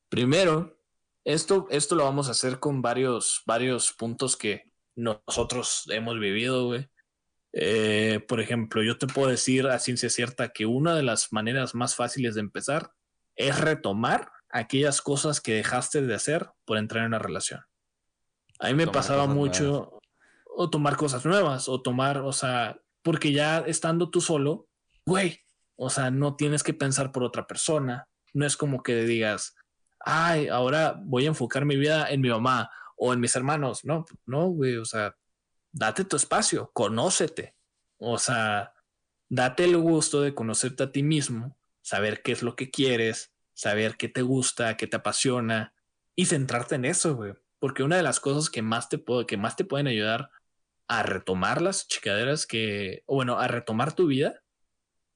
Primero, 0.10 0.78
esto, 1.24 1.68
esto 1.70 1.96
lo 1.96 2.04
vamos 2.04 2.28
a 2.28 2.32
hacer 2.32 2.60
con 2.60 2.82
varios, 2.82 3.42
varios 3.46 3.94
puntos 3.94 4.36
que 4.36 4.70
nosotros 4.96 5.86
hemos 5.92 6.20
vivido, 6.20 6.66
güey. 6.66 6.90
Eh, 7.58 8.20
por 8.28 8.42
ejemplo, 8.42 8.84
yo 8.84 8.98
te 8.98 9.08
puedo 9.08 9.30
decir 9.30 9.68
a 9.68 9.80
ciencia 9.80 10.10
cierta 10.10 10.50
que 10.50 10.66
una 10.66 10.94
de 10.94 11.04
las 11.04 11.32
maneras 11.32 11.74
más 11.74 11.96
fáciles 11.96 12.36
de 12.36 12.42
empezar 12.42 12.92
es 13.38 13.58
retomar 13.60 14.30
aquellas 14.50 15.02
cosas 15.02 15.40
que 15.40 15.54
dejaste 15.54 16.02
de 16.02 16.14
hacer 16.14 16.50
por 16.66 16.78
entrar 16.78 17.04
en 17.04 17.08
una 17.08 17.20
relación. 17.20 17.62
A 18.60 18.68
mí 18.68 18.74
me 18.74 18.86
Tomar 18.86 18.96
pasaba 18.96 19.26
mucho 19.26 20.00
o 20.46 20.70
tomar 20.70 20.98
cosas 20.98 21.26
nuevas 21.26 21.70
o 21.70 21.82
tomar, 21.82 22.18
o 22.18 22.34
sea, 22.34 22.78
porque 23.02 23.32
ya 23.32 23.60
estando 23.60 24.10
tú 24.10 24.20
solo, 24.20 24.68
güey, 25.06 25.40
o 25.78 25.90
sea, 25.90 26.12
no 26.12 26.36
tienes 26.36 26.62
que 26.62 26.74
pensar 26.74 27.14
por 27.14 27.24
otra 27.24 27.48
persona. 27.48 28.08
No 28.34 28.46
es 28.46 28.58
como 28.58 28.84
que 28.84 29.04
digas, 29.04 29.56
ay, 30.00 30.50
ahora 30.50 31.00
voy 31.06 31.26
a 31.26 31.30
enfocar 31.30 31.64
mi 31.64 31.78
vida 31.78 32.10
en 32.10 32.20
mi 32.20 32.30
mamá 32.30 32.70
o 32.98 33.14
en 33.14 33.22
mis 33.22 33.36
hermanos. 33.36 33.86
No, 33.86 34.06
no, 34.26 34.48
güey, 34.48 34.76
o 34.76 34.86
sea, 34.86 35.16
date 35.76 36.06
tu 36.06 36.16
espacio, 36.16 36.72
conócete. 36.74 37.54
O 37.98 38.18
sea, 38.18 38.74
date 39.30 39.66
el 39.66 39.78
gusto 39.78 40.22
de 40.22 40.34
conocerte 40.34 40.84
a 40.84 40.92
ti 40.92 41.04
mismo, 41.04 41.58
saber 41.82 42.22
qué 42.24 42.32
es 42.32 42.42
lo 42.42 42.56
que 42.56 42.72
quieres, 42.72 43.34
saber 43.54 43.98
qué 43.98 44.08
te 44.08 44.22
gusta, 44.22 44.78
qué 44.78 44.88
te 44.88 44.96
apasiona 44.96 45.74
y 46.16 46.26
centrarte 46.26 46.76
en 46.76 46.86
eso, 46.86 47.16
güey. 47.16 47.34
Porque 47.60 47.84
una 47.84 47.98
de 47.98 48.04
las 48.04 48.20
cosas 48.20 48.50
que 48.50 48.62
más 48.62 48.90
te 48.90 48.98
puedo, 48.98 49.28
que 49.28 49.38
más 49.38 49.56
te 49.56 49.66
pueden 49.66 49.88
ayudar 49.88 50.32
a 50.88 51.04
retomar 51.04 51.62
las 51.62 51.88
chicaderas 51.88 52.48
que, 52.48 53.04
o 53.06 53.16
bueno, 53.16 53.38
a 53.38 53.48
retomar 53.48 53.94
tu 53.94 54.08
vida, 54.08 54.42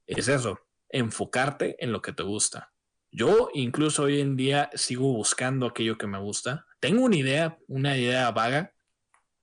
es 0.07 0.27
eso, 0.27 0.59
enfocarte 0.89 1.81
en 1.83 1.93
lo 1.93 2.01
que 2.01 2.11
te 2.11 2.23
gusta. 2.23 2.73
Yo 3.11 3.49
incluso 3.53 4.03
hoy 4.03 4.19
en 4.19 4.35
día 4.35 4.69
sigo 4.73 5.13
buscando 5.13 5.67
aquello 5.67 5.97
que 5.97 6.07
me 6.07 6.19
gusta. 6.19 6.65
Tengo 6.79 7.05
una 7.05 7.15
idea, 7.15 7.57
una 7.67 7.97
idea 7.97 8.29
vaga, 8.31 8.73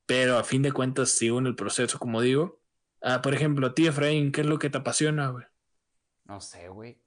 pero 0.07 0.39
a 0.39 0.45
fin 0.45 0.63
de 0.63 0.73
cuentas 0.73 1.11
sigo 1.11 1.39
en 1.39 1.47
el 1.47 1.55
proceso, 1.57 1.99
como 1.99 2.21
digo. 2.21 2.61
Ah, 3.03 3.21
por 3.23 3.35
ejemplo, 3.35 3.67
a 3.69 3.75
ti, 3.75 3.87
Efraín, 3.87 4.33
¿qué 4.33 4.41
es 4.41 4.47
lo 4.47 4.59
que 4.59 4.71
te 4.71 4.79
apasiona, 4.79 5.29
güey? 5.29 5.45
No 6.25 6.41
sé, 6.41 6.69
güey. 6.69 7.01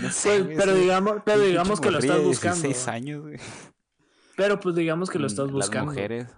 Pues, 0.00 0.26
pero 0.56 0.74
digamos, 0.74 1.22
pero 1.24 1.40
digamos 1.42 1.80
que 1.80 1.90
lo 1.90 1.98
estás 1.98 2.22
buscando. 2.22 2.62
16 2.62 2.84
güey. 2.86 2.96
años, 2.96 3.22
güey. 3.22 3.36
Pero 4.36 4.58
pues 4.60 4.74
digamos 4.74 5.10
que 5.10 5.18
lo 5.18 5.26
estás 5.26 5.48
Mm, 5.48 5.52
buscando. 5.52 5.86
Las 5.92 5.94
mujeres, 5.94 6.28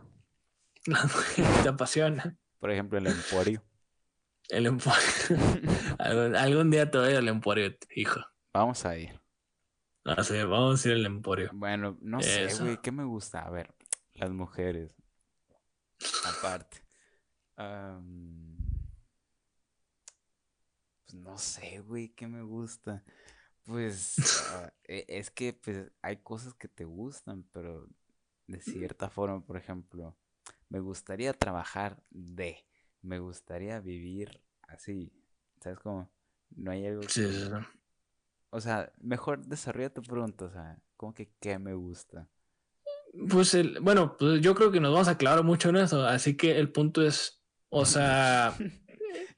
Las 0.86 1.04
mujeres 1.04 1.62
te 1.62 1.68
apasiona. 1.68 2.36
por 2.58 2.70
ejemplo, 2.70 2.98
el 2.98 3.06
emporio. 3.06 3.62
El 4.48 4.66
emporio. 4.66 4.98
algún, 5.98 6.36
algún 6.36 6.70
día 6.70 6.90
te 6.90 6.98
voy 6.98 7.08
a 7.08 7.10
ir 7.12 7.16
al 7.18 7.28
emporio, 7.28 7.72
hijo. 7.94 8.20
Vamos 8.52 8.84
a 8.84 8.96
ir. 8.98 9.20
No 10.04 10.22
sé, 10.24 10.44
vamos 10.44 10.84
a 10.84 10.88
ir 10.88 10.94
al 10.96 11.06
emporio. 11.06 11.50
Bueno, 11.54 11.96
no 12.00 12.20
sé, 12.20 12.48
güey, 12.60 12.78
¿qué 12.82 12.90
me 12.90 13.04
gusta? 13.04 13.40
A 13.46 13.50
ver, 13.50 13.72
las 14.24 14.30
mujeres. 14.32 14.94
Aparte. 16.24 16.78
Pues 21.04 21.14
no 21.14 21.38
sé, 21.38 21.80
güey, 21.80 22.08
¿qué 22.10 22.26
me 22.26 22.42
gusta? 22.42 23.02
Pues 23.64 24.16
ah, 24.50 24.72
e- 24.84 25.04
es 25.08 25.30
que 25.30 25.52
pues 25.52 25.90
hay 26.02 26.16
cosas 26.18 26.54
que 26.54 26.68
te 26.68 26.84
gustan, 26.84 27.44
pero 27.52 27.88
de 28.46 28.60
cierta 28.60 29.10
forma, 29.10 29.44
por 29.44 29.56
ejemplo, 29.56 30.16
me 30.68 30.80
gustaría 30.80 31.32
trabajar 31.32 32.02
de, 32.10 32.64
me 33.02 33.18
gustaría 33.18 33.80
vivir 33.80 34.40
así, 34.62 35.12
¿sabes 35.60 35.78
cómo? 35.80 36.10
No 36.56 36.70
hay 36.70 36.86
algo 36.86 37.02
Sí, 37.02 37.08
que- 37.08 37.32
sí, 37.32 37.44
sí. 37.46 37.50
o 38.50 38.60
sea, 38.60 38.92
mejor 39.00 39.44
desarrolla 39.46 39.92
tu 39.92 40.02
pregunta, 40.02 40.46
o 40.46 40.50
sea, 40.50 40.78
¿cómo 40.96 41.14
que 41.14 41.30
qué 41.40 41.58
me 41.58 41.74
gusta? 41.74 42.28
Pues 43.28 43.54
el, 43.54 43.78
bueno, 43.80 44.16
pues 44.16 44.40
yo 44.40 44.54
creo 44.54 44.72
que 44.72 44.80
nos 44.80 44.92
vamos 44.92 45.08
a 45.08 45.12
aclarar 45.12 45.44
mucho 45.44 45.68
en 45.68 45.76
eso, 45.76 46.06
así 46.06 46.36
que 46.36 46.58
el 46.58 46.70
punto 46.72 47.02
es, 47.02 47.42
o 47.68 47.84
sea, 47.84 48.54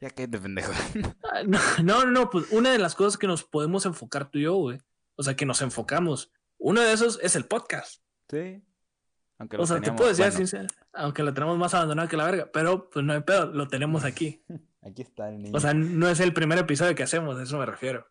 Ya 0.00 0.10
que 0.10 0.26
de 0.26 0.38
pendejo. 0.38 0.72
ah, 1.24 1.42
no, 1.46 1.58
no, 1.82 2.04
no, 2.04 2.30
pues 2.30 2.50
una 2.52 2.70
de 2.72 2.78
las 2.78 2.94
cosas 2.94 3.16
que 3.16 3.26
nos 3.26 3.44
podemos 3.44 3.86
enfocar 3.86 4.30
tú 4.30 4.38
y 4.38 4.42
yo, 4.42 4.54
güey, 4.54 4.78
o 5.16 5.22
sea, 5.22 5.34
que 5.34 5.46
nos 5.46 5.62
enfocamos, 5.62 6.30
uno 6.58 6.80
de 6.80 6.92
esos 6.92 7.18
es 7.22 7.36
el 7.36 7.46
podcast. 7.46 8.02
Sí. 8.28 8.62
Aunque 9.38 9.56
O 9.56 9.60
lo 9.60 9.66
sea, 9.66 9.80
te 9.80 9.92
puedo 9.92 10.12
decir 10.12 10.48
bueno, 10.52 10.68
aunque 10.92 11.22
lo 11.22 11.34
tenemos 11.34 11.58
más 11.58 11.74
abandonado 11.74 12.08
que 12.08 12.16
la 12.16 12.26
verga, 12.26 12.50
pero 12.52 12.88
pues 12.88 13.04
no 13.04 13.12
hay 13.12 13.20
pedo, 13.22 13.46
lo 13.46 13.68
tenemos 13.68 14.04
aquí. 14.04 14.44
Aquí 14.82 15.02
está 15.02 15.30
el 15.30 15.38
niño. 15.38 15.52
O 15.56 15.60
sea, 15.60 15.74
no 15.74 16.08
es 16.08 16.20
el 16.20 16.32
primer 16.32 16.58
episodio 16.58 16.94
que 16.94 17.02
hacemos, 17.02 17.38
a 17.38 17.42
eso 17.42 17.58
me 17.58 17.66
refiero. 17.66 18.06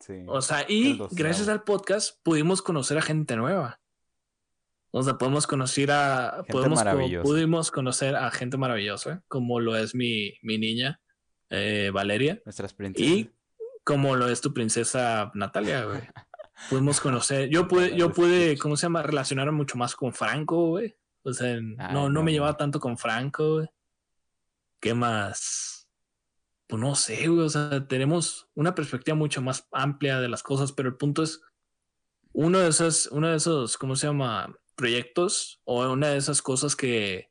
Sí. 0.00 0.24
O 0.26 0.42
sea, 0.42 0.64
y 0.68 0.98
gracias 1.12 1.48
al 1.48 1.62
podcast 1.62 2.18
pudimos 2.22 2.62
conocer 2.62 2.98
a 2.98 3.02
gente 3.02 3.36
nueva. 3.36 3.80
O 4.96 5.02
sea, 5.02 5.18
podemos 5.18 5.48
conocer 5.48 5.90
a. 5.90 6.44
podemos, 6.48 6.80
pudimos 7.24 7.72
conocer 7.72 8.14
a 8.14 8.30
gente 8.30 8.56
maravillosa, 8.56 9.24
como 9.26 9.58
lo 9.58 9.76
es 9.76 9.92
mi, 9.92 10.34
mi 10.40 10.56
niña, 10.56 11.00
eh, 11.50 11.90
Valeria. 11.92 12.40
Nuestras 12.44 12.74
princesas. 12.74 13.12
Y 13.12 13.30
como 13.82 14.14
lo 14.14 14.28
es 14.28 14.40
tu 14.40 14.54
princesa 14.54 15.32
Natalia, 15.34 15.84
güey. 15.84 16.00
Pudimos 16.70 17.00
conocer. 17.00 17.48
Yo 17.48 17.66
pude, 17.66 17.96
yo 17.96 18.12
pude, 18.12 18.56
¿cómo 18.56 18.76
se 18.76 18.82
llama? 18.82 19.02
Relacionarme 19.02 19.50
mucho 19.50 19.76
más 19.76 19.96
con 19.96 20.14
Franco, 20.14 20.68
güey. 20.68 20.94
O 21.24 21.32
sea, 21.32 21.58
ah, 21.78 21.92
no, 21.92 22.08
no 22.08 22.22
me 22.22 22.30
llevaba 22.30 22.56
tanto 22.56 22.78
con 22.78 22.96
Franco, 22.96 23.54
güey. 23.54 23.68
¿Qué 24.78 24.94
más? 24.94 25.88
Pues 26.68 26.80
no 26.80 26.94
sé, 26.94 27.26
güey. 27.26 27.44
O 27.44 27.48
sea, 27.48 27.84
tenemos 27.88 28.48
una 28.54 28.76
perspectiva 28.76 29.16
mucho 29.16 29.42
más 29.42 29.66
amplia 29.72 30.20
de 30.20 30.28
las 30.28 30.44
cosas, 30.44 30.70
pero 30.70 30.88
el 30.88 30.96
punto 30.96 31.24
es 31.24 31.40
uno 32.32 32.60
de 32.60 32.68
esos, 32.68 33.08
uno 33.08 33.28
de 33.28 33.36
esos, 33.38 33.76
¿cómo 33.76 33.96
se 33.96 34.06
llama? 34.06 34.54
Proyectos 34.74 35.60
o 35.64 35.90
una 35.90 36.08
de 36.10 36.18
esas 36.18 36.42
cosas 36.42 36.76
que, 36.76 37.30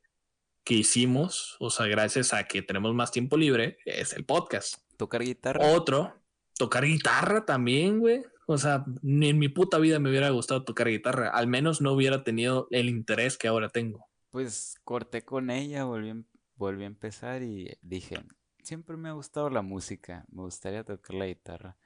que 0.64 0.74
hicimos, 0.74 1.56
o 1.60 1.70
sea, 1.70 1.86
gracias 1.86 2.32
a 2.32 2.44
que 2.44 2.62
tenemos 2.62 2.94
más 2.94 3.12
tiempo 3.12 3.36
libre, 3.36 3.78
es 3.84 4.14
el 4.14 4.24
podcast. 4.24 4.76
Tocar 4.96 5.22
guitarra. 5.22 5.74
Otro, 5.74 6.14
tocar 6.56 6.84
guitarra 6.84 7.44
también, 7.44 8.00
güey. 8.00 8.22
O 8.46 8.58
sea, 8.58 8.84
ni 9.02 9.28
en 9.28 9.38
mi 9.38 9.48
puta 9.48 9.78
vida 9.78 9.98
me 9.98 10.10
hubiera 10.10 10.30
gustado 10.30 10.64
tocar 10.64 10.88
guitarra. 10.88 11.28
Al 11.30 11.46
menos 11.46 11.80
no 11.80 11.92
hubiera 11.92 12.24
tenido 12.24 12.68
el 12.70 12.88
interés 12.88 13.36
que 13.38 13.48
ahora 13.48 13.68
tengo. 13.68 14.06
Pues 14.30 14.76
corté 14.84 15.24
con 15.24 15.50
ella, 15.50 15.84
volví, 15.84 16.24
volví 16.56 16.84
a 16.84 16.86
empezar 16.86 17.42
y 17.42 17.76
dije, 17.82 18.16
siempre 18.62 18.96
me 18.96 19.08
ha 19.08 19.12
gustado 19.12 19.50
la 19.50 19.62
música, 19.62 20.24
me 20.30 20.42
gustaría 20.42 20.84
tocar 20.84 21.14
la 21.14 21.26
guitarra. 21.26 21.76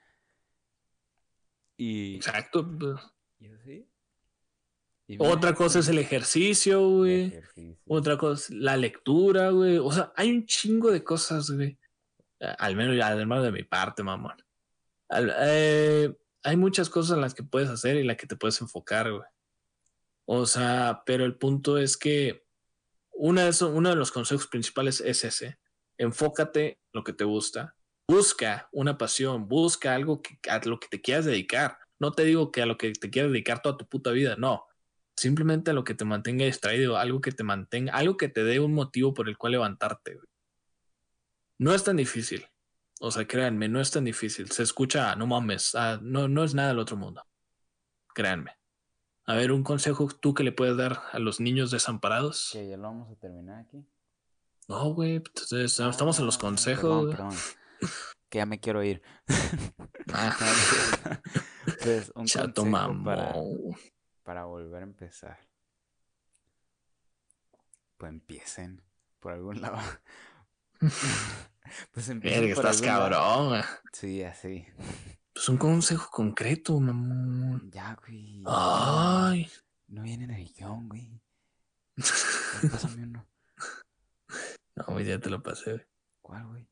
Y... 1.77 2.15
Exacto. 2.15 2.67
Pues. 2.77 2.99
¿Y 3.39 3.47
así? 3.47 3.87
Otra 5.17 5.55
cosa 5.55 5.79
es 5.79 5.87
el 5.87 5.97
ejercicio, 5.97 6.87
güey. 6.87 7.33
Otra 7.87 8.17
cosa, 8.17 8.53
la 8.55 8.77
lectura, 8.77 9.49
güey. 9.49 9.77
O 9.77 9.91
sea, 9.91 10.13
hay 10.15 10.31
un 10.31 10.45
chingo 10.45 10.91
de 10.91 11.03
cosas, 11.03 11.49
güey. 11.49 11.77
Al 12.39 12.75
menos, 12.75 13.03
al 13.03 13.25
menos 13.25 13.43
de 13.43 13.51
mi 13.51 13.63
parte, 13.63 14.03
mamón. 14.03 14.37
Eh, 15.11 16.13
hay 16.43 16.57
muchas 16.57 16.89
cosas 16.89 17.15
en 17.15 17.21
las 17.21 17.33
que 17.33 17.43
puedes 17.43 17.69
hacer 17.69 17.97
y 17.97 18.01
en 18.01 18.07
las 18.07 18.17
que 18.17 18.27
te 18.27 18.35
puedes 18.35 18.61
enfocar, 18.61 19.11
güey. 19.11 19.27
O 20.25 20.45
sea, 20.45 21.01
pero 21.05 21.25
el 21.25 21.35
punto 21.35 21.79
es 21.79 21.97
que 21.97 22.45
una 23.11 23.49
de 23.49 23.65
uno 23.65 23.89
de 23.89 23.95
los 23.95 24.11
consejos 24.11 24.47
principales 24.47 25.01
es 25.01 25.23
ese. 25.23 25.59
Enfócate 25.97 26.67
en 26.67 26.77
lo 26.93 27.03
que 27.03 27.13
te 27.13 27.23
gusta. 27.23 27.75
Busca 28.07 28.69
una 28.71 28.97
pasión, 28.97 29.47
busca 29.47 29.95
algo 29.95 30.21
que, 30.21 30.37
a 30.49 30.61
lo 30.65 30.79
que 30.79 30.87
te 30.87 31.01
quieras 31.01 31.25
dedicar. 31.25 31.79
No 31.99 32.11
te 32.11 32.23
digo 32.23 32.51
que 32.51 32.61
a 32.61 32.65
lo 32.65 32.77
que 32.77 32.93
te 32.93 33.09
quieras 33.09 33.31
dedicar 33.31 33.61
toda 33.61 33.77
tu 33.77 33.87
puta 33.87 34.11
vida, 34.11 34.35
no. 34.37 34.68
Simplemente 35.19 35.71
a 35.71 35.73
lo 35.73 35.83
que 35.83 35.95
te 35.95 36.05
mantenga 36.05 36.45
distraído, 36.45 36.97
algo 36.97 37.19
que 37.19 37.33
te 37.33 37.43
mantenga, 37.43 37.91
algo 37.93 38.15
que 38.15 38.29
te 38.29 38.45
dé 38.45 38.61
un 38.61 38.73
motivo 38.73 39.13
por 39.13 39.27
el 39.27 39.37
cual 39.37 39.51
levantarte. 39.51 40.15
Güey. 40.15 40.27
No 41.57 41.73
es 41.73 41.83
tan 41.83 41.97
difícil. 41.97 42.47
O 43.01 43.11
sea, 43.11 43.27
créanme, 43.27 43.67
no 43.67 43.81
es 43.81 43.91
tan 43.91 44.05
difícil. 44.05 44.49
Se 44.49 44.63
escucha, 44.63 45.17
no 45.17 45.27
mames, 45.27 45.75
ah, 45.75 45.99
no, 46.01 46.29
no 46.29 46.45
es 46.45 46.53
nada 46.53 46.69
del 46.69 46.79
otro 46.79 46.95
mundo. 46.95 47.21
Créanme. 48.15 48.51
A 49.25 49.35
ver, 49.35 49.51
un 49.51 49.61
consejo 49.61 50.07
tú 50.07 50.33
que 50.33 50.45
le 50.45 50.53
puedes 50.53 50.77
dar 50.77 51.01
a 51.11 51.19
los 51.19 51.41
niños 51.41 51.69
desamparados. 51.69 52.51
Que 52.53 52.69
ya 52.69 52.77
lo 52.77 52.83
vamos 52.83 53.11
a 53.11 53.19
terminar 53.19 53.65
aquí. 53.65 53.85
No, 54.69 54.93
güey, 54.93 55.19
pues, 55.19 55.51
estamos 55.51 56.17
en 56.19 56.27
los 56.27 56.37
ah, 56.37 56.39
consejos. 56.39 57.13
que 58.29 58.37
ya 58.37 58.45
me 58.45 58.61
quiero 58.61 58.81
ir. 58.85 59.01
Ah. 60.13 60.33
pues 61.83 62.07
un 62.15 62.25
consejo 62.25 63.03
para, 63.03 63.33
para 64.29 64.45
volver 64.45 64.83
a 64.83 64.85
empezar. 64.85 65.39
Pues 67.97 68.11
empiecen 68.11 68.83
por 69.19 69.31
algún 69.31 69.59
lado. 69.61 69.79
Pues 71.91 72.09
estás 72.09 72.79
cabrón. 72.79 73.63
Sí, 73.91 74.21
así. 74.21 74.67
Pues 75.33 75.49
un 75.49 75.57
consejo 75.57 76.11
concreto, 76.11 76.79
mamón. 76.79 77.71
Ya, 77.71 77.95
güey. 77.95 78.43
Ay. 78.45 79.49
No 79.87 80.03
viene 80.03 80.25
en 80.25 80.31
el 80.35 80.53
guion, 80.53 80.87
güey. 80.87 81.19
Pásame 82.71 83.05
uno. 83.05 83.27
No, 84.75 84.85
güey, 84.89 85.05
ya 85.05 85.17
te 85.19 85.31
lo 85.31 85.41
pasé, 85.41 85.71
güey. 85.71 85.87
¿Cuál, 86.21 86.45
güey? 86.49 86.69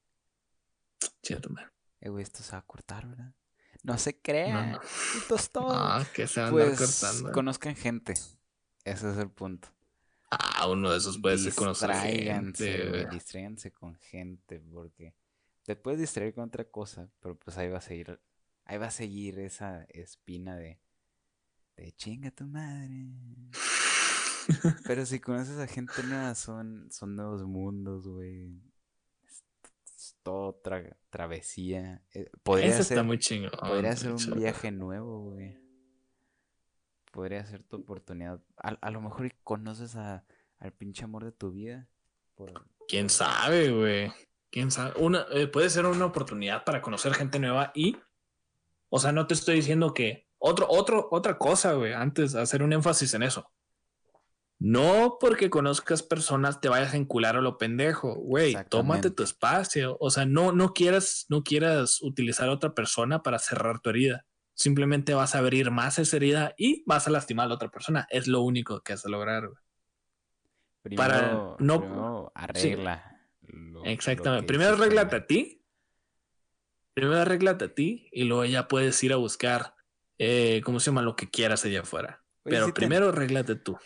Cierto, 1.23 1.49
man. 1.49 1.65
Eh, 2.01 2.09
güey, 2.09 2.21
esto 2.21 2.43
se 2.43 2.51
va 2.51 2.59
a 2.59 2.67
cortar, 2.67 3.07
¿verdad? 3.07 3.33
No 3.87 3.97
se 3.97 4.19
crean. 4.19 4.73
No, 4.73 4.79
Ah, 5.69 6.05
que 6.13 6.27
se 6.27 6.41
van 6.41 6.51
pues, 6.51 6.77
cortando. 6.77 7.31
Conozcan 7.31 7.73
gente. 7.73 8.11
Ese 8.83 9.11
es 9.11 9.17
el 9.17 9.29
punto. 9.29 9.69
Ah, 10.29 10.67
uno 10.67 10.91
de 10.91 10.97
esos 10.97 11.17
puede 11.17 11.37
ser 11.37 11.55
conocer 11.55 11.93
gente. 11.93 13.07
Distráiganse 13.09 13.71
con 13.71 13.95
gente, 13.95 14.59
porque 14.59 15.15
te 15.63 15.77
puedes 15.77 16.01
distraer 16.01 16.33
con 16.33 16.43
otra 16.43 16.65
cosa, 16.65 17.09
pero 17.21 17.39
pues 17.39 17.57
ahí 17.57 17.69
va 17.69 17.77
a 17.77 17.81
seguir, 17.81 18.19
ahí 18.65 18.77
va 18.77 18.87
a 18.87 18.91
seguir 18.91 19.39
esa 19.39 19.83
espina 19.85 20.57
de, 20.57 20.81
de 21.77 21.93
chinga 21.93 22.29
tu 22.31 22.45
madre. 22.45 23.07
pero 24.85 25.05
si 25.05 25.21
conoces 25.21 25.59
a 25.59 25.67
gente 25.67 26.03
nueva, 26.03 26.35
son, 26.35 26.89
son 26.91 27.15
nuevos 27.15 27.45
mundos, 27.45 28.05
güey. 28.05 28.61
Todo 30.27 30.47
otra 30.49 30.97
travesía. 31.09 32.03
Eh, 32.13 32.29
podría 32.43 32.67
Eso 32.67 32.83
ser, 32.83 32.97
está 32.97 33.03
muy 33.03 33.17
chingón. 33.17 33.51
Podría 33.51 33.95
ser 33.95 34.11
un 34.11 34.39
viaje 34.39 34.71
nuevo, 34.71 35.31
güey 35.31 35.67
podría 37.17 37.43
ser 37.47 37.63
tu 37.63 37.77
oportunidad. 37.77 38.39
A, 38.57 38.91
lo 38.91 39.01
mejor 39.01 39.33
conoces 39.43 39.95
a, 39.95 40.23
al 40.59 40.71
pinche 40.71 41.03
amor 41.03 41.25
de 41.25 41.31
tu 41.31 41.51
vida. 41.51 41.89
¿Quién 42.87 43.09
sabe, 43.09 43.71
güey? 43.71 44.11
¿Quién 44.51 44.69
sabe? 44.69 44.93
Una, 44.99 45.25
eh, 45.31 45.47
puede 45.47 45.71
ser 45.71 45.87
una 45.87 46.05
oportunidad 46.05 46.63
para 46.63 46.79
conocer 46.79 47.15
gente 47.15 47.39
nueva 47.39 47.71
y, 47.73 47.97
o 48.89 48.99
sea, 48.99 49.13
no 49.13 49.25
te 49.25 49.33
estoy 49.33 49.55
diciendo 49.55 49.95
que 49.95 50.27
otro, 50.37 50.67
otro, 50.69 51.07
otra 51.09 51.39
cosa, 51.39 51.73
güey, 51.73 51.91
antes 51.93 52.35
hacer 52.35 52.61
un 52.61 52.71
énfasis 52.71 53.15
en 53.15 53.23
eso. 53.23 53.51
No 54.59 55.17
porque 55.19 55.49
conozcas 55.49 56.01
personas 56.01 56.61
te 56.61 56.69
vayas 56.69 56.93
a 56.93 56.97
encular 56.97 57.35
a 57.35 57.41
lo 57.41 57.57
pendejo, 57.57 58.15
güey. 58.15 58.55
Tómate 58.69 59.11
tu 59.11 59.23
espacio. 59.23 59.97
O 59.99 60.09
sea, 60.09 60.25
no, 60.25 60.51
no 60.51 60.73
quieras, 60.73 61.25
no 61.29 61.43
quieras 61.43 62.01
utilizar 62.01 62.49
a 62.49 62.53
otra 62.53 62.73
persona 62.73 63.21
para 63.21 63.37
cerrar 63.39 63.79
tu 63.79 63.91
herida 63.91 64.25
simplemente 64.57 65.13
vas 65.13 65.35
a 65.35 65.37
abrir 65.37 65.71
más 65.71 65.99
esa 65.99 66.17
herida 66.17 66.53
y 66.57 66.83
vas 66.85 67.07
a 67.07 67.11
lastimar 67.11 67.45
a 67.45 67.49
la 67.49 67.55
otra 67.55 67.69
persona. 67.69 68.07
Es 68.09 68.27
lo 68.27 68.41
único 68.41 68.81
que 68.81 68.93
has 68.93 69.03
de 69.03 69.09
lograr. 69.09 69.49
Primero, 70.81 70.97
Para 70.97 71.55
no 71.59 72.31
arregla. 72.33 73.21
Exactamente. 73.85 74.47
primero 74.47 74.73
arréglate 74.73 75.15
a 75.15 75.27
ti. 75.27 75.63
Primero 76.93 77.21
arréglate 77.21 77.65
a 77.65 77.73
ti 77.73 78.09
y 78.11 78.23
luego 78.23 78.45
ya 78.45 78.67
puedes 78.67 79.01
ir 79.03 79.13
a 79.13 79.17
buscar, 79.17 79.75
eh, 80.17 80.61
¿cómo 80.65 80.79
se 80.79 80.87
llama? 80.87 81.03
Lo 81.03 81.15
que 81.15 81.29
quieras 81.29 81.63
allá 81.63 81.81
afuera. 81.81 82.23
Pero 82.43 82.73
primero 82.73 83.09
arréglate 83.09 83.55
tú. 83.55 83.77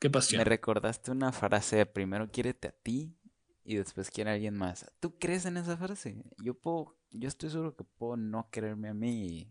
¿Qué 0.00 0.10
pasión? 0.10 0.38
Me 0.38 0.44
recordaste 0.44 1.10
una 1.10 1.30
frase, 1.30 1.84
primero 1.86 2.30
quiérete 2.30 2.68
a 2.68 2.72
ti 2.72 3.14
y 3.62 3.76
después 3.76 4.10
quiere 4.10 4.30
a 4.30 4.32
alguien 4.32 4.56
más. 4.56 4.90
¿Tú 4.98 5.18
crees 5.18 5.44
en 5.44 5.58
esa 5.58 5.76
frase? 5.76 6.24
Yo 6.38 6.54
puedo, 6.54 6.96
yo 7.10 7.28
estoy 7.28 7.50
seguro 7.50 7.76
que 7.76 7.84
puedo 7.84 8.16
no 8.16 8.48
quererme 8.50 8.88
a 8.88 8.94
mí 8.94 9.46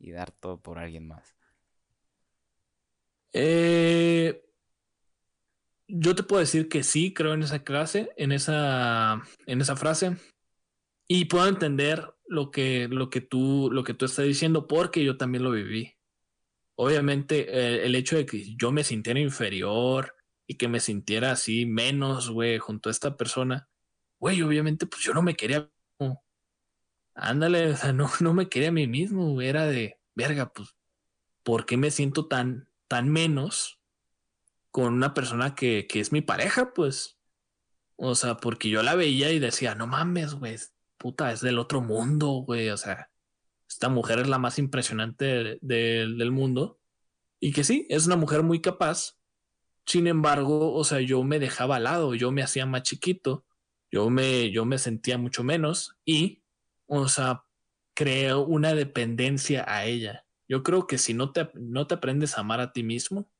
y 0.00 0.10
dar 0.10 0.32
todo 0.32 0.60
por 0.60 0.78
alguien 0.78 1.06
más? 1.06 1.36
Eh, 3.32 4.44
yo 5.86 6.14
te 6.14 6.24
puedo 6.24 6.40
decir 6.40 6.68
que 6.68 6.82
sí, 6.82 7.14
creo 7.14 7.32
en 7.32 7.42
esa 7.42 7.62
clase, 7.62 8.10
en 8.16 8.32
esa, 8.32 9.22
en 9.46 9.60
esa 9.60 9.76
frase. 9.76 10.16
Y 11.06 11.26
puedo 11.26 11.46
entender 11.46 12.14
lo 12.26 12.50
que, 12.50 12.88
lo 12.88 13.10
que 13.10 13.20
tú, 13.20 13.70
lo 13.70 13.84
que 13.84 13.94
tú 13.94 14.06
estás 14.06 14.24
diciendo, 14.24 14.66
porque 14.66 15.04
yo 15.04 15.16
también 15.16 15.44
lo 15.44 15.52
viví. 15.52 15.93
Obviamente, 16.76 17.46
eh, 17.48 17.86
el 17.86 17.94
hecho 17.94 18.16
de 18.16 18.26
que 18.26 18.56
yo 18.56 18.72
me 18.72 18.84
sintiera 18.84 19.20
inferior 19.20 20.14
y 20.46 20.56
que 20.56 20.68
me 20.68 20.80
sintiera 20.80 21.32
así 21.32 21.66
menos, 21.66 22.30
güey, 22.30 22.58
junto 22.58 22.88
a 22.88 22.92
esta 22.92 23.16
persona, 23.16 23.68
güey, 24.18 24.42
obviamente, 24.42 24.86
pues 24.86 25.02
yo 25.02 25.14
no 25.14 25.22
me 25.22 25.34
quería 25.34 25.70
ándale, 27.14 27.70
o 27.70 27.76
sea, 27.76 27.92
no, 27.92 28.10
no 28.20 28.34
me 28.34 28.48
quería 28.48 28.68
a 28.68 28.72
mí 28.72 28.86
mismo, 28.86 29.40
era 29.40 29.66
de, 29.66 29.98
verga, 30.14 30.52
pues, 30.52 30.76
¿por 31.42 31.66
qué 31.66 31.76
me 31.76 31.90
siento 31.90 32.26
tan, 32.26 32.68
tan 32.88 33.08
menos 33.08 33.80
con 34.70 34.92
una 34.92 35.14
persona 35.14 35.54
que, 35.54 35.86
que 35.86 36.00
es 36.00 36.12
mi 36.12 36.20
pareja, 36.20 36.72
pues? 36.74 37.18
O 37.96 38.14
sea, 38.14 38.36
porque 38.36 38.68
yo 38.68 38.82
la 38.82 38.96
veía 38.96 39.30
y 39.30 39.38
decía, 39.38 39.74
no 39.74 39.86
mames, 39.86 40.34
güey, 40.34 40.56
puta, 40.98 41.32
es 41.32 41.40
del 41.40 41.58
otro 41.58 41.80
mundo, 41.80 42.28
güey, 42.46 42.70
o 42.70 42.76
sea, 42.76 43.10
esta 43.84 43.94
mujer 43.94 44.18
es 44.18 44.28
la 44.28 44.38
más 44.38 44.58
impresionante 44.58 45.58
del 45.60 46.30
mundo. 46.30 46.80
Y 47.40 47.52
que 47.52 47.64
sí, 47.64 47.86
es 47.90 48.06
una 48.06 48.16
mujer 48.16 48.42
muy 48.42 48.60
capaz. 48.60 49.18
Sin 49.86 50.06
embargo, 50.06 50.72
o 50.72 50.84
sea, 50.84 51.00
yo 51.00 51.22
me 51.22 51.38
dejaba 51.38 51.76
al 51.76 51.84
lado, 51.84 52.14
yo 52.14 52.32
me 52.32 52.42
hacía 52.42 52.64
más 52.64 52.82
chiquito 52.82 53.44
yo 53.94 54.10
me, 54.10 54.50
yo 54.50 54.64
me 54.64 54.78
sentía 54.78 55.18
mucho 55.18 55.44
menos 55.44 55.96
y, 56.04 56.42
o 56.86 57.06
sea, 57.06 57.44
creo 57.94 58.44
una 58.44 58.74
dependencia 58.74 59.64
a 59.68 59.84
ella. 59.84 60.26
Yo 60.48 60.64
creo 60.64 60.88
que 60.88 60.98
si 60.98 61.14
no 61.14 61.30
te, 61.30 61.48
no 61.54 61.86
te 61.86 61.94
aprendes 61.94 62.36
a 62.36 62.40
amar 62.40 62.58
a 62.58 62.72
ti 62.72 62.82
mismo, 62.82 63.30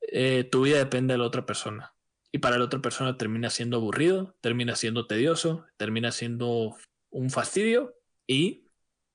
eh, 0.00 0.44
tu 0.44 0.62
vida 0.62 0.78
depende 0.78 1.12
de 1.12 1.18
la 1.18 1.26
otra 1.26 1.44
persona. 1.44 1.94
Y 2.32 2.38
para 2.38 2.56
la 2.56 2.64
otra 2.64 2.80
persona 2.80 3.18
termina 3.18 3.50
siendo 3.50 3.76
aburrido, 3.76 4.38
termina 4.40 4.74
siendo 4.74 5.06
tedioso, 5.06 5.66
termina 5.76 6.12
siendo 6.12 6.74
un 7.10 7.28
fastidio 7.28 7.94
y 8.26 8.69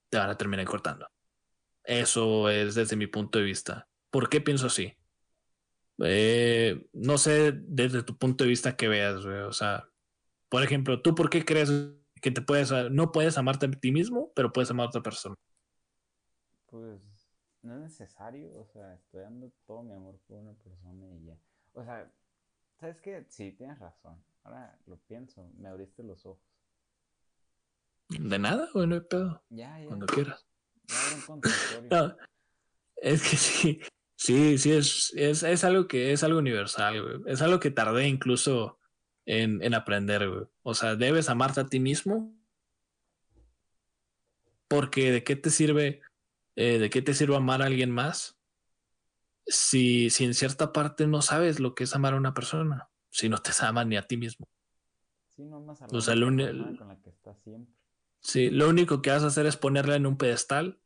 te 0.08 0.18
van 0.18 0.30
a 0.30 0.36
terminar 0.36 0.66
cortando. 0.66 1.08
Eso 1.84 2.50
es 2.50 2.74
desde 2.74 2.96
mi 2.96 3.06
punto 3.06 3.38
de 3.38 3.44
vista. 3.44 3.88
¿Por 4.10 4.28
qué 4.28 4.40
pienso 4.40 4.66
así? 4.66 4.96
Eh, 6.04 6.88
no 6.92 7.16
sé 7.16 7.52
desde 7.52 8.02
tu 8.02 8.18
punto 8.18 8.44
de 8.44 8.50
vista 8.50 8.76
que 8.76 8.88
veas, 8.88 9.24
O 9.24 9.52
sea, 9.52 9.88
por 10.48 10.62
ejemplo, 10.62 11.00
¿tú 11.00 11.14
por 11.14 11.30
qué 11.30 11.44
crees 11.44 11.70
que 12.20 12.30
te 12.30 12.42
puedes, 12.42 12.72
no 12.90 13.12
puedes 13.12 13.38
amarte 13.38 13.66
a 13.66 13.70
ti 13.70 13.92
mismo, 13.92 14.32
pero 14.34 14.52
puedes 14.52 14.70
amar 14.70 14.86
a 14.86 14.88
otra 14.88 15.02
persona? 15.02 15.34
Pues 16.66 17.00
no 17.62 17.74
es 17.74 17.80
necesario, 17.80 18.52
o 18.58 18.66
sea, 18.66 18.94
estoy 18.94 19.22
dando 19.22 19.50
todo 19.66 19.82
mi 19.82 19.92
amor 19.92 20.18
por 20.26 20.38
una 20.38 20.54
persona 20.54 21.06
y 21.14 21.26
ya. 21.26 21.38
O 21.72 21.84
sea, 21.84 22.10
¿sabes 22.78 23.00
qué? 23.00 23.24
Sí, 23.28 23.52
tienes 23.52 23.78
razón. 23.78 24.22
Ahora 24.44 24.78
lo 24.86 24.96
pienso, 24.98 25.50
me 25.58 25.68
abriste 25.68 26.02
los 26.02 26.24
ojos. 26.26 26.55
De 28.18 28.38
nada, 28.38 28.68
güey, 28.72 28.86
no 28.86 28.94
hay 28.96 29.00
pedo. 29.02 29.42
Ya, 29.50 29.78
ya. 29.78 29.86
Cuando 29.86 30.06
quieras. 30.06 30.46
no, 31.90 32.16
es 32.96 33.22
que 33.28 33.36
sí, 33.36 33.80
sí, 34.16 34.58
sí, 34.58 34.72
es, 34.72 35.12
es, 35.14 35.42
es, 35.42 35.64
algo 35.64 35.88
que 35.88 36.12
es 36.12 36.22
algo 36.22 36.38
universal, 36.38 37.02
güey. 37.02 37.32
Es 37.32 37.42
algo 37.42 37.60
que 37.60 37.70
tardé 37.70 38.06
incluso 38.08 38.78
en, 39.24 39.62
en 39.62 39.74
aprender, 39.74 40.28
güey. 40.28 40.46
O 40.62 40.74
sea, 40.74 40.96
debes 40.96 41.28
amarte 41.28 41.60
a 41.60 41.66
ti 41.66 41.80
mismo. 41.80 42.34
Porque 44.68 45.12
de 45.12 45.22
qué 45.22 45.36
te 45.36 45.50
sirve 45.50 46.02
eh, 46.56 46.78
¿de 46.78 46.88
qué 46.88 47.02
te 47.02 47.12
sirve 47.12 47.36
amar 47.36 47.60
a 47.60 47.66
alguien 47.66 47.90
más 47.90 48.38
si, 49.46 50.08
si 50.08 50.24
en 50.24 50.32
cierta 50.32 50.72
parte 50.72 51.06
no 51.06 51.20
sabes 51.20 51.60
lo 51.60 51.74
que 51.74 51.84
es 51.84 51.94
amar 51.94 52.14
a 52.14 52.16
una 52.16 52.32
persona? 52.32 52.88
Si 53.10 53.28
no 53.28 53.38
te 53.38 53.50
amas 53.60 53.86
ni 53.86 53.96
a 53.96 54.06
ti 54.06 54.16
mismo. 54.16 54.48
Sí, 55.28 55.44
no 55.44 55.60
más 55.60 55.82
a 55.82 55.86
la 55.86 56.14
lo 56.52 56.76
con 56.78 56.88
la 56.88 56.98
que 57.02 57.10
estás 57.10 57.38
siempre. 57.42 57.75
Sí, 58.26 58.50
lo 58.50 58.68
único 58.68 59.02
que 59.02 59.10
vas 59.10 59.22
a 59.22 59.28
hacer 59.28 59.46
es 59.46 59.56
ponerla 59.56 59.94
en 59.94 60.04
un 60.04 60.18
pedestal, 60.18 60.80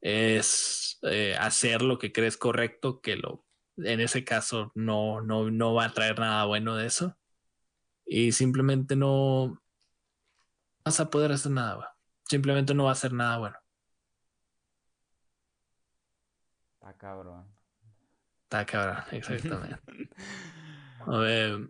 es 0.00 0.98
eh, 1.02 1.36
hacer 1.38 1.82
lo 1.82 1.98
que 1.98 2.10
crees 2.10 2.38
correcto, 2.38 3.02
que 3.02 3.16
lo, 3.16 3.44
en 3.76 4.00
ese 4.00 4.24
caso 4.24 4.72
no, 4.74 5.20
no, 5.20 5.50
no 5.50 5.74
va 5.74 5.84
a 5.84 5.92
traer 5.92 6.18
nada 6.18 6.46
bueno 6.46 6.74
de 6.74 6.86
eso. 6.86 7.14
Y 8.06 8.32
simplemente 8.32 8.96
no 8.96 9.60
vas 10.86 10.98
a 10.98 11.10
poder 11.10 11.32
hacer 11.32 11.52
nada, 11.52 11.94
Simplemente 12.24 12.72
no 12.72 12.84
va 12.84 12.90
a 12.90 12.92
hacer 12.94 13.12
nada 13.12 13.36
bueno. 13.36 13.58
Está 16.80 16.96
cabrón. 16.96 17.46
Está 18.44 18.64
cabrón, 18.64 19.04
exactamente. 19.10 19.78
a 21.06 21.18
ver. 21.18 21.68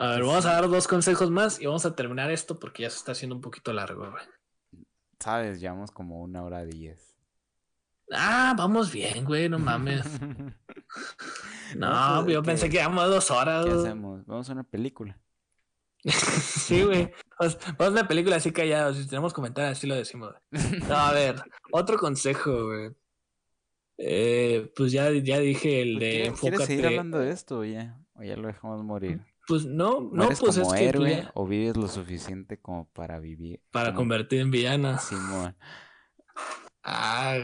A 0.00 0.12
ver, 0.12 0.22
vamos 0.22 0.46
a 0.46 0.54
dar 0.54 0.66
dos 0.66 0.88
consejos 0.88 1.30
más 1.30 1.60
y 1.60 1.66
vamos 1.66 1.84
a 1.84 1.94
terminar 1.94 2.30
esto 2.30 2.58
porque 2.58 2.84
ya 2.84 2.90
se 2.90 2.96
está 2.96 3.12
haciendo 3.12 3.36
un 3.36 3.42
poquito 3.42 3.70
largo, 3.74 4.10
güey. 4.10 4.24
Sabes, 5.18 5.60
llevamos 5.60 5.90
como 5.90 6.22
una 6.22 6.42
hora 6.42 6.64
diez. 6.64 7.14
Ah, 8.10 8.54
vamos 8.56 8.90
bien, 8.90 9.26
güey, 9.26 9.50
no 9.50 9.58
mames. 9.58 10.06
no, 11.76 12.26
yo 12.26 12.42
pensé 12.42 12.70
que 12.70 12.78
íbamos 12.78 13.10
dos 13.10 13.30
horas. 13.30 13.66
¿Qué 13.66 13.72
hacemos? 13.72 14.24
Vamos 14.24 14.48
a 14.48 14.52
una 14.54 14.62
película. 14.64 15.20
sí, 16.04 16.82
güey. 16.82 17.12
Vamos, 17.38 17.58
a 17.78 17.88
una 17.90 18.08
película 18.08 18.36
así 18.36 18.52
callados. 18.52 18.96
Si 18.96 19.06
tenemos 19.06 19.34
comentarios, 19.34 19.76
así 19.76 19.86
lo 19.86 19.96
decimos. 19.96 20.34
No, 20.88 20.96
a 20.96 21.12
ver, 21.12 21.36
otro 21.72 21.98
consejo, 21.98 22.68
güey. 22.68 22.90
Eh, 23.98 24.72
pues 24.74 24.92
ya, 24.92 25.10
ya 25.12 25.38
dije 25.40 25.82
el 25.82 25.98
de 25.98 26.24
enfócate. 26.24 26.56
¿Quieres 26.56 26.66
seguir 26.66 26.86
hablando 26.86 27.18
de 27.18 27.32
esto 27.32 27.58
o 27.58 27.64
ya? 27.66 28.00
¿O 28.14 28.22
ya 28.22 28.34
lo 28.36 28.46
dejamos 28.46 28.82
morir? 28.82 29.20
Pues 29.50 29.66
no, 29.66 30.08
no, 30.12 30.28
pues 30.28 30.38
como 30.38 30.52
es 30.74 30.80
héroe 30.80 31.28
o 31.34 31.44
vives 31.44 31.76
lo 31.76 31.88
suficiente 31.88 32.60
como 32.60 32.88
para 32.90 33.18
vivir. 33.18 33.60
Para 33.72 33.94
convertir 33.94 34.38
en 34.42 34.52
villana. 34.52 34.96
Simón. 34.98 35.56
Ah, 36.84 37.36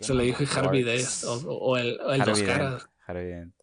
se 0.00 0.14
lo 0.14 0.22
dijo 0.22 0.42
Harvey 0.56 0.82
Dent 0.82 1.06
o, 1.26 1.76
el, 1.76 2.00
el 2.00 2.22
Dos 2.22 2.42
Caras. 2.42 2.88
Harvey 3.06 3.26
Dent. 3.26 3.54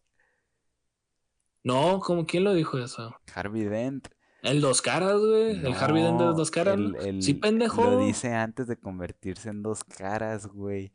No, 1.63 1.99
¿cómo 2.01 2.27
quién 2.27 2.43
lo 2.43 2.53
dijo 2.53 2.77
eso? 2.77 3.19
Harvey 3.33 3.63
Dent. 3.63 4.09
El 4.43 4.61
Dos 4.61 4.83
Caras, 4.83 5.19
güey. 5.19 5.65
el 5.65 5.73
Harvey 5.73 6.03
Dent 6.03 6.19
de 6.19 6.25
Dos 6.25 6.51
Caras. 6.51 6.79
sí, 7.19 7.33
pendejo. 7.33 7.83
Lo 7.83 7.99
dice 8.05 8.31
antes 8.31 8.67
de 8.67 8.77
convertirse 8.77 9.49
en 9.49 9.63
Dos 9.63 9.83
Caras, 9.83 10.45
güey. 10.45 10.93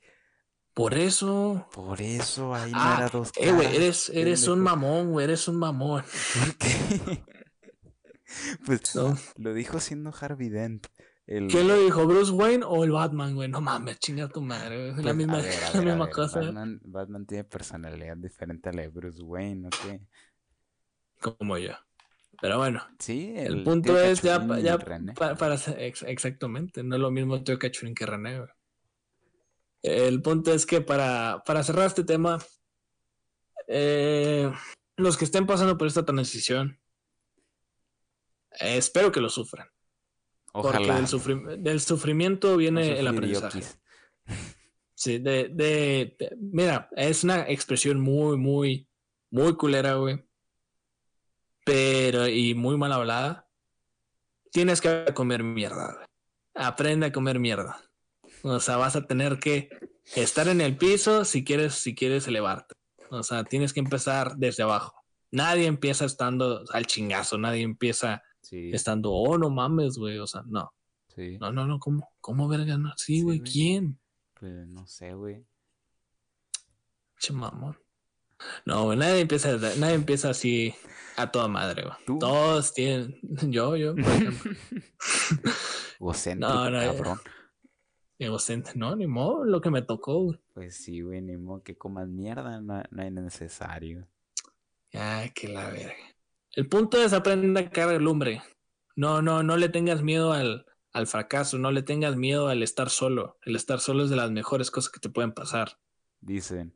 Por 0.74 0.94
eso. 0.94 1.68
Por 1.72 2.00
eso, 2.00 2.54
ahí 2.54 2.70
no 2.70 2.78
ah, 2.80 2.94
era 2.98 3.08
dos 3.08 3.32
caras. 3.32 3.50
Eh, 3.50 3.52
güey, 3.52 3.76
eres, 3.76 4.08
eres 4.10 4.46
un 4.48 4.60
mamón, 4.60 5.10
güey, 5.10 5.24
eres 5.24 5.48
un 5.48 5.56
mamón. 5.56 6.04
¿Por 6.38 6.56
qué? 6.56 7.24
pues 8.66 8.94
no. 8.94 9.16
lo 9.36 9.52
dijo 9.52 9.80
siendo 9.80 10.12
Harvey 10.18 10.48
Dent. 10.48 10.86
El... 11.26 11.48
¿Quién 11.48 11.68
lo 11.68 11.76
dijo? 11.76 12.06
¿Bruce 12.06 12.32
Wayne 12.32 12.64
o 12.66 12.82
el 12.82 12.90
Batman, 12.90 13.34
güey? 13.34 13.48
No 13.48 13.60
mames, 13.60 13.98
chinga 14.00 14.28
tu 14.28 14.42
madre, 14.42 14.90
Es 14.90 14.96
la 14.96 15.02
pues, 15.02 15.16
misma, 15.16 15.38
la 15.74 15.82
misma 15.82 16.10
cosa. 16.10 16.40
Batman, 16.40 16.80
Batman, 16.82 17.26
tiene 17.26 17.44
personalidad 17.44 18.16
diferente 18.16 18.68
a 18.68 18.72
la 18.72 18.82
de 18.82 18.88
Bruce 18.88 19.22
Wayne, 19.22 19.62
¿no 19.62 19.70
qué? 19.70 20.00
Como 21.20 21.58
yo. 21.58 21.72
Pero 22.40 22.58
bueno. 22.58 22.82
Sí, 22.98 23.34
el, 23.36 23.62
punto 23.62 24.00
es 24.00 24.22
ya, 24.22 24.44
ya 24.58 24.78
para, 24.78 25.36
para, 25.36 25.54
exactamente. 25.54 26.82
No 26.82 26.96
es 26.96 27.00
lo 27.00 27.10
mismo 27.10 27.42
Tío 27.42 27.58
Cachurín 27.58 27.94
que 27.94 28.06
René, 28.06 28.38
güey. 28.38 28.50
El 29.82 30.20
punto 30.22 30.52
es 30.52 30.66
que 30.66 30.80
para, 30.80 31.42
para 31.46 31.62
cerrar 31.62 31.86
este 31.86 32.04
tema, 32.04 32.38
eh, 33.66 34.52
los 34.96 35.16
que 35.16 35.24
estén 35.24 35.46
pasando 35.46 35.78
por 35.78 35.86
esta 35.86 36.04
transición, 36.04 36.78
espero 38.58 39.10
que 39.12 39.20
lo 39.20 39.30
sufran. 39.30 39.68
Porque 40.52 40.92
del, 41.58 41.80
sufrimiento 41.80 42.56
viene 42.56 42.98
el 42.98 43.06
aprendizaje. 43.06 43.62
Sí, 45.00 45.18
de, 45.18 45.48
de, 45.48 46.14
Mira, 46.38 46.90
es 46.94 47.24
una 47.24 47.48
expresión 47.48 47.98
muy, 47.98 48.36
muy, 48.36 48.86
muy 49.30 49.56
culera, 49.56 49.94
güey. 49.94 50.22
Pero, 51.64 52.28
y 52.28 52.54
muy 52.54 52.76
mal 52.76 52.92
hablada. 52.92 53.48
Tienes 54.52 54.82
que 54.82 55.06
comer 55.14 55.42
mierda, 55.42 56.04
Aprende 56.54 57.06
a 57.06 57.12
comer 57.12 57.38
mierda. 57.38 57.89
O 58.42 58.60
sea, 58.60 58.76
vas 58.76 58.96
a 58.96 59.06
tener 59.06 59.38
que 59.38 59.68
estar 60.14 60.48
en 60.48 60.60
el 60.60 60.76
piso 60.76 61.24
si 61.24 61.44
quieres, 61.44 61.74
si 61.74 61.94
quieres 61.94 62.26
elevarte. 62.26 62.74
O 63.10 63.22
sea, 63.22 63.44
tienes 63.44 63.72
que 63.72 63.80
empezar 63.80 64.36
desde 64.36 64.62
abajo. 64.62 64.94
Nadie 65.30 65.66
empieza 65.66 66.04
estando 66.04 66.64
al 66.72 66.86
chingazo, 66.86 67.38
nadie 67.38 67.62
empieza 67.62 68.22
estando, 68.50 69.12
oh, 69.12 69.38
no 69.38 69.50
mames, 69.50 69.96
güey. 69.96 70.18
O 70.18 70.26
sea, 70.26 70.42
no. 70.46 70.72
No, 71.16 71.52
no, 71.52 71.66
no, 71.66 71.78
¿cómo? 71.78 72.08
¿Cómo 72.20 72.48
verga? 72.48 72.78
No? 72.78 72.94
Sí, 72.96 73.20
güey, 73.20 73.40
¿quién? 73.40 73.98
Pues 74.38 74.66
no 74.68 74.86
sé, 74.86 75.12
güey. 75.12 75.44
Che 77.18 77.34
mamón. 77.34 77.76
No, 78.64 78.84
güey, 78.84 78.96
nadie 78.96 79.20
empieza, 79.20 79.54
nadie 79.76 79.94
empieza 79.94 80.30
así 80.30 80.74
a 81.18 81.30
toda 81.30 81.46
madre, 81.46 81.82
güey. 81.82 82.18
Todos 82.18 82.72
tienen. 82.72 83.18
Yo, 83.52 83.76
yo, 83.76 83.94
por 83.94 84.04
ejemplo. 84.04 84.52
no, 86.38 86.70
no, 86.70 86.78
cabrón 86.78 87.20
egocéntrico. 88.20 88.78
No, 88.78 88.94
ni 88.94 89.06
modo, 89.06 89.44
lo 89.44 89.60
que 89.60 89.70
me 89.70 89.82
tocó, 89.82 90.36
Pues 90.54 90.76
sí, 90.76 91.00
güey, 91.00 91.20
ni 91.20 91.36
modo 91.36 91.62
que 91.62 91.76
comas 91.76 92.08
mierda, 92.08 92.60
no, 92.60 92.82
no 92.90 93.02
hay 93.02 93.10
necesario. 93.10 94.06
Ay, 94.92 95.30
que 95.30 95.48
la 95.48 95.70
verga. 95.70 95.94
El 96.52 96.68
punto 96.68 97.02
es 97.02 97.12
aprender 97.12 97.66
a 97.66 97.70
caer 97.70 98.02
lumbre. 98.02 98.42
No, 98.96 99.22
no, 99.22 99.42
no 99.42 99.56
le 99.56 99.68
tengas 99.68 100.02
miedo 100.02 100.32
al, 100.32 100.66
al 100.92 101.06
fracaso, 101.06 101.58
no 101.58 101.70
le 101.70 101.82
tengas 101.82 102.16
miedo 102.16 102.48
al 102.48 102.62
estar 102.62 102.90
solo. 102.90 103.38
El 103.42 103.56
estar 103.56 103.80
solo 103.80 104.04
es 104.04 104.10
de 104.10 104.16
las 104.16 104.30
mejores 104.30 104.70
cosas 104.70 104.90
que 104.90 105.00
te 105.00 105.08
pueden 105.08 105.32
pasar. 105.32 105.78
Dicen. 106.20 106.74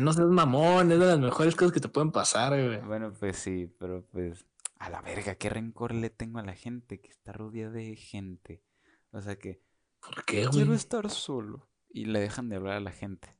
no 0.00 0.12
seas 0.12 0.28
mamón, 0.28 0.92
es 0.92 0.98
de 0.98 1.06
las 1.06 1.18
mejores 1.18 1.54
cosas 1.54 1.72
que 1.72 1.80
te 1.80 1.88
pueden 1.88 2.12
pasar, 2.12 2.50
güey. 2.50 2.80
Bueno, 2.80 3.12
pues 3.12 3.36
sí, 3.36 3.70
pero 3.78 4.04
pues 4.12 4.46
a 4.78 4.88
la 4.90 5.02
verga, 5.02 5.34
qué 5.34 5.48
rencor 5.48 5.94
le 5.94 6.10
tengo 6.10 6.38
a 6.38 6.44
la 6.44 6.54
gente 6.54 7.00
que 7.00 7.10
está 7.10 7.32
rodeada 7.32 7.72
de 7.72 7.96
gente. 7.96 8.62
O 9.10 9.20
sea 9.20 9.36
que 9.36 9.60
¿Por 10.04 10.24
qué, 10.24 10.46
Quiero 10.50 10.74
estar 10.74 11.08
solo. 11.10 11.68
Y 11.88 12.06
le 12.06 12.20
dejan 12.20 12.48
de 12.48 12.56
hablar 12.56 12.74
a 12.74 12.80
la 12.80 12.90
gente. 12.90 13.36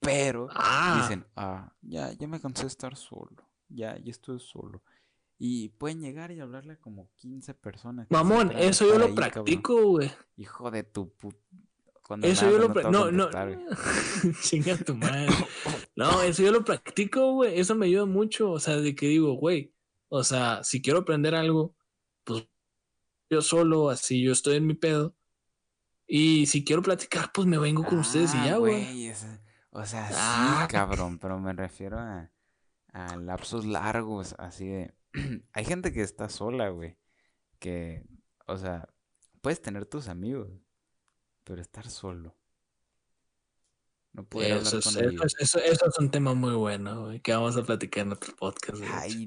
Pero 0.00 0.48
ah. 0.52 1.00
dicen, 1.02 1.26
ah, 1.34 1.74
ya, 1.82 2.12
ya 2.12 2.28
me 2.28 2.40
cansé 2.40 2.62
de 2.62 2.68
estar 2.68 2.96
solo. 2.96 3.48
Ya, 3.68 3.98
ya 3.98 4.10
estoy 4.10 4.38
solo. 4.38 4.82
Y 5.38 5.70
pueden 5.70 6.00
llegar 6.00 6.30
y 6.30 6.40
hablarle 6.40 6.74
a 6.74 6.76
como 6.76 7.10
15 7.16 7.54
personas. 7.54 8.06
Mamón, 8.10 8.52
eso 8.56 8.86
yo 8.86 8.98
lo 8.98 9.14
practico, 9.14 9.82
güey. 9.82 10.10
Hijo 10.36 10.70
de 10.70 10.82
tu 10.82 11.14
puta. 11.14 11.38
Eso 12.22 12.50
yo 12.50 12.58
lo 12.58 12.72
practico. 12.72 12.90
No, 12.90 13.10
no. 13.10 13.28
Chinga 14.42 14.76
tu 14.78 14.94
madre. 14.94 15.28
No, 15.94 16.22
eso 16.22 16.42
yo 16.42 16.50
lo 16.52 16.64
practico, 16.64 17.32
güey. 17.34 17.58
Eso 17.58 17.74
me 17.74 17.86
ayuda 17.86 18.06
mucho. 18.06 18.50
O 18.50 18.60
sea, 18.60 18.76
de 18.76 18.94
que 18.94 19.06
digo, 19.06 19.34
güey, 19.34 19.74
O 20.08 20.24
sea, 20.24 20.64
si 20.64 20.80
quiero 20.80 21.00
aprender 21.00 21.34
algo, 21.34 21.76
pues 22.24 22.48
yo 23.30 23.42
solo, 23.42 23.90
así 23.90 24.22
yo 24.22 24.32
estoy 24.32 24.56
en 24.56 24.66
mi 24.66 24.74
pedo. 24.74 25.14
Y 26.10 26.46
si 26.46 26.64
quiero 26.64 26.80
platicar, 26.82 27.30
pues 27.32 27.46
me 27.46 27.58
vengo 27.58 27.84
con 27.84 27.98
ustedes 27.98 28.34
y 28.34 28.38
Ah, 28.38 28.46
ya, 28.46 28.56
güey. 28.56 29.12
O 29.70 29.84
sea, 29.84 30.08
Ah. 30.14 30.66
sí, 30.66 30.72
cabrón, 30.72 31.18
pero 31.18 31.38
me 31.38 31.52
refiero 31.52 31.98
a, 31.98 32.30
a 32.92 33.16
lapsos 33.16 33.66
largos, 33.66 34.34
así 34.38 34.66
de... 34.66 34.94
Hay 35.52 35.64
gente 35.66 35.92
que 35.92 36.00
está 36.00 36.28
sola, 36.30 36.70
güey. 36.70 36.96
Que, 37.58 38.04
o 38.46 38.56
sea, 38.56 38.88
puedes 39.42 39.60
tener 39.60 39.84
tus 39.84 40.08
amigos, 40.08 40.48
pero 41.44 41.60
estar 41.60 41.88
solo. 41.90 42.34
No 44.14 44.24
poder 44.24 44.52
hablar 44.54 44.64
es, 44.66 44.70
con 44.84 44.92
eso, 44.94 45.00
ellos. 45.00 45.22
es- 45.24 45.36
eso- 45.40 45.58
eso 45.60 45.86
es 45.86 45.98
un 45.98 46.10
tema 46.10 46.32
muy 46.34 46.54
bueno, 46.54 47.04
güey, 47.04 47.20
que 47.20 47.32
vamos 47.34 47.56
a 47.56 47.62
platicar 47.62 48.06
en 48.06 48.12
otro 48.12 48.34
podcast. 48.34 48.82
Ay, 48.92 49.26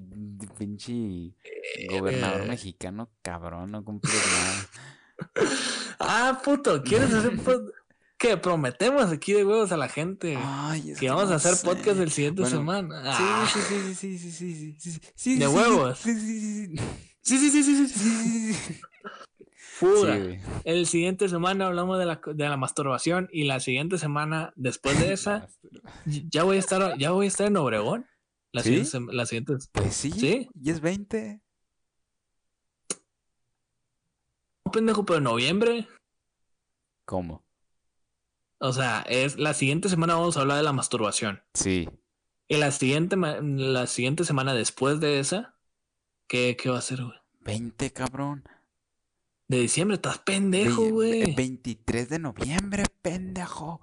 pinche 0.57 0.93
Eh, 1.43 1.87
gobernador 1.89 2.47
mexicano, 2.47 3.11
cabrón, 3.21 3.71
no 3.71 3.85
cumple 3.85 4.09
nada. 4.11 4.53
Ah, 5.99 6.41
puto, 6.43 6.81
¿quieres 6.83 7.13
hacer 7.13 7.33
pod- 7.37 7.71
¿Qué? 8.17 8.37
Prometemos 8.37 9.11
aquí 9.11 9.33
de 9.33 9.43
huevos 9.43 9.71
a 9.71 9.77
la 9.77 9.87
gente 9.89 10.37
Ay, 10.37 10.93
que 10.99 11.09
vamos 11.09 11.27
no 11.27 11.33
a 11.33 11.35
hacer 11.37 11.55
sé. 11.55 11.65
podcast 11.65 11.99
el 11.99 12.11
siguiente 12.11 12.41
Bueno, 12.41 12.57
semana. 12.57 13.01
Sí, 13.17 13.23
Ah, 13.25 13.45
sí, 13.51 13.59
sí, 13.61 13.95
sí, 13.95 13.95
sí, 13.95 14.17
sí, 14.17 14.31
sí, 14.31 14.75
sí, 14.79 14.91
sí, 14.91 15.01
sí, 15.15 15.39
¿De 15.39 15.47
sí, 15.47 15.53
huevos? 15.55 15.99
Sí, 15.99 16.13
sí, 16.19 16.39
sí, 16.39 16.65
sí. 16.67 16.83
Sí, 17.23 17.37
sí, 17.37 17.49
sí, 17.49 17.63
sí, 17.63 17.75
sí, 17.75 17.87
sí. 17.87 17.99
Sí, 17.99 18.53
sí, 18.53 18.53
sí. 18.53 18.81
Fuga. 19.55 20.19
El 20.63 20.85
siguiente 20.85 21.27
semana 21.29 21.65
hablamos 21.65 21.97
de 21.97 22.05
la, 22.05 22.21
de 22.23 22.49
la 22.49 22.57
masturbación 22.57 23.27
y 23.31 23.45
la 23.45 23.59
siguiente 23.59 23.97
semana, 23.97 24.53
después 24.55 24.99
de 24.99 25.13
esa, 25.13 25.47
ya 26.05 26.43
voy 26.43 26.57
a 26.57 26.59
estar, 26.59 26.97
ya 26.99 27.11
voy 27.11 27.25
a 27.25 27.27
estar 27.29 27.47
en 27.47 27.57
Obregón. 27.57 28.05
La 28.51 28.61
¿Sí? 28.61 28.85
siguiente, 28.85 29.13
la 29.15 29.25
siguiente. 29.25 29.53
Pues 29.71 29.95
sí, 29.95 30.11
¿Sí? 30.11 30.49
y 30.61 30.69
es 30.69 30.81
20. 30.81 31.41
No, 34.60 34.60
pendejo, 34.71 35.05
pero 35.05 35.17
en 35.17 35.23
noviembre. 35.25 35.87
¿Cómo? 37.05 37.43
O 38.59 38.73
sea, 38.73 39.01
es 39.09 39.37
la 39.37 39.53
siguiente 39.53 39.89
semana 39.89 40.15
vamos 40.15 40.37
a 40.37 40.41
hablar 40.41 40.57
de 40.57 40.63
la 40.63 40.73
masturbación. 40.73 41.41
Sí. 41.53 41.89
Y 42.47 42.57
la 42.57 42.71
siguiente, 42.71 43.15
la 43.17 43.87
siguiente 43.87 44.23
semana 44.23 44.53
después 44.53 44.99
de 44.99 45.19
esa, 45.19 45.55
¿qué, 46.27 46.57
qué 46.61 46.69
va 46.69 46.77
a 46.77 46.81
ser, 46.81 47.03
güey? 47.03 47.17
20, 47.39 47.91
cabrón. 47.91 48.43
De 49.47 49.59
diciembre, 49.59 49.95
estás 49.95 50.19
pendejo, 50.19 50.89
güey. 50.89 51.33
23 51.33 52.09
de 52.09 52.19
noviembre, 52.19 52.83
pendejo. 53.01 53.81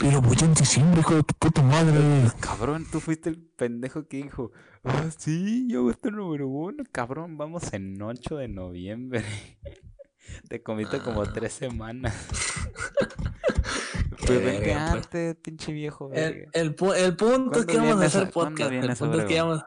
Pero 0.00 0.20
voy 0.22 0.36
en 0.40 0.54
diciembre, 0.54 1.00
hijo 1.00 1.14
de 1.16 1.22
tu 1.22 1.34
puta 1.34 1.62
madre. 1.62 1.98
Cabrón, 2.40 2.86
tú 2.90 3.00
fuiste 3.00 3.28
el 3.28 3.38
pendejo 3.38 4.08
que 4.08 4.16
dijo, 4.18 4.50
ah, 4.82 5.10
sí, 5.16 5.66
yo 5.70 5.82
voy 5.82 5.90
a 5.90 5.92
estar 5.92 6.12
número 6.12 6.48
uno. 6.48 6.82
Cabrón, 6.90 7.36
vamos 7.36 7.70
en 7.74 8.00
8 8.00 8.36
de 8.36 8.48
noviembre. 8.48 9.24
Te 10.48 10.62
comiste 10.62 11.00
como 11.00 11.22
Ah. 11.22 11.32
tres 11.32 11.52
semanas. 11.52 12.14
Pues 14.26 14.44
vente 14.44 14.62
pues. 14.64 14.76
antes, 14.76 15.36
pinche 15.36 15.72
viejo. 15.72 16.10
El, 16.12 16.34
verga. 16.34 16.50
el, 16.52 16.76
pu- 16.76 16.94
el 16.94 17.16
punto 17.16 17.58
es 17.60 17.64
¿Cuándo 17.64 17.66
que 17.66 17.78
vamos 17.78 18.02
a 18.02 18.06
hacer 18.06 18.30
podcast. 18.30 18.70
El 18.70 18.94
punto 18.96 19.18
es 19.20 19.24
que 19.24 19.40
vamos. 19.40 19.62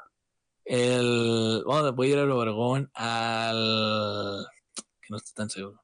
El, 0.63 1.63
vamos 1.65 1.93
a 1.99 2.05
ir 2.05 2.17
al 2.19 2.31
Obregón 2.31 2.89
al. 2.93 4.45
Que 5.01 5.07
no 5.09 5.17
estoy 5.17 5.33
tan 5.35 5.49
seguro. 5.49 5.81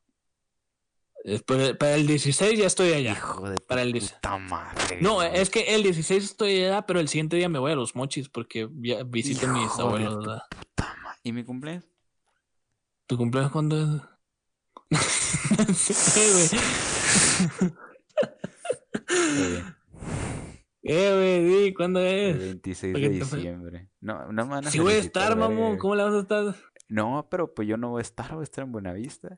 Eh, 1.25 1.41
Para, 1.77 1.95
el 1.95 2.07
16 2.07 2.57
ya 2.59 2.65
estoy 2.67 2.93
allá. 2.93 3.11
Hijo 3.11 3.49
de 3.49 3.57
para 3.57 3.81
el 3.81 3.91
puta 3.93 4.37
madre. 4.37 4.99
No, 5.01 5.21
es 5.21 5.49
que 5.49 5.75
el 5.75 5.83
16 5.83 6.23
estoy 6.23 6.63
allá, 6.63 6.85
pero 6.85 6.99
el 6.99 7.07
siguiente 7.09 7.35
día 7.37 7.49
me 7.49 7.59
voy 7.59 7.71
a 7.73 7.75
los 7.75 7.95
mochis 7.95 8.29
porque 8.29 8.69
ya 8.81 9.03
visito 9.03 9.47
a 9.47 9.53
mis 9.53 9.71
abuelos. 9.79 10.15
puta 10.25 10.47
¿Y 11.23 11.33
mi 11.33 11.43
cumpleaños? 11.43 11.85
¿Tu 13.07 13.17
cumpleaños 13.17 13.51
cuándo 13.51 13.77
es? 13.81 14.01
sí, 15.75 16.21
güey. 17.59 17.73
Eh, 20.81 21.11
güey, 21.13 21.43
di, 21.65 21.73
¿cuándo 21.73 21.99
El 21.99 22.07
es? 22.07 22.39
26 22.39 22.93
Porque 22.93 23.09
de 23.09 23.19
te 23.19 23.25
fue- 23.25 23.37
diciembre. 23.39 23.89
No, 23.99 24.31
no 24.31 24.45
me 24.45 24.51
van 24.51 24.67
a 24.67 24.71
Si 24.71 24.79
voy 24.79 24.93
a 24.93 24.97
estar, 24.97 25.35
mamón. 25.37 25.77
¿cómo 25.77 25.95
la 25.95 26.05
vas 26.05 26.13
a 26.13 26.19
estar? 26.21 26.55
No, 26.87 27.27
pero 27.29 27.53
pues 27.53 27.67
yo 27.67 27.77
no 27.77 27.89
voy 27.89 27.99
a 27.99 28.01
estar, 28.01 28.31
voy 28.33 28.41
a 28.41 28.43
estar 28.43 28.63
en 28.63 28.71
Buenavista. 28.71 29.37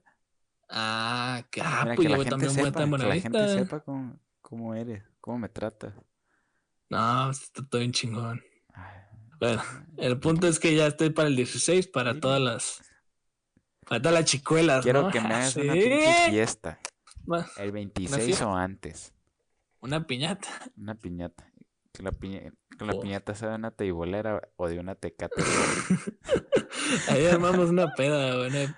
Ah, 0.74 1.44
que, 1.52 1.62
ah, 1.62 1.82
Mira, 1.84 1.96
pues 1.96 2.06
yo 2.06 2.10
la 2.12 2.16
voy 2.16 2.26
gente 2.26 2.30
también 2.30 2.56
voy 2.56 2.64
a 2.64 2.68
estar 2.70 2.84
en 2.84 2.92
que 2.92 3.08
la 3.08 3.20
gente 3.22 3.54
sepa 3.54 3.80
cómo, 3.82 4.20
cómo 4.42 4.74
eres, 4.74 5.04
cómo 5.20 5.38
me 5.40 5.50
tratas. 5.50 5.94
No, 6.90 7.24
pues, 7.28 7.42
está 7.44 7.66
todo 7.68 7.80
bien 7.80 7.92
chingón. 7.92 8.42
Bueno, 9.40 9.62
el 9.98 10.20
punto 10.20 10.48
es 10.48 10.60
que 10.60 10.76
ya 10.76 10.88
estoy 10.88 11.10
para 11.10 11.28
el 11.28 11.36
16, 11.36 11.88
para 11.88 12.20
todas 12.20 12.40
las. 12.40 12.82
Para 13.88 14.02
todas 14.02 14.14
las 14.20 14.26
chicuelas, 14.26 14.84
Quiero 14.84 15.02
¿no? 15.04 15.10
que 15.12 15.20
me 15.20 15.28
hagas 15.34 15.54
Sí. 15.54 15.62
una 15.62 15.74
pinche 15.74 16.30
fiesta. 16.30 16.80
El 17.58 17.72
26 17.72 18.24
fiesta. 18.26 18.48
o 18.48 18.56
antes. 18.56 19.14
Una 19.82 20.06
piñata. 20.08 20.48
Una 20.78 20.96
piñata. 20.96 21.52
Que 21.92 22.04
la, 22.04 22.12
piña- 22.12 22.54
que 22.78 22.86
la 22.86 22.94
Oh. 22.94 23.02
piñata 23.02 23.36
sea 23.36 23.50
de 23.50 23.56
una 23.56 23.72
teibolera 23.72 24.42
o 24.56 24.70
de 24.70 24.80
una 24.80 24.96
tecate. 24.96 25.42
Ahí 27.10 27.26
armamos 27.26 27.70
una 27.70 27.94
peda, 27.96 28.38
güey. 28.38 28.70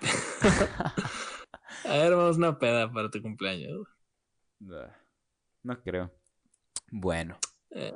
pe- 1.84 1.88
Ahí 1.90 2.00
armamos 2.00 2.36
una 2.38 2.58
peda 2.58 2.90
para 2.92 3.10
tu 3.10 3.22
cumpleaños. 3.22 3.86
no 5.62 5.82
creo. 5.82 6.10
Bueno, 6.90 7.38
Eh, 7.70 7.92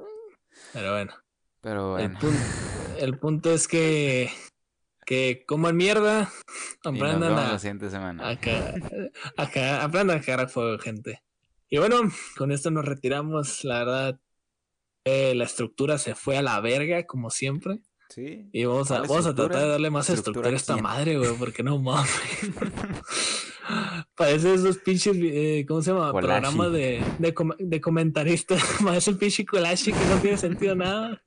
Pero 0.73 0.93
bueno, 0.93 1.13
pero 1.61 1.99
el, 1.99 2.09
bueno. 2.09 2.19
punto, 2.21 2.39
el 2.99 3.19
punto 3.19 3.51
es 3.53 3.69
que. 3.69 4.31
Que 5.07 5.45
coman 5.47 5.77
mierda. 5.77 6.31
Y 6.85 6.91
nos 6.93 7.01
Aprendan 7.03 7.21
vemos 7.21 7.41
a. 7.45 7.53
la 7.53 7.59
siguiente 7.59 7.91
semana. 7.91 8.29
Acá, 8.29 8.75
acá, 9.37 9.83
aprendan 9.85 10.19
a 10.19 10.21
cagar 10.23 10.49
fuego, 10.49 10.79
gente. 10.79 11.23
Y 11.69 11.79
bueno, 11.79 11.97
con 12.37 12.51
esto 12.53 12.71
nos 12.71 12.85
retiramos. 12.85 13.65
La 13.65 13.79
verdad, 13.81 14.21
eh, 15.05 15.35
la 15.35 15.45
estructura 15.45 15.99
se 15.99 16.15
fue 16.15 16.37
a 16.39 16.43
la 16.43 16.61
verga, 16.61 17.05
como 17.07 17.31
siempre. 17.31 17.81
Sí. 18.11 18.49
Y 18.53 18.65
vamos 18.65 18.91
a, 18.91 18.99
¿Cuál 18.99 19.09
vamos 19.09 19.27
a 19.27 19.35
tratar 19.35 19.61
de 19.63 19.69
darle 19.69 19.91
más 19.91 20.09
¿Estructura 20.09 20.49
estructura 20.49 20.55
a 20.55 20.57
esta 20.57 20.73
quién? 20.75 20.83
madre, 20.85 21.19
güey, 21.19 21.35
porque 21.39 21.63
no 21.63 21.79
mames. 21.79 22.11
Parece 24.19 24.55
esos 24.55 24.79
pinches, 24.79 25.17
eh, 25.21 25.65
¿cómo 25.69 25.81
se 25.81 25.93
llama? 25.93 26.11
Kolashi. 26.11 26.41
Programas 26.43 26.73
de, 26.73 27.05
de, 27.19 27.35
com- 27.35 27.57
de 27.59 27.81
comentaristas. 27.81 28.61
Parece 28.85 29.11
el 29.13 29.17
pinche 29.19 29.47
Kolashi 29.47 29.93
que 29.93 30.05
no 30.07 30.21
tiene 30.21 30.37
sentido 30.37 30.75
nada. 30.75 31.23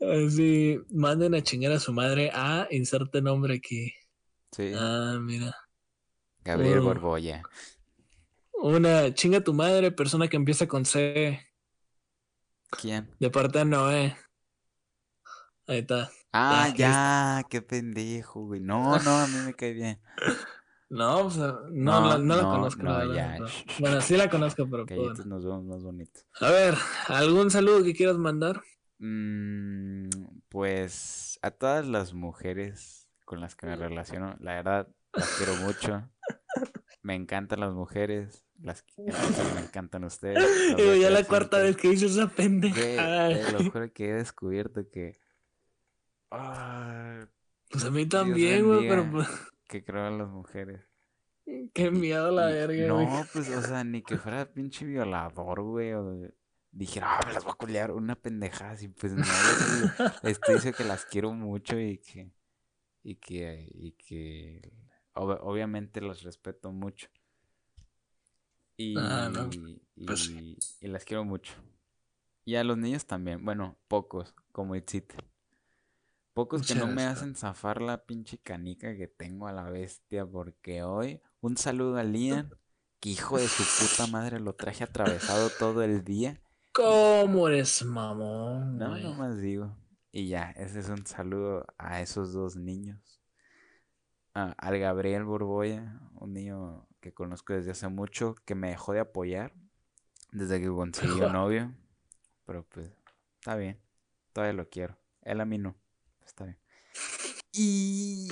Así, 0.00 0.78
manden 0.90 1.34
a 1.34 1.42
chingar 1.42 1.72
a 1.72 1.80
su 1.80 1.92
madre. 1.92 2.30
Ah, 2.32 2.66
inserte 2.70 3.20
nombre 3.22 3.54
aquí. 3.56 3.92
Sí. 4.52 4.72
Ah, 4.76 5.18
mira. 5.20 5.56
Gabriel. 6.44 6.80
Borbolla. 6.80 7.42
Una 8.52 9.12
chinga 9.12 9.40
tu 9.42 9.52
madre, 9.54 9.90
persona 9.90 10.28
que 10.28 10.36
empieza 10.36 10.66
con 10.68 10.84
C, 10.84 11.40
¿Quién? 12.70 13.10
de 13.18 13.30
parte 13.30 13.58
de 13.58 13.64
Noé. 13.64 14.16
Ahí 15.66 15.78
está. 15.78 16.10
Ah, 16.32 16.68
Ya, 16.76 16.76
ya, 17.40 17.42
qué 17.48 17.60
pendejo, 17.62 18.46
güey. 18.46 18.60
No, 18.60 18.98
no, 18.98 19.10
a 19.18 19.26
mí 19.26 19.36
me 19.46 19.54
cae 19.54 19.72
bien. 19.72 20.00
No, 20.94 21.22
pues, 21.22 21.36
no, 21.36 21.60
No, 21.70 22.08
la, 22.08 22.18
no 22.18 22.36
la 22.36 22.42
no, 22.42 22.50
conozco. 22.52 22.82
no, 22.82 23.14
ya, 23.14 23.36
Bueno, 23.80 24.00
sí 24.00 24.16
la 24.16 24.30
conozco, 24.30 24.68
pero 24.70 24.86
bueno. 24.86 25.14
nos 25.26 25.44
vemos 25.44 25.64
más 25.64 25.82
bonitos. 25.82 26.24
A 26.40 26.50
ver, 26.50 26.74
¿algún 27.08 27.50
saludo 27.50 27.82
que 27.82 27.94
quieras 27.94 28.16
mandar? 28.16 28.62
Mm, 28.98 30.08
pues 30.48 31.38
a 31.42 31.50
todas 31.50 31.86
las 31.86 32.14
mujeres 32.14 33.10
con 33.24 33.40
las 33.40 33.56
que 33.56 33.66
me 33.66 33.76
relaciono, 33.76 34.36
la 34.38 34.54
verdad, 34.54 34.88
las 35.12 35.28
quiero 35.36 35.56
mucho. 35.56 36.08
Me 37.02 37.14
encantan 37.14 37.60
las 37.60 37.72
mujeres, 37.74 38.46
las 38.62 38.84
me 38.96 39.60
encantan 39.62 40.04
ustedes. 40.04 40.38
Digo, 40.76 40.94
ya 40.94 41.10
la 41.10 41.24
cuarta 41.24 41.58
vez 41.58 41.76
que 41.76 41.88
hice 41.92 42.06
esa 42.06 42.28
pendeja. 42.28 42.76
te 43.28 43.52
lo 43.52 43.58
juro 43.72 43.92
que 43.92 44.10
he 44.10 44.12
descubierto 44.14 44.88
que. 44.90 45.18
Ah, 46.30 47.26
Pues 47.70 47.84
a 47.84 47.90
mí 47.90 48.06
también, 48.06 48.64
güey, 48.66 48.88
pero 48.88 49.10
pues, 49.10 49.28
que 49.68 49.84
creo 49.84 50.08
en 50.08 50.18
las 50.18 50.28
mujeres. 50.28 50.82
qué 51.74 51.90
miedo 51.90 52.30
la 52.30 52.46
verga, 52.46 52.92
güey. 52.92 53.06
No, 53.06 53.24
pues, 53.32 53.48
o 53.50 53.62
sea, 53.62 53.84
ni 53.84 54.02
que 54.02 54.16
fuera 54.18 54.52
pinche 54.52 54.84
violador, 54.84 55.62
güey, 55.62 55.92
o 55.92 56.28
dijera, 56.70 57.18
ah, 57.18 57.20
me 57.26 57.32
las 57.32 57.44
voy 57.44 57.52
a 57.52 57.56
culear, 57.56 57.90
una 57.92 58.14
pendejada 58.16 58.72
así, 58.72 58.88
pues 58.88 59.12
no, 59.12 59.22
güey, 59.24 60.10
este 60.34 60.54
dice 60.54 60.72
que 60.72 60.84
las 60.84 61.04
quiero 61.04 61.32
mucho 61.32 61.78
y 61.78 61.98
que, 61.98 62.32
y 63.02 63.16
que, 63.16 63.68
y 63.74 63.92
que, 63.92 64.72
ob- 65.14 65.38
obviamente 65.42 66.00
las 66.00 66.22
respeto 66.22 66.72
mucho. 66.72 67.08
Y, 68.76 68.94
Ah, 68.98 69.30
no, 69.32 69.48
y, 69.94 70.04
pues- 70.06 70.30
y 70.80 70.88
las 70.88 71.04
quiero 71.04 71.24
mucho. 71.24 71.52
Y 72.44 72.56
a 72.56 72.64
los 72.64 72.76
niños 72.76 73.06
también, 73.06 73.44
bueno, 73.44 73.78
pocos, 73.88 74.34
como 74.52 74.74
Itzit. 74.76 75.12
Pocos 76.34 76.66
que 76.66 76.74
no 76.74 76.88
me 76.88 77.04
hacen 77.04 77.36
zafar 77.36 77.80
la 77.80 78.06
pinche 78.06 78.38
canica 78.38 78.96
que 78.96 79.06
tengo 79.06 79.46
a 79.46 79.52
la 79.52 79.70
bestia, 79.70 80.26
porque 80.26 80.82
hoy, 80.82 81.22
un 81.40 81.56
saludo 81.56 81.96
a 81.96 82.02
Lian, 82.02 82.50
que 82.98 83.10
hijo 83.10 83.38
de 83.38 83.46
su 83.46 83.62
puta 83.62 84.08
madre 84.08 84.40
lo 84.40 84.54
traje 84.54 84.82
atravesado 84.82 85.48
todo 85.48 85.84
el 85.84 86.02
día. 86.02 86.40
¿Cómo 86.72 87.46
eres 87.46 87.84
mamón, 87.84 88.78
No, 88.78 88.98
no 88.98 89.14
más 89.14 89.40
digo. 89.40 89.76
Y 90.10 90.26
ya, 90.26 90.50
ese 90.56 90.80
es 90.80 90.88
un 90.88 91.06
saludo 91.06 91.66
a 91.78 92.00
esos 92.00 92.32
dos 92.32 92.56
niños. 92.56 93.20
al 94.32 94.78
Gabriel 94.80 95.22
Borboya, 95.22 96.00
un 96.14 96.32
niño 96.32 96.88
que 97.00 97.14
conozco 97.14 97.52
desde 97.52 97.70
hace 97.70 97.86
mucho, 97.86 98.34
que 98.44 98.56
me 98.56 98.70
dejó 98.70 98.92
de 98.92 99.00
apoyar 99.00 99.54
desde 100.32 100.60
que 100.60 100.66
conseguí 100.66 101.20
un 101.20 101.32
novio. 101.32 101.72
Pero 102.44 102.66
pues, 102.68 102.90
está 103.38 103.54
bien. 103.54 103.80
Todavía 104.32 104.54
lo 104.54 104.68
quiero. 104.68 104.98
Él 105.22 105.40
a 105.40 105.44
mí 105.44 105.58
no. 105.58 105.76
Está 106.24 106.44
bien. 106.44 106.58
Y 107.52 108.28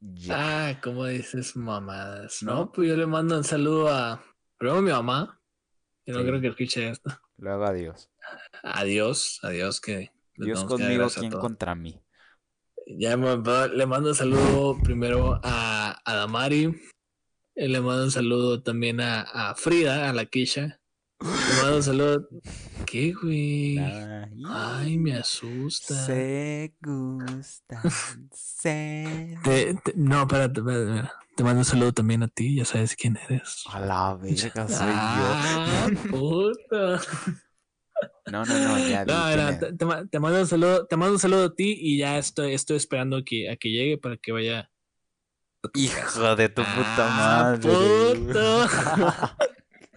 ya. 0.00 0.68
Ah, 0.70 0.80
¿cómo 0.82 1.06
dices 1.06 1.56
mamadas? 1.56 2.42
No, 2.42 2.72
pues 2.72 2.88
yo 2.88 2.96
le 2.96 3.06
mando 3.06 3.36
un 3.36 3.44
saludo 3.44 3.88
a 3.88 4.22
primero 4.56 4.78
a 4.78 4.82
mi 4.82 4.90
mamá. 4.90 5.40
Yo 6.06 6.14
no 6.14 6.24
creo 6.24 6.40
que 6.40 6.48
escuche 6.48 6.88
esto. 6.88 7.10
Luego 7.36 7.64
adiós. 7.64 8.10
Adiós, 8.62 9.40
adiós 9.42 9.80
que 9.80 10.10
Dios 10.36 10.64
conmigo, 10.64 11.08
¿quién 11.08 11.30
contra 11.32 11.74
mí? 11.74 12.02
Ya 12.86 13.16
le 13.16 13.86
mando 13.86 14.08
un 14.10 14.14
saludo 14.14 14.76
primero 14.82 15.40
a, 15.42 16.00
a 16.04 16.14
Damari. 16.14 16.74
Le 17.54 17.80
mando 17.80 18.04
un 18.04 18.10
saludo 18.10 18.62
también 18.62 19.00
a, 19.00 19.22
a 19.22 19.54
Frida, 19.54 20.08
a 20.08 20.12
la 20.12 20.26
Kisha. 20.26 20.80
Un 21.22 21.82
saludo. 21.82 22.28
¿Qué, 22.86 23.12
güey? 23.12 23.78
Ay, 24.48 24.98
me 24.98 25.14
asusta. 25.14 25.94
Se 25.94 26.74
gusta. 26.82 27.82
Se... 28.32 29.38
no, 29.94 30.22
espérate, 30.22 30.60
espérate, 30.60 31.10
Te 31.36 31.44
mando 31.44 31.60
un 31.60 31.64
saludo 31.64 31.92
también 31.92 32.22
a 32.22 32.28
ti, 32.28 32.56
ya 32.56 32.64
sabes 32.64 32.96
quién 32.96 33.16
eres. 33.28 33.64
A 33.70 33.80
la 33.80 34.14
verga 34.14 34.68
soy 34.68 34.88
ah, 34.90 35.88
Puta. 36.10 37.00
No, 38.30 38.44
no, 38.44 38.58
no, 38.58 38.88
ya. 38.88 39.04
No, 39.04 39.58
te, 39.58 39.72
te, 40.10 40.18
mando 40.18 40.40
un 40.40 40.46
saludo, 40.46 40.86
te 40.86 40.96
mando 40.96 41.14
un 41.14 41.20
saludo 41.20 41.46
a 41.46 41.54
ti 41.54 41.76
y 41.78 41.98
ya 41.98 42.18
estoy, 42.18 42.54
estoy 42.54 42.76
esperando 42.76 43.22
que, 43.24 43.50
a 43.50 43.56
que 43.56 43.70
llegue 43.70 43.98
para 43.98 44.16
que 44.16 44.32
vaya. 44.32 44.70
Hijo 45.74 46.34
de 46.34 46.48
tu 46.48 46.62
puta 46.62 46.96
ah, 46.98 47.56
madre. 47.60 47.70
Puto. 48.16 48.66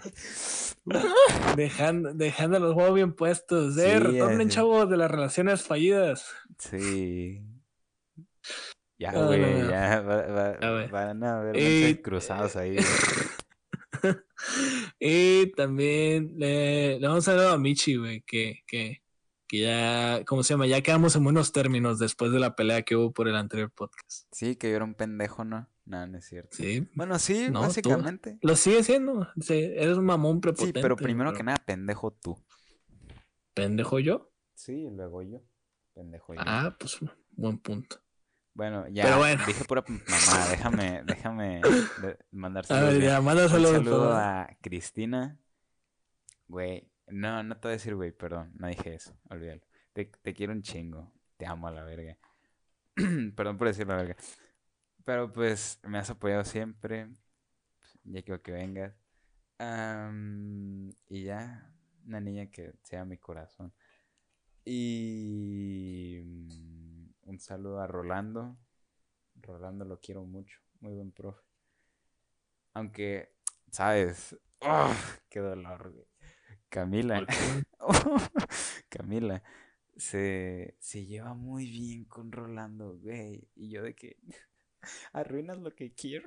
dejando, 1.56 2.14
dejando 2.14 2.60
los 2.60 2.76
huevos 2.76 2.96
bien 2.96 3.14
puestos. 3.14 3.78
Eh, 3.78 4.00
retornen, 4.00 4.50
chavos, 4.50 4.90
de 4.90 4.98
las 4.98 5.12
relaciones 5.12 5.64
fallidas. 5.64 6.32
Sí. 6.58 7.42
Ya, 8.98 9.12
güey, 9.12 9.68
ya 9.68 10.02
van 10.92 11.24
a 11.24 11.40
ver 11.42 12.02
cruzados 12.02 12.56
ahí. 12.56 12.78
y 15.00 15.52
también 15.52 16.34
le, 16.38 17.00
le, 17.00 17.08
vamos 17.08 17.28
a 17.28 17.34
dar 17.34 17.54
a 17.54 17.58
Michi, 17.58 17.98
güey, 17.98 18.22
que, 18.22 18.64
que, 18.66 19.02
que 19.48 19.60
ya, 19.60 20.24
¿cómo 20.26 20.44
se 20.44 20.54
llama? 20.54 20.68
Ya 20.68 20.82
quedamos 20.82 21.16
en 21.18 21.26
buenos 21.26 21.52
términos 21.52 22.00
después 22.00 22.32
de 22.32 22.40
la 22.40 22.56
pelea 22.56 22.84
que 22.84 22.96
hubo 22.96 23.12
por 23.12 23.28
el 23.28 23.36
anterior 23.36 23.70
podcast. 23.72 24.28
Sí, 24.32 24.56
que 24.56 24.70
yo 24.70 24.78
era 24.78 24.86
un 24.86 24.96
pendejo, 24.96 25.44
¿no? 25.44 25.70
No, 25.86 26.08
no 26.08 26.18
es 26.18 26.26
cierto. 26.26 26.58
Sí. 26.58 26.90
Bueno, 26.96 27.20
sí, 27.20 27.50
básicamente. 27.50 28.40
Lo 28.42 28.56
sigue 28.56 28.84
siendo. 28.84 29.28
eres 29.48 29.98
un 29.98 30.06
mamón 30.06 30.42
prepotente. 30.42 30.80
Sí, 30.80 30.82
pero 30.82 30.96
primero 30.96 31.34
que 31.34 31.44
nada, 31.44 31.58
pendejo 31.64 32.12
tú. 32.12 32.44
¿Pendejo 33.54 34.00
yo? 34.00 34.32
Sí, 34.56 34.88
luego 34.92 35.22
yo. 35.22 35.44
Pendejo 35.94 36.34
yo. 36.34 36.42
Ah, 36.44 36.76
pues 36.80 36.98
buen 37.32 37.60
punto. 37.60 38.02
Bueno, 38.54 38.88
ya 38.88 39.36
dije 39.46 39.66
pura 39.66 39.84
mamá, 39.88 40.48
déjame, 40.50 41.04
déjame 41.06 41.62
mandar 42.32 42.66
saludos. 42.66 42.90
A 42.90 42.94
ver, 42.94 43.02
ya, 43.02 43.22
manda 43.22 43.50
saludos. 43.50 43.80
Un 43.80 43.84
saludo 43.84 44.14
a 44.14 44.48
Cristina. 44.62 45.38
Güey, 46.48 46.90
no, 47.08 47.44
no 47.44 47.56
te 47.58 47.68
voy 47.68 47.74
a 47.74 47.78
decir 47.78 47.96
güey, 47.96 48.12
perdón, 48.12 48.54
no 48.58 48.68
dije 48.68 48.96
eso, 48.96 49.14
olvídalo. 49.30 49.62
Te, 49.92 50.06
te 50.06 50.34
quiero 50.34 50.54
un 50.54 50.62
chingo, 50.62 51.12
te 51.36 51.46
amo 51.46 51.68
a 51.68 51.72
la 51.72 51.84
verga. 51.84 52.18
perdón 53.36 53.58
por 53.58 53.68
decir 53.68 53.88
la 53.88 53.98
verga. 53.98 54.16
Pero 55.06 55.32
pues 55.32 55.80
me 55.84 56.00
has 56.00 56.10
apoyado 56.10 56.44
siempre, 56.44 57.08
ya 58.04 58.24
quiero 58.24 58.42
que 58.42 58.52
vengas. 58.52 58.94
y 61.08 61.24
ya, 61.24 61.72
una 62.06 62.20
niña 62.20 62.48
que 62.50 62.74
sea 62.84 63.06
mi 63.06 63.18
corazón. 63.18 63.72
Y 64.66 66.22
un 67.22 67.40
saludo 67.40 67.82
a 67.82 67.88
Rolando. 67.88 68.58
Rolando 69.36 69.86
lo 69.86 70.00
quiero 70.00 70.24
mucho. 70.26 70.60
Muy 70.80 70.94
buen 70.94 71.12
profe. 71.12 71.44
Aunque, 72.74 73.32
¿sabes? 73.72 74.36
¡Oh! 74.62 74.92
¡Qué 75.30 75.40
dolor, 75.40 76.08
Camila. 76.68 77.26
Camila. 78.90 79.44
Se, 79.96 80.76
se 80.80 81.06
lleva 81.06 81.36
muy 81.36 81.70
bien 81.70 82.06
con 82.06 82.32
Rolando, 82.32 82.98
güey. 82.98 83.48
Y 83.56 83.70
yo 83.70 83.84
de 83.84 83.96
que 83.96 84.18
arruinas 85.14 85.60
lo 85.60 85.72
que 85.72 85.94
quiero. 85.94 86.26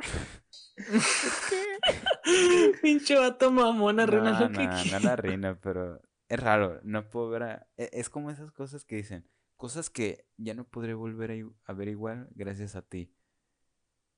Pinche 2.83 3.17
vato 3.17 3.51
mamón, 3.51 4.01
arruinas 4.01 4.41
lo 4.41 4.49
que 4.49 4.69
quiero. 4.69 4.99
No 4.99 5.01
la 5.01 5.13
arruina, 5.13 5.61
pero 5.61 6.01
es 6.29 6.41
raro. 6.41 6.81
No 6.83 7.09
puedo 7.09 7.31
ver 7.31 7.43
a... 7.43 7.67
E, 7.77 7.91
es 7.93 8.11
como 8.11 8.31
esas 8.31 8.53
cosas 8.53 8.85
que 8.85 8.97
dicen 8.97 9.29
Cosas 9.57 9.91
que 9.91 10.27
ya 10.37 10.55
no 10.55 10.69
podré 10.69 10.95
volver 10.95 11.45
a 11.65 11.73
ver 11.73 11.89
igual 11.89 12.29
gracias 12.31 12.77
a 12.77 12.83
ti. 12.83 13.13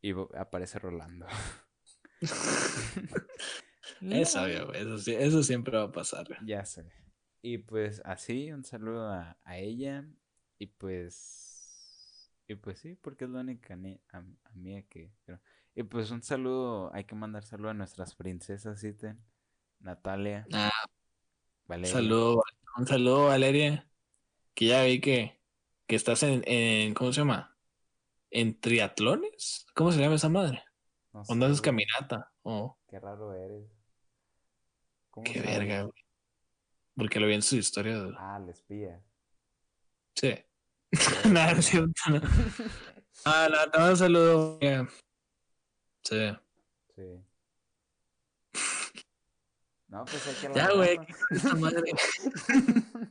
Y 0.03 0.13
aparece 0.37 0.79
Rolando. 0.79 1.27
eso, 4.03 4.47
eso, 4.47 5.11
eso 5.11 5.43
siempre 5.43 5.79
va 5.79 5.85
a 5.85 5.93
pasar. 5.93 6.27
Ya 6.45 6.67
sé. 6.67 6.93
Y 7.43 7.59
pues 7.59 8.03
así, 8.05 8.53
un 8.53 8.65
saludo 8.65 9.09
a, 9.09 9.37
ella. 9.57 10.05
Y 10.59 10.67
pues. 10.67 11.50
Y 12.51 12.57
pues 12.57 12.81
sí, 12.81 12.97
porque 13.01 13.27
es 13.27 13.31
la 13.31 13.41
única 13.41 13.75
a, 13.75 14.23
mí 14.55 14.83
que. 14.89 15.13
Y 15.77 15.85
pues 15.85 16.11
un 16.11 16.21
saludo, 16.21 16.93
hay 16.93 17.05
que 17.05 17.15
mandar 17.15 17.45
saludo 17.45 17.71
a 17.71 17.75
nuestras 17.75 18.17
princesas, 18.17 18.81
¿sí? 18.81 18.93
Natalia. 19.79 20.49
Ah, 20.53 20.71
Valeria. 21.69 21.93
Saludo, 21.93 22.43
un 22.77 22.87
saludo, 22.89 23.27
Valeria 23.27 23.87
que 24.55 24.67
ya 24.67 24.83
vi 24.83 25.01
que, 25.01 25.41
que 25.87 25.95
estás 25.95 26.25
en, 26.25 26.43
en, 26.45 26.93
¿cómo 26.93 27.13
se 27.13 27.21
llama? 27.21 27.57
¿En 28.31 28.61
triatlones? 28.61 29.65
¿Cómo 29.73 29.93
se 29.93 30.01
llama 30.01 30.17
esa 30.17 30.29
madre? 30.29 30.65
No 31.13 31.63
caminata? 31.63 32.33
Oh. 32.43 32.77
Qué 32.89 32.99
raro 32.99 33.33
eres. 33.33 33.71
Qué 35.25 35.41
verga, 35.41 35.83
güey. 35.83 36.05
Porque 36.97 37.21
lo 37.21 37.29
vi 37.29 37.35
en 37.35 37.43
su 37.43 37.57
historia. 37.57 37.97
Ah, 38.19 38.39
le 38.39 38.51
espía. 38.51 39.01
Sí. 40.17 40.35
Nada, 41.29 41.55
no 41.59 41.63
cierto. 41.63 41.93
No. 42.09 42.21
ah, 43.25 43.49
no, 43.51 43.71
te 43.71 43.79
mando 43.79 43.93
un 43.93 43.97
saludo. 43.97 44.59
Sí. 46.03 46.37
Sí. 46.97 47.25
No, 49.89 50.05
pues 50.05 50.27
hay 50.27 50.35
que 50.35 50.51
Ya, 50.55 50.71
güey. 50.73 50.99
madre. 51.59 51.93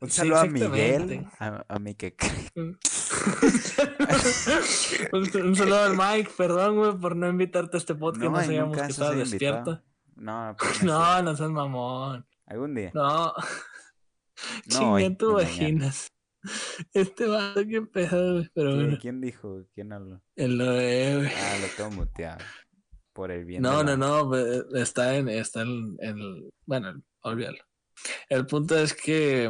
Un 0.00 0.10
saludo 0.10 0.38
a 0.38 0.44
Miguel, 0.44 1.26
a, 1.38 1.78
mi 1.78 1.94
que 1.94 2.14
un, 2.56 2.76
saludo 5.56 5.84
al 5.84 5.96
Mike, 5.96 6.30
perdón, 6.36 6.76
güey, 6.76 6.98
por 6.98 7.16
no 7.16 7.28
invitarte 7.28 7.76
a 7.76 7.78
este 7.78 7.94
podcast, 7.94 8.30
no, 8.30 8.42
sabíamos 8.42 8.76
que 8.76 8.86
estabas 8.86 9.16
despierto. 9.16 9.82
No, 10.16 10.54
pues 10.58 10.82
no, 10.82 11.22
no 11.22 11.34
seas 11.34 11.50
mamón. 11.50 12.26
Algún 12.46 12.74
día. 12.74 12.90
No. 12.94 13.32
no 14.66 14.78
Chingue 14.78 15.10
tu 15.16 15.34
vaginas. 15.34 16.08
Este 16.92 17.24
qué 17.70 17.82
pedo, 17.82 18.34
güey. 18.34 18.50
Pero 18.54 18.72
¿Quién, 18.72 18.96
¿Quién 18.96 19.20
dijo? 19.20 19.64
¿Quién 19.74 19.92
habló? 19.92 20.20
El 20.36 20.58
de, 20.58 21.14
güey. 21.16 21.32
Ah, 21.34 21.58
lo 21.60 21.68
tengo 21.76 21.90
muteado 21.90 22.38
por 23.14 23.30
el 23.30 23.46
bien. 23.46 23.62
No, 23.62 23.82
no, 23.82 23.96
no, 23.96 24.34
está 24.76 25.16
en, 25.16 25.28
está 25.30 25.62
en, 25.62 25.96
el, 26.00 26.52
bueno, 26.66 27.00
olvídalo. 27.22 27.58
El 28.28 28.44
punto 28.44 28.76
es 28.76 28.92
que, 28.92 29.48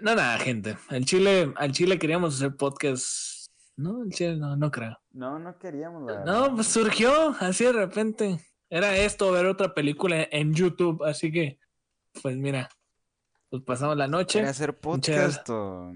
no, 0.00 0.14
nada, 0.14 0.38
gente, 0.38 0.76
al 0.88 1.04
Chile, 1.04 1.52
al 1.56 1.72
Chile 1.72 1.98
queríamos 1.98 2.36
hacer 2.36 2.54
podcast, 2.54 3.48
no, 3.76 4.04
el 4.04 4.10
Chile 4.10 4.36
no, 4.36 4.54
no 4.56 4.70
creo. 4.70 4.96
No, 5.10 5.38
no 5.38 5.58
queríamos. 5.58 6.04
no, 6.24 6.54
pues 6.54 6.68
surgió 6.68 7.34
así 7.40 7.64
de 7.64 7.72
repente. 7.72 8.38
Era 8.74 8.96
esto, 8.96 9.30
ver 9.30 9.46
otra 9.46 9.72
película 9.72 10.26
en 10.32 10.52
YouTube, 10.52 11.04
así 11.04 11.30
que, 11.30 11.60
pues 12.20 12.36
mira, 12.36 12.68
pues 13.48 13.62
pasamos 13.62 13.96
la 13.96 14.08
noche. 14.08 14.40
hacer 14.42 14.76
podcast 14.76 15.48
o, 15.48 15.92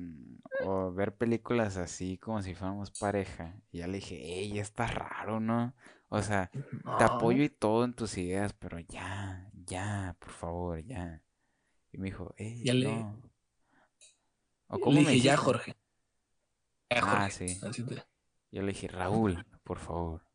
o, 0.64 0.92
ver 0.92 1.16
películas 1.16 1.76
así 1.76 2.18
como 2.18 2.40
si 2.40 2.54
fuéramos 2.54 2.92
pareja. 2.92 3.60
Y 3.72 3.78
ya 3.78 3.88
le 3.88 3.94
dije, 3.94 4.14
ey, 4.14 4.60
está 4.60 4.86
raro, 4.86 5.40
¿no? 5.40 5.74
O 6.08 6.22
sea, 6.22 6.52
te 6.98 7.02
apoyo 7.02 7.42
y 7.42 7.48
todo 7.48 7.84
en 7.84 7.94
tus 7.94 8.16
ideas, 8.16 8.52
pero 8.52 8.78
ya, 8.78 9.50
ya, 9.66 10.14
por 10.20 10.30
favor, 10.30 10.78
ya. 10.84 11.20
Y 11.90 11.98
me 11.98 12.04
dijo, 12.04 12.32
eh, 12.36 12.62
ya 12.62 12.74
le... 12.74 12.90
¿O 14.68 14.78
cómo 14.78 15.00
le 15.00 15.10
dije, 15.10 15.20
ya, 15.20 15.36
Jorge. 15.36 15.74
Ah, 16.90 17.28
sí. 17.28 17.58
Yo 18.52 18.62
le 18.62 18.68
dije, 18.68 18.86
Raúl, 18.86 19.44
por 19.64 19.78
favor. 19.78 20.27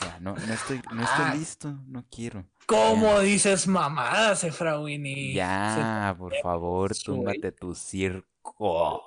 Ya, 0.00 0.18
no, 0.20 0.34
no 0.34 0.52
estoy, 0.52 0.80
no 0.92 1.02
estoy 1.02 1.24
ah. 1.24 1.34
listo, 1.34 1.74
no 1.86 2.04
quiero. 2.10 2.44
¿Cómo 2.66 3.18
dices 3.20 3.66
mamadas, 3.66 4.44
Efraín? 4.44 5.04
Ya, 5.32 6.14
por 6.18 6.34
favor, 6.42 6.94
túmbate 6.96 7.50
tu 7.52 7.74
circo. 7.74 8.26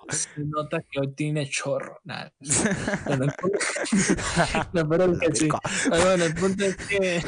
Se 0.10 0.44
nota 0.44 0.82
que 0.82 1.00
hoy 1.00 1.14
tiene 1.14 1.50
chorro. 1.50 2.00
Nada. 2.04 2.34
no, 4.74 4.90
pero 4.90 5.06
el 5.06 5.18
que 5.20 5.36
sí. 5.36 5.48
Bueno, 5.90 6.26
el 6.26 6.36
punto 6.36 6.66
es 6.66 6.76
que. 6.78 7.24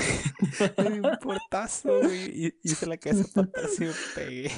Un 0.77 1.17
portazo, 1.21 2.01
güey. 2.01 2.53
Hice 2.63 2.85
la 2.85 2.97
cabeza 2.97 3.25
patazo 3.33 3.83
y 3.83 3.87
me 3.87 3.93
pegué. 4.15 4.51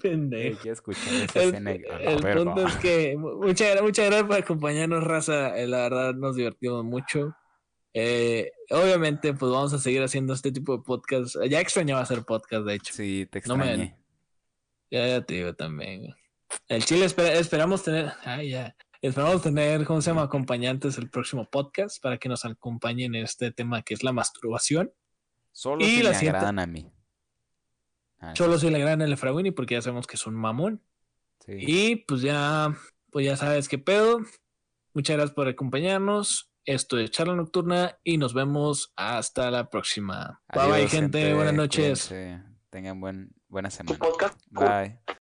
Pendejo. 0.00 0.70
Escuchar 0.70 1.14
esa 1.14 1.42
el, 1.42 1.48
escena. 1.48 1.72
El 1.72 2.36
punto 2.36 2.64
es 2.66 2.76
que 2.76 3.16
muchas, 3.16 3.82
muchas 3.82 4.06
gracias 4.06 4.28
por 4.28 4.36
acompañarnos, 4.36 5.04
raza. 5.04 5.58
Eh, 5.58 5.66
la 5.66 5.78
verdad, 5.78 6.14
nos 6.14 6.36
divertimos 6.36 6.84
mucho. 6.84 7.34
Eh, 7.94 8.52
obviamente, 8.70 9.32
pues 9.34 9.50
vamos 9.50 9.72
a 9.72 9.78
seguir 9.78 10.02
haciendo 10.02 10.32
este 10.32 10.52
tipo 10.52 10.76
de 10.76 10.82
podcast. 10.82 11.36
Ya 11.48 11.60
extrañaba 11.60 12.00
hacer 12.00 12.22
podcast, 12.22 12.64
de 12.64 12.74
hecho. 12.74 12.94
Sí, 12.94 13.26
te 13.30 13.38
extrañé. 13.38 13.97
Ya, 14.90 15.06
ya 15.06 15.20
te 15.22 15.34
digo 15.34 15.54
también. 15.54 16.14
El 16.68 16.84
Chile 16.84 17.04
esperamos 17.06 17.82
tener, 17.82 18.12
ay, 18.24 18.50
ya, 18.50 18.74
esperamos 19.02 19.42
tener, 19.42 19.84
¿cómo 19.84 20.00
se 20.00 20.10
llama? 20.10 20.22
Acompañantes 20.22 20.98
el 20.98 21.10
próximo 21.10 21.48
podcast 21.50 22.02
para 22.02 22.18
que 22.18 22.28
nos 22.28 22.44
acompañen 22.44 23.14
en 23.14 23.24
este 23.24 23.50
tema 23.50 23.82
que 23.82 23.94
es 23.94 24.02
la 24.02 24.12
masturbación. 24.12 24.92
Solo 25.52 25.84
y 25.84 25.96
si 25.96 26.02
me 26.02 26.08
agradan 26.08 26.58
a 26.58 26.66
mí. 26.66 26.90
Ah, 28.20 28.34
Solo 28.34 28.58
soy 28.58 28.70
la 28.70 28.78
gran 28.78 29.00
Elefrawini 29.00 29.50
porque 29.50 29.74
ya 29.74 29.82
sabemos 29.82 30.06
que 30.06 30.16
es 30.16 30.26
un 30.26 30.34
mamón. 30.34 30.82
Sí. 31.44 31.52
Y 31.56 31.96
pues 31.96 32.22
ya, 32.22 32.76
pues 33.10 33.26
ya 33.26 33.36
sabes 33.36 33.68
qué 33.68 33.78
pedo. 33.78 34.20
Muchas 34.94 35.16
gracias 35.16 35.34
por 35.34 35.48
acompañarnos. 35.48 36.50
Esto 36.64 36.98
es 36.98 37.10
Charla 37.10 37.34
Nocturna 37.34 37.98
y 38.04 38.18
nos 38.18 38.34
vemos 38.34 38.92
hasta 38.96 39.50
la 39.50 39.70
próxima. 39.70 40.42
bye 40.52 40.66
bye, 40.68 40.88
gente. 40.88 41.32
Buenas 41.32 41.54
noches. 41.54 42.12
Tengan 42.70 43.00
buen, 43.00 43.30
buena 43.48 43.70
semana. 43.70 43.98
Bye. 44.50 44.98